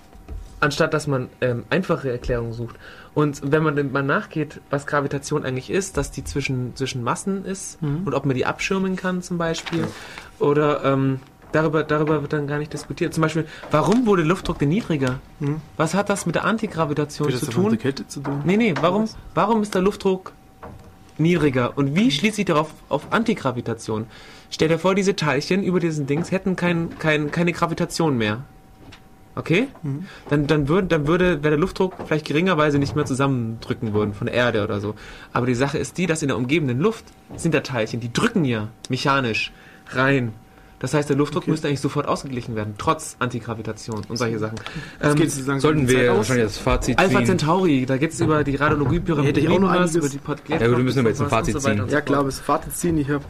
Anstatt 0.65 0.95
dass 0.95 1.07
man 1.07 1.29
ähm, 1.43 1.65
einfache 1.69 2.11
Erklärungen 2.11 2.55
sucht. 2.55 2.77
Und 3.13 3.53
wenn 3.53 3.63
man 3.63 3.77
dann 3.77 3.93
mal 3.93 4.03
nachgeht, 4.03 4.63
was 4.71 4.87
Gravitation 4.87 5.45
eigentlich 5.45 5.69
ist, 5.69 5.99
dass 5.99 6.11
die 6.11 6.25
zwischen, 6.25 6.75
zwischen 6.75 7.05
Massen 7.05 7.45
ist 7.45 7.79
und 7.83 8.15
ob 8.15 8.25
man 8.25 8.35
die 8.35 8.47
abschirmen 8.47 8.97
kann 8.97 9.21
zum 9.21 9.37
Beispiel. 9.37 9.87
Oder 10.39 10.83
ähm, 10.83 11.21
darüber, 11.53 11.83
darüber 11.85 12.23
wird 12.23 12.33
dann 12.33 12.47
gar 12.47 12.59
nicht 12.59 12.73
diskutiert. 12.73 13.13
Zum 13.13 13.21
Beispiel, 13.21 13.47
warum 13.71 14.07
wurde 14.07 14.23
Luftdruck 14.23 14.59
denn 14.59 14.71
niedriger? 14.71 15.21
Mhm. 15.39 15.61
Was 15.77 15.93
hat 15.93 16.09
das 16.09 16.25
mit 16.25 16.35
der 16.35 16.47
Antigravitation 16.47 17.29
zu 17.29 17.35
einfach 17.35 17.47
mit 17.47 17.55
tun? 17.55 17.69
der 17.69 17.79
Kälte 17.79 18.09
zu 18.09 18.21
tun? 18.21 18.41
Nee, 18.47 18.57
nee, 18.57 18.75
warum, 18.81 19.07
warum 19.35 19.61
ist 19.61 19.75
der 19.75 19.83
Luftdruck 19.83 20.33
niedriger? 21.19 21.77
Und 21.77 21.95
wie 21.95 22.11
schließt 22.11 22.37
sich 22.37 22.47
darauf 22.47 22.71
auf 22.89 23.13
Antigravitation? 23.13 24.07
Stell 24.49 24.69
dir 24.69 24.79
vor, 24.79 24.95
diese 24.95 25.15
Teilchen 25.15 25.63
über 25.63 25.79
diesen 25.79 26.07
Dings 26.07 26.31
hätten 26.31 26.57
kein, 26.57 26.99
kein, 26.99 27.31
keine 27.31 27.53
Gravitation 27.53 28.17
mehr. 28.17 28.45
Okay? 29.37 29.67
Dann, 30.31 30.47
dann, 30.47 30.69
würd, 30.69 30.93
dann 30.93 31.07
würde, 31.09 31.43
wäre 31.43 31.51
der 31.51 31.59
Luftdruck 31.59 31.95
vielleicht 32.07 32.25
geringer, 32.27 32.57
weil 32.57 32.71
sie 32.71 32.79
nicht 32.79 32.95
mehr 32.95 33.05
zusammendrücken 33.05 33.93
würden 33.93 34.15
von 34.15 34.27
der 34.27 34.35
Erde 34.37 34.63
oder 34.63 34.81
so. 34.81 34.95
Aber 35.33 35.47
die 35.47 35.55
Sache 35.57 35.77
ist 35.79 35.99
die, 35.99 36.07
dass 36.07 36.23
in 36.23 36.29
der 36.29 36.37
umgebenden 36.37 36.79
Luft 36.79 37.05
sind 37.37 37.53
da 37.55 37.61
Teilchen, 37.61 37.99
die 38.01 38.13
drücken 38.13 38.45
ja 38.45 38.69
mechanisch 38.89 39.51
rein. 39.91 40.33
Das 40.81 40.93
heißt, 40.93 41.09
der 41.09 41.17
Luftdruck 41.17 41.49
müsste 41.49 41.67
eigentlich 41.67 41.81
sofort 41.81 42.07
ausgeglichen 42.07 42.57
werden, 42.57 42.75
trotz 42.77 43.17
Antigravitation 43.19 44.03
und 44.09 44.17
solche 44.19 44.39
Sachen. 44.39 44.57
Jetzt 45.03 45.11
Ähm, 45.13 45.17
geht 45.17 45.31
Sollten 45.63 45.89
wir 45.89 46.13
aus. 46.13 46.19
wahrscheinlich 46.19 46.45
das 46.45 46.59
Fazit 46.59 46.99
Alpha 46.99 47.19
ziehen. 47.19 47.27
Centauri, 47.27 47.87
da 47.87 47.97
geht 47.97 48.13
es 48.13 48.21
über 48.21 48.45
die 48.45 48.57
Radiologie-Pyramide, 48.57 49.29
Hätte 49.29 49.41
ich 49.41 49.49
auch 49.49 49.59
noch 49.61 49.71
was, 49.71 49.77
einiges- 49.79 49.97
über 49.97 50.09
die 50.11 50.19
Podgate- 50.19 50.61
Ja 50.61 50.69
gut, 50.69 50.77
wir 50.77 50.85
müssen 50.85 50.99
aber 51.01 51.09
jetzt 51.09 51.23
ein 51.23 51.29
Fazit 51.31 51.55
so 51.55 51.61
ziehen. 51.61 51.81
und 51.81 51.89
so 51.89 51.95
Ja, 51.95 52.03
klar, 52.03 52.23
das 52.25 52.39
Fazit 52.39 52.77
ziehen. 52.77 52.99
Ich 52.99 53.09
habe 53.09 53.25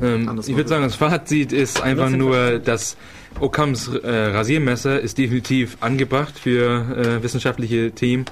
Ähm, 0.00 0.28
Anders 0.28 0.48
ich 0.48 0.56
würde 0.56 0.68
sagen, 0.68 0.82
das 0.84 0.94
Fazit 0.96 1.52
ist 1.52 1.82
einfach 1.82 2.08
nur, 2.08 2.58
dass 2.58 2.96
Occams 3.40 3.88
äh, 3.88 4.08
Rasiermesser 4.08 5.00
ist 5.00 5.18
definitiv 5.18 5.76
angebracht 5.80 6.38
für 6.38 6.96
äh, 6.96 7.22
wissenschaftliche 7.22 7.90
Themen 7.92 8.24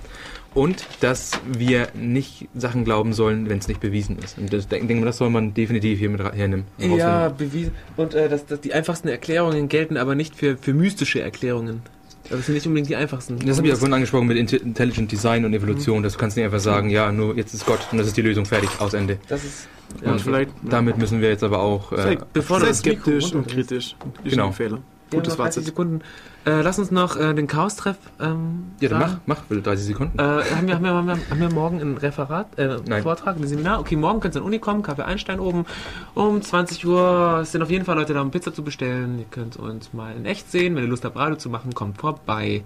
und 0.54 0.86
dass 1.00 1.32
wir 1.50 1.88
nicht 1.94 2.48
Sachen 2.54 2.84
glauben 2.84 3.12
sollen, 3.12 3.48
wenn 3.48 3.58
es 3.58 3.68
nicht 3.68 3.80
bewiesen 3.80 4.18
ist. 4.18 4.38
Und 4.38 4.52
das 4.52 4.68
denke 4.68 4.86
denk, 4.86 5.04
das 5.04 5.16
soll 5.18 5.30
man 5.30 5.54
definitiv 5.54 5.98
hier 5.98 6.10
mit 6.10 6.20
hernehmen. 6.20 6.64
Ja, 6.78 7.28
bewiesen. 7.30 7.72
Und 7.96 8.14
äh, 8.14 8.28
dass, 8.28 8.46
dass 8.46 8.60
die 8.60 8.74
einfachsten 8.74 9.08
Erklärungen 9.08 9.68
gelten 9.68 9.96
aber 9.96 10.14
nicht 10.14 10.34
für, 10.36 10.56
für 10.56 10.74
mystische 10.74 11.20
Erklärungen. 11.20 11.82
Das 12.30 12.46
sind 12.46 12.54
nicht 12.54 12.66
unbedingt 12.66 12.88
die 12.88 12.96
einfachsten. 12.96 13.38
Das 13.40 13.56
habe 13.58 13.66
ich 13.66 13.72
ja 13.72 13.76
vorhin 13.76 13.94
angesprochen 13.94 14.26
mit 14.28 14.38
Inte- 14.38 14.56
Intelligent 14.62 15.10
Design 15.10 15.44
und 15.44 15.52
Evolution. 15.54 16.02
Das 16.02 16.16
kannst 16.16 16.36
du 16.36 16.40
nicht 16.40 16.46
einfach 16.46 16.60
sagen, 16.60 16.88
ja, 16.88 17.10
nur 17.10 17.36
jetzt 17.36 17.52
ist 17.52 17.66
Gott 17.66 17.80
und 17.90 17.98
das 17.98 18.06
ist 18.06 18.16
die 18.16 18.22
Lösung 18.22 18.44
fertig, 18.46 18.70
aus 18.78 18.94
Ende. 18.94 19.18
Das 19.28 19.42
ist. 19.44 19.68
Und 20.00 20.06
Ja, 20.06 20.18
vielleicht 20.18 20.50
damit 20.62 20.96
müssen 20.96 21.20
wir 21.20 21.28
jetzt 21.28 21.42
aber 21.42 21.60
auch... 21.60 21.92
Äh, 21.92 22.16
bevor 22.32 22.60
das 22.60 22.78
skeptisch 22.78 23.32
und 23.34 23.48
kritisch. 23.48 23.96
Genau. 24.24 24.46
empfehle. 24.46 24.78
Ja, 25.12 25.18
Gutes 25.18 25.34
noch 25.34 25.44
30 25.44 25.54
Fazit. 25.54 25.64
Sekunden. 25.66 26.00
Äh, 26.44 26.60
lass 26.62 26.78
uns 26.78 26.90
noch 26.90 27.16
äh, 27.16 27.34
den 27.34 27.46
Chaos-Treff. 27.46 27.96
Ähm, 28.20 28.72
ja, 28.80 28.88
dann 28.88 29.00
sagen. 29.00 29.20
mach, 29.26 29.38
mach, 29.38 29.50
will 29.50 29.62
30 29.62 29.86
Sekunden. 29.86 30.18
Äh, 30.18 30.22
haben, 30.22 30.66
wir, 30.66 30.74
haben, 30.74 30.82
wir, 30.84 30.90
haben, 30.92 31.06
wir, 31.06 31.30
haben 31.30 31.40
wir 31.40 31.50
morgen 31.52 31.80
ein 31.80 31.96
Referat, 31.96 32.58
äh, 32.58 32.78
Nein. 32.86 33.02
Vortrag, 33.02 33.36
ein 33.36 33.46
Seminar? 33.46 33.80
Okay, 33.80 33.96
morgen 33.96 34.20
könnt 34.20 34.34
ihr 34.34 34.38
an 34.38 34.44
die 34.44 34.46
Uni 34.48 34.58
kommen, 34.58 34.82
Kaffee 34.82 35.02
Einstein 35.04 35.38
oben. 35.38 35.66
Um 36.14 36.42
20 36.42 36.84
Uhr 36.86 37.44
sind 37.44 37.62
auf 37.62 37.70
jeden 37.70 37.84
Fall 37.84 37.96
Leute 37.96 38.14
da, 38.14 38.22
um 38.22 38.30
Pizza 38.30 38.52
zu 38.52 38.64
bestellen. 38.64 39.18
Ihr 39.20 39.26
könnt 39.30 39.56
uns 39.56 39.92
mal 39.92 40.14
in 40.16 40.24
echt 40.24 40.50
sehen. 40.50 40.74
Wenn 40.74 40.84
ihr 40.84 40.88
Lust 40.90 41.04
habt, 41.04 41.16
Radio 41.16 41.36
zu 41.36 41.48
machen, 41.50 41.74
kommt 41.74 41.98
vorbei. 41.98 42.64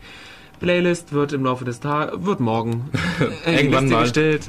Playlist 0.58 1.12
wird 1.12 1.32
im 1.34 1.44
Laufe 1.44 1.64
des 1.66 1.80
Tages, 1.80 2.24
wird 2.24 2.40
morgen 2.40 2.90
äh, 3.46 3.56
Irgendwann 3.56 3.88
mal. 3.90 4.02
gestellt. 4.04 4.48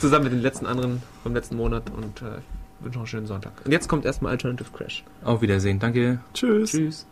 Zusammen 0.00 0.24
mit 0.24 0.32
den 0.32 0.42
letzten 0.42 0.66
anderen 0.66 1.00
vom 1.22 1.32
letzten 1.34 1.56
Monat. 1.56 1.84
Und 1.96 2.22
äh, 2.22 2.38
ich 2.80 2.84
wünsche 2.84 2.98
noch 2.98 3.02
einen 3.02 3.06
schönen 3.06 3.26
Sonntag. 3.26 3.52
Und 3.64 3.70
jetzt 3.70 3.88
kommt 3.88 4.04
erstmal 4.04 4.32
Alternative 4.32 4.68
Crash. 4.76 5.04
Auf 5.22 5.42
Wiedersehen, 5.42 5.78
danke. 5.78 6.18
Tschüss. 6.34 6.72
Tschüss. 6.72 7.06